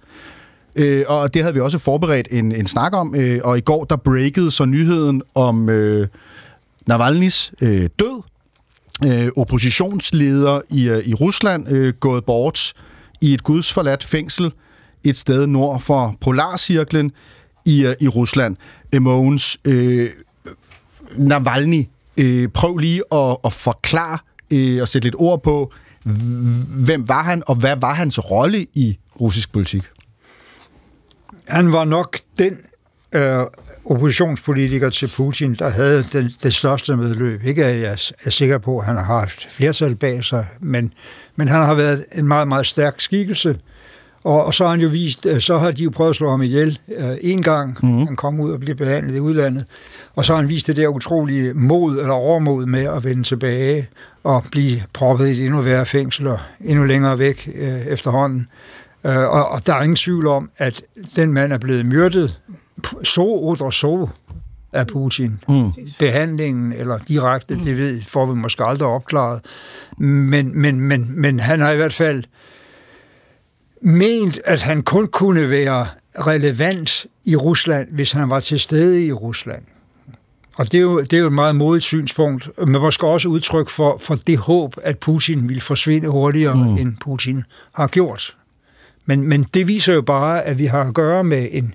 Øh, 0.80 1.04
og 1.08 1.34
det 1.34 1.42
havde 1.42 1.54
vi 1.54 1.60
også 1.60 1.78
forberedt 1.78 2.28
en, 2.30 2.52
en 2.52 2.66
snak 2.66 2.94
om, 2.94 3.14
øh, 3.14 3.40
og 3.44 3.58
i 3.58 3.60
går 3.60 3.84
der 3.84 3.96
breakede 3.96 4.50
så 4.50 4.64
nyheden 4.64 5.22
om 5.34 5.68
øh, 5.68 6.08
Navalny's 6.90 7.50
øh, 7.60 7.88
død. 7.98 8.22
Øh, 9.04 9.28
oppositionsleder 9.36 10.60
i, 10.70 10.88
øh, 10.88 11.06
i 11.06 11.14
Rusland 11.14 11.68
øh, 11.68 11.94
gået 11.94 12.24
bort 12.24 12.72
i 13.20 13.34
et 13.34 13.44
gudsforladt 13.44 14.04
fængsel 14.04 14.52
et 15.04 15.16
sted 15.16 15.46
nord 15.46 15.80
for 15.80 16.14
Polarcirklen 16.20 17.12
i, 17.64 17.86
øh, 17.86 17.94
i 18.00 18.08
Rusland. 18.08 18.56
Øh, 18.94 19.02
Mogens, 19.02 19.58
øh, 19.64 20.10
Navalny, 21.16 21.84
øh, 22.16 22.48
prøv 22.48 22.76
lige 22.76 23.02
at, 23.12 23.36
at 23.44 23.52
forklare 23.52 24.18
øh, 24.50 24.82
og 24.82 24.88
sætte 24.88 25.06
lidt 25.06 25.14
ord 25.18 25.42
på, 25.42 25.72
hvem 26.84 27.08
var 27.08 27.22
han, 27.22 27.42
og 27.46 27.54
hvad 27.54 27.76
var 27.80 27.94
hans 27.94 28.30
rolle 28.30 28.66
i 28.74 28.98
russisk 29.20 29.52
politik? 29.52 29.82
Han 31.50 31.72
var 31.72 31.84
nok 31.84 32.18
den 32.38 32.58
øh, 33.14 33.44
oppositionspolitiker 33.84 34.90
til 34.90 35.12
Putin, 35.16 35.54
der 35.54 35.68
havde 35.68 36.04
den, 36.12 36.32
det 36.42 36.54
største 36.54 36.96
medløb. 36.96 37.44
Ikke 37.44 37.64
at 37.64 37.80
jeg 37.80 37.98
er 38.24 38.30
sikker 38.30 38.58
på, 38.58 38.78
at 38.78 38.86
han 38.86 38.96
har 38.96 39.02
haft 39.02 39.48
flertal 39.50 39.94
bag 39.94 40.24
sig, 40.24 40.46
men, 40.60 40.92
men 41.36 41.48
han 41.48 41.60
har 41.60 41.74
været 41.74 42.04
en 42.12 42.28
meget, 42.28 42.48
meget 42.48 42.66
stærk 42.66 43.00
skikkelse. 43.00 43.58
Og, 44.24 44.44
og 44.44 44.54
så 44.54 44.64
har 44.64 44.70
han 44.70 44.80
jo 44.80 44.88
vist, 44.88 45.26
øh, 45.26 45.40
så 45.40 45.58
har 45.58 45.70
de 45.70 45.82
jo 45.82 45.90
prøvet 45.90 46.10
at 46.10 46.16
slå 46.16 46.30
ham 46.30 46.42
ihjel 46.42 46.78
øh, 46.96 47.16
en 47.20 47.42
gang. 47.42 47.78
Mm. 47.82 48.06
Han 48.06 48.16
kom 48.16 48.40
ud 48.40 48.52
og 48.52 48.60
blev 48.60 48.76
behandlet 48.76 49.16
i 49.16 49.20
udlandet. 49.20 49.64
Og 50.14 50.24
så 50.24 50.32
har 50.32 50.40
han 50.40 50.48
vist 50.48 50.66
det 50.66 50.76
der 50.76 50.88
utrolige 50.88 51.54
mod 51.54 51.98
eller 51.98 52.12
overmod 52.12 52.66
med 52.66 52.84
at 52.84 53.04
vende 53.04 53.22
tilbage 53.22 53.88
og 54.24 54.44
blive 54.52 54.82
proppet 54.92 55.28
i 55.28 55.30
et 55.30 55.44
endnu 55.46 55.60
værre 55.60 55.86
fængsel 55.86 56.26
og 56.26 56.38
endnu 56.64 56.84
længere 56.84 57.18
væk 57.18 57.50
øh, 57.54 57.86
efterhånden. 57.86 58.48
Øh, 59.04 59.16
og, 59.16 59.48
og 59.48 59.66
der 59.66 59.74
er 59.74 59.82
ingen 59.82 59.96
tvivl 59.96 60.26
om, 60.26 60.50
at 60.56 60.82
den 61.16 61.32
mand 61.32 61.52
er 61.52 61.58
blevet 61.58 61.86
myrdet 61.86 62.40
så 63.04 63.22
oder 63.22 63.70
så 63.70 64.08
af 64.72 64.86
Putin. 64.86 65.40
Mm. 65.48 65.72
Behandlingen 65.98 66.72
eller 66.72 66.98
direkte, 66.98 67.54
det 67.54 67.76
ved, 67.76 68.02
får 68.02 68.26
vi 68.26 68.34
måske 68.34 68.64
aldrig 68.64 68.88
opklaret. 68.88 69.40
Men, 69.98 70.58
men, 70.58 70.80
men, 70.80 71.12
men 71.20 71.40
han 71.40 71.60
har 71.60 71.70
i 71.70 71.76
hvert 71.76 71.94
fald 71.94 72.24
ment, 73.82 74.40
at 74.44 74.62
han 74.62 74.82
kun 74.82 75.06
kunne 75.06 75.50
være 75.50 75.86
relevant 76.14 77.06
i 77.24 77.36
Rusland, 77.36 77.88
hvis 77.90 78.12
han 78.12 78.30
var 78.30 78.40
til 78.40 78.60
stede 78.60 79.06
i 79.06 79.12
Rusland. 79.12 79.62
Og 80.56 80.72
det 80.72 80.78
er, 80.78 80.82
jo, 80.82 81.00
det 81.00 81.12
er 81.12 81.18
jo 81.18 81.26
et 81.26 81.32
meget 81.32 81.56
modigt 81.56 81.84
synspunkt, 81.84 82.50
men 82.58 82.72
måske 82.82 83.06
også 83.06 83.28
udtryk 83.28 83.68
for, 83.68 83.98
for 84.00 84.14
det 84.14 84.38
håb, 84.38 84.74
at 84.82 84.98
Putin 84.98 85.48
ville 85.48 85.60
forsvinde 85.60 86.08
hurtigere, 86.08 86.54
mm. 86.54 86.76
end 86.76 86.94
Putin 87.00 87.44
har 87.72 87.86
gjort. 87.86 88.36
Men, 89.10 89.28
men 89.28 89.46
det 89.54 89.68
viser 89.68 89.94
jo 89.94 90.02
bare, 90.02 90.42
at 90.42 90.58
vi 90.58 90.66
har 90.66 90.84
at 90.84 90.94
gøre 90.94 91.24
med 91.24 91.48
en 91.50 91.74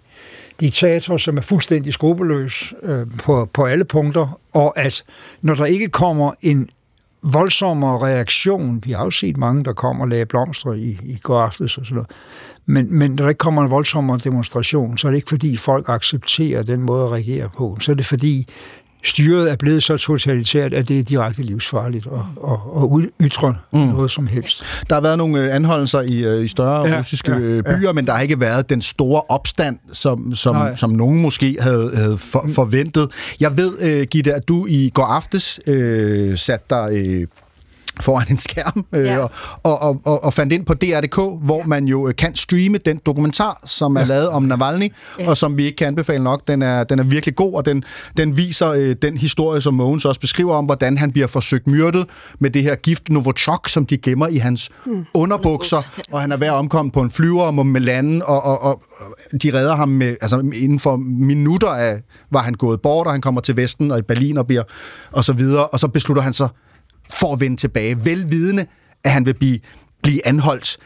diktator, 0.59 1.17
som 1.17 1.37
er 1.37 1.41
fuldstændig 1.41 1.93
skrupelløs 1.93 2.73
øh, 2.83 3.07
på, 3.17 3.49
på 3.53 3.65
alle 3.65 3.85
punkter, 3.85 4.39
og 4.53 4.79
at 4.79 5.03
når 5.41 5.53
der 5.53 5.65
ikke 5.65 5.89
kommer 5.89 6.31
en 6.41 6.69
voldsommere 7.23 8.07
reaktion, 8.07 8.81
vi 8.85 8.91
har 8.91 9.03
jo 9.03 9.11
set 9.11 9.37
mange, 9.37 9.63
der 9.63 9.73
kommer 9.73 10.03
og 10.03 10.09
lagde 10.09 10.25
blomster 10.25 10.73
i, 10.73 10.99
i 11.03 11.19
går 11.23 11.41
aftes 11.41 11.77
og 11.77 11.85
sådan 11.85 11.95
noget, 11.95 12.09
men, 12.65 12.93
men 12.93 13.11
når 13.11 13.23
der 13.23 13.29
ikke 13.29 13.39
kommer 13.39 13.63
en 13.63 13.71
voldsommere 13.71 14.19
demonstration, 14.23 14.97
så 14.97 15.07
er 15.07 15.11
det 15.11 15.15
ikke 15.15 15.29
fordi 15.29 15.57
folk 15.57 15.89
accepterer 15.89 16.63
den 16.63 16.81
måde 16.81 17.05
at 17.05 17.11
reagere 17.11 17.49
på, 17.57 17.77
så 17.79 17.91
er 17.91 17.95
det 17.95 18.05
fordi 18.05 18.47
styret 19.05 19.51
er 19.51 19.55
blevet 19.55 19.83
så 19.83 19.97
totalitært, 19.97 20.73
at 20.73 20.87
det 20.87 20.99
er 20.99 21.03
direkte 21.03 21.41
livsfarligt 21.41 22.05
at, 22.05 22.51
at, 22.51 22.57
at 22.83 23.09
ytre 23.21 23.55
mm. 23.73 23.79
noget 23.79 24.11
som 24.11 24.27
helst. 24.27 24.63
Der 24.89 24.95
har 24.95 25.01
været 25.01 25.17
nogle 25.17 25.39
øh, 25.39 25.55
anholdelser 25.55 26.01
i, 26.01 26.23
øh, 26.23 26.43
i 26.43 26.47
større 26.47 26.87
ja, 26.89 26.97
russiske 26.97 27.31
ja, 27.31 27.55
ja. 27.55 27.61
byer, 27.61 27.93
men 27.93 28.05
der 28.05 28.13
har 28.13 28.21
ikke 28.21 28.39
været 28.39 28.69
den 28.69 28.81
store 28.81 29.21
opstand, 29.29 29.77
som, 29.93 30.35
som, 30.35 30.75
som 30.75 30.89
nogen 30.89 31.21
måske 31.21 31.57
havde, 31.59 31.91
havde 31.95 32.17
for, 32.17 32.45
forventet. 32.53 33.11
Jeg 33.39 33.57
ved, 33.57 34.01
uh, 34.01 34.07
Gitte, 34.07 34.33
at 34.33 34.47
du 34.47 34.65
i 34.69 34.91
går 34.93 35.03
aftes 35.03 35.59
uh, 35.67 35.73
satte 36.35 36.65
dig 36.69 37.19
uh, 37.21 37.23
foran 38.01 38.27
en 38.29 38.37
skærm 38.37 38.85
øh, 38.93 39.05
ja. 39.05 39.19
og, 39.19 39.29
og, 39.63 40.01
og, 40.05 40.23
og 40.23 40.33
fandt 40.33 40.53
ind 40.53 40.65
på 40.65 40.73
DR.dk, 40.73 41.15
hvor 41.15 41.63
man 41.65 41.85
jo 41.85 42.13
kan 42.17 42.35
streame 42.35 42.77
den 42.77 42.99
dokumentar, 43.05 43.61
som 43.65 43.95
er 43.95 43.99
ja. 43.99 44.05
lavet 44.05 44.29
om 44.29 44.43
Navalny, 44.43 44.93
ja. 45.19 45.29
og 45.29 45.37
som 45.37 45.57
vi 45.57 45.65
ikke 45.65 45.75
kan 45.75 45.87
anbefale 45.87 46.23
nok. 46.23 46.47
Den 46.47 46.61
er, 46.61 46.83
den 46.83 46.99
er 46.99 47.03
virkelig 47.03 47.35
god, 47.35 47.53
og 47.53 47.65
den, 47.65 47.83
den 48.17 48.37
viser 48.37 48.71
øh, 48.71 48.95
den 49.01 49.17
historie, 49.17 49.61
som 49.61 49.73
Mogens 49.73 50.05
også 50.05 50.21
beskriver 50.21 50.55
om, 50.55 50.65
hvordan 50.65 50.97
han 50.97 51.11
bliver 51.11 51.27
forsøgt 51.27 51.67
myrdet 51.67 52.05
med 52.39 52.49
det 52.49 52.63
her 52.63 52.75
gift 52.75 53.09
Novichok, 53.09 53.69
som 53.69 53.85
de 53.85 53.97
gemmer 53.97 54.27
i 54.27 54.37
hans 54.37 54.69
mm. 54.85 55.05
underbukser, 55.13 55.81
og 56.11 56.21
han 56.21 56.31
er 56.31 56.37
ved 56.37 56.47
at 56.47 56.53
omkomme 56.53 56.91
på 56.91 57.01
en 57.01 57.11
flyver 57.11 57.43
og 57.43 57.53
må 57.53 57.63
med 57.63 57.81
landen, 57.81 58.21
og, 58.25 58.43
og, 58.43 58.63
og 58.63 58.83
de 59.43 59.53
redder 59.53 59.75
ham 59.75 59.89
med, 59.89 60.07
altså 60.21 60.39
inden 60.39 60.79
for 60.79 60.95
minutter 60.97 61.69
af, 61.69 62.01
var 62.31 62.39
han 62.39 62.53
gået 62.53 62.81
bort, 62.81 63.07
og 63.07 63.13
han 63.13 63.21
kommer 63.21 63.41
til 63.41 63.57
Vesten 63.57 63.91
og 63.91 63.99
i 63.99 64.01
Berlin 64.01 64.37
og 64.37 64.47
bliver, 64.47 64.63
og 65.11 65.23
så 65.23 65.33
videre, 65.33 65.67
og 65.67 65.79
så 65.79 65.87
beslutter 65.87 66.23
han 66.23 66.33
sig 66.33 66.49
for 67.13 67.33
at 67.33 67.39
vende 67.39 67.57
tilbage, 67.57 68.05
velvidende, 68.05 68.65
at 69.03 69.11
han 69.11 69.25
vil 69.25 69.33
blive, 69.33 69.59
blive 70.03 70.27
anholdt. 70.27 70.77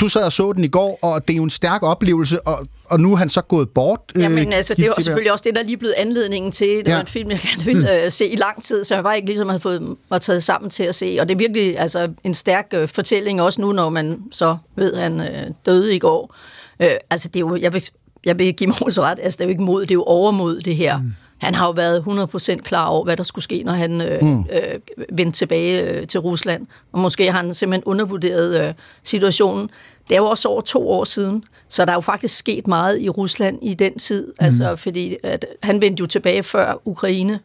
Du 0.00 0.08
sad 0.08 0.22
og 0.22 0.32
så 0.32 0.52
den 0.52 0.64
i 0.64 0.68
går, 0.68 0.98
og 1.02 1.28
det 1.28 1.34
er 1.34 1.36
jo 1.36 1.44
en 1.44 1.50
stærk 1.50 1.82
oplevelse, 1.82 2.46
og, 2.46 2.66
og 2.84 3.00
nu 3.00 3.12
er 3.12 3.16
han 3.16 3.28
så 3.28 3.40
gået 3.40 3.70
bort. 3.70 4.00
Jamen 4.16 4.52
altså, 4.52 4.74
det 4.74 4.82
er 4.82 4.86
jo 4.86 5.02
selvfølgelig 5.02 5.32
også 5.32 5.42
det, 5.42 5.54
der 5.54 5.60
er 5.60 5.64
lige 5.64 5.76
blevet 5.76 5.94
anledningen 5.96 6.52
til. 6.52 6.68
Det 6.68 6.86
ja. 6.86 6.94
var 6.94 7.00
en 7.00 7.06
film, 7.06 7.30
jeg 7.30 7.40
gerne 7.40 7.64
ville 7.64 8.04
mm. 8.04 8.10
se 8.10 8.28
i 8.28 8.36
lang 8.36 8.62
tid, 8.62 8.84
så 8.84 8.94
jeg 8.94 9.04
var 9.04 9.12
ikke 9.12 9.28
ligesom 9.28 9.48
havde 9.48 9.60
fået 9.60 9.96
mig 10.10 10.20
taget 10.20 10.42
sammen 10.42 10.70
til 10.70 10.82
at 10.82 10.94
se. 10.94 11.16
Og 11.20 11.28
det 11.28 11.34
er 11.34 11.38
virkelig 11.38 11.78
altså, 11.78 12.12
en 12.24 12.34
stærk 12.34 12.74
uh, 12.76 12.88
fortælling, 12.88 13.42
også 13.42 13.60
nu, 13.60 13.72
når 13.72 13.90
man 13.90 14.18
så 14.32 14.56
ved, 14.76 14.96
han 14.96 15.20
uh, 15.20 15.54
døde 15.66 15.94
i 15.94 15.98
går. 15.98 16.34
Uh, 16.80 16.86
altså, 17.10 17.28
det 17.28 17.36
er 17.36 17.40
jo, 17.40 17.56
jeg 17.56 17.72
vil, 17.72 17.84
jeg 18.24 18.38
vil 18.38 18.54
give 18.54 18.68
mig 18.68 18.76
ret, 18.82 19.18
altså, 19.22 19.36
det 19.36 19.40
er 19.40 19.48
jo 19.48 19.50
ikke 19.50 19.62
mod, 19.62 19.82
det 19.82 19.90
er 19.90 19.94
jo 19.94 20.04
overmod, 20.04 20.60
det 20.60 20.76
her. 20.76 20.98
Mm 20.98 21.12
han 21.38 21.54
har 21.54 21.66
jo 21.66 21.72
været 21.72 22.00
100% 22.00 22.56
klar 22.56 22.86
over, 22.86 23.04
hvad 23.04 23.16
der 23.16 23.22
skulle 23.22 23.42
ske, 23.42 23.62
når 23.66 23.72
han 23.72 24.00
øh, 24.00 24.22
mm. 24.22 24.40
øh, 24.40 24.78
vendte 25.12 25.38
tilbage 25.38 25.82
øh, 25.82 26.06
til 26.06 26.20
Rusland. 26.20 26.66
Og 26.92 27.00
måske 27.00 27.32
har 27.32 27.38
han 27.38 27.54
simpelthen 27.54 27.84
undervurderet 27.84 28.68
øh, 28.68 28.74
situationen. 29.02 29.70
Det 30.08 30.14
er 30.14 30.20
jo 30.20 30.26
også 30.26 30.48
over 30.48 30.60
to 30.60 30.90
år 30.90 31.04
siden, 31.04 31.44
så 31.68 31.84
der 31.84 31.90
er 31.90 31.96
jo 31.96 32.00
faktisk 32.00 32.36
sket 32.36 32.66
meget 32.66 33.00
i 33.00 33.08
Rusland 33.08 33.58
i 33.62 33.74
den 33.74 33.98
tid. 33.98 34.26
Mm. 34.26 34.44
Altså, 34.44 34.76
fordi 34.76 35.16
at 35.22 35.46
han 35.62 35.80
vendte 35.80 36.00
jo 36.00 36.06
tilbage 36.06 36.42
før 36.42 36.74
Ukraine-krigen. 36.84 37.40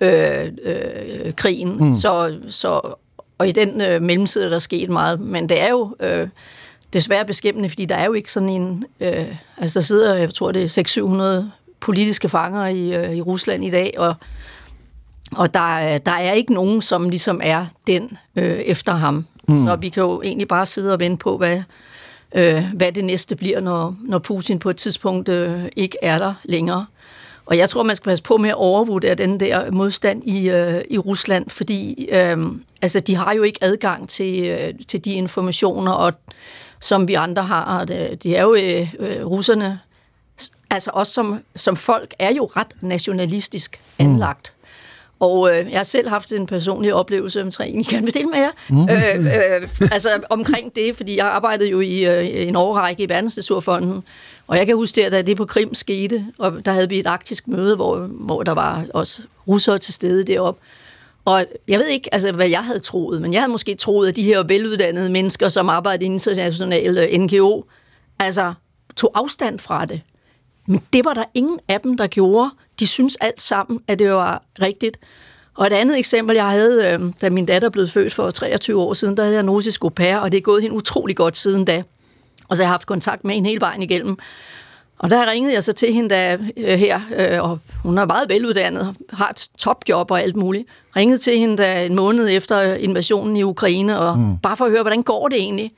Mm. 0.00 0.06
Øh, 0.06 0.52
øh, 1.26 1.32
krigen. 1.32 1.76
mm. 1.80 1.94
så, 1.94 2.36
så, 2.48 2.94
og 3.38 3.48
i 3.48 3.52
den 3.52 3.80
øh, 3.80 4.02
mellemtid 4.02 4.42
er 4.42 4.48
der 4.48 4.58
sket 4.58 4.90
meget. 4.90 5.20
Men 5.20 5.48
det 5.48 5.60
er 5.60 5.70
jo... 5.70 5.96
Øh, 6.00 6.28
desværre 6.92 7.24
beskæmmende, 7.24 7.68
fordi 7.68 7.84
der 7.84 7.94
er 7.94 8.04
jo 8.04 8.12
ikke 8.12 8.32
sådan 8.32 8.48
en... 8.48 8.84
Øh, 9.00 9.36
altså, 9.58 9.78
der 9.78 9.84
sidder, 9.84 10.14
jeg 10.14 10.34
tror, 10.34 10.52
det 10.52 10.78
er 10.78 11.44
600-700 11.44 11.50
politiske 11.82 12.28
fanger 12.28 12.66
i, 12.66 12.94
øh, 12.94 13.14
i 13.16 13.20
Rusland 13.20 13.64
i 13.64 13.70
dag, 13.70 13.94
og, 13.98 14.14
og 15.36 15.54
der, 15.54 15.98
der 15.98 16.12
er 16.12 16.32
ikke 16.32 16.52
nogen, 16.52 16.80
som 16.80 17.08
ligesom 17.08 17.40
er 17.44 17.66
den 17.86 18.18
øh, 18.36 18.58
efter 18.58 18.92
ham. 18.92 19.26
Mm. 19.48 19.66
Så 19.66 19.76
vi 19.76 19.88
kan 19.88 20.02
jo 20.02 20.22
egentlig 20.22 20.48
bare 20.48 20.66
sidde 20.66 20.92
og 20.92 21.00
vente 21.00 21.22
på, 21.22 21.36
hvad, 21.36 21.62
øh, 22.34 22.64
hvad 22.74 22.92
det 22.92 23.04
næste 23.04 23.36
bliver, 23.36 23.60
når, 23.60 23.96
når 24.04 24.18
Putin 24.18 24.58
på 24.58 24.70
et 24.70 24.76
tidspunkt 24.76 25.28
øh, 25.28 25.64
ikke 25.76 25.98
er 26.02 26.18
der 26.18 26.34
længere. 26.44 26.86
Og 27.46 27.58
jeg 27.58 27.68
tror, 27.68 27.82
man 27.82 27.96
skal 27.96 28.10
passe 28.10 28.24
på 28.24 28.36
med 28.36 28.50
at 28.50 28.56
overvurdere 28.56 29.14
den 29.14 29.40
der 29.40 29.70
modstand 29.70 30.24
i, 30.24 30.50
øh, 30.50 30.82
i 30.90 30.98
Rusland, 30.98 31.50
fordi 31.50 32.08
øh, 32.12 32.38
altså, 32.82 33.00
de 33.00 33.14
har 33.14 33.32
jo 33.32 33.42
ikke 33.42 33.58
adgang 33.62 34.08
til, 34.08 34.44
øh, 34.44 34.74
til 34.88 35.04
de 35.04 35.12
informationer, 35.12 35.92
og, 35.92 36.12
som 36.80 37.08
vi 37.08 37.14
andre 37.14 37.42
har. 37.42 37.84
De 38.22 38.36
er 38.36 38.42
jo 38.42 38.54
øh, 38.54 38.94
øh, 38.98 39.26
russerne, 39.26 39.78
altså 40.70 40.90
også 40.94 41.12
som, 41.12 41.38
som 41.56 41.76
folk, 41.76 42.14
er 42.18 42.34
jo 42.34 42.44
ret 42.44 42.76
nationalistisk 42.80 43.80
anlagt. 43.98 44.52
Mm. 44.56 44.62
Og 45.20 45.50
øh, 45.50 45.70
jeg 45.70 45.78
har 45.78 45.84
selv 45.84 46.08
haft 46.08 46.32
en 46.32 46.46
personlig 46.46 46.94
oplevelse, 46.94 47.50
som 47.50 47.64
jeg 47.64 47.68
egentlig 47.68 47.86
gerne 47.90 48.04
vil 48.04 48.14
dele 48.14 48.26
med 48.26 48.38
jer, 48.38 48.50
mm. 48.68 48.82
øh, 48.82 49.62
øh, 49.82 49.92
altså 49.92 50.08
omkring 50.30 50.74
det, 50.76 50.96
fordi 50.96 51.16
jeg 51.16 51.26
arbejdede 51.26 51.70
jo 51.70 51.80
i 51.80 52.04
øh, 52.04 52.48
en 52.48 52.56
årrække 52.56 53.02
i 53.02 53.08
Verdensnaturfonden, 53.08 54.02
og 54.46 54.56
jeg 54.56 54.66
kan 54.66 54.76
huske, 54.76 55.06
at 55.06 55.12
da 55.12 55.22
det 55.22 55.36
på 55.36 55.44
Krim 55.44 55.74
skete, 55.74 56.26
og 56.38 56.64
der 56.64 56.72
havde 56.72 56.88
vi 56.88 56.98
et 56.98 57.06
arktisk 57.06 57.48
møde, 57.48 57.76
hvor, 57.76 57.96
hvor 57.96 58.42
der 58.42 58.52
var 58.52 58.84
også 58.94 59.22
russere 59.48 59.78
til 59.78 59.94
stede 59.94 60.24
deroppe, 60.24 60.60
Og 61.24 61.46
jeg 61.68 61.78
ved 61.78 61.86
ikke, 61.86 62.14
altså, 62.14 62.32
hvad 62.32 62.48
jeg 62.48 62.64
havde 62.64 62.80
troet, 62.80 63.22
men 63.22 63.32
jeg 63.32 63.40
havde 63.40 63.52
måske 63.52 63.74
troet, 63.74 64.08
at 64.08 64.16
de 64.16 64.22
her 64.22 64.42
veluddannede 64.42 65.10
mennesker, 65.10 65.48
som 65.48 65.68
arbejder 65.68 66.02
i 66.02 66.06
international 66.06 67.20
NGO, 67.20 67.62
altså 68.18 68.54
tog 68.96 69.10
afstand 69.14 69.58
fra 69.58 69.84
det. 69.84 70.00
Men 70.66 70.82
det 70.92 71.04
var 71.04 71.14
der 71.14 71.24
ingen 71.34 71.58
af 71.68 71.80
dem, 71.80 71.96
der 71.96 72.06
gjorde. 72.06 72.50
De 72.80 72.86
synes 72.86 73.16
alt 73.20 73.42
sammen, 73.42 73.80
at 73.88 73.98
det 73.98 74.12
var 74.12 74.42
rigtigt. 74.62 74.98
Og 75.54 75.66
et 75.66 75.72
andet 75.72 75.98
eksempel, 75.98 76.36
jeg 76.36 76.50
havde, 76.50 76.86
øh, 76.86 77.12
da 77.20 77.30
min 77.30 77.46
datter 77.46 77.68
blev 77.68 77.88
født 77.88 78.14
for 78.14 78.30
23 78.30 78.80
år 78.80 78.92
siden, 78.92 79.16
der 79.16 79.22
havde 79.22 79.34
jeg 79.34 79.40
en 79.40 79.50
russisk 79.50 79.84
au 79.84 79.88
pair, 79.88 80.16
og 80.16 80.32
det 80.32 80.38
er 80.38 80.42
gået 80.42 80.62
hende 80.62 80.76
utrolig 80.76 81.16
godt 81.16 81.36
siden 81.36 81.64
da. 81.64 81.82
Og 82.48 82.56
så 82.56 82.62
har 82.62 82.66
jeg 82.66 82.72
haft 82.72 82.86
kontakt 82.86 83.24
med 83.24 83.34
hende 83.34 83.48
hele 83.48 83.60
vejen 83.60 83.82
igennem. 83.82 84.18
Og 84.98 85.10
der 85.10 85.30
ringede 85.30 85.54
jeg 85.54 85.64
så 85.64 85.72
til 85.72 85.92
hende 85.92 86.10
der, 86.10 86.38
øh, 86.56 86.78
her, 86.78 87.00
øh, 87.16 87.42
og 87.42 87.58
hun 87.82 87.98
er 87.98 88.04
meget 88.04 88.28
veluddannet, 88.28 88.96
har 89.10 89.28
et 89.28 89.48
topjob 89.58 90.10
og 90.10 90.22
alt 90.22 90.36
muligt. 90.36 90.68
Ringede 90.96 91.18
til 91.18 91.38
hende 91.38 91.56
der 91.62 91.72
en 91.72 91.94
måned 91.94 92.28
efter 92.30 92.74
invasionen 92.74 93.36
i 93.36 93.42
Ukraine, 93.42 93.98
og 93.98 94.18
mm. 94.18 94.38
bare 94.38 94.56
for 94.56 94.64
at 94.64 94.70
høre, 94.70 94.82
hvordan 94.82 95.02
går 95.02 95.28
det 95.28 95.38
egentlig? 95.38 95.72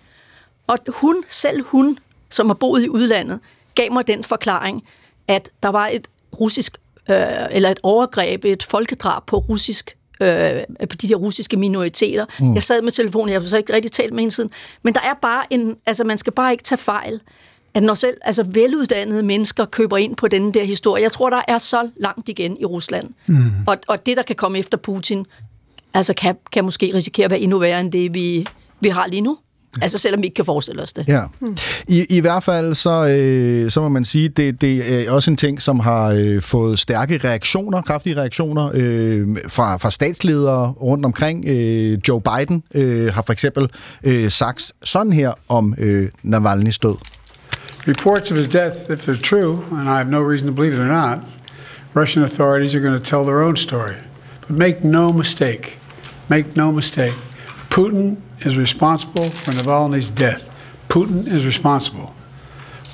Og 0.66 0.78
hun, 0.89 1.24
selv 1.28 1.65
hun, 1.65 1.98
som 2.31 2.47
har 2.47 2.55
boet 2.55 2.85
i 2.85 2.89
udlandet, 2.89 3.40
gav 3.74 3.92
mig 3.92 4.06
den 4.06 4.24
forklaring, 4.24 4.82
at 5.28 5.51
der 5.62 5.68
var 5.68 5.88
et 5.92 6.09
russisk, 6.40 6.76
øh, 7.10 7.26
eller 7.51 7.70
et 7.70 7.80
overgreb, 7.82 8.44
et 8.44 8.62
folkedrab 8.62 9.26
på 9.26 9.38
russisk 9.38 9.96
øh, 10.20 10.62
på 10.90 10.96
de 10.96 11.09
der 11.09 11.16
russiske 11.16 11.56
minoriteter. 11.56 12.26
Mm. 12.40 12.55
Jeg 12.55 12.62
sad 12.62 12.82
med 12.82 12.92
telefonen, 12.92 13.32
jeg 13.32 13.40
har 13.40 13.48
så 13.48 13.56
ikke 13.56 13.72
rigtig 13.72 13.92
talt 13.92 14.12
med 14.12 14.20
hende 14.20 14.34
siden, 14.34 14.51
men 14.82 14.94
der 14.94 15.01
er 15.01 15.14
bare 15.22 15.44
en, 15.51 15.76
altså 15.86 16.05
man 16.05 16.18
skal 16.18 16.32
bare 16.32 16.52
ikke 16.52 16.64
tage 16.64 16.78
fejl 16.78 17.20
at 17.74 17.82
når 17.82 17.94
selv 17.94 18.16
altså 18.22 18.42
veluddannede 18.42 19.22
mennesker 19.22 19.64
køber 19.64 19.96
ind 19.96 20.16
på 20.16 20.28
denne 20.28 20.52
der 20.52 20.64
historie, 20.64 21.02
jeg 21.02 21.12
tror, 21.12 21.30
der 21.30 21.42
er 21.48 21.59
så 21.59 21.90
langt 21.96 22.28
igen 22.28 22.56
i 22.60 22.64
Rusland. 22.64 23.10
Mm. 23.26 23.51
Og, 23.66 23.78
og 23.88 24.06
det, 24.06 24.16
der 24.16 24.22
kan 24.22 24.36
komme 24.36 24.59
efter 24.59 24.78
Putin, 24.78 25.26
altså 25.94 26.14
kan, 26.14 26.36
kan 26.52 26.64
måske 26.64 26.94
risikere 26.94 27.24
at 27.24 27.30
være 27.30 27.40
endnu 27.40 27.59
værre 27.59 27.80
end 27.80 27.92
det, 27.92 28.14
vi, 28.14 28.46
vi 28.80 28.88
har 28.88 29.06
lige 29.06 29.20
nu. 29.20 29.38
Altså 29.82 29.98
selvom 29.98 30.22
vi 30.22 30.26
ikke 30.26 30.34
kan 30.34 30.44
forestille 30.44 30.82
os 30.82 30.92
det. 30.92 31.05
Ja. 31.09 31.22
I, 31.88 32.06
i 32.09 32.20
hvert 32.20 32.42
fald 32.42 32.74
så, 32.74 33.06
øh, 33.06 33.70
så 33.70 33.80
må 33.80 33.88
man 33.88 34.05
sige, 34.05 34.28
det, 34.28 34.60
det 34.60 35.06
er 35.06 35.10
også 35.10 35.30
en 35.30 35.36
ting, 35.36 35.62
som 35.62 35.80
har 35.80 36.06
øh, 36.06 36.42
fået 36.42 36.78
stærke 36.78 37.20
reaktioner, 37.24 37.82
kraftige 37.82 38.16
reaktioner 38.16 38.70
øh, 38.74 39.28
fra, 39.48 39.76
fra 39.76 39.90
statsledere 39.90 40.70
rundt 40.70 41.05
omkring. 41.05 41.44
Øh, 41.48 41.98
Joe 42.09 42.20
Biden 42.20 42.62
øh, 42.74 43.12
har 43.14 43.22
for 43.22 43.32
eksempel 43.32 43.68
øh, 44.05 44.30
sagt 44.30 44.72
sådan 44.82 45.12
her 45.12 45.32
om 45.48 45.74
øh, 45.78 46.09
Navalny's 46.24 46.78
død. 46.82 46.96
Reports 47.86 48.30
of 48.30 48.36
his 48.36 48.48
death, 48.48 48.90
if 48.90 49.09
they're 49.09 49.22
true, 49.22 49.62
and 49.72 49.88
I 49.88 49.96
have 49.96 50.10
no 50.10 50.20
reason 50.30 50.48
to 50.48 50.55
believe 50.55 50.76
they're 50.76 51.09
not, 51.09 51.18
Russian 51.94 52.24
authorities 52.24 52.74
are 52.74 52.80
going 52.80 53.05
to 53.05 53.10
tell 53.10 53.24
their 53.24 53.42
own 53.42 53.56
story. 53.56 53.94
But 54.40 54.56
make 54.56 54.76
no 54.84 55.09
mistake, 55.09 55.78
make 56.28 56.56
no 56.56 56.72
mistake, 56.72 57.14
Putin 57.74 58.16
is 58.46 58.56
responsible 58.56 59.28
for 59.42 59.51
Navalny's 59.51 60.09
death. 60.09 60.48
Putin 60.88 61.26
is 61.26 61.44
responsible. 61.44 62.14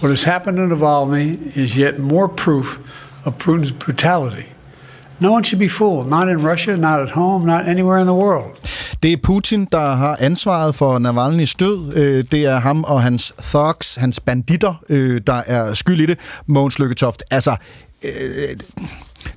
What 0.00 0.08
has 0.08 0.22
happened 0.22 0.56
to 0.56 0.74
Navalny 0.74 1.54
is 1.54 1.76
yet 1.76 1.98
more 1.98 2.28
proof 2.28 2.78
of 3.26 3.36
Putin's 3.38 3.72
brutality. 3.72 4.46
No 5.20 5.32
one 5.32 5.42
should 5.44 5.58
be 5.58 5.68
fooled. 5.68 6.08
Not 6.08 6.28
in 6.28 6.38
Russia, 6.46 6.76
not 6.76 7.00
at 7.00 7.10
home, 7.10 7.44
not 7.44 7.68
anywhere 7.68 7.98
in 8.00 8.06
the 8.06 8.14
world. 8.14 8.56
Det 9.02 9.12
er 9.12 9.16
Putin, 9.16 9.66
der 9.72 9.94
har 9.94 10.16
ansvaret 10.20 10.74
for 10.74 10.98
Navalny's 10.98 11.54
død. 11.54 11.92
Øh, 11.94 12.24
det 12.30 12.44
er 12.44 12.58
ham 12.60 12.84
og 12.84 13.02
hans 13.02 13.34
thugs, 13.42 13.94
hans 13.94 14.20
banditter, 14.20 14.74
øh, 14.88 15.20
der 15.26 15.42
er 15.46 15.74
skyld 15.74 16.00
i 16.00 16.06
det. 16.06 16.18
Måns 16.46 16.78
Lykketoft, 16.78 17.22
altså... 17.30 17.56
Øh, 18.04 18.10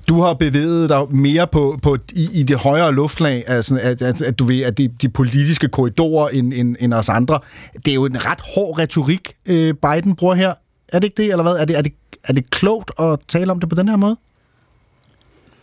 du 0.10 0.22
har 0.22 0.34
bevæget 0.34 0.90
dig 0.90 1.02
mere 1.10 1.48
på, 1.48 1.80
på 1.82 1.98
i, 2.14 2.30
i 2.34 2.44
det 2.44 2.58
højere 2.58 2.94
luftlag, 2.94 3.44
altså, 3.48 3.80
at, 3.82 4.02
at, 4.02 4.22
at 4.22 4.40
du 4.40 4.46
ved, 4.46 4.62
at 4.62 4.78
de, 4.78 4.88
de 4.88 5.10
politiske 5.10 5.68
korridorer 5.68 6.28
end, 6.28 6.54
end, 6.54 6.76
end 6.80 6.94
os 6.94 7.10
andre. 7.10 7.40
Det 7.86 7.88
er 7.88 7.96
jo 7.96 8.06
en 8.06 8.26
ret 8.26 8.42
hård 8.56 8.80
retorik, 8.80 9.34
øh, 9.46 9.74
Biden 9.74 10.16
bruger 10.16 10.36
her. 10.36 10.54
Er 10.94 11.00
det 11.00 11.04
ikke 11.04 11.24
det, 11.24 11.32
eller 11.32 11.44
hvad? 11.44 11.54
Er 11.54 11.66
det, 11.66 11.78
er 11.78 11.82
det, 11.82 11.94
er 12.24 12.34
det 12.34 12.50
klogt 12.50 12.92
at 13.00 13.20
tale 13.28 13.52
om 13.52 13.60
det 13.60 13.70
på 13.70 13.76
den 13.76 13.90
her 13.90 13.96
måde? 13.96 14.18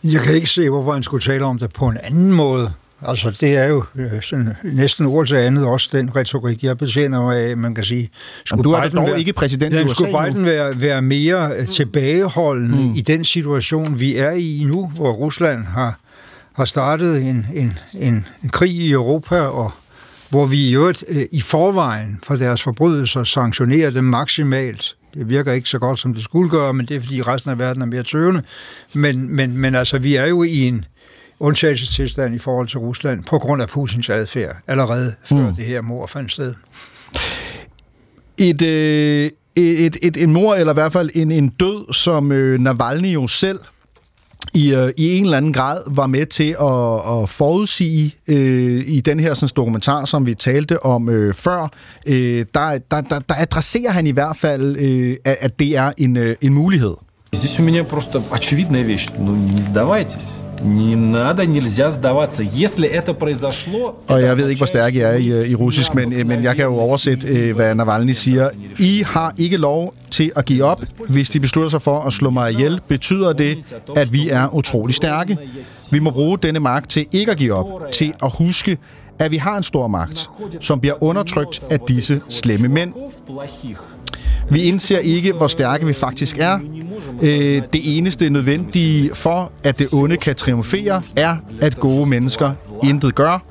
Jeg 0.03 0.21
kan 0.21 0.35
ikke 0.35 0.49
se, 0.49 0.69
hvorfor 0.69 0.93
han 0.93 1.03
skulle 1.03 1.21
tale 1.21 1.45
om 1.45 1.59
det 1.59 1.73
på 1.73 1.87
en 1.87 1.97
anden 2.03 2.31
måde. 2.31 2.71
Altså, 3.07 3.37
det 3.41 3.57
er 3.57 3.65
jo 3.65 3.83
øh, 3.95 4.21
sådan, 4.21 4.53
næsten 4.63 5.05
ord 5.05 5.27
til 5.27 5.35
andet 5.35 5.65
også 5.65 5.89
den 5.91 6.15
retorik, 6.15 6.63
jeg 6.63 6.77
betjener 6.77 7.21
mig 7.21 7.37
af, 7.37 7.57
man 7.57 7.75
kan 7.75 7.83
sige. 7.83 8.09
Skulle 8.45 8.63
du 8.63 8.71
er 8.71 8.81
Biden 8.81 8.97
dog 8.97 9.07
være, 9.07 9.19
ikke 9.19 9.33
præsident 9.33 9.73
i 9.73 9.83
USA 9.83 9.93
Skulle 9.93 10.17
Biden 10.25 10.45
være, 10.45 10.81
være 10.81 11.01
mere 11.01 11.51
øh, 11.57 11.67
tilbageholdende 11.67 12.77
mm. 12.77 12.95
i 12.95 13.01
den 13.01 13.25
situation, 13.25 13.99
vi 13.99 14.15
er 14.15 14.31
i 14.31 14.63
nu, 14.73 14.91
hvor 14.95 15.11
Rusland 15.11 15.63
har, 15.63 15.99
har 16.53 16.65
startet 16.65 17.21
en, 17.21 17.47
en, 17.53 17.77
en, 17.93 18.27
en 18.43 18.49
krig 18.49 18.71
i 18.71 18.91
Europa, 18.91 19.39
og 19.39 19.71
hvor 20.29 20.45
vi 20.45 20.69
i 20.69 20.75
øvrigt 20.75 21.03
øh, 21.07 21.25
i 21.31 21.41
forvejen 21.41 22.19
for 22.23 22.35
deres 22.35 22.63
forbrydelser 22.63 23.23
sanktionerer 23.23 23.89
dem 23.89 24.03
maksimalt 24.03 24.95
det 25.13 25.29
virker 25.29 25.51
ikke 25.51 25.69
så 25.69 25.79
godt, 25.79 25.99
som 25.99 26.13
det 26.13 26.23
skulle 26.23 26.49
gøre, 26.49 26.73
men 26.73 26.85
det 26.85 26.95
er, 26.95 26.99
fordi 26.99 27.21
resten 27.21 27.51
af 27.51 27.59
verden 27.59 27.81
er 27.81 27.85
mere 27.85 28.03
tøvende. 28.03 28.41
Men, 28.93 29.35
men, 29.35 29.57
men 29.57 29.75
altså, 29.75 29.99
vi 29.99 30.15
er 30.15 30.25
jo 30.25 30.43
i 30.43 30.61
en 30.67 30.85
undtagelsestilstand 31.41 32.35
i 32.35 32.37
forhold 32.37 32.67
til 32.67 32.79
Rusland 32.79 33.23
på 33.23 33.39
grund 33.39 33.61
af 33.61 33.67
Putins 33.67 34.09
adfærd, 34.09 34.55
allerede 34.67 35.13
før 35.23 35.49
mm. 35.49 35.55
det 35.55 35.65
her 35.65 35.81
mor 35.81 36.07
fandt 36.07 36.31
sted. 36.31 36.53
Et, 38.37 38.61
øh, 38.61 39.29
et, 39.55 39.97
et, 40.01 40.17
en 40.17 40.33
mor, 40.33 40.55
eller 40.55 40.73
i 40.73 40.79
hvert 40.79 40.93
fald 40.93 41.09
en, 41.13 41.31
en 41.31 41.49
død, 41.49 41.93
som 41.93 42.31
øh, 42.31 42.59
Navalny 42.59 43.13
jo 43.13 43.27
selv 43.27 43.59
i, 44.53 44.73
øh, 44.73 44.91
i 44.97 45.17
en 45.17 45.23
eller 45.23 45.37
anden 45.37 45.53
grad 45.53 45.83
var 45.87 46.07
med 46.07 46.25
til 46.25 46.55
at, 46.61 47.21
at 47.21 47.29
forudsige 47.29 48.15
øh, 48.27 48.83
i 48.87 49.01
den 49.01 49.19
her 49.19 49.33
sådan, 49.33 49.53
dokumentar, 49.55 50.05
som 50.05 50.25
vi 50.25 50.33
talte 50.33 50.85
om 50.85 51.09
øh, 51.09 51.33
før. 51.33 51.67
Øh, 52.07 52.45
der, 52.53 52.79
der, 52.91 53.01
der, 53.01 53.19
der 53.19 53.35
adresserer 53.37 53.91
han 53.91 54.07
i 54.07 54.11
hvert 54.11 54.37
fald, 54.37 54.77
øh, 54.77 55.15
at, 55.25 55.37
at 55.39 55.59
det 55.59 55.77
er 55.77 55.91
en, 55.97 56.17
øh, 56.17 56.35
en 56.41 56.53
mulighed. 56.53 56.93
Здесь 57.34 57.60
у 57.60 57.62
меня 57.62 57.84
просто 57.84 58.22
очевидная 58.30 58.82
вещь. 58.82 59.08
Ну, 59.18 59.32
не 59.36 59.60
сдавайтесь. 59.60 60.38
Не 60.62 60.96
надо, 60.96 61.46
нельзя 61.46 61.90
сдаваться. 61.90 62.42
Если 62.42 62.88
это 62.88 63.12
произошло... 63.12 63.94
Og 64.08 64.22
jeg 64.22 64.36
ved 64.36 64.48
ikke, 64.48 64.58
hvor 64.58 64.66
stærk 64.66 64.94
jeg 64.94 65.14
er 65.14 65.16
i, 65.16 65.50
i 65.50 65.54
russisk, 65.54 65.94
men, 65.94 66.26
men 66.26 66.44
jeg 66.44 66.56
kan 66.56 66.64
jo 66.64 66.76
oversætte, 66.76 67.52
hvad 67.52 67.74
Navalny 67.74 68.12
siger. 68.12 68.50
I 68.78 69.04
har 69.06 69.34
ikke 69.38 69.56
lov 69.56 69.94
til 70.10 70.32
at 70.36 70.44
give 70.44 70.64
op. 70.64 70.82
Hvis 71.08 71.30
de 71.30 71.40
beslutter 71.40 71.70
sig 71.70 71.82
for 71.82 72.00
at 72.00 72.12
slå 72.12 72.30
mig 72.30 72.52
ihjel, 72.52 72.80
betyder 72.88 73.32
det, 73.32 73.56
at 73.96 74.12
vi 74.12 74.28
er 74.28 74.54
utrolig 74.54 74.94
stærke. 74.94 75.38
Vi 75.90 75.98
må 75.98 76.10
bruge 76.10 76.38
denne 76.38 76.60
magt 76.60 76.90
til 76.90 77.06
ikke 77.12 77.30
at 77.30 77.38
give 77.38 77.54
op, 77.54 77.92
til 77.92 78.12
at 78.22 78.32
huske, 78.34 78.78
at 79.18 79.30
vi 79.30 79.36
har 79.36 79.56
en 79.56 79.62
stor 79.62 79.86
magt, 79.88 80.30
som 80.60 80.80
bliver 80.80 81.02
undertrykt 81.02 81.62
af 81.70 81.80
disse 81.88 82.20
slemme 82.28 82.68
mænd. 82.68 82.92
Vi 84.51 84.61
indser 84.61 84.97
ikke, 84.97 85.33
hvor 85.33 85.47
stærke 85.47 85.85
vi 85.85 85.93
faktisk 85.93 86.37
er. 86.37 86.59
Øh, 87.23 87.61
det 87.73 87.97
eneste 87.97 88.29
nødvendige 88.29 89.15
for, 89.15 89.51
at 89.63 89.79
det 89.79 89.87
onde 89.93 90.17
kan 90.17 90.35
triumfere, 90.35 91.01
er, 91.15 91.37
at 91.61 91.79
gode 91.79 92.09
mennesker 92.09 92.53
intet 92.83 93.15
gør. 93.15 93.45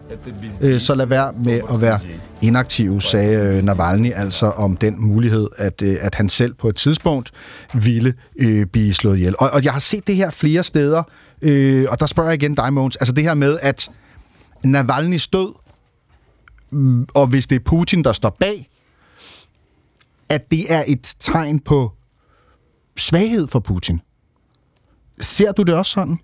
Øh, 0.63 0.81
så 0.81 0.95
lad 0.95 1.07
være 1.07 1.33
med 1.45 1.61
at 1.73 1.81
være 1.81 1.99
inaktiv, 2.43 3.01
sagde 3.01 3.57
øh, 3.57 3.65
Navalny 3.65 4.13
altså 4.15 4.47
om 4.47 4.77
den 4.77 4.95
mulighed, 4.99 5.49
at, 5.57 5.83
øh, 5.83 5.97
at 6.01 6.15
han 6.15 6.29
selv 6.29 6.55
på 6.55 6.69
et 6.69 6.77
tidspunkt 6.77 7.31
ville 7.75 8.15
øh, 8.39 8.67
blive 8.67 8.95
slået 8.95 9.17
ihjel. 9.17 9.35
Og, 9.39 9.51
og 9.51 9.65
jeg 9.65 9.73
har 9.73 9.81
set 9.81 10.07
det 10.07 10.17
her 10.17 10.31
flere 10.31 10.63
steder, 10.63 11.03
øh, 11.43 11.87
og 11.91 12.01
der 12.01 12.07
spørger 12.07 12.31
jeg 12.31 12.43
igen 12.43 12.55
dig, 12.55 12.73
Måns, 12.73 12.97
altså 12.97 13.13
det 13.13 13.25
her 13.25 13.35
med, 13.35 13.59
at 13.63 13.91
Navalny 14.65 15.17
stød, 15.17 15.53
mm, 16.71 17.07
og 17.15 17.27
hvis 17.27 17.47
det 17.47 17.57
er 17.57 17.65
Putin, 17.65 18.05
der 18.05 18.13
står 18.13 18.37
bag, 18.41 18.70
at 20.31 20.51
det 20.51 20.73
er 20.73 20.85
et 20.87 21.15
tegn 21.19 21.61
på 21.61 21.93
svaghed 22.97 23.49
for 23.49 23.61
Putin. 23.61 24.01
Ser 25.21 25.53
du 25.53 25.63
det 25.63 25.75
også 25.75 25.93
sådan? 25.93 26.19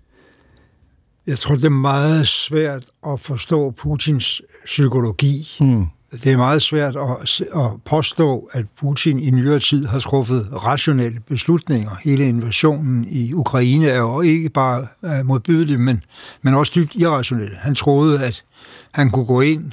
Jeg 1.27 1.39
tror, 1.39 1.55
det 1.55 1.63
er 1.63 1.69
meget 1.69 2.27
svært 2.27 2.83
at 3.07 3.19
forstå 3.19 3.71
Putins 3.71 4.41
psykologi. 4.65 5.47
Mm. 5.59 5.87
Det 6.11 6.27
er 6.27 6.37
meget 6.37 6.61
svært 6.61 6.95
at, 6.95 7.41
at 7.55 7.81
påstå, 7.85 8.49
at 8.53 8.65
Putin 8.79 9.19
i 9.19 9.29
nyere 9.29 9.59
tid 9.59 9.85
har 9.85 9.99
truffet 9.99 10.49
rationelle 10.65 11.19
beslutninger. 11.19 11.91
Hele 12.03 12.27
invasionen 12.27 13.07
i 13.09 13.33
Ukraine 13.33 13.87
er 13.87 13.97
jo 13.97 14.21
ikke 14.21 14.49
bare 14.49 14.87
øh, 15.05 15.25
modbydelig, 15.25 15.79
men, 15.79 16.03
men 16.41 16.53
også 16.53 16.71
dybt 16.75 16.95
irrationel. 16.95 17.55
Han 17.55 17.75
troede, 17.75 18.25
at 18.25 18.43
han 18.91 19.11
kunne 19.11 19.25
gå 19.25 19.41
ind 19.41 19.71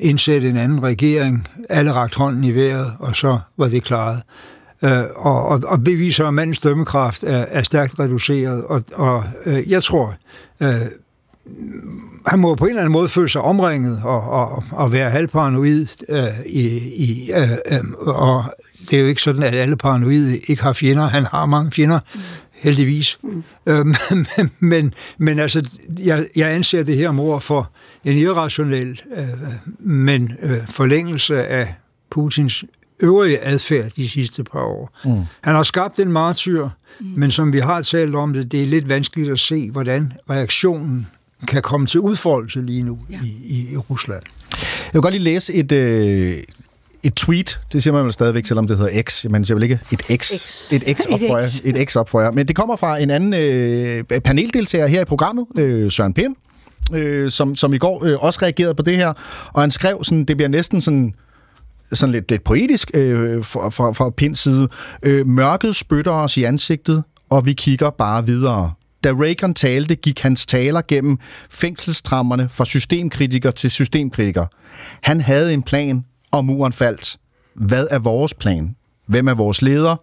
indsætte 0.00 0.48
en 0.48 0.56
anden 0.56 0.82
regering, 0.82 1.48
alle 1.68 1.92
rakt 1.92 2.14
hånden 2.14 2.44
i 2.44 2.54
vejret, 2.54 2.92
og 2.98 3.16
så 3.16 3.38
var 3.56 3.68
det 3.68 3.82
klaret. 3.82 4.22
Øh, 4.84 5.04
og, 5.16 5.46
og, 5.46 5.60
og 5.66 5.84
beviser, 5.84 6.26
at 6.26 6.34
mandens 6.34 6.60
dømmekraft 6.60 7.22
er, 7.22 7.44
er 7.48 7.62
stærkt 7.62 7.98
reduceret, 7.98 8.64
og, 8.64 8.84
og 8.94 9.24
øh, 9.46 9.70
jeg 9.70 9.82
tror, 9.82 10.14
øh, 10.62 10.68
han 12.26 12.38
må 12.38 12.54
på 12.54 12.64
en 12.64 12.68
eller 12.68 12.80
anden 12.80 12.92
måde 12.92 13.08
føle 13.08 13.28
sig 13.28 13.40
omringet 13.40 14.00
og, 14.04 14.30
og, 14.30 14.64
og 14.70 14.92
være 14.92 15.10
halvparanoid 15.10 15.86
øh, 16.08 16.24
i, 16.46 16.66
i, 16.94 17.32
øh, 17.32 17.50
øh, 17.50 17.80
og 18.00 18.44
det 18.90 18.96
er 18.96 19.02
jo 19.02 19.08
ikke 19.08 19.22
sådan, 19.22 19.42
at 19.42 19.54
alle 19.54 19.76
paranoide 19.76 20.38
ikke 20.38 20.62
har 20.62 20.72
fjender. 20.72 21.06
Han 21.06 21.24
har 21.24 21.46
mange 21.46 21.72
fjender. 21.72 21.98
Mm 22.14 22.20
heldigvis. 22.58 23.18
Mm. 23.22 23.42
Øhm, 23.66 23.94
men, 24.36 24.50
men, 24.60 24.94
men 25.18 25.38
altså, 25.38 25.68
jeg, 26.04 26.26
jeg 26.36 26.50
anser 26.50 26.82
det 26.82 26.96
her 26.96 27.10
mor 27.10 27.38
for 27.38 27.70
en 28.04 28.16
irrationel, 28.16 29.00
øh, 29.16 29.24
men 29.78 30.32
øh, 30.42 30.66
forlængelse 30.66 31.46
af 31.46 31.74
Putins 32.10 32.64
øvrige 33.00 33.44
adfærd 33.44 33.90
de 33.90 34.08
sidste 34.08 34.44
par 34.44 34.60
år. 34.60 34.98
Mm. 35.04 35.22
Han 35.40 35.54
har 35.54 35.62
skabt 35.62 35.98
en 35.98 36.12
martyr, 36.12 36.68
mm. 37.00 37.06
men 37.16 37.30
som 37.30 37.52
vi 37.52 37.58
har 37.58 37.82
talt 37.82 38.14
om 38.14 38.32
det, 38.32 38.52
det 38.52 38.62
er 38.62 38.66
lidt 38.66 38.88
vanskeligt 38.88 39.30
at 39.30 39.38
se, 39.38 39.70
hvordan 39.70 40.12
reaktionen 40.30 41.06
kan 41.48 41.62
komme 41.62 41.86
til 41.86 42.00
udfoldelse 42.00 42.60
lige 42.60 42.82
nu 42.82 42.98
ja. 43.10 43.18
i, 43.24 43.36
i, 43.44 43.72
i 43.72 43.76
Rusland. 43.76 44.22
Jeg 44.86 44.92
vil 44.92 45.02
godt 45.02 45.14
lige 45.14 45.24
læse 45.24 45.54
et, 45.54 45.72
øh, 45.72 46.34
et 47.08 47.14
tweet, 47.14 47.60
det 47.72 47.82
siger 47.82 47.94
man 47.94 48.04
vel 48.04 48.12
stadigvæk, 48.12 48.46
selvom 48.46 48.66
det 48.66 48.78
hedder 48.78 49.02
X. 49.02 49.24
Man 49.30 49.44
siger 49.44 49.54
vel 49.54 49.62
ikke 49.62 49.80
et 49.92 50.02
X, 50.22 50.32
X. 50.32 50.72
et 50.72 50.96
X 50.96 51.06
op 51.06 51.20
for 51.28 51.38
jer, 51.38 51.46
et 51.64 51.88
X 51.90 51.96
op 51.96 52.08
for 52.08 52.20
jer. 52.20 52.30
Men 52.30 52.48
det 52.48 52.56
kommer 52.56 52.76
fra 52.76 52.98
en 52.98 53.10
anden 53.10 53.34
øh, 53.34 54.20
paneldeltager 54.20 54.86
her 54.86 55.00
i 55.00 55.04
programmet, 55.04 55.46
øh, 55.56 55.90
Søren 55.90 56.14
Pind, 56.14 56.36
øh, 56.92 57.30
som, 57.30 57.56
som 57.56 57.74
i 57.74 57.78
går 57.78 58.04
øh, 58.04 58.24
også 58.24 58.38
reagerede 58.42 58.74
på 58.74 58.82
det 58.82 58.96
her, 58.96 59.12
og 59.52 59.60
han 59.60 59.70
skrev 59.70 60.04
sådan, 60.04 60.24
det 60.24 60.36
bliver 60.36 60.48
næsten 60.48 60.80
sådan 60.80 61.14
sådan 61.92 62.12
lidt, 62.12 62.30
lidt 62.30 62.44
poetisk 62.44 62.90
øh, 62.94 63.44
fra, 63.44 63.68
fra, 63.68 63.92
fra 63.92 64.10
Pinds 64.10 64.38
side. 64.38 64.68
Øh, 65.02 65.26
mørket 65.26 65.76
spytter 65.76 66.12
os 66.12 66.36
i 66.36 66.44
ansigtet, 66.44 67.04
og 67.30 67.46
vi 67.46 67.52
kigger 67.52 67.90
bare 67.90 68.26
videre. 68.26 68.72
Da 69.04 69.10
Reagan 69.10 69.54
talte, 69.54 69.94
gik 69.94 70.20
hans 70.20 70.46
taler 70.46 70.80
gennem 70.88 71.18
fængselstrammerne 71.50 72.48
fra 72.48 72.64
systemkritiker 72.64 73.50
til 73.50 73.70
systemkritiker. 73.70 74.46
Han 75.02 75.20
havde 75.20 75.54
en 75.54 75.62
plan, 75.62 76.04
og 76.30 76.44
muren 76.44 76.72
faldt. 76.72 77.16
Hvad 77.54 77.86
er 77.90 77.98
vores 77.98 78.34
plan? 78.34 78.76
Hvem 79.06 79.28
er 79.28 79.34
vores 79.34 79.62
leder? 79.62 79.96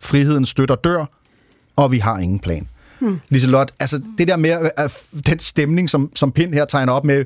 Friheden 0.00 0.46
støtter 0.46 0.74
dør, 0.74 1.04
og 1.76 1.92
vi 1.92 1.98
har 1.98 2.18
ingen 2.18 2.38
plan. 2.38 2.68
Hmm. 2.98 3.20
Liselot, 3.28 3.72
altså 3.80 4.02
det 4.18 4.28
der 4.28 4.36
med 4.36 4.70
at, 4.76 5.04
den 5.26 5.38
stemning, 5.38 5.90
som, 5.90 6.10
som 6.14 6.32
Pind 6.32 6.54
her 6.54 6.64
tegner 6.64 6.92
op 6.92 7.04
med, 7.04 7.24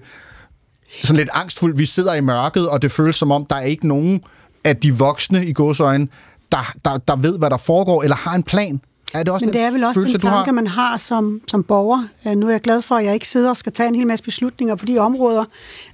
sådan 1.02 1.16
lidt 1.16 1.30
angstfuld, 1.32 1.76
vi 1.76 1.86
sidder 1.86 2.14
i 2.14 2.20
mørket, 2.20 2.68
og 2.68 2.82
det 2.82 2.92
føles 2.92 3.16
som 3.16 3.30
om, 3.30 3.46
der 3.46 3.56
er 3.56 3.60
ikke 3.62 3.88
nogen 3.88 4.20
af 4.64 4.76
de 4.76 4.94
voksne 4.94 5.46
i 5.46 5.52
godsøjne, 5.52 6.08
der, 6.52 6.72
der, 6.84 6.98
der 6.98 7.16
ved, 7.16 7.38
hvad 7.38 7.50
der 7.50 7.56
foregår, 7.56 8.02
eller 8.02 8.16
har 8.16 8.34
en 8.34 8.42
plan. 8.42 8.80
Er 9.14 9.22
det 9.22 9.32
også 9.32 9.46
Men 9.46 9.52
det 9.52 9.60
er 9.60 9.70
vel 9.70 9.84
også 9.84 10.00
følelse, 10.00 10.18
den 10.18 10.30
tanke, 10.30 10.52
man 10.52 10.66
har 10.66 10.96
som, 10.98 11.40
som 11.48 11.62
borger. 11.62 12.04
Uh, 12.26 12.32
nu 12.32 12.46
er 12.46 12.50
jeg 12.50 12.60
glad 12.60 12.82
for, 12.82 12.94
at 12.94 13.04
jeg 13.04 13.14
ikke 13.14 13.28
sidder 13.28 13.50
og 13.50 13.56
skal 13.56 13.72
tage 13.72 13.88
en 13.88 13.94
hel 13.94 14.06
masse 14.06 14.24
beslutninger 14.24 14.74
på 14.74 14.86
de 14.86 14.98
områder. 14.98 15.44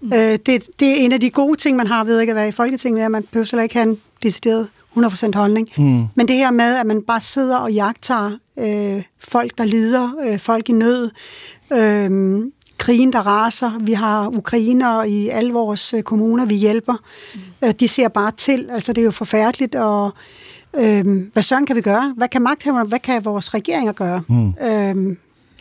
Mm. 0.00 0.12
Uh, 0.12 0.18
det, 0.18 0.46
det 0.80 0.82
er 0.82 0.94
en 0.94 1.12
af 1.12 1.20
de 1.20 1.30
gode 1.30 1.56
ting, 1.56 1.76
man 1.76 1.86
har 1.86 2.04
ved 2.04 2.20
ikke 2.20 2.30
at 2.30 2.36
være 2.36 2.48
i 2.48 2.52
Folketinget, 2.52 3.04
at 3.04 3.10
man 3.10 3.22
behøver 3.22 3.48
heller 3.50 3.62
ikke 3.62 3.74
have 3.74 3.88
en 3.88 4.00
decideret 4.22 4.68
100% 4.96 5.30
holdning. 5.34 5.68
Mm. 5.78 6.04
Men 6.14 6.28
det 6.28 6.36
her 6.36 6.50
med, 6.50 6.76
at 6.76 6.86
man 6.86 7.02
bare 7.02 7.20
sidder 7.20 7.56
og 7.56 7.72
jagter 7.72 8.30
uh, 8.56 9.02
folk, 9.18 9.58
der 9.58 9.64
lider, 9.64 10.10
uh, 10.32 10.38
folk 10.38 10.68
i 10.68 10.72
nød, 10.72 11.10
uh, 11.70 12.50
krigen, 12.78 13.12
der 13.12 13.26
raser. 13.26 13.78
Vi 13.80 13.92
har 13.92 14.28
ukrainer 14.28 15.02
i 15.02 15.28
alle 15.28 15.52
vores 15.52 15.94
kommuner, 16.04 16.46
vi 16.46 16.54
hjælper. 16.54 16.94
Mm. 17.62 17.72
De 17.72 17.88
ser 17.88 18.08
bare 18.08 18.32
til. 18.36 18.68
Altså, 18.70 18.92
det 18.92 19.00
er 19.00 19.04
jo 19.04 19.10
forfærdeligt, 19.10 19.74
og 19.74 20.12
øhm, 20.76 21.30
hvad 21.32 21.42
søren 21.42 21.66
kan 21.66 21.76
vi 21.76 21.80
gøre? 21.80 22.14
Hvad 22.16 22.28
kan 22.28 22.42
magthaverne, 22.42 22.88
hvad 22.88 22.98
kan 22.98 23.24
vores 23.24 23.54
regeringer 23.54 23.92
gøre? 23.92 24.22
Mm. 24.28 24.54
Øhm, 24.62 25.18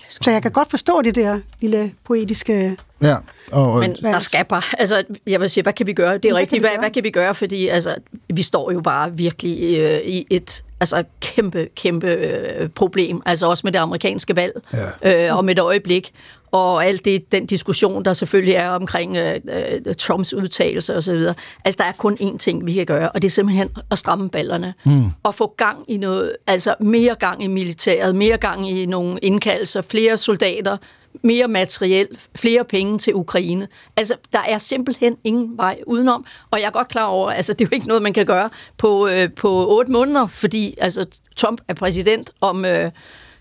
så 0.10 0.32
jeg 0.32 0.42
kan 0.42 0.52
godt 0.52 0.70
forstå 0.70 1.02
det 1.02 1.16
der 1.16 1.40
lille 1.62 1.94
poetiske... 2.04 2.78
Ja. 3.02 3.16
Og, 3.52 3.80
Men 3.80 3.96
der 3.96 4.20
skal 4.20 4.46
bare, 4.46 4.62
altså, 4.78 5.04
jeg 5.28 5.42
vil 5.42 5.50
sige, 5.50 5.64
hvad 5.64 5.74
kan 5.74 5.88
vi 5.88 5.94
gøre? 5.94 6.18
Det 6.18 6.26
er 6.26 6.30
Hvad 6.30 6.42
rigtigt, 6.42 6.62
hvad, 6.62 6.70
gøre? 6.70 6.80
hvad 6.80 6.90
kan 6.90 7.04
vi 7.04 7.10
gøre? 7.10 7.36
Fordi 7.36 7.68
altså, 7.68 7.96
vi 8.34 8.44
står 8.44 8.72
jo 8.72 8.82
bare 8.82 9.18
virkelig 9.18 9.80
øh, 9.80 10.00
i 10.00 10.28
et 10.30 10.64
altså, 10.80 11.04
kæmpe, 11.22 11.68
kæmpe 11.76 12.08
øh, 12.08 12.70
problem. 12.70 13.22
Altså 13.26 13.48
også 13.48 13.62
med 13.64 13.72
det 13.72 13.80
amerikanske 13.80 14.36
valg 14.36 14.62
ja. 15.04 15.28
øh, 15.28 15.38
om 15.38 15.50
et 15.50 15.60
øjeblik. 15.60 16.12
Og 16.52 16.86
alt 16.86 17.06
det, 17.06 17.32
den 17.32 17.46
diskussion, 17.46 18.06
der 18.06 18.14
selvfølgelig 18.14 18.54
er 18.54 18.70
omkring 18.70 19.18
øh, 19.18 19.40
øh, 19.86 19.96
Trumps 19.96 20.34
udtalelser 20.34 20.96
osv. 20.96 21.22
Altså, 21.66 21.78
der 21.78 21.84
er 21.84 21.92
kun 21.92 22.18
én 22.22 22.38
ting, 22.38 22.66
vi 22.66 22.74
kan 22.74 22.86
gøre, 22.86 23.10
og 23.12 23.22
det 23.22 23.28
er 23.28 23.32
simpelthen 23.32 23.70
at 23.92 24.00
stramme 24.00 24.30
ballerne. 24.30 24.74
Mm. 24.86 25.04
Og 25.24 25.36
få 25.36 25.54
gang 25.58 25.78
i 25.88 25.98
noget, 25.98 26.36
altså 26.48 26.76
mere 26.80 27.16
gang 27.16 27.44
i 27.44 27.48
militæret, 27.48 28.16
mere 28.16 28.38
gang 28.38 28.70
i 28.70 28.86
nogle 28.86 29.20
indkaldelser, 29.22 29.82
flere 29.82 30.18
soldater, 30.18 30.78
mere 31.22 31.48
materiel, 31.48 32.08
flere 32.36 32.64
penge 32.64 32.98
til 32.98 33.16
Ukraine. 33.16 33.68
Altså, 33.98 34.16
der 34.34 34.40
er 34.48 34.58
simpelthen 34.58 35.18
ingen 35.24 35.58
vej 35.58 35.80
udenom, 35.88 36.26
og 36.52 36.60
jeg 36.60 36.66
er 36.66 36.72
godt 36.72 36.88
klar 36.88 37.06
over, 37.06 37.32
altså, 37.32 37.54
det 37.54 37.66
er 37.66 37.70
jo 37.72 37.76
ikke 37.76 37.88
noget, 37.88 38.04
man 38.04 38.14
kan 38.14 38.26
gøre 38.26 38.50
på, 38.78 39.08
øh, 39.08 39.34
på 39.34 39.78
otte 39.78 39.92
måneder, 39.92 40.28
fordi 40.28 40.76
altså, 40.78 41.06
Trump 41.36 41.62
er 41.68 41.74
præsident 41.74 42.32
om... 42.42 42.66
Øh, 42.66 42.92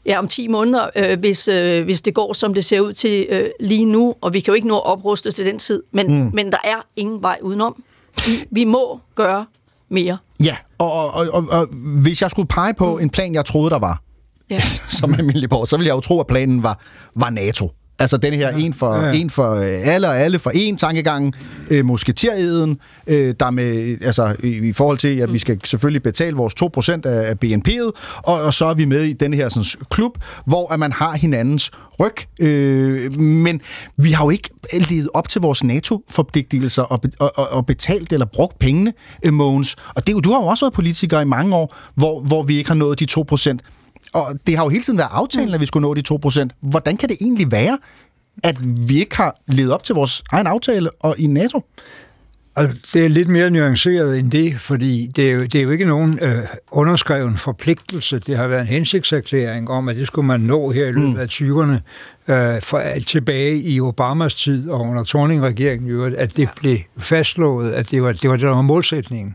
ja, 0.09 0.19
om 0.19 0.29
10 0.29 0.49
måneder, 0.49 0.91
øh, 0.97 1.19
hvis, 1.19 1.49
øh, 1.49 1.85
hvis 1.85 2.01
det 2.01 2.15
går, 2.15 2.33
som 2.33 2.55
det 2.55 2.65
ser 2.65 2.81
ud 2.81 2.93
til 2.93 3.27
øh, 3.29 3.51
lige 3.61 3.85
nu, 3.85 4.15
og 4.21 4.35
vi 4.35 4.41
kan 4.41 4.53
jo 4.53 4.55
ikke 4.55 4.69
nå 4.69 4.77
at 4.77 4.87
opruste 4.87 5.31
til 5.31 5.47
den 5.47 5.59
tid, 5.59 5.83
men, 5.93 6.07
mm. 6.07 6.31
men 6.35 6.53
der 6.53 6.59
er 6.65 6.87
ingen 6.97 7.23
vej 7.23 7.39
udenom. 7.43 7.83
Vi, 8.27 8.45
vi 8.51 8.65
må 8.65 9.01
gøre 9.15 9.47
mere. 9.89 10.19
Ja, 10.45 10.57
og, 10.79 10.93
og, 10.93 11.27
og, 11.33 11.45
og, 11.51 11.67
hvis 12.03 12.23
jeg 12.23 12.31
skulle 12.31 12.49
pege 12.49 12.75
på 12.75 12.97
mm. 12.97 13.03
en 13.03 13.11
plan, 13.11 13.35
jeg 13.35 13.45
troede, 13.45 13.71
der 13.71 13.79
var, 13.79 14.03
Ja. 14.51 14.61
som 15.01 15.15
almindelig 15.15 15.51
borger, 15.51 15.65
så 15.65 15.77
ville 15.77 15.89
jeg 15.89 15.95
jo 15.95 16.01
tro, 16.01 16.21
at 16.21 16.27
planen 16.27 16.63
var, 16.63 16.81
var 17.15 17.31
NATO. 17.31 17.71
Altså 18.01 18.17
den 18.17 18.35
her, 18.35 18.51
ja. 18.51 18.65
en, 18.65 18.73
for, 18.73 18.97
ja. 18.97 19.13
en 19.13 19.31
for 19.31 19.55
øh, 19.55 19.79
alle 19.83 20.09
og 20.09 20.19
alle 20.19 20.39
for 20.39 20.51
en 20.55 20.77
tankegang, 20.77 21.35
øh, 21.71 21.85
musketereden, 21.85 22.79
øh, 23.07 23.35
der 23.41 23.51
med, 23.51 23.99
altså 24.03 24.37
i, 24.43 24.49
i 24.49 24.73
forhold 24.73 24.99
til, 24.99 25.19
at 25.19 25.33
vi 25.33 25.39
skal 25.39 25.59
selvfølgelig 25.65 26.03
betale 26.03 26.37
vores 26.37 26.55
2% 27.05 27.09
af, 27.09 27.31
af 27.31 27.35
BNP'et, 27.45 27.91
og, 28.17 28.43
og 28.43 28.55
så 28.55 28.65
er 28.65 28.75
vi 28.75 28.85
med 28.85 29.03
i 29.03 29.13
den 29.13 29.35
her 29.35 29.49
sådan, 29.49 29.87
klub, 29.91 30.19
hvor 30.45 30.73
at 30.73 30.79
man 30.79 30.93
har 30.93 31.13
hinandens 31.13 31.71
ryg. 32.01 32.15
Øh, 32.41 33.21
men 33.21 33.61
vi 33.97 34.11
har 34.11 34.25
jo 34.25 34.31
ikke 34.31 34.51
levet 34.89 35.09
op 35.15 35.29
til 35.29 35.41
vores 35.41 35.65
NATO-forpligtelser 35.65 36.83
og, 36.83 37.01
og, 37.19 37.33
og, 37.35 37.49
og 37.49 37.67
betalt 37.67 38.13
eller 38.13 38.27
brugt 38.27 38.59
pengene, 38.59 38.93
øh, 39.25 39.33
Mogens. 39.33 39.77
Og 39.95 40.07
det, 40.07 40.25
du 40.25 40.31
har 40.31 40.41
jo 40.41 40.47
også 40.47 40.65
været 40.65 40.75
politiker 40.75 41.21
i 41.21 41.25
mange 41.25 41.55
år, 41.57 41.77
hvor, 41.95 42.21
hvor 42.21 42.43
vi 42.43 42.57
ikke 42.57 42.71
har 42.71 42.75
nået 42.75 43.01
de 43.01 43.07
2%. 43.11 43.59
Og 44.13 44.39
det 44.47 44.57
har 44.57 44.65
jo 44.65 44.69
hele 44.69 44.83
tiden 44.83 44.99
været 44.99 45.11
aftalen, 45.13 45.55
at 45.55 45.61
vi 45.61 45.67
skulle 45.67 45.83
nå 45.83 45.95
de 45.95 46.03
2%. 46.13 46.49
Hvordan 46.61 46.97
kan 46.97 47.09
det 47.09 47.17
egentlig 47.21 47.53
være, 47.53 47.79
at 48.45 48.89
vi 48.89 48.99
ikke 48.99 49.17
har 49.17 49.35
levet 49.47 49.73
op 49.73 49.85
til 49.85 49.95
vores 49.95 50.23
egen 50.33 50.47
aftale 50.47 50.91
og 51.01 51.15
i 51.19 51.27
NATO? 51.27 51.63
Altså, 52.57 52.79
det 52.95 53.05
er 53.05 53.09
lidt 53.09 53.29
mere 53.29 53.51
nuanceret 53.51 54.19
end 54.19 54.31
det, 54.31 54.61
fordi 54.61 55.11
det 55.17 55.29
er 55.29 55.33
jo, 55.33 55.39
det 55.39 55.55
er 55.55 55.63
jo 55.63 55.71
ikke 55.71 55.85
nogen 55.85 56.19
øh, 56.23 56.39
underskreven 56.71 57.37
forpligtelse. 57.37 58.19
Det 58.19 58.37
har 58.37 58.47
været 58.47 58.61
en 58.61 58.67
hensigtserklæring 58.67 59.71
om, 59.71 59.89
at 59.89 59.97
det 59.97 60.07
skulle 60.07 60.27
man 60.27 60.41
nå 60.41 60.71
her 60.71 60.87
i 60.87 60.93
løbet 60.93 61.19
af 61.19 61.27
20'erne, 61.27 61.79
øh, 62.33 62.63
for, 62.63 62.83
tilbage 63.07 63.63
i 63.63 63.81
Obamas 63.81 64.35
tid 64.35 64.71
og 64.71 64.81
under 64.81 65.05
Torning-regeringen, 65.05 66.15
at 66.17 66.37
det 66.37 66.49
blev 66.61 66.79
fastslået, 66.99 67.71
at 67.71 67.91
det 67.91 68.03
var 68.03 68.13
det, 68.13 68.31
var, 68.31 68.37
det 68.37 68.45
der 68.45 68.55
var 68.55 68.63
målsætningen. 68.63 69.35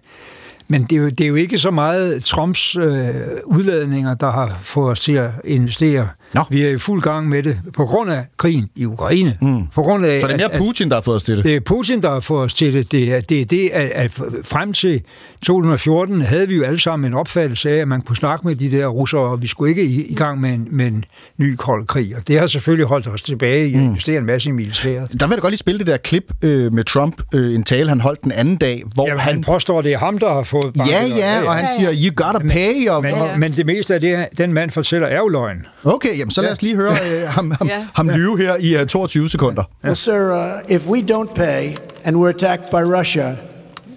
Men 0.67 0.83
det 0.83 0.95
er, 0.97 1.01
jo, 1.01 1.09
det 1.09 1.21
er 1.21 1.27
jo 1.27 1.35
ikke 1.35 1.57
så 1.57 1.71
meget 1.71 2.23
Trumps 2.23 2.75
øh, 2.75 3.13
udladninger, 3.45 4.13
der 4.13 4.31
har 4.31 4.59
fået 4.61 4.91
os 4.91 4.99
til 4.99 5.13
at 5.13 5.31
investere. 5.43 6.07
Nå. 6.33 6.43
Vi 6.49 6.63
er 6.63 6.69
i 6.69 6.77
fuld 6.77 7.01
gang 7.01 7.29
med 7.29 7.43
det 7.43 7.57
på 7.73 7.85
grund 7.85 8.11
af 8.11 8.25
krigen 8.37 8.69
i 8.75 8.85
Ukraine. 8.85 9.37
Mm. 9.41 9.67
På 9.75 9.81
grund 9.81 10.05
af, 10.05 10.21
Så 10.21 10.27
det 10.27 10.33
er 10.33 10.37
mere 10.37 10.53
at- 10.53 10.59
Putin, 10.59 10.89
der 10.89 10.95
har 10.95 11.01
fået 11.01 11.15
os 11.15 11.23
til 11.23 11.37
det? 11.37 11.45
det 11.45 11.55
er 11.55 11.59
Putin, 11.59 12.01
der 12.01 12.11
har 12.11 12.19
fået 12.19 12.43
os 12.43 12.53
til 12.53 12.73
det. 12.73 12.91
Det 12.91 13.13
er 13.13 13.21
det, 13.21 13.41
er 13.41 13.45
det 13.45 13.69
at, 13.73 13.89
at 13.89 14.11
frem 14.43 14.73
til 14.73 15.01
2014 15.41 16.21
havde 16.21 16.47
vi 16.47 16.55
jo 16.55 16.63
alle 16.63 16.79
sammen 16.79 17.07
en 17.07 17.13
opfattelse 17.13 17.69
af, 17.69 17.75
at 17.75 17.87
man 17.87 18.01
kunne 18.01 18.15
snakke 18.15 18.47
med 18.47 18.55
de 18.55 18.71
der 18.71 18.87
russere, 18.87 19.21
og 19.21 19.41
vi 19.41 19.47
skulle 19.47 19.69
ikke 19.69 19.83
i, 19.85 20.05
i 20.11 20.15
gang 20.15 20.41
med 20.41 20.49
en, 20.53 20.67
med 20.71 20.85
en 20.87 21.05
ny 21.37 21.55
kold 21.55 21.85
krig. 21.87 22.15
Og 22.17 22.27
det 22.27 22.39
har 22.39 22.47
selvfølgelig 22.47 22.85
holdt 22.87 23.07
os 23.07 23.21
tilbage 23.21 23.67
i 23.69 23.73
at 23.73 23.81
investere 23.81 24.17
en 24.17 24.25
masse 24.25 24.49
i 24.49 24.51
militæret. 24.51 25.19
Der 25.19 25.27
vil 25.27 25.33
jeg 25.35 25.41
godt 25.41 25.51
lige 25.51 25.57
spille 25.57 25.79
det 25.79 25.87
der 25.87 25.97
klip 25.97 26.23
øh, 26.41 26.73
med 26.73 26.83
Trump, 26.83 27.21
øh, 27.33 27.55
en 27.55 27.63
tale, 27.63 27.89
han 27.89 28.01
holdt 28.01 28.23
den 28.23 28.31
anden 28.31 28.55
dag, 28.57 28.83
hvor 28.95 29.07
Jamen, 29.07 29.19
han... 29.19 29.33
han 29.33 29.43
påstår, 29.43 29.79
at 29.79 29.85
det 29.85 29.93
er 29.93 29.97
ham, 29.97 30.17
der 30.19 30.33
har 30.33 30.43
fået 30.43 30.71
Ja, 30.89 31.05
ja, 31.17 31.47
og 31.47 31.53
han 31.55 31.67
siger, 31.79 31.93
you 31.93 32.13
gotta 32.25 32.47
pay, 32.47 32.89
og, 32.89 33.01
Men, 33.03 33.13
og, 33.13 33.39
men 33.39 33.51
det 33.51 33.65
meste 33.65 33.93
af 33.93 34.01
det, 34.01 34.25
den 34.37 34.53
mand 34.53 34.71
fortæller, 34.71 35.07
er 35.07 35.17
jo 35.17 35.27
løgn. 35.27 35.65
Okay, 35.83 36.22
jamen 36.23 36.31
så 36.31 36.41
lad 36.41 36.51
os 36.51 36.61
lige 36.61 36.75
høre 36.75 36.91
øh, 36.91 37.27
ham, 37.29 37.51
ham, 37.51 37.67
Ja. 37.67 37.85
ham 37.95 38.09
lyve 38.09 38.37
her 38.37 38.55
i 38.59 38.75
uh, 38.81 38.87
22 38.87 39.29
sekunder. 39.29 39.63
Well, 39.83 39.95
sir, 39.95 40.33
uh, 40.33 40.71
if 40.75 40.87
we 40.87 41.01
don't 41.01 41.33
pay 41.35 41.75
and 42.05 42.15
we're 42.15 42.29
attacked 42.29 42.69
by 42.71 42.81
Russia, 42.99 43.35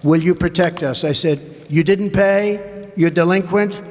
will 0.04 0.22
you 0.26 0.34
protect 0.34 0.82
us? 0.82 1.04
I 1.04 1.12
said, 1.14 1.38
You 1.70 1.82
didn't 1.82 2.10
pay? 2.12 2.58
You're 2.96 3.14
delinquent? 3.24 3.82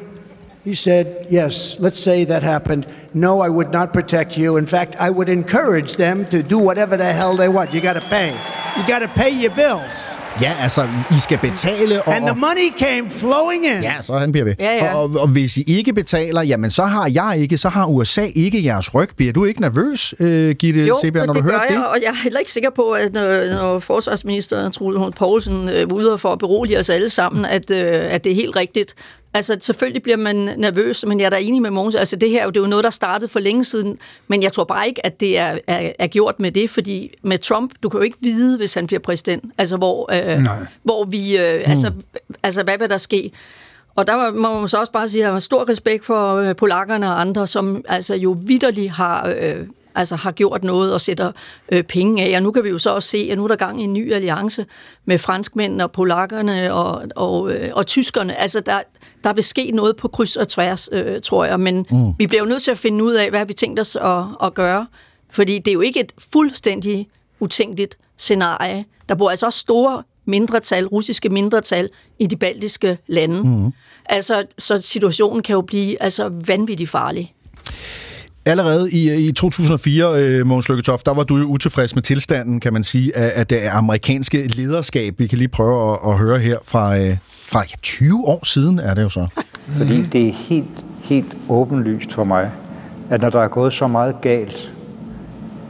He 0.65 0.75
said, 0.75 1.05
Yes, 1.31 1.77
let's 1.79 1.99
say 1.99 2.25
that 2.25 2.43
happened. 2.43 2.85
No, 3.13 3.45
I 3.45 3.49
would 3.49 3.71
not 3.71 3.93
protect 3.93 4.37
you. 4.37 4.57
In 4.57 4.65
fact, 4.65 4.95
I 4.99 5.09
would 5.09 5.29
encourage 5.29 5.95
them 5.95 6.25
to 6.25 6.37
do 6.43 6.57
whatever 6.59 6.97
the 6.97 7.13
hell 7.13 7.35
they 7.37 7.47
want. 7.49 7.73
You 7.73 7.81
got 7.81 7.93
to 7.93 8.09
pay. 8.09 8.29
You 8.77 8.83
got 8.87 8.99
to 8.99 9.07
pay 9.07 9.29
your 9.29 9.51
bills. 9.55 10.04
Ja, 10.41 10.51
altså, 10.61 10.81
I 11.11 11.19
skal 11.19 11.37
betale, 11.37 12.01
og, 12.01 12.15
And 12.15 12.25
the 12.25 12.35
money 12.35 12.77
came 12.79 13.09
flowing 13.09 13.65
in. 13.65 13.81
ja, 13.83 13.93
så 14.01 14.13
han 14.17 14.31
bliver 14.31 14.45
ved. 14.45 14.55
Ja, 14.59 14.75
ja. 14.75 14.95
Og, 14.95 15.03
og, 15.03 15.09
og 15.21 15.27
hvis 15.27 15.57
I 15.57 15.63
ikke 15.67 15.93
betaler, 15.93 16.41
jamen 16.41 16.69
så 16.69 16.83
har 16.83 17.11
jeg 17.13 17.35
ikke, 17.39 17.57
så 17.57 17.69
har 17.69 17.85
USA 17.85 18.25
ikke 18.35 18.63
jeres 18.65 18.95
ryg. 18.95 19.09
Bliver 19.17 19.33
du 19.33 19.45
ikke 19.45 19.61
nervøs, 19.61 20.13
øh, 20.19 20.55
Gitte 20.55 20.85
Jo, 20.85 20.97
Seberg, 21.01 21.25
når 21.25 21.33
det 21.33 21.43
du 21.43 21.47
gør 21.47 21.53
hører 21.53 21.63
jeg, 21.69 21.77
det? 21.77 21.87
og 21.87 21.97
jeg 22.01 22.09
er 22.09 22.23
heller 22.23 22.39
ikke 22.39 22.51
sikker 22.51 22.69
på, 22.69 22.91
at 22.91 23.13
når, 23.13 23.45
når 23.55 23.79
forsvarsminister 23.79 24.69
Troels 24.69 24.95
Lund 24.95 25.13
Poulsen 25.13 25.69
øh, 25.69 25.87
ude 25.93 26.17
for 26.17 26.31
at 26.33 26.39
berolige 26.39 26.79
os 26.79 26.89
alle 26.89 27.09
sammen, 27.09 27.45
at, 27.45 27.71
øh, 27.71 28.13
at 28.13 28.23
det 28.23 28.31
er 28.31 28.35
helt 28.35 28.55
rigtigt. 28.55 28.95
Altså, 29.35 29.57
selvfølgelig 29.61 30.03
bliver 30.03 30.17
man 30.17 30.35
nervøs, 30.35 31.05
men 31.05 31.19
jeg 31.19 31.25
er 31.25 31.29
da 31.29 31.37
enig 31.39 31.61
med 31.61 31.71
Mogens. 31.71 31.95
Altså, 31.95 32.15
det 32.15 32.29
her 32.29 32.47
det 32.47 32.57
er 32.57 32.61
jo 32.61 32.67
noget, 32.67 32.83
der 32.83 32.89
startede 32.89 33.31
for 33.31 33.39
længe 33.39 33.65
siden, 33.65 33.97
men 34.27 34.43
jeg 34.43 34.53
tror 34.53 34.63
bare 34.63 34.87
ikke, 34.87 35.05
at 35.05 35.19
det 35.19 35.37
er, 35.37 35.57
er, 35.67 35.91
er 35.99 36.07
gjort 36.07 36.39
med 36.39 36.51
det, 36.51 36.69
fordi 36.69 37.11
med 37.21 37.37
Trump, 37.37 37.71
du 37.83 37.89
kan 37.89 37.97
jo 37.97 38.03
ikke 38.03 38.17
vide, 38.21 38.57
hvis 38.57 38.73
han 38.73 38.87
bliver 38.87 38.99
præsident, 38.99 39.43
altså 39.57 39.77
hvor, 39.77 40.13
øh, 40.13 40.45
hvor 40.83 41.03
vi, 41.03 41.37
øh, 41.37 41.55
mm. 41.55 41.69
altså, 41.69 41.91
altså, 42.43 42.63
hvad 42.63 42.77
vil 42.77 42.89
der 42.89 42.97
ske? 42.97 43.31
Og 43.95 44.07
der 44.07 44.31
må 44.31 44.59
man 44.59 44.67
så 44.67 44.77
også 44.77 44.91
bare 44.91 45.09
sige, 45.09 45.21
at 45.21 45.25
jeg 45.25 45.33
har 45.33 45.39
stor 45.39 45.69
respekt 45.69 46.05
for 46.05 46.35
øh, 46.35 46.55
polakkerne 46.55 47.07
og 47.07 47.21
andre, 47.21 47.47
som 47.47 47.85
altså 47.87 48.15
jo 48.15 48.37
vidderligt 48.39 48.91
har... 48.91 49.33
Øh, 49.39 49.67
altså 49.95 50.15
har 50.15 50.31
gjort 50.31 50.63
noget 50.63 50.93
og 50.93 51.01
sætter 51.01 51.31
øh, 51.71 51.83
penge 51.83 52.23
af. 52.23 52.35
Og 52.35 52.43
nu 52.43 52.51
kan 52.51 52.63
vi 52.63 52.69
jo 52.69 52.77
så 52.77 52.89
også 52.89 53.09
se, 53.09 53.27
at 53.31 53.37
nu 53.37 53.43
er 53.43 53.47
der 53.47 53.55
gang 53.55 53.81
i 53.81 53.83
en 53.83 53.93
ny 53.93 54.13
alliance 54.13 54.65
med 55.05 55.17
franskmændene 55.17 55.83
og 55.83 55.91
polakkerne 55.91 56.73
og, 56.73 57.03
og, 57.15 57.51
øh, 57.51 57.69
og 57.73 57.87
tyskerne. 57.87 58.35
Altså 58.35 58.59
der, 58.59 58.79
der 59.25 59.33
vil 59.33 59.43
ske 59.43 59.71
noget 59.71 59.95
på 59.95 60.07
kryds 60.07 60.35
og 60.35 60.47
tværs, 60.47 60.89
øh, 60.91 61.21
tror 61.21 61.45
jeg. 61.45 61.59
Men 61.59 61.85
mm. 61.91 62.13
vi 62.19 62.27
bliver 62.27 62.41
jo 62.41 62.49
nødt 62.49 62.63
til 62.63 62.71
at 62.71 62.77
finde 62.77 63.03
ud 63.03 63.13
af, 63.13 63.29
hvad 63.29 63.45
vi 63.45 63.53
tænkt 63.53 63.79
os 63.79 63.95
at, 63.95 64.23
at 64.43 64.53
gøre. 64.53 64.87
Fordi 65.29 65.59
det 65.59 65.67
er 65.67 65.73
jo 65.73 65.81
ikke 65.81 65.99
et 65.99 66.11
fuldstændig 66.33 67.07
utænkeligt 67.39 67.97
scenarie. 68.17 68.85
Der 69.09 69.15
bor 69.15 69.29
altså 69.29 69.45
også 69.45 69.59
store 69.59 70.03
mindretal, 70.25 70.87
russiske 70.87 71.29
mindretal 71.29 71.89
i 72.19 72.27
de 72.27 72.35
baltiske 72.35 72.97
lande. 73.07 73.43
Mm. 73.43 73.71
Altså, 74.05 74.45
så 74.57 74.81
situationen 74.81 75.43
kan 75.43 75.53
jo 75.53 75.61
blive 75.61 76.01
altså, 76.01 76.31
vanvittigt 76.47 76.89
farlig. 76.89 77.33
Allerede 78.47 78.91
i, 78.91 79.09
øh, 79.09 79.17
i 79.17 79.31
2004, 79.31 80.13
øh, 80.15 80.45
Måns 80.47 80.69
Lykketoft, 80.69 81.05
der 81.05 81.13
var 81.13 81.23
du 81.23 81.37
jo 81.37 81.45
utilfreds 81.45 81.95
med 81.95 82.03
tilstanden, 82.03 82.59
kan 82.59 82.73
man 82.73 82.83
sige, 82.83 83.17
af, 83.17 83.39
af 83.39 83.47
det 83.47 83.59
amerikanske 83.71 84.47
lederskab. 84.47 85.19
Vi 85.19 85.27
kan 85.27 85.37
lige 85.37 85.47
prøve 85.47 85.91
at, 85.91 85.99
at 86.07 86.17
høre 86.17 86.39
her 86.39 86.57
fra, 86.63 86.97
øh, 86.97 87.17
fra 87.47 87.59
ja, 87.59 87.75
20 87.81 88.27
år 88.27 88.45
siden, 88.45 88.79
er 88.79 88.93
det 88.93 89.03
jo 89.03 89.09
så. 89.09 89.27
Fordi 89.77 90.01
det 90.01 90.27
er 90.27 90.31
helt, 90.31 90.85
helt 91.03 91.37
åbenlyst 91.49 92.13
for 92.13 92.23
mig, 92.23 92.51
at 93.09 93.21
når 93.21 93.29
der 93.29 93.41
er 93.41 93.47
gået 93.47 93.73
så 93.73 93.87
meget 93.87 94.21
galt 94.21 94.71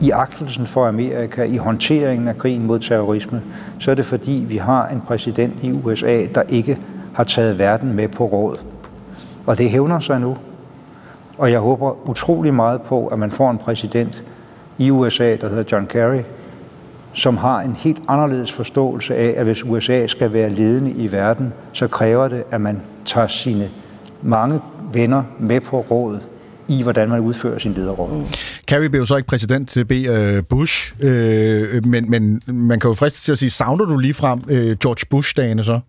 i 0.01 0.09
agtelsen 0.09 0.67
for 0.67 0.87
Amerika, 0.87 1.43
i 1.43 1.57
håndteringen 1.57 2.27
af 2.27 2.37
krigen 2.37 2.65
mod 2.65 2.79
terrorisme, 2.79 3.41
så 3.79 3.91
er 3.91 3.95
det 3.95 4.05
fordi, 4.05 4.45
vi 4.47 4.57
har 4.57 4.87
en 4.87 5.01
præsident 5.07 5.53
i 5.63 5.71
USA, 5.71 6.25
der 6.35 6.41
ikke 6.49 6.77
har 7.13 7.23
taget 7.23 7.59
verden 7.59 7.93
med 7.93 8.07
på 8.07 8.25
råd. 8.25 8.57
Og 9.45 9.57
det 9.57 9.69
hævner 9.69 9.99
sig 9.99 10.19
nu. 10.19 10.37
Og 11.37 11.51
jeg 11.51 11.59
håber 11.59 12.09
utrolig 12.09 12.53
meget 12.53 12.81
på, 12.81 13.07
at 13.07 13.19
man 13.19 13.31
får 13.31 13.51
en 13.51 13.57
præsident 13.57 14.23
i 14.77 14.91
USA, 14.91 15.35
der 15.35 15.49
hedder 15.49 15.63
John 15.71 15.87
Kerry, 15.87 16.21
som 17.13 17.37
har 17.37 17.61
en 17.61 17.75
helt 17.75 18.01
anderledes 18.07 18.51
forståelse 18.51 19.15
af, 19.15 19.33
at 19.37 19.45
hvis 19.45 19.63
USA 19.63 20.07
skal 20.07 20.33
være 20.33 20.49
ledende 20.49 20.91
i 20.91 21.11
verden, 21.11 21.53
så 21.73 21.87
kræver 21.87 22.27
det, 22.27 22.43
at 22.51 22.61
man 22.61 22.81
tager 23.05 23.27
sine 23.27 23.69
mange 24.21 24.59
venner 24.93 25.23
med 25.39 25.61
på 25.61 25.79
rådet 25.79 26.21
i, 26.67 26.83
hvordan 26.83 27.09
man 27.09 27.19
udfører 27.19 27.59
sin 27.59 27.73
lederrolle. 27.73 28.17
Mm. 28.17 28.25
Kerry 28.67 28.85
blev 28.85 28.99
jo 28.99 29.05
så 29.05 29.15
ikke 29.15 29.27
præsident 29.27 29.69
til 29.69 29.85
B. 29.85 29.91
Øh, 29.91 30.43
Bush, 30.43 30.93
øh, 30.99 31.85
men, 31.85 32.09
men 32.09 32.41
man 32.47 32.79
kan 32.79 32.87
jo 32.87 32.93
friste 32.93 33.21
til 33.21 33.31
at 33.31 33.37
sige, 33.37 33.49
savner 33.49 33.85
du 33.85 33.97
lige 33.97 34.13
frem 34.13 34.39
øh, 34.49 34.77
George 34.77 35.05
Bush-dagene 35.09 35.63
så? 35.63 35.79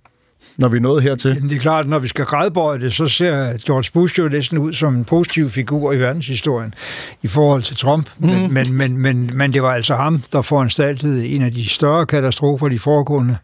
Når 0.56 0.68
vi 0.68 0.76
er 0.76 0.80
nået 0.80 1.02
hertil? 1.02 1.42
Det 1.42 1.52
er 1.52 1.60
klart, 1.60 1.88
når 1.88 1.98
vi 1.98 2.08
skal 2.08 2.24
gradbøje 2.24 2.78
det, 2.78 2.94
så 2.94 3.06
ser 3.06 3.58
George 3.66 3.90
Bush 3.92 4.18
jo 4.18 4.28
næsten 4.28 4.58
ud 4.58 4.72
som 4.72 4.94
en 4.94 5.04
positiv 5.04 5.50
figur 5.50 5.92
i 5.92 6.00
verdenshistorien 6.00 6.74
i 7.22 7.26
forhold 7.26 7.62
til 7.62 7.76
Trump. 7.76 8.10
Mm. 8.18 8.28
Men, 8.28 8.52
men, 8.52 8.72
men, 8.72 8.98
men, 8.98 9.30
men 9.34 9.52
det 9.52 9.62
var 9.62 9.74
altså 9.74 9.94
ham, 9.94 10.22
der 10.32 10.42
foranstaltede 10.42 11.28
en 11.28 11.42
af 11.42 11.52
de 11.52 11.68
større 11.68 12.06
katastrofer 12.06 12.68
de 12.68 12.78
foregående 12.78 13.36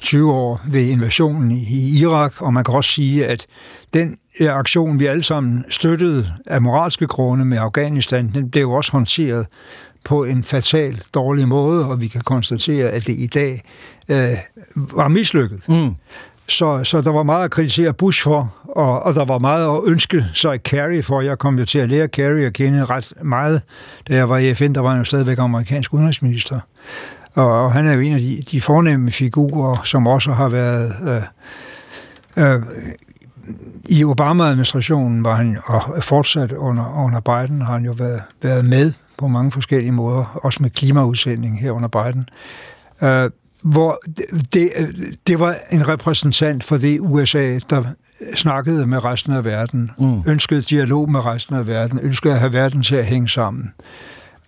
20 0.00 0.32
år 0.32 0.60
ved 0.68 0.86
invasionen 0.86 1.50
i 1.50 1.98
Irak, 2.00 2.42
og 2.42 2.52
man 2.52 2.64
kan 2.64 2.74
også 2.74 2.90
sige, 2.90 3.26
at 3.26 3.46
den 3.94 4.16
aktion, 4.40 5.00
vi 5.00 5.06
alle 5.06 5.22
sammen 5.22 5.64
støttede 5.70 6.32
af 6.46 6.62
moralske 6.62 7.06
grunde 7.06 7.44
med 7.44 7.58
Afghanistan, 7.58 8.30
den 8.34 8.50
blev 8.50 8.70
også 8.70 8.92
håndteret 8.92 9.46
på 10.04 10.24
en 10.24 10.44
fatal 10.44 11.02
dårlig 11.14 11.48
måde, 11.48 11.86
og 11.86 12.00
vi 12.00 12.08
kan 12.08 12.20
konstatere, 12.20 12.88
at 12.88 13.06
det 13.06 13.14
i 13.18 13.26
dag 13.26 13.62
øh, 14.08 14.30
var 14.74 15.08
mislykket. 15.08 15.68
Mm. 15.68 15.94
Så, 16.50 16.84
så 16.84 17.00
der 17.00 17.10
var 17.10 17.22
meget 17.22 17.44
at 17.44 17.50
kritisere 17.50 17.92
Bush 17.92 18.22
for, 18.22 18.54
og, 18.64 19.02
og 19.02 19.14
der 19.14 19.24
var 19.24 19.38
meget 19.38 19.76
at 19.76 19.80
ønske 19.86 20.26
sig 20.34 20.62
Kerry 20.62 21.02
for. 21.02 21.20
Jeg 21.20 21.38
kom 21.38 21.58
jo 21.58 21.64
til 21.64 21.78
at 21.78 21.88
lære 21.88 22.08
Kerry 22.08 22.40
at 22.40 22.52
kende 22.52 22.84
ret 22.84 23.12
meget. 23.22 23.62
Da 24.08 24.14
jeg 24.14 24.28
var 24.28 24.38
i 24.38 24.54
FN, 24.54 24.72
der 24.72 24.80
var 24.80 24.88
han 24.88 24.98
jo 24.98 25.04
stadigvæk 25.04 25.38
amerikansk 25.38 25.94
udenrigsminister. 25.94 26.60
Og, 27.34 27.64
og 27.64 27.72
han 27.72 27.86
er 27.86 27.92
jo 27.92 28.00
en 28.00 28.12
af 28.12 28.20
de, 28.20 28.42
de 28.50 28.60
fornemme 28.60 29.10
figurer, 29.10 29.82
som 29.84 30.06
også 30.06 30.32
har 30.32 30.48
været... 30.48 30.92
Øh, 32.36 32.54
øh, 32.54 32.62
I 33.88 34.04
Obama-administrationen 34.04 35.24
var 35.24 35.34
han, 35.34 35.58
og 35.64 36.02
fortsat 36.02 36.52
under, 36.52 37.04
under 37.06 37.20
Biden, 37.20 37.62
har 37.62 37.72
han 37.72 37.84
jo 37.84 37.92
været, 37.92 38.22
været 38.42 38.68
med 38.68 38.92
på 39.18 39.28
mange 39.28 39.52
forskellige 39.52 39.92
måder, 39.92 40.40
også 40.42 40.62
med 40.62 40.70
klimaudsending 40.70 41.60
her 41.60 41.70
under 41.70 41.88
Biden. 41.88 42.28
Øh, 43.02 43.30
hvor 43.62 44.02
det, 44.52 44.70
det 45.26 45.40
var 45.40 45.56
en 45.70 45.88
repræsentant 45.88 46.64
for 46.64 46.76
det 46.76 47.00
USA, 47.00 47.58
der 47.70 47.84
snakkede 48.34 48.86
med 48.86 49.04
resten 49.04 49.32
af 49.32 49.44
verden, 49.44 49.90
mm. 49.98 50.22
ønskede 50.26 50.62
dialog 50.62 51.10
med 51.10 51.24
resten 51.24 51.54
af 51.54 51.66
verden, 51.66 51.98
ønskede 52.02 52.34
at 52.34 52.40
have 52.40 52.52
verden 52.52 52.82
til 52.82 52.94
at 52.94 53.06
hænge 53.06 53.28
sammen. 53.28 53.72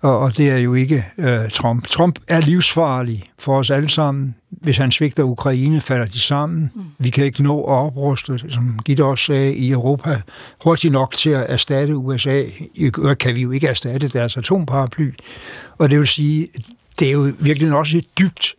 Og, 0.03 0.19
og 0.19 0.37
det 0.37 0.51
er 0.51 0.59
jo 0.59 0.75
ikke 0.75 1.05
uh, 1.19 1.25
Trump. 1.51 1.89
Trump 1.89 2.19
er 2.29 2.41
livsfarlig 2.41 3.31
for 3.39 3.59
os 3.59 3.71
alle 3.71 3.91
sammen. 3.91 4.35
Hvis 4.51 4.79
han 4.79 4.93
svigter 4.93 5.23
Ukraine, 5.23 5.81
falder 5.81 6.07
de 6.07 6.21
sammen. 6.21 6.71
Mm. 6.75 6.83
Vi 6.99 7.11
kan 7.11 7.25
ikke 7.25 7.43
nå 7.43 7.65
at 7.65 7.69
opruste, 7.69 8.39
som 8.49 8.79
Gitte 8.85 9.05
også 9.05 9.25
sagde, 9.25 9.55
i 9.55 9.71
Europa 9.71 10.21
hurtigt 10.65 10.93
nok 10.93 11.15
til 11.17 11.31
at 11.31 11.47
erstatte 11.49 11.97
USA. 11.97 12.43
Kan 13.21 13.35
vi 13.35 13.43
jo 13.43 13.51
ikke 13.51 13.67
erstatte 13.67 14.09
deres 14.09 14.37
atomparaply. 14.37 15.11
Og 15.79 15.91
det 15.91 15.99
vil 15.99 16.07
sige, 16.07 16.49
det 16.99 17.09
er 17.09 17.13
jo 17.13 17.33
virkelig 17.41 17.73
også 17.73 17.99
et 17.99 18.19
dybt 18.19 18.55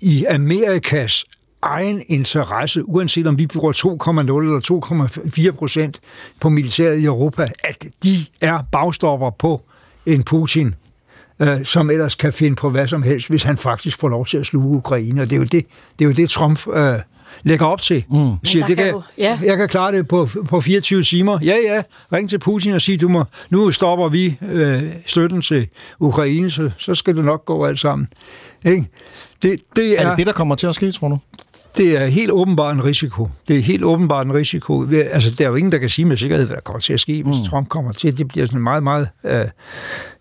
i 0.00 0.24
Amerikas 0.24 1.24
egen 1.62 2.02
interesse, 2.06 2.88
uanset 2.88 3.26
om 3.26 3.38
vi 3.38 3.46
bruger 3.46 3.72
2,0 3.72 3.86
eller 4.20 5.50
2,4 5.50 5.58
procent 5.58 6.00
på 6.40 6.48
militæret 6.48 6.98
i 6.98 7.04
Europa, 7.04 7.46
at 7.64 7.84
de 8.02 8.26
er 8.40 8.58
bagstopper 8.72 9.30
på 9.30 9.62
en 10.06 10.22
Putin, 10.22 10.74
øh, 11.40 11.64
som 11.64 11.90
ellers 11.90 12.14
kan 12.14 12.32
finde 12.32 12.56
på 12.56 12.70
hvad 12.70 12.88
som 12.88 13.02
helst, 13.02 13.28
hvis 13.28 13.42
han 13.42 13.56
faktisk 13.56 13.98
får 13.98 14.08
lov 14.08 14.26
til 14.26 14.38
at 14.38 14.46
sluge 14.46 14.76
Ukraine. 14.76 15.22
Og 15.22 15.30
det 15.30 15.36
er 15.36 15.40
jo 15.40 15.44
det, 15.44 15.66
det, 15.98 16.04
er 16.04 16.08
jo 16.08 16.12
det 16.12 16.30
Trump 16.30 16.68
øh, 16.68 16.98
lægger 17.42 17.66
op 17.66 17.82
til. 17.82 18.04
Mm. 18.10 18.30
Siger, 18.44 18.66
det 18.66 18.76
kan, 18.76 18.92
kan 18.92 19.00
ja. 19.18 19.38
Jeg 19.42 19.56
kan 19.56 19.68
klare 19.68 19.92
det 19.92 20.08
på, 20.08 20.28
på 20.48 20.60
24 20.60 21.02
timer. 21.02 21.38
Ja, 21.42 21.56
ja, 21.64 21.82
ring 22.12 22.28
til 22.28 22.38
Putin 22.38 22.72
og 22.72 22.82
sig, 22.82 23.00
du 23.00 23.08
må, 23.08 23.24
nu 23.50 23.70
stopper 23.70 24.08
vi 24.08 24.36
øh, 24.50 24.82
støtten 25.06 25.42
til 25.42 25.68
Ukraine, 26.00 26.50
så, 26.50 26.70
så 26.78 26.94
skal 26.94 27.16
det 27.16 27.24
nok 27.24 27.44
gå 27.44 27.66
alt 27.66 27.78
sammen. 27.78 28.08
Ikke? 28.64 28.86
Det, 29.42 29.60
det 29.76 30.00
er, 30.00 30.04
er 30.04 30.08
det 30.08 30.18
det, 30.18 30.26
der 30.26 30.32
kommer 30.32 30.54
til 30.54 30.66
at 30.66 30.74
ske, 30.74 30.90
tror 30.90 31.08
du? 31.08 31.18
Det 31.76 31.96
er 32.02 32.06
helt 32.06 32.30
åbenbart 32.30 32.74
en 32.74 32.84
risiko. 32.84 33.28
Det 33.48 33.56
er 33.56 33.60
helt 33.60 33.84
åbenbart 33.84 34.26
en 34.26 34.34
risiko. 34.34 34.86
Altså, 34.92 35.30
der 35.30 35.44
er 35.44 35.48
jo 35.48 35.54
ingen, 35.54 35.72
der 35.72 35.78
kan 35.78 35.88
sige 35.88 36.04
med 36.04 36.16
sikkerhed, 36.16 36.46
hvad 36.46 36.56
der 36.56 36.62
kommer 36.62 36.80
til 36.80 36.92
at 36.92 37.00
ske, 37.00 37.22
hvis 37.22 37.38
mm. 37.38 37.44
Trump 37.50 37.68
kommer 37.68 37.92
til. 37.92 38.18
Det 38.18 38.28
bliver 38.28 38.46
sådan 38.46 38.60
meget, 38.60 38.82
meget 38.82 39.08
øh, 39.24 39.44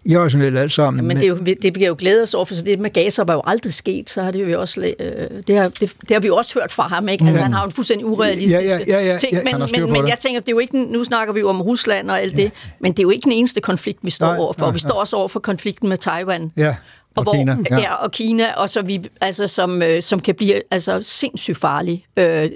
irrationelt 0.06 0.58
alt 0.58 0.72
sammen. 0.72 1.04
Ja, 1.04 1.08
men 1.08 1.18
det, 1.18 1.24
er 1.24 1.28
jo, 1.28 1.38
det 1.62 1.74
bliver 1.74 1.88
jo 1.88 1.96
glæde 1.98 2.24
os 2.24 2.34
over, 2.34 2.46
for 2.46 2.56
så 2.56 2.64
det 2.64 2.80
med 2.80 2.90
Gaza 2.90 3.24
var 3.24 3.34
jo 3.34 3.42
aldrig 3.46 3.74
sket, 3.74 4.10
så 4.10 4.24
har 4.24 4.32
det 4.32 4.52
jo 4.52 4.62
også, 4.62 4.94
øh, 5.00 5.44
det, 5.48 5.56
har, 5.56 5.64
det, 5.64 5.80
det, 5.80 6.12
har 6.12 6.20
vi 6.20 6.28
jo 6.28 6.36
også 6.36 6.60
hørt 6.60 6.72
fra 6.72 6.88
ham, 6.88 7.10
ikke? 7.10 7.26
Altså, 7.26 7.40
mm. 7.40 7.44
han 7.44 7.54
har 7.54 7.62
jo 7.62 7.66
en 7.66 7.72
fuldstændig 7.72 8.06
urealistisk 8.06 8.64
ja, 8.64 8.80
ja, 8.88 9.00
ja, 9.00 9.06
ja, 9.06 9.18
ting, 9.18 9.34
ja, 9.34 9.42
men, 9.44 9.70
men, 9.76 9.92
men 9.94 10.08
jeg 10.08 10.18
tænker, 10.20 10.40
det 10.40 10.48
er 10.48 10.52
jo 10.52 10.60
ikke, 10.60 10.84
nu 10.84 11.04
snakker 11.04 11.34
vi 11.34 11.40
jo 11.40 11.50
om 11.50 11.62
Rusland 11.62 12.12
og 12.12 12.22
alt 12.22 12.38
ja. 12.38 12.44
det, 12.44 12.52
men 12.80 12.92
det 12.92 13.00
er 13.00 13.04
jo 13.04 13.10
ikke 13.10 13.24
den 13.24 13.32
eneste 13.32 13.62
konflikt, 13.62 14.00
vi 14.02 14.12
står 14.12 14.28
nej, 14.28 14.38
overfor. 14.38 14.66
Nej, 14.66 14.72
vi 14.72 14.80
står 14.80 15.00
også 15.00 15.16
over 15.16 15.28
for 15.28 15.40
konflikten 15.40 15.90
med 15.90 15.98
Taiwan. 15.98 16.52
Ja. 16.58 16.76
Og, 17.16 17.20
og 17.20 17.24
hvor, 17.24 17.34
Kina. 17.34 17.58
Ja. 17.72 17.80
ja, 17.80 17.94
og 17.94 18.12
Kina, 18.12 18.54
og 18.54 18.70
så 18.70 18.82
vi, 18.82 19.10
altså, 19.22 19.48
som, 19.48 19.82
øh, 19.82 20.02
som 20.02 20.20
kan 20.20 20.36
blive 20.36 20.62
altså, 20.72 21.00
sindssygt 21.02 21.58
farlig 21.58 22.06
øh, 22.18 22.50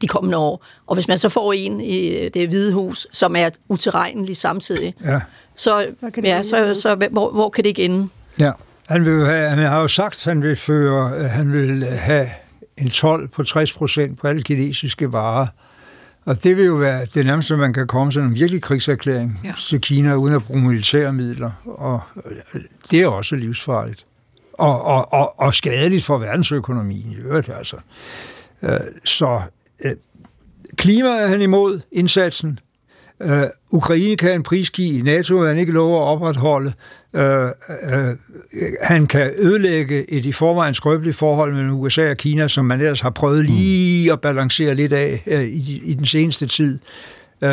de 0.00 0.08
kommende 0.08 0.36
år. 0.36 0.64
Og 0.86 0.94
hvis 0.94 1.08
man 1.08 1.18
så 1.18 1.28
får 1.28 1.52
en 1.52 1.80
i 1.80 2.28
det 2.28 2.48
hvide 2.48 2.72
hus, 2.72 3.06
som 3.12 3.36
er 3.36 3.50
uterrenelig 3.68 4.36
samtidig, 4.36 4.94
ja. 5.04 5.20
så, 5.56 5.86
så, 6.00 6.10
kan 6.10 6.22
det 6.22 6.28
ja, 6.28 6.42
så, 6.42 6.74
så 6.74 7.08
hvor, 7.10 7.30
hvor 7.30 7.50
kan 7.50 7.64
det 7.64 7.68
ikke 7.68 7.84
ende? 7.84 8.08
Ja. 8.40 8.50
Han, 8.88 9.04
vil 9.04 9.26
have, 9.26 9.48
han 9.48 9.58
har 9.58 9.80
jo 9.80 9.88
sagt, 9.88 10.14
at 10.14 10.24
han 10.24 10.42
vil, 10.42 10.56
føre, 10.56 11.28
han 11.28 11.52
vil 11.52 11.84
have 11.84 12.26
en 12.78 12.90
12 12.90 13.28
på 13.28 13.42
60 13.44 13.72
procent 13.72 14.20
på 14.20 14.28
alle 14.28 14.42
kinesiske 14.42 15.12
varer. 15.12 15.46
Og 16.24 16.44
det 16.44 16.56
vil 16.56 16.64
jo 16.64 16.74
være 16.74 17.06
det 17.14 17.26
nærmeste, 17.26 17.56
man 17.56 17.72
kan 17.72 17.86
komme 17.86 18.12
til 18.12 18.22
en 18.22 18.34
virkelig 18.34 18.62
krigserklæring 18.62 19.40
ja. 19.44 19.52
til 19.68 19.80
Kina, 19.80 20.14
uden 20.14 20.34
at 20.34 20.42
bruge 20.42 20.60
militære 20.60 21.12
midler. 21.12 21.50
Og 21.64 22.00
øh, 22.26 22.60
det 22.90 23.00
er 23.00 23.06
også 23.06 23.36
livsfarligt. 23.36 24.06
Og, 24.52 24.82
og, 24.82 25.12
og, 25.12 25.40
og 25.40 25.54
skadeligt 25.54 26.04
for 26.04 26.18
verdensøkonomien 26.18 27.12
i 27.12 27.16
øvrigt, 27.16 27.48
altså. 27.48 27.76
Øh, 28.62 28.70
så 29.04 29.40
øh, 29.84 29.92
klima 30.76 31.08
er 31.08 31.26
han 31.26 31.42
imod 31.42 31.80
indsatsen. 31.92 32.58
Ukraine 33.70 34.16
kan 34.16 34.34
en 34.34 34.42
prisgive, 34.42 35.02
NATO 35.02 35.36
vil 35.36 35.48
han 35.48 35.58
ikke 35.58 35.72
lov 35.72 35.94
at 35.94 36.02
opretholde. 36.02 36.72
Uh, 37.14 37.20
uh, 37.20 38.16
han 38.82 39.06
kan 39.06 39.32
ødelægge 39.38 40.10
et 40.10 40.24
i 40.24 40.32
forvejen 40.32 40.74
skrøbeligt 40.74 41.16
forhold 41.16 41.54
mellem 41.54 41.72
USA 41.72 42.10
og 42.10 42.16
Kina, 42.16 42.48
som 42.48 42.64
man 42.64 42.80
ellers 42.80 43.00
har 43.00 43.10
prøvet 43.10 43.44
lige 43.44 44.12
at 44.12 44.20
balancere 44.20 44.74
lidt 44.74 44.92
af 44.92 45.22
uh, 45.26 45.42
i, 45.42 45.82
i 45.84 45.94
den 45.94 46.06
seneste 46.06 46.46
tid. 46.46 46.78
Uh, 47.42 47.48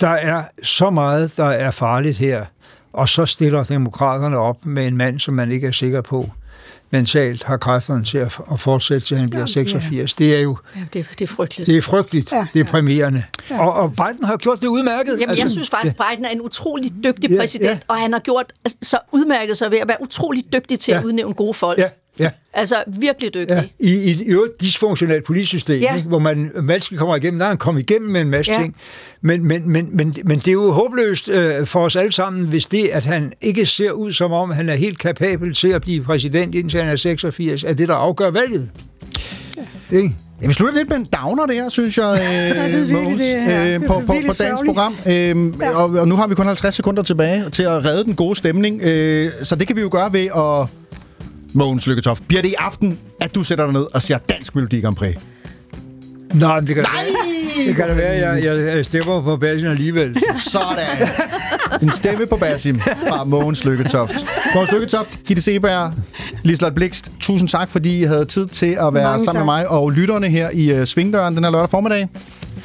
der 0.00 0.08
er 0.08 0.42
så 0.62 0.90
meget, 0.90 1.36
der 1.36 1.44
er 1.44 1.70
farligt 1.70 2.18
her, 2.18 2.44
og 2.92 3.08
så 3.08 3.26
stiller 3.26 3.64
demokraterne 3.64 4.36
op 4.36 4.66
med 4.66 4.86
en 4.86 4.96
mand, 4.96 5.20
som 5.20 5.34
man 5.34 5.52
ikke 5.52 5.66
er 5.66 5.72
sikker 5.72 6.00
på 6.00 6.30
mentalt 6.90 7.42
har 7.42 7.56
kræfterne 7.56 8.04
til 8.04 8.18
at, 8.18 8.38
at 8.52 8.60
fortsætte 8.60 9.06
til 9.06 9.16
han 9.16 9.28
bliver 9.28 9.46
86. 9.46 10.14
Det 10.14 10.36
er 10.36 10.40
jo 10.40 10.56
Ja, 10.76 10.80
det, 10.92 10.98
er- 10.98 11.04
det 11.18 11.20
er 11.20 11.26
frygteligt. 11.26 11.66
det 11.66 11.76
er 11.76 11.82
frygteligt, 11.82 12.32
ja, 12.32 12.46
det 12.54 12.60
er 12.60 12.64
præmierende. 12.64 13.22
Ja. 13.50 13.66
Og, 13.66 13.72
og 13.74 13.90
Biden 13.90 14.24
har 14.24 14.36
gjort 14.36 14.60
det 14.60 14.66
udmærket. 14.66 15.12
Jamen, 15.12 15.28
altså, 15.28 15.42
jeg 15.42 15.50
synes 15.50 15.70
faktisk, 15.70 15.94
at 16.00 16.06
Biden 16.10 16.24
er 16.24 16.28
en 16.30 16.40
utrolig 16.40 16.92
dygtig 17.04 17.30
Ja, 17.30 17.36
præsident, 17.40 17.70
ja. 17.70 17.78
og 17.88 17.96
han 17.98 18.12
har 18.12 18.20
gjort 18.20 18.52
så 18.82 18.98
udmærket 19.12 19.56
sig 19.56 19.70
ved 19.70 19.78
at 19.78 19.88
være 19.88 19.96
utrolig 20.02 20.44
dygtig 20.52 20.78
til 20.80 20.92
Ja. 20.92 20.98
at 20.98 21.04
udnævne 21.04 21.34
gode 21.34 21.54
folk. 21.54 21.78
Ja, 21.78 21.88
ja. 22.18 22.30
Altså, 22.56 22.76
virkelig 22.86 23.34
dygtig. 23.34 23.54
Ja, 23.54 23.62
i, 23.86 23.94
i 23.94 24.10
et 24.10 24.20
i 24.20 24.24
øvrigt 24.24 24.60
dysfunktionelt 24.60 25.24
politisk 25.24 25.48
system, 25.48 25.80
Ja. 25.80 25.96
ikke? 25.96 26.08
hvor 26.08 26.18
man 26.18 26.50
malske 26.62 26.96
kommer 26.96 27.16
igennem. 27.16 27.38
Der 27.38 27.44
er 27.46 27.48
han 27.48 27.58
kommet 27.58 27.80
igennem 27.90 28.10
med 28.10 28.20
en 28.20 28.28
masse 28.30 28.52
Ja. 28.52 28.58
ting. 28.58 28.76
Men, 29.22 29.48
men, 29.48 29.68
men, 29.70 29.88
men, 29.96 30.14
men 30.24 30.38
det 30.38 30.48
er 30.48 30.52
jo 30.52 30.70
håbløst 30.70 31.28
øh, 31.28 31.66
for 31.66 31.80
os 31.80 31.96
alle 31.96 32.12
sammen, 32.12 32.46
hvis 32.46 32.66
det, 32.66 32.88
at 32.92 33.04
han 33.04 33.32
ikke 33.40 33.66
ser 33.66 33.90
ud 33.90 34.12
som 34.12 34.32
om, 34.32 34.50
han 34.50 34.68
er 34.68 34.74
helt 34.74 34.98
kapabel 34.98 35.54
til 35.54 35.68
at 35.68 35.82
blive 35.82 36.04
præsident 36.04 36.54
indtil 36.54 36.80
han 36.82 36.92
er 36.92 36.96
86, 36.96 37.64
er 37.64 37.72
det, 37.74 37.88
der 37.88 37.94
afgør 37.94 38.30
valget. 38.30 38.70
Ja. 39.56 39.96
Ikke? 39.96 40.14
Ja, 40.42 40.46
vi 40.48 40.52
slutter 40.52 40.74
lidt 40.78 40.88
med 40.88 40.96
en 40.96 41.08
downer 41.22 41.46
der, 41.46 41.68
synes 41.68 41.98
jeg, 41.98 42.12
det 42.16 42.24
er 42.58 42.66
øh, 42.66 42.72
virkelig 42.72 42.96
Mogens, 43.02 43.20
det 43.20 43.42
her. 43.42 43.74
øh, 43.74 43.86
på, 43.86 43.92
på, 44.06 44.14
på 44.26 44.32
dagens 44.38 44.62
program. 44.66 44.96
Øh, 45.06 45.12
Ja. 45.60 45.76
og, 45.76 45.90
og 45.90 46.08
nu 46.08 46.16
har 46.16 46.26
vi 46.26 46.34
kun 46.34 46.46
50 46.46 46.74
sekunder 46.74 47.02
tilbage 47.02 47.50
til 47.50 47.62
at 47.62 47.86
redde 47.86 48.04
den 48.04 48.14
gode 48.14 48.36
stemning. 48.36 48.80
Øh, 48.84 49.30
så 49.42 49.56
det 49.56 49.66
kan 49.66 49.76
vi 49.76 49.80
jo 49.80 49.88
gøre 49.92 50.12
ved 50.12 50.26
at... 50.36 50.68
Mogens 51.54 51.86
Lykketoft, 51.86 52.28
bliver 52.28 52.42
det 52.42 52.48
i 52.48 52.54
aften, 52.58 52.98
at 53.20 53.34
du 53.34 53.44
sætter 53.44 53.64
dig 53.64 53.72
ned 53.72 53.86
og 53.94 54.02
ser 54.02 54.18
Dansk 54.18 54.54
Melodi 54.54 54.80
Grand 54.80 54.96
Prix? 54.96 55.14
Nej, 56.34 56.60
det 56.60 56.74
kan, 56.74 56.84
Nej! 56.84 57.04
det 57.66 57.76
kan 57.76 57.88
da 57.88 57.94
være, 57.94 58.08
at 58.08 58.44
jeg, 58.44 58.76
jeg 58.76 58.84
stemmer 58.84 59.22
på 59.22 59.36
basen 59.36 59.66
alligevel. 59.68 60.16
Sådan. 60.36 61.08
En 61.82 61.90
stemme 61.92 62.26
på 62.26 62.36
Basim 62.36 62.80
fra 62.80 63.24
Mogens 63.24 63.64
Lykketoft. 63.64 64.14
Mogens 64.54 64.72
Lykketoft, 64.72 65.18
Gitte 65.26 65.42
Seberg, 65.42 65.92
Liselotte 66.42 66.74
Blikst, 66.74 67.10
tusind 67.20 67.48
tak, 67.48 67.70
fordi 67.70 68.00
I 68.00 68.02
havde 68.04 68.24
tid 68.24 68.46
til 68.46 68.66
at 68.66 68.94
være 68.94 69.04
Mange 69.04 69.24
sammen 69.24 69.26
tak. 69.26 69.34
med 69.34 69.44
mig 69.44 69.68
og 69.68 69.90
lytterne 69.90 70.28
her 70.28 70.50
i 70.54 70.80
uh, 70.80 70.84
Svingdøren 70.84 71.36
den 71.36 71.44
her 71.44 71.50
lørdag 71.50 71.68
formiddag. 71.70 72.08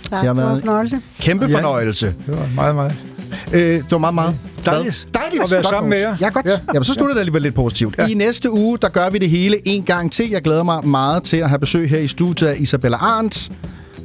Tak, 0.09 0.19
Det 0.19 0.27
har 0.27 0.33
været 0.33 0.53
en 0.53 0.59
fornøjelse. 0.59 1.01
Kæmpe 1.19 1.45
Ja. 1.49 1.57
fornøjelse. 1.57 2.05
Det 2.05 2.15
var 2.39 2.49
meget, 2.55 2.75
meget. 2.75 2.95
Øh, 3.53 3.61
det 3.61 3.91
var 3.91 3.97
meget, 3.97 4.15
meget 4.15 4.35
Dejligt. 4.65 5.07
Hvad? 5.11 5.21
Dejligt. 5.21 5.43
At 5.43 5.51
være 5.51 5.61
Godt, 5.61 5.69
sammen 5.73 5.89
med 5.89 5.99
jer. 5.99 6.15
Ja, 6.21 6.29
godt. 6.29 6.45
Ja. 6.45 6.51
Ja. 6.51 6.57
Jamen, 6.73 6.83
så 6.83 6.93
slutter 6.93 7.13
det 7.13 7.19
alligevel 7.19 7.41
lidt 7.41 7.55
positivt. 7.55 7.95
Ja. 7.97 8.07
I 8.07 8.13
næste 8.13 8.51
uge, 8.51 8.77
der 8.77 8.89
gør 8.89 9.09
vi 9.09 9.17
det 9.17 9.29
hele 9.29 9.67
en 9.67 9.83
gang 9.83 10.11
til. 10.11 10.29
Jeg 10.29 10.41
glæder 10.41 10.63
mig 10.63 10.87
meget 10.87 11.23
til 11.23 11.37
at 11.37 11.49
have 11.49 11.59
besøg 11.59 11.89
her 11.89 11.99
i 11.99 12.07
studiet 12.07 12.47
af 12.49 12.55
Isabella 12.59 12.97
Arndt, 12.97 13.51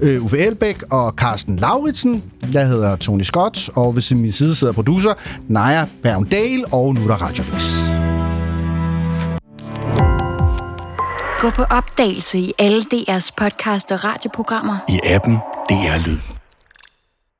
øh, 0.01 0.25
Uffe 0.25 0.39
Elbæk 0.39 0.83
og 0.91 1.13
Carsten 1.17 1.57
Lauritsen. 1.57 2.23
Jeg 2.53 2.69
hedder 2.69 2.97
Tony 2.97 3.23
Scott, 3.23 3.71
og 3.75 3.97
ved 3.97 4.17
min 4.17 4.33
side 4.33 4.55
sidder 4.55 4.73
producer 4.73 5.13
Naja 5.49 5.85
Bergdal, 6.03 6.65
og 6.73 6.95
nu 6.95 7.03
er 7.03 7.07
der 7.07 7.23
Radiovis. 7.23 7.75
Gå 11.39 11.51
på 11.51 11.63
opdagelse 11.63 12.39
i 12.39 12.53
alle 12.59 12.81
DR's 12.95 13.29
podcast 13.37 13.93
og 13.93 14.05
radioprogrammer. 14.05 14.77
I 14.89 15.01
appen 15.05 15.35
DR 15.69 16.07
Lyd. 16.07 16.34